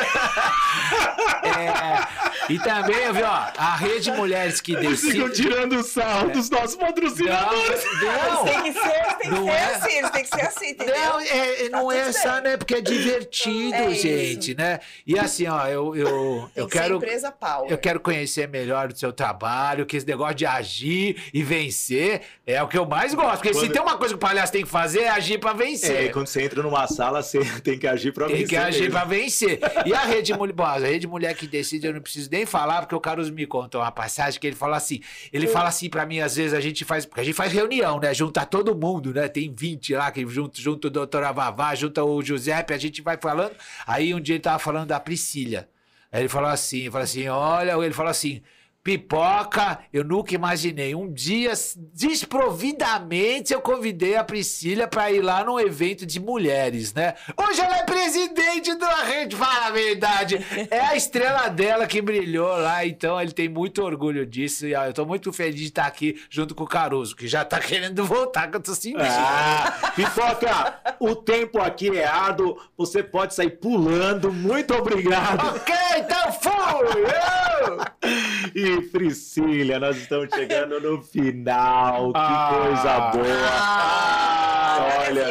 É, 1.44 2.52
e 2.52 2.58
também, 2.58 3.12
viu, 3.12 3.26
ó, 3.26 3.46
a 3.58 3.76
rede 3.76 4.10
Mulheres 4.12 4.60
que 4.60 4.74
Eles 4.74 5.00
ficam 5.00 5.28
Decidem. 5.28 5.50
tirando 5.50 5.82
sarro 5.82 6.30
dos 6.30 6.48
nossos 6.48 6.76
patrocinadores. 6.76 7.84
Não, 8.02 8.44
Tem 8.44 8.62
que 8.62 8.72
ser, 8.72 9.16
tem 9.18 9.18
que 9.18 9.28
Não 9.30 9.44
ser 9.44 9.50
é? 9.50 9.64
assim, 9.74 10.08
têm 10.08 10.22
que 10.24 10.28
ser 10.28 10.46
assim, 10.46 10.70
entendeu? 10.70 10.94
Não, 10.96 11.20
é, 11.20 11.68
não 11.70 11.88
Tá 11.88 11.94
é 11.96 12.04
tudo 12.04 12.12
só, 12.22 12.32
bem. 12.32 12.42
né? 12.42 12.56
Porque 12.56 12.74
é 12.76 12.80
divertido, 12.80 13.74
É 13.74 13.90
isso. 13.90 14.02
gente, 14.02 14.54
né? 14.54 14.80
E 15.06 15.18
assim, 15.18 15.46
ó, 15.48 15.66
eu, 15.66 15.94
eu, 15.96 16.50
Tem 16.54 16.62
eu 16.62 16.66
que 16.68 16.76
ser 16.76 16.82
quero. 16.82 16.96
empresa 16.96 17.30
power. 17.32 17.70
Eu 17.70 17.78
quero 17.78 18.00
conhecer 18.00 18.13
melhor 18.48 18.90
o 18.92 18.96
seu 18.96 19.12
trabalho, 19.12 19.84
que 19.86 19.96
esse 19.96 20.06
negócio 20.06 20.34
de 20.34 20.46
agir 20.46 21.16
e 21.32 21.42
vencer 21.42 22.22
é 22.46 22.62
o 22.62 22.68
que 22.68 22.76
eu 22.78 22.86
mais 22.86 23.14
gosto. 23.14 23.36
Porque 23.36 23.52
se 23.54 23.60
Quando- 23.60 23.72
tem 23.72 23.82
uma 23.82 23.96
coisa 23.96 24.14
que 24.14 24.16
o 24.16 24.18
palhaço 24.20 24.52
tem 24.52 24.62
que 24.62 24.68
fazer, 24.68 25.00
é 25.02 25.08
agir 25.10 25.38
pra 25.38 25.50
É, 25.50 25.54
vencer. 25.54 26.12
quando 26.12 26.26
você 26.26 26.42
entra 26.42 26.62
numa 26.62 26.86
sala, 26.86 27.22
você 27.22 27.38
tem 27.62 27.78
que 27.78 27.86
agir 27.86 28.12
pra 28.12 28.26
Tem 28.26 28.36
vencer 28.36 28.48
que 28.48 28.56
agir 28.56 28.90
pra 28.90 29.04
vencer. 29.04 29.60
E 29.86 29.92
a 29.94 30.00
rede 30.04 30.32
mulher, 30.34 30.52
bom, 30.52 30.64
a 30.64 30.78
rede 30.78 31.06
mulher 31.06 31.34
que 31.34 31.46
decide, 31.46 31.86
eu 31.86 31.94
não 31.94 32.00
preciso 32.00 32.28
nem 32.30 32.44
falar, 32.46 32.80
porque 32.82 32.94
o 32.94 33.00
Caruso 33.00 33.32
me 33.32 33.46
contou 33.46 33.80
uma 33.80 33.92
passagem 33.92 34.38
que 34.40 34.46
ele 34.46 34.56
fala 34.56 34.76
assim. 34.76 35.00
Ele 35.32 35.46
fala 35.46 35.68
assim 35.68 35.88
pra 35.88 36.04
mim, 36.06 36.20
às 36.20 36.36
vezes 36.36 36.54
a 36.54 36.60
gente 36.60 36.84
faz. 36.84 37.04
Porque 37.06 37.20
a 37.20 37.24
gente 37.24 37.34
faz 37.34 37.52
reunião, 37.52 37.98
né? 38.00 38.12
Junta 38.14 38.44
todo 38.46 38.74
mundo, 38.74 39.12
né? 39.12 39.28
Tem 39.28 39.52
20 39.54 39.94
lá, 39.94 40.10
que 40.10 40.26
junto, 40.26 40.60
junto 40.60 40.88
o 40.88 40.90
doutora 40.90 41.32
Vavá, 41.32 41.74
junta 41.74 42.02
o 42.04 42.22
Giuseppe, 42.22 42.72
a 42.74 42.78
gente 42.78 43.02
vai 43.02 43.16
falando. 43.20 43.52
Aí 43.86 44.14
um 44.14 44.20
dia 44.20 44.34
ele 44.36 44.42
tava 44.42 44.58
falando 44.58 44.86
da 44.88 45.00
Priscila. 45.00 45.68
Aí 46.14 46.22
ele 46.22 46.28
falou 46.28 46.48
assim, 46.50 46.78
ele 46.82 46.90
falou 46.92 47.02
assim, 47.04 47.26
olha, 47.28 47.72
ele 47.84 47.92
falou 47.92 48.10
assim. 48.10 48.40
Pipoca, 48.84 49.78
eu 49.90 50.04
nunca 50.04 50.34
imaginei. 50.34 50.94
Um 50.94 51.10
dia, 51.10 51.54
desprovidamente, 51.94 53.54
eu 53.54 53.62
convidei 53.62 54.14
a 54.14 54.22
Priscila 54.22 54.86
para 54.86 55.10
ir 55.10 55.22
lá 55.22 55.42
num 55.42 55.58
evento 55.58 56.04
de 56.04 56.20
mulheres, 56.20 56.92
né? 56.92 57.14
Hoje 57.34 57.62
ela 57.62 57.78
é 57.78 57.82
presidente 57.84 58.74
da 58.74 59.02
rede, 59.04 59.34
fala 59.36 59.68
a 59.68 59.70
verdade. 59.70 60.38
É 60.70 60.80
a 60.80 60.94
estrela 60.94 61.48
dela 61.48 61.86
que 61.86 62.02
brilhou 62.02 62.54
lá, 62.58 62.84
então 62.84 63.18
ele 63.18 63.32
tem 63.32 63.48
muito 63.48 63.82
orgulho 63.82 64.26
disso. 64.26 64.66
E 64.66 64.74
ó, 64.74 64.84
eu 64.84 64.92
tô 64.92 65.06
muito 65.06 65.32
feliz 65.32 65.56
de 65.56 65.64
estar 65.64 65.86
aqui 65.86 66.22
junto 66.28 66.54
com 66.54 66.64
o 66.64 66.68
Caruso, 66.68 67.16
que 67.16 67.26
já 67.26 67.42
tá 67.42 67.58
querendo 67.60 68.04
voltar, 68.04 68.50
que 68.50 68.58
eu 68.58 68.60
tô 68.60 68.74
sentindo. 68.74 68.98
Ah, 69.00 69.92
Pipoca, 69.96 70.78
o 71.00 71.16
tempo 71.16 71.58
aqui 71.58 71.88
é 71.96 72.04
árduo, 72.04 72.60
você 72.76 73.02
pode 73.02 73.34
sair 73.34 73.52
pulando, 73.52 74.30
muito 74.30 74.74
obrigado. 74.74 75.56
ok, 75.56 75.74
então 75.96 76.32
fui! 76.34 76.52
eu! 77.00 78.24
E 78.54 78.80
Priscila, 78.82 79.78
nós 79.78 79.96
estamos 79.96 80.28
chegando 80.34 80.80
no 80.80 81.00
final, 81.02 82.12
que 82.12 82.18
Ah. 82.18 82.50
coisa 82.52 83.00
boa. 83.10 83.48
Ah, 83.50 85.04
olha, 85.08 85.24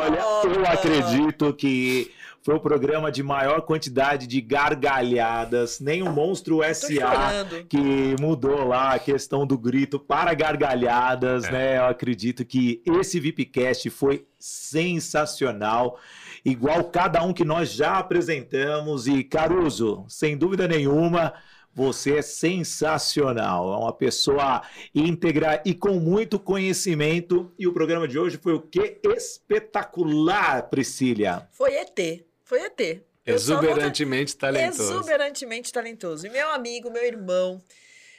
olha, 0.00 0.56
eu 0.56 0.64
acredito 0.66 1.52
que 1.52 2.10
foi 2.42 2.54
o 2.54 2.60
programa 2.60 3.12
de 3.12 3.22
maior 3.22 3.60
quantidade 3.62 4.26
de 4.26 4.40
gargalhadas, 4.40 5.80
nem 5.80 6.02
o 6.02 6.10
Monstro 6.10 6.62
SA 6.62 7.44
que 7.68 8.16
mudou 8.18 8.66
lá 8.68 8.94
a 8.94 8.98
questão 8.98 9.46
do 9.46 9.58
grito 9.58 9.98
para 9.98 10.32
gargalhadas, 10.32 11.44
É. 11.44 11.50
né? 11.50 11.78
Eu 11.78 11.84
acredito 11.86 12.44
que 12.46 12.80
esse 12.86 13.20
VIPcast 13.20 13.90
foi 13.90 14.24
sensacional, 14.38 15.98
igual 16.44 16.84
cada 16.84 17.22
um 17.22 17.32
que 17.34 17.44
nós 17.44 17.70
já 17.72 17.98
apresentamos. 17.98 19.06
E 19.06 19.22
Caruso, 19.22 20.04
sem 20.08 20.36
dúvida 20.36 20.66
nenhuma, 20.66 21.34
você 21.78 22.16
é 22.16 22.22
sensacional. 22.22 23.72
É 23.72 23.76
uma 23.76 23.92
pessoa 23.92 24.62
íntegra 24.92 25.62
e 25.64 25.72
com 25.72 26.00
muito 26.00 26.36
conhecimento. 26.36 27.54
E 27.56 27.68
o 27.68 27.72
programa 27.72 28.08
de 28.08 28.18
hoje 28.18 28.36
foi 28.36 28.52
o 28.52 28.60
quê? 28.60 29.00
Espetacular, 29.04 30.68
Priscila. 30.68 31.48
Foi 31.52 31.72
ET. 31.76 32.24
Foi 32.42 32.62
ET. 32.62 33.00
Exuberantemente 33.24 34.36
talentoso. 34.36 34.92
Exuberantemente 34.92 35.72
talentoso. 35.72 36.26
E 36.26 36.30
meu 36.30 36.50
amigo, 36.50 36.90
meu 36.90 37.04
irmão, 37.04 37.62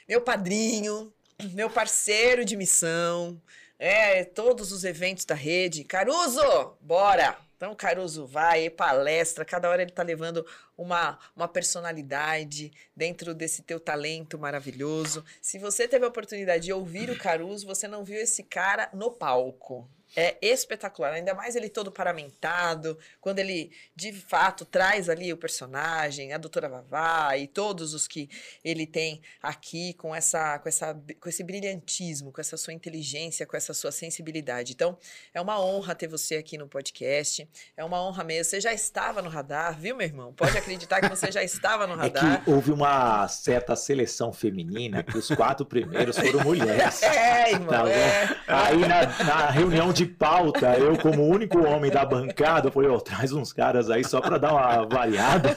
meu 0.08 0.22
padrinho, 0.22 1.12
meu 1.52 1.68
parceiro 1.68 2.46
de 2.46 2.56
missão, 2.56 3.38
é, 3.78 4.24
todos 4.24 4.72
os 4.72 4.84
eventos 4.84 5.26
da 5.26 5.34
rede. 5.34 5.84
Caruso, 5.84 6.40
bora! 6.80 7.36
Então, 7.60 7.74
Caruso 7.74 8.26
vai, 8.26 8.70
palestra, 8.70 9.44
cada 9.44 9.68
hora 9.68 9.82
ele 9.82 9.90
tá 9.90 10.02
levando 10.02 10.46
uma, 10.78 11.18
uma 11.36 11.46
personalidade 11.46 12.72
dentro 12.96 13.34
desse 13.34 13.60
teu 13.60 13.78
talento 13.78 14.38
maravilhoso. 14.38 15.22
Se 15.42 15.58
você 15.58 15.86
teve 15.86 16.06
a 16.06 16.08
oportunidade 16.08 16.64
de 16.64 16.72
ouvir 16.72 17.10
o 17.10 17.18
Caruso, 17.18 17.66
você 17.66 17.86
não 17.86 18.02
viu 18.02 18.18
esse 18.18 18.44
cara 18.44 18.88
no 18.94 19.10
palco. 19.10 19.86
É 20.16 20.36
espetacular, 20.42 21.12
ainda 21.12 21.34
mais 21.34 21.54
ele 21.56 21.68
todo 21.68 21.90
paramentado, 21.92 22.98
quando 23.20 23.38
ele 23.38 23.70
de 23.94 24.12
fato 24.12 24.64
traz 24.64 25.08
ali 25.08 25.32
o 25.32 25.36
personagem, 25.36 26.32
a 26.32 26.38
doutora 26.38 26.68
Vavá 26.68 27.36
e 27.36 27.46
todos 27.46 27.94
os 27.94 28.06
que 28.08 28.28
ele 28.64 28.86
tem 28.86 29.20
aqui 29.42 29.94
com 29.94 30.14
essa 30.14 30.58
com 30.58 30.68
essa 30.68 30.94
com 31.20 31.28
esse 31.28 31.42
brilhantismo, 31.44 32.32
com 32.32 32.40
essa 32.40 32.56
sua 32.56 32.72
inteligência, 32.72 33.46
com 33.46 33.56
essa 33.56 33.72
sua 33.74 33.92
sensibilidade. 33.92 34.72
Então, 34.72 34.98
é 35.32 35.40
uma 35.40 35.60
honra 35.60 35.94
ter 35.94 36.08
você 36.08 36.36
aqui 36.36 36.56
no 36.58 36.66
podcast. 36.68 37.48
É 37.76 37.84
uma 37.84 38.02
honra 38.02 38.24
mesmo. 38.24 38.44
Você 38.50 38.60
já 38.60 38.72
estava 38.72 39.22
no 39.22 39.28
radar, 39.28 39.78
viu, 39.78 39.96
meu 39.96 40.06
irmão? 40.06 40.32
Pode 40.32 40.56
acreditar 40.56 41.00
que 41.00 41.08
você 41.08 41.30
já 41.30 41.42
estava 41.42 41.86
no 41.86 41.94
É 42.00 42.04
radar. 42.04 42.44
que 42.44 42.50
houve 42.50 42.72
uma 42.72 43.26
certa 43.28 43.76
seleção 43.76 44.32
feminina, 44.32 45.02
que 45.02 45.16
os 45.16 45.28
quatro 45.28 45.64
primeiros 45.66 46.16
foram 46.18 46.40
mulheres. 46.44 47.00
É, 47.20 47.52
irmão, 47.52 47.84
Tá 47.84 47.90
é. 47.90 48.36
Aí 48.46 48.78
na, 48.80 49.24
na 49.24 49.50
reunião 49.50 49.92
de 49.92 49.99
pauta, 50.06 50.76
eu, 50.76 50.96
como 50.98 51.26
único 51.26 51.64
homem 51.64 51.90
da 51.90 52.04
bancada, 52.04 52.70
falei, 52.70 52.90
ó, 52.90 52.98
traz 52.98 53.32
uns 53.32 53.52
caras 53.52 53.90
aí 53.90 54.04
só 54.04 54.20
pra 54.20 54.38
dar 54.38 54.52
uma 54.52 54.86
variada. 54.86 55.56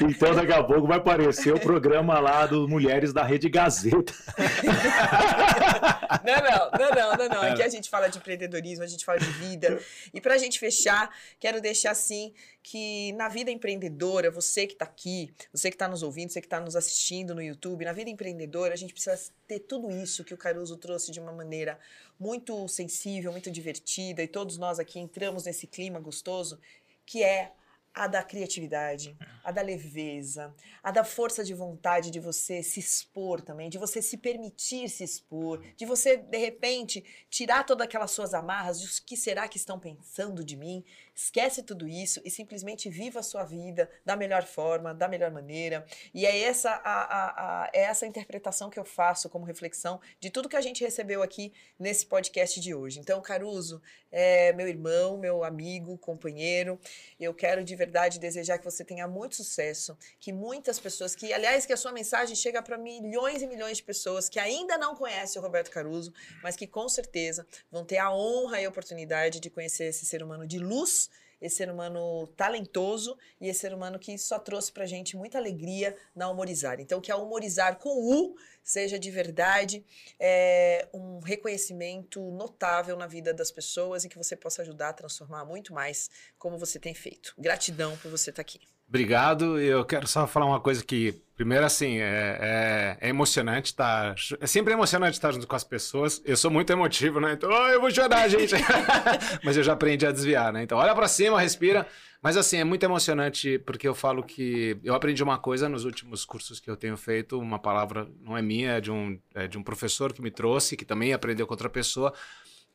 Então 0.00 0.34
daqui 0.34 0.52
a 0.52 0.62
pouco 0.62 0.86
vai 0.86 0.98
aparecer 0.98 1.52
o 1.52 1.60
programa 1.60 2.18
lá 2.18 2.46
do 2.46 2.68
Mulheres 2.68 3.12
da 3.12 3.22
Rede 3.22 3.48
Gazeta. 3.48 4.12
Não, 6.24 6.36
não, 6.36 6.70
não, 6.78 6.90
não, 6.90 7.16
não, 7.16 7.28
não. 7.28 7.52
Aqui 7.52 7.62
a 7.62 7.68
gente 7.68 7.90
fala 7.90 8.08
de 8.08 8.16
empreendedorismo, 8.16 8.82
a 8.82 8.86
gente 8.86 9.04
fala 9.04 9.18
de 9.18 9.26
vida. 9.26 9.78
E 10.12 10.20
pra 10.20 10.38
gente 10.38 10.58
fechar, 10.58 11.10
quero 11.38 11.60
deixar 11.60 11.90
assim 11.90 12.32
que 12.64 13.12
na 13.12 13.28
vida 13.28 13.50
empreendedora, 13.50 14.30
você 14.30 14.66
que 14.66 14.74
tá 14.74 14.86
aqui, 14.86 15.34
você 15.52 15.70
que 15.70 15.76
tá 15.76 15.86
nos 15.86 16.02
ouvindo, 16.02 16.30
você 16.30 16.40
que 16.40 16.48
tá 16.48 16.58
nos 16.58 16.74
assistindo 16.74 17.34
no 17.34 17.42
YouTube, 17.42 17.84
na 17.84 17.92
vida 17.92 18.08
empreendedora, 18.08 18.72
a 18.72 18.76
gente 18.76 18.94
precisa 18.94 19.30
ter 19.46 19.60
tudo 19.60 19.90
isso 19.90 20.24
que 20.24 20.32
o 20.32 20.38
Caruso 20.38 20.78
trouxe 20.78 21.12
de 21.12 21.20
uma 21.20 21.30
maneira 21.30 21.78
muito 22.18 22.66
sensível, 22.66 23.30
muito 23.30 23.50
divertida, 23.50 24.22
e 24.22 24.26
todos 24.26 24.56
nós 24.56 24.78
aqui 24.78 24.98
entramos 24.98 25.44
nesse 25.44 25.66
clima 25.66 26.00
gostoso, 26.00 26.58
que 27.04 27.22
é 27.22 27.52
a 27.94 28.08
da 28.08 28.24
criatividade, 28.24 29.16
a 29.44 29.52
da 29.52 29.62
leveza, 29.62 30.52
a 30.82 30.90
da 30.90 31.04
força 31.04 31.44
de 31.44 31.54
vontade 31.54 32.10
de 32.10 32.18
você 32.18 32.60
se 32.60 32.80
expor 32.80 33.40
também, 33.40 33.70
de 33.70 33.78
você 33.78 34.02
se 34.02 34.16
permitir 34.16 34.88
se 34.88 35.04
expor, 35.04 35.62
de 35.76 35.86
você, 35.86 36.16
de 36.16 36.36
repente, 36.38 37.04
tirar 37.30 37.62
todas 37.62 37.84
aquelas 37.84 38.10
suas 38.10 38.34
amarras 38.34 38.80
de 38.80 38.86
o 38.86 39.04
que 39.04 39.16
será 39.16 39.46
que 39.46 39.58
estão 39.58 39.78
pensando 39.78 40.42
de 40.42 40.56
mim. 40.56 40.84
Esquece 41.14 41.62
tudo 41.62 41.86
isso 41.86 42.20
e 42.24 42.30
simplesmente 42.30 42.88
viva 42.90 43.20
a 43.20 43.22
sua 43.22 43.44
vida 43.44 43.88
da 44.04 44.16
melhor 44.16 44.44
forma, 44.44 44.92
da 44.92 45.06
melhor 45.06 45.30
maneira. 45.30 45.86
E 46.12 46.26
é 46.26 46.40
essa 46.42 46.70
a, 46.70 47.02
a, 47.02 47.64
a- 47.64 47.70
é 47.72 47.82
essa 47.82 48.06
interpretação 48.06 48.68
que 48.68 48.78
eu 48.78 48.84
faço 48.84 49.28
como 49.28 49.44
reflexão 49.44 50.00
de 50.18 50.30
tudo 50.30 50.48
que 50.48 50.56
a 50.56 50.60
gente 50.60 50.82
recebeu 50.84 51.22
aqui 51.22 51.52
nesse 51.78 52.04
podcast 52.06 52.60
de 52.60 52.74
hoje. 52.74 52.98
Então, 52.98 53.20
Caruso, 53.22 53.80
é 54.10 54.52
meu 54.52 54.66
irmão, 54.68 55.16
meu 55.16 55.44
amigo, 55.44 55.96
companheiro, 55.98 56.78
eu 57.18 57.32
quero 57.34 57.62
de 57.64 57.74
verdade 57.76 58.18
desejar 58.18 58.58
que 58.58 58.64
você 58.64 58.84
tenha 58.84 59.06
muito 59.08 59.36
sucesso, 59.36 59.96
que 60.20 60.32
muitas 60.32 60.78
pessoas, 60.78 61.14
que 61.14 61.32
aliás 61.32 61.66
que 61.66 61.72
a 61.72 61.76
sua 61.76 61.92
mensagem 61.92 62.34
chega 62.36 62.62
para 62.62 62.76
milhões 62.78 63.42
e 63.42 63.46
milhões 63.46 63.76
de 63.78 63.82
pessoas 63.82 64.28
que 64.28 64.38
ainda 64.38 64.76
não 64.78 64.94
conhecem 64.94 65.40
o 65.40 65.44
Roberto 65.44 65.70
Caruso, 65.70 66.12
mas 66.42 66.56
que 66.56 66.66
com 66.66 66.88
certeza 66.88 67.46
vão 67.70 67.84
ter 67.84 67.98
a 67.98 68.12
honra 68.12 68.60
e 68.60 68.64
a 68.64 68.68
oportunidade 68.68 69.40
de 69.40 69.50
conhecer 69.50 69.84
esse 69.86 70.04
ser 70.06 70.22
humano 70.22 70.46
de 70.46 70.58
luz, 70.58 71.03
esse 71.40 71.56
ser 71.56 71.70
humano 71.70 72.26
talentoso 72.36 73.16
e 73.40 73.48
esse 73.48 73.60
ser 73.60 73.74
humano 73.74 73.98
que 73.98 74.16
só 74.18 74.38
trouxe 74.38 74.72
pra 74.72 74.86
gente 74.86 75.16
muita 75.16 75.38
alegria 75.38 75.96
na 76.14 76.28
Humorizar. 76.28 76.80
Então 76.80 77.00
que 77.00 77.12
a 77.12 77.16
Humorizar 77.16 77.78
com 77.78 77.90
U 77.90 78.36
seja 78.62 78.98
de 78.98 79.10
verdade 79.10 79.84
é, 80.18 80.88
um 80.92 81.20
reconhecimento 81.20 82.20
notável 82.32 82.96
na 82.96 83.06
vida 83.06 83.32
das 83.32 83.50
pessoas 83.50 84.04
e 84.04 84.08
que 84.08 84.18
você 84.18 84.36
possa 84.36 84.62
ajudar 84.62 84.90
a 84.90 84.94
transformar 84.94 85.44
muito 85.44 85.72
mais 85.72 86.10
como 86.38 86.58
você 86.58 86.78
tem 86.78 86.94
feito. 86.94 87.34
Gratidão 87.38 87.96
por 87.98 88.10
você 88.10 88.30
estar 88.30 88.42
aqui. 88.42 88.73
Obrigado. 88.88 89.58
Eu 89.58 89.84
quero 89.84 90.06
só 90.06 90.26
falar 90.26 90.46
uma 90.46 90.60
coisa 90.60 90.84
que, 90.84 91.20
primeiro, 91.34 91.64
assim, 91.64 91.98
é, 91.98 92.96
é, 93.00 93.06
é 93.06 93.08
emocionante 93.08 93.66
estar. 93.70 94.14
É 94.40 94.46
sempre 94.46 94.72
emocionante 94.72 95.14
estar 95.14 95.32
junto 95.32 95.46
com 95.46 95.56
as 95.56 95.64
pessoas. 95.64 96.22
Eu 96.24 96.36
sou 96.36 96.50
muito 96.50 96.70
emotivo, 96.72 97.18
né? 97.18 97.32
Então, 97.32 97.50
"Ah, 97.50 97.70
eu 97.70 97.80
vou 97.80 97.90
chorar, 97.90 98.28
gente. 98.28 98.54
Mas 99.42 99.56
eu 99.56 99.62
já 99.62 99.72
aprendi 99.72 100.06
a 100.06 100.12
desviar, 100.12 100.52
né? 100.52 100.62
Então, 100.62 100.78
olha 100.78 100.94
pra 100.94 101.08
cima, 101.08 101.40
respira. 101.40 101.86
Mas, 102.22 102.36
assim, 102.36 102.58
é 102.58 102.64
muito 102.64 102.84
emocionante 102.84 103.58
porque 103.58 103.86
eu 103.86 103.94
falo 103.94 104.22
que 104.22 104.78
eu 104.84 104.94
aprendi 104.94 105.22
uma 105.22 105.38
coisa 105.38 105.68
nos 105.68 105.84
últimos 105.84 106.24
cursos 106.24 106.60
que 106.60 106.70
eu 106.70 106.76
tenho 106.76 106.96
feito. 106.96 107.38
Uma 107.38 107.58
palavra 107.58 108.08
não 108.22 108.36
é 108.36 108.42
minha, 108.42 108.72
é 108.76 108.80
de 108.80 108.90
um, 108.90 109.18
é 109.34 109.48
de 109.48 109.58
um 109.58 109.62
professor 109.62 110.12
que 110.12 110.22
me 110.22 110.30
trouxe, 110.30 110.76
que 110.76 110.84
também 110.84 111.12
aprendeu 111.12 111.46
com 111.46 111.52
outra 111.52 111.68
pessoa 111.68 112.14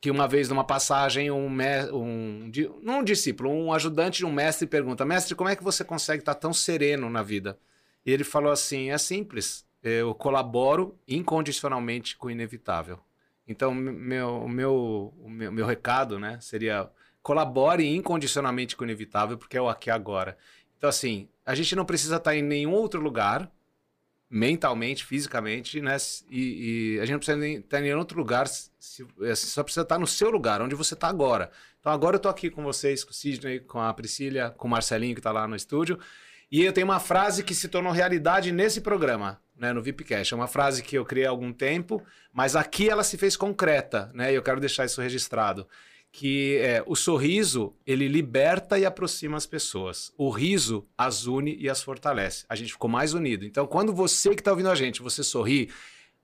que 0.00 0.10
uma 0.10 0.26
vez 0.26 0.48
numa 0.48 0.64
passagem 0.64 1.30
um, 1.30 1.48
um, 1.92 2.50
um 2.82 3.04
discípulo, 3.04 3.50
um 3.50 3.72
ajudante 3.72 4.18
de 4.18 4.26
um 4.26 4.32
mestre 4.32 4.66
pergunta: 4.66 5.04
"Mestre, 5.04 5.34
como 5.34 5.50
é 5.50 5.56
que 5.56 5.62
você 5.62 5.84
consegue 5.84 6.22
estar 6.22 6.34
tão 6.34 6.52
sereno 6.52 7.10
na 7.10 7.22
vida?" 7.22 7.58
E 8.04 8.10
ele 8.10 8.24
falou 8.24 8.50
assim: 8.50 8.90
"É 8.90 8.98
simples. 8.98 9.66
Eu 9.82 10.14
colaboro 10.14 10.98
incondicionalmente 11.06 12.16
com 12.16 12.28
o 12.28 12.30
inevitável." 12.30 12.98
Então, 13.46 13.74
me- 13.74 13.90
meu, 13.92 14.48
meu, 14.48 15.14
meu, 15.26 15.52
meu 15.52 15.66
recado, 15.66 16.18
né, 16.18 16.38
seria 16.40 16.88
colabore 17.22 17.86
incondicionalmente 17.94 18.76
com 18.76 18.84
o 18.84 18.86
inevitável, 18.86 19.36
porque 19.36 19.56
é 19.56 19.60
o 19.60 19.68
aqui 19.68 19.90
agora. 19.90 20.38
Então, 20.78 20.88
assim, 20.88 21.28
a 21.44 21.54
gente 21.54 21.76
não 21.76 21.84
precisa 21.84 22.16
estar 22.16 22.34
em 22.34 22.42
nenhum 22.42 22.72
outro 22.72 23.00
lugar 23.00 23.50
mentalmente, 24.30 25.04
fisicamente, 25.04 25.80
né? 25.80 25.96
E, 26.30 26.94
e 26.94 27.00
a 27.00 27.04
gente 27.04 27.12
não 27.14 27.18
precisa 27.18 27.46
estar 27.46 27.84
em 27.84 27.92
outro 27.94 28.16
lugar, 28.16 28.46
se, 28.46 29.04
é, 29.22 29.34
só 29.34 29.64
precisa 29.64 29.82
estar 29.82 29.98
no 29.98 30.06
seu 30.06 30.30
lugar, 30.30 30.62
onde 30.62 30.76
você 30.76 30.94
está 30.94 31.08
agora. 31.08 31.50
Então 31.80 31.90
agora 31.90 32.14
eu 32.14 32.18
estou 32.18 32.30
aqui 32.30 32.48
com 32.48 32.62
vocês, 32.62 33.02
com 33.02 33.10
o 33.10 33.14
Sidney, 33.14 33.58
com 33.58 33.80
a 33.80 33.92
Priscila, 33.92 34.50
com 34.50 34.68
o 34.68 34.70
Marcelinho 34.70 35.14
que 35.14 35.20
está 35.20 35.32
lá 35.32 35.48
no 35.48 35.56
estúdio. 35.56 35.98
E 36.50 36.62
eu 36.64 36.72
tenho 36.72 36.86
uma 36.86 37.00
frase 37.00 37.42
que 37.42 37.54
se 37.54 37.68
tornou 37.68 37.92
realidade 37.92 38.52
nesse 38.52 38.80
programa, 38.80 39.40
né, 39.56 39.72
no 39.72 39.82
VIPcast. 39.82 40.32
É 40.32 40.36
uma 40.36 40.48
frase 40.48 40.82
que 40.82 40.96
eu 40.96 41.04
criei 41.04 41.26
há 41.26 41.30
algum 41.30 41.52
tempo, 41.52 42.04
mas 42.32 42.54
aqui 42.54 42.88
ela 42.88 43.04
se 43.04 43.16
fez 43.16 43.36
concreta, 43.36 44.10
né? 44.14 44.32
E 44.32 44.34
eu 44.34 44.42
quero 44.42 44.60
deixar 44.60 44.84
isso 44.84 45.00
registrado 45.00 45.66
que 46.12 46.56
é, 46.58 46.82
o 46.86 46.96
sorriso 46.96 47.74
ele 47.86 48.08
liberta 48.08 48.78
e 48.78 48.84
aproxima 48.84 49.36
as 49.36 49.46
pessoas. 49.46 50.12
O 50.18 50.30
riso 50.30 50.86
as 50.98 51.26
une 51.26 51.56
e 51.56 51.68
as 51.68 51.82
fortalece. 51.82 52.44
A 52.48 52.56
gente 52.56 52.72
ficou 52.72 52.90
mais 52.90 53.14
unido. 53.14 53.44
Então, 53.44 53.66
quando 53.66 53.92
você 53.92 54.34
que 54.34 54.40
está 54.40 54.50
ouvindo 54.50 54.70
a 54.70 54.74
gente, 54.74 55.02
você 55.02 55.22
sorri, 55.22 55.70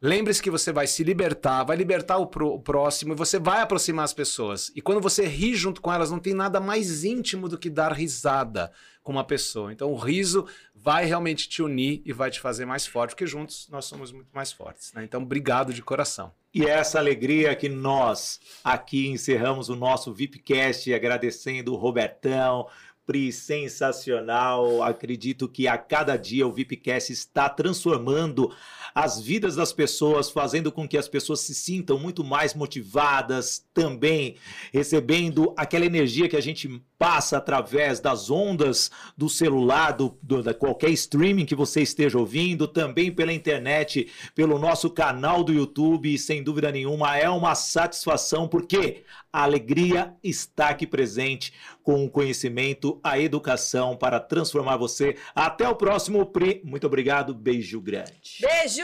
lembre-se 0.03 0.43
que 0.43 0.51
você 0.51 0.73
vai 0.73 0.87
se 0.87 1.05
libertar, 1.05 1.65
vai 1.65 1.77
libertar 1.77 2.19
o, 2.19 2.27
pro, 2.27 2.55
o, 2.55 2.61
próximo 2.61 3.13
e 3.13 3.17
você 3.17 3.39
vai 3.39 3.61
aproximar 3.61 4.05
as 4.05 4.13
pessoas. 4.13 4.73
E 4.75 4.83
quando 4.83 5.01
você 5.01 5.25
ri 5.27 5.55
junto 5.55 5.81
com 5.81 5.93
elas, 5.93 6.11
não 6.11 6.19
tem 6.19 6.35
nada 6.35 6.61
mais 6.61 7.05
íntimo 7.05 7.49
do 7.49 7.59
que 7.59 7.71
dar 7.71 7.93
risada 7.93 8.73
com 9.03 9.13
uma 9.13 9.25
pessoa. 9.25 9.73
Então, 9.73 9.93
o 9.93 9.97
riso 9.97 10.47
vai 10.87 11.05
realmente 11.05 11.49
te 11.49 11.61
unir 11.63 12.01
e 12.05 12.13
vai 12.13 12.31
te 12.31 12.39
fazer 12.39 12.65
mais 12.65 12.87
forte, 12.87 13.11
porque 13.11 13.27
juntos 13.27 13.67
nós 13.73 13.87
somos 13.87 14.13
muito 14.13 14.29
mais 14.33 14.53
fortes. 14.53 14.93
Né? 14.93 15.03
Então, 15.03 15.21
obrigado 15.21 15.75
de 15.75 15.83
coração. 15.83 16.33
E 16.55 16.65
é 16.65 16.71
essa 16.71 17.01
alegria 17.01 17.57
que 17.57 17.69
nós 17.69 18.41
aqui 18.63 19.09
encerramos 19.09 19.69
o 19.69 19.75
nosso 19.75 20.15
VIPcast, 20.15 20.95
agradecendo 20.95 21.73
o 21.73 21.77
Robertão, 21.77 22.69
Pri, 23.05 23.33
sensacional. 23.33 24.81
Acredito 24.81 25.49
que 25.49 25.67
a 25.67 25.77
cada 25.77 26.17
dia 26.17 26.47
o 26.47 26.53
VIPcast 26.53 27.13
está 27.13 27.49
transformando 27.49 28.55
as 28.95 29.21
vidas 29.21 29.57
das 29.57 29.73
pessoas, 29.73 30.31
fazendo 30.31 30.73
com 30.73 30.89
que 30.89 30.97
as 30.97 31.09
pessoas 31.09 31.41
se 31.41 31.55
sintam 31.55 31.99
muito 31.99 32.25
mais 32.25 32.55
motivadas, 32.55 33.65
também 33.75 34.37
recebendo 34.73 35.53
aquela 35.57 35.85
energia 35.85 36.29
que 36.29 36.37
a 36.37 36.41
gente 36.41 36.81
passa 36.99 37.39
através 37.39 38.01
das 38.01 38.31
ondas 38.31 38.91
do 39.17 39.29
celular, 39.29 39.93
do, 39.93 40.19
do, 40.23 40.43
da 40.43 40.55
qualquer 40.55 40.91
streaming 40.91 41.45
que 41.45 41.55
você 41.55 41.83
esteja 41.83 42.19
ouvindo, 42.19 42.67
também 42.67 43.13
pela 43.13 43.33
internet, 43.33 44.11
pelo 44.35 44.59
nosso 44.59 44.91
canal 44.91 45.45
do 45.45 45.53
YouTube, 45.53 46.13
e 46.13 46.19
sem 46.19 46.43
dúvida 46.43 46.73
nenhuma 46.73 47.17
é 47.17 47.29
uma 47.29 47.55
satisfação, 47.55 48.49
porque 48.49 49.05
a 49.33 49.43
alegria 49.43 50.15
está 50.23 50.71
aqui 50.71 50.87
presente 50.87 51.53
com 51.83 52.05
o 52.05 52.11
conhecimento, 52.11 52.99
a 53.05 53.19
educação 53.19 53.97
para 53.97 54.19
transformar 54.19 54.77
você. 54.77 55.17
Até 55.35 55.69
o 55.69 55.77
próximo 55.77 56.25
Pri. 56.27 56.61
Muito 56.65 56.87
obrigado, 56.87 57.35
beijo 57.35 57.81
grande. 57.81 58.41
Beijo! 58.41 58.83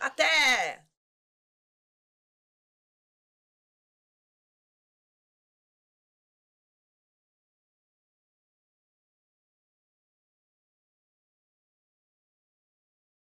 Até! 0.00 0.83